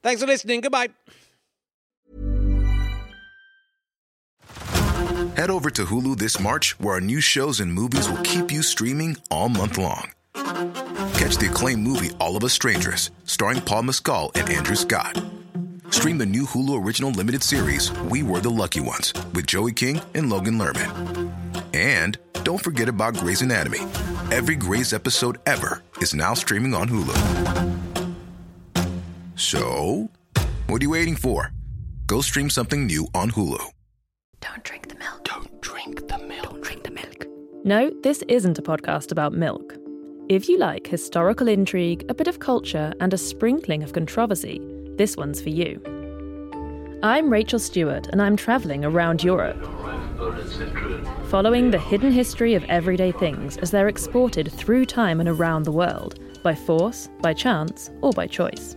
Thanks 0.03 0.23
for 0.23 0.27
listening. 0.27 0.62
Goodbye. 0.62 0.89
Head 5.36 5.51
over 5.51 5.69
to 5.70 5.85
Hulu 5.85 6.16
this 6.16 6.40
March, 6.40 6.78
where 6.81 6.94
our 6.94 7.01
new 7.01 7.20
shows 7.20 7.61
and 7.61 7.70
movies 7.73 8.09
will 8.09 8.23
keep 8.23 8.51
you 8.51 8.62
streaming 8.62 9.19
all 9.31 9.51
month 9.51 9.77
long. 9.77 10.12
Catch 10.35 11.36
the 11.36 11.48
acclaimed 11.51 11.82
movie 11.82 12.11
All 12.20 12.36
of 12.36 12.44
Us 12.44 12.55
Strangers, 12.55 13.11
starring 13.24 13.61
Paul 13.61 13.82
Mescal 13.82 14.31
and 14.35 14.48
Andrew 14.48 14.77
Scott. 14.77 15.23
Stream 15.97 16.18
the 16.18 16.27
new 16.27 16.44
Hulu 16.44 16.85
original 16.85 17.10
limited 17.10 17.43
series 17.43 17.90
We 18.10 18.23
Were 18.23 18.40
the 18.40 18.51
Lucky 18.51 18.81
Ones 18.81 19.14
with 19.32 19.47
Joey 19.47 19.73
King 19.73 20.02
and 20.14 20.28
Logan 20.28 20.59
Lerman. 20.59 21.32
And 21.73 22.18
don't 22.44 22.62
forget 22.62 22.90
about 22.90 23.16
Grey's 23.16 23.40
Anatomy. 23.40 23.78
Every 24.31 24.56
Grey's 24.56 24.93
episode 24.93 25.39
ever 25.47 25.82
is 26.02 26.12
now 26.14 26.35
streaming 26.35 26.74
on 26.74 26.90
Hulu. 26.90 27.16
So, 29.36 30.10
what 30.66 30.82
are 30.82 30.85
you 30.85 30.90
waiting 30.90 31.16
for? 31.16 31.51
Go 32.06 32.20
stream 32.20 32.51
something 32.51 32.85
new 32.85 33.09
on 33.14 33.31
Hulu. 33.31 33.64
Don't 34.43 34.62
drink 34.64 34.90
the 34.90 34.97
milk. 34.97 35.24
Don't 35.24 35.60
drink 35.62 36.09
the 36.09 36.18
milk. 36.18 36.43
Don't 36.43 36.62
drink 36.62 36.85
the 36.85 36.90
milk. 36.90 37.27
No, 37.64 37.90
this 38.02 38.23
isn't 38.28 38.59
a 38.59 38.62
podcast 38.62 39.12
about 39.12 39.32
milk. 39.32 39.74
If 40.28 40.47
you 40.47 40.59
like 40.59 40.86
historical 40.86 41.48
intrigue, 41.48 42.05
a 42.10 42.14
bit 42.14 42.28
of 42.28 42.39
culture, 42.39 42.93
and 43.01 43.14
a 43.14 43.18
sprinkling 43.18 43.82
of 43.82 43.94
controversy, 43.94 44.60
this 44.97 45.16
one's 45.16 45.40
for 45.40 45.51
you. 45.51 45.81
I'm 47.02 47.31
Rachel 47.31 47.59
Stewart, 47.59 48.09
and 48.09 48.23
I'm 48.23 48.36
travelling 48.36 48.85
around 48.85 49.23
Europe, 49.23 49.62
following 51.28 51.70
the 51.70 51.78
hidden 51.78 52.10
history 52.10 52.55
of 52.55 52.64
everyday 52.64 53.12
things 53.12 53.59
as 53.59 53.70
they're 53.70 53.89
exported 53.89 54.51
through 54.51 54.86
time 54.86 55.20
and 55.20 55.28
around 55.28 55.64
the 55.64 55.73
world, 55.73 56.18
by 56.43 56.55
force, 56.55 57.09
by 57.20 57.35
chance, 57.35 57.90
or 58.01 58.12
by 58.12 58.27
choice. 58.27 58.77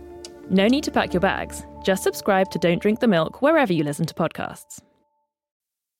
No 0.50 0.66
need 0.66 0.84
to 0.84 0.90
pack 0.90 1.12
your 1.14 1.20
bags. 1.20 1.62
Just 1.82 2.02
subscribe 2.02 2.50
to 2.50 2.58
Don't 2.58 2.82
Drink 2.82 3.00
the 3.00 3.08
Milk 3.08 3.40
wherever 3.40 3.72
you 3.72 3.84
listen 3.84 4.04
to 4.06 4.14
podcasts. 4.14 4.80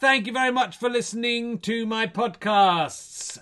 Thank 0.00 0.26
you 0.26 0.32
very 0.32 0.50
much 0.50 0.78
for 0.78 0.88
listening 0.88 1.58
to 1.58 1.84
my 1.84 2.06
podcasts. 2.06 3.38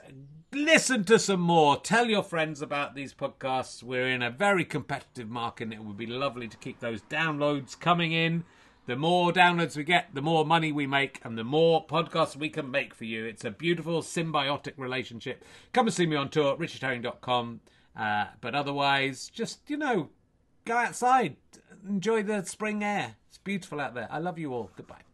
Listen 0.53 1.05
to 1.05 1.17
some 1.17 1.39
more. 1.39 1.77
Tell 1.77 2.07
your 2.07 2.25
friends 2.25 2.61
about 2.61 2.97
these 2.97 3.15
podcasts. 3.15 3.81
We're 3.81 4.09
in 4.09 4.23
a 4.23 4.31
very 4.33 4.65
competitive 4.65 5.31
market 5.31 5.65
and 5.65 5.73
it 5.73 5.85
would 5.85 5.97
be 5.97 6.07
lovely 6.07 6.49
to 6.49 6.57
keep 6.57 6.81
those 6.81 7.03
downloads 7.03 7.79
coming 7.79 8.11
in. 8.11 8.43
The 8.87 8.97
more 8.97 9.33
downloads 9.33 9.77
we 9.77 9.85
get, 9.85 10.13
the 10.15 10.21
more 10.21 10.45
money 10.45 10.73
we 10.73 10.85
make, 10.85 11.21
and 11.23 11.39
the 11.39 11.45
more 11.45 11.87
podcasts 11.87 12.35
we 12.35 12.49
can 12.49 12.73
make 12.73 12.93
for 12.93 13.05
you. 13.05 13.25
It's 13.25 13.45
a 13.45 13.53
beautiful 13.53 14.03
symbiotic 14.03 14.73
relationship. 14.77 15.45
Come 15.73 15.87
and 15.87 15.95
see 15.95 16.07
me 16.07 16.17
on 16.17 16.29
tour, 16.29 16.57
richardherring.com. 16.57 17.61
Uh, 17.95 18.25
but 18.41 18.57
otherwise, 18.57 19.31
just, 19.33 19.61
you 19.69 19.77
know, 19.77 20.09
go 20.65 20.77
outside, 20.77 21.37
enjoy 21.89 22.25
the 22.25 22.43
spring 22.43 22.83
air. 22.83 23.15
It's 23.29 23.39
beautiful 23.39 23.81
out 23.81 23.95
there. 23.95 24.09
I 24.11 24.19
love 24.19 24.41
you 24.41 24.53
all. 24.53 24.73
Goodbye. 24.77 25.08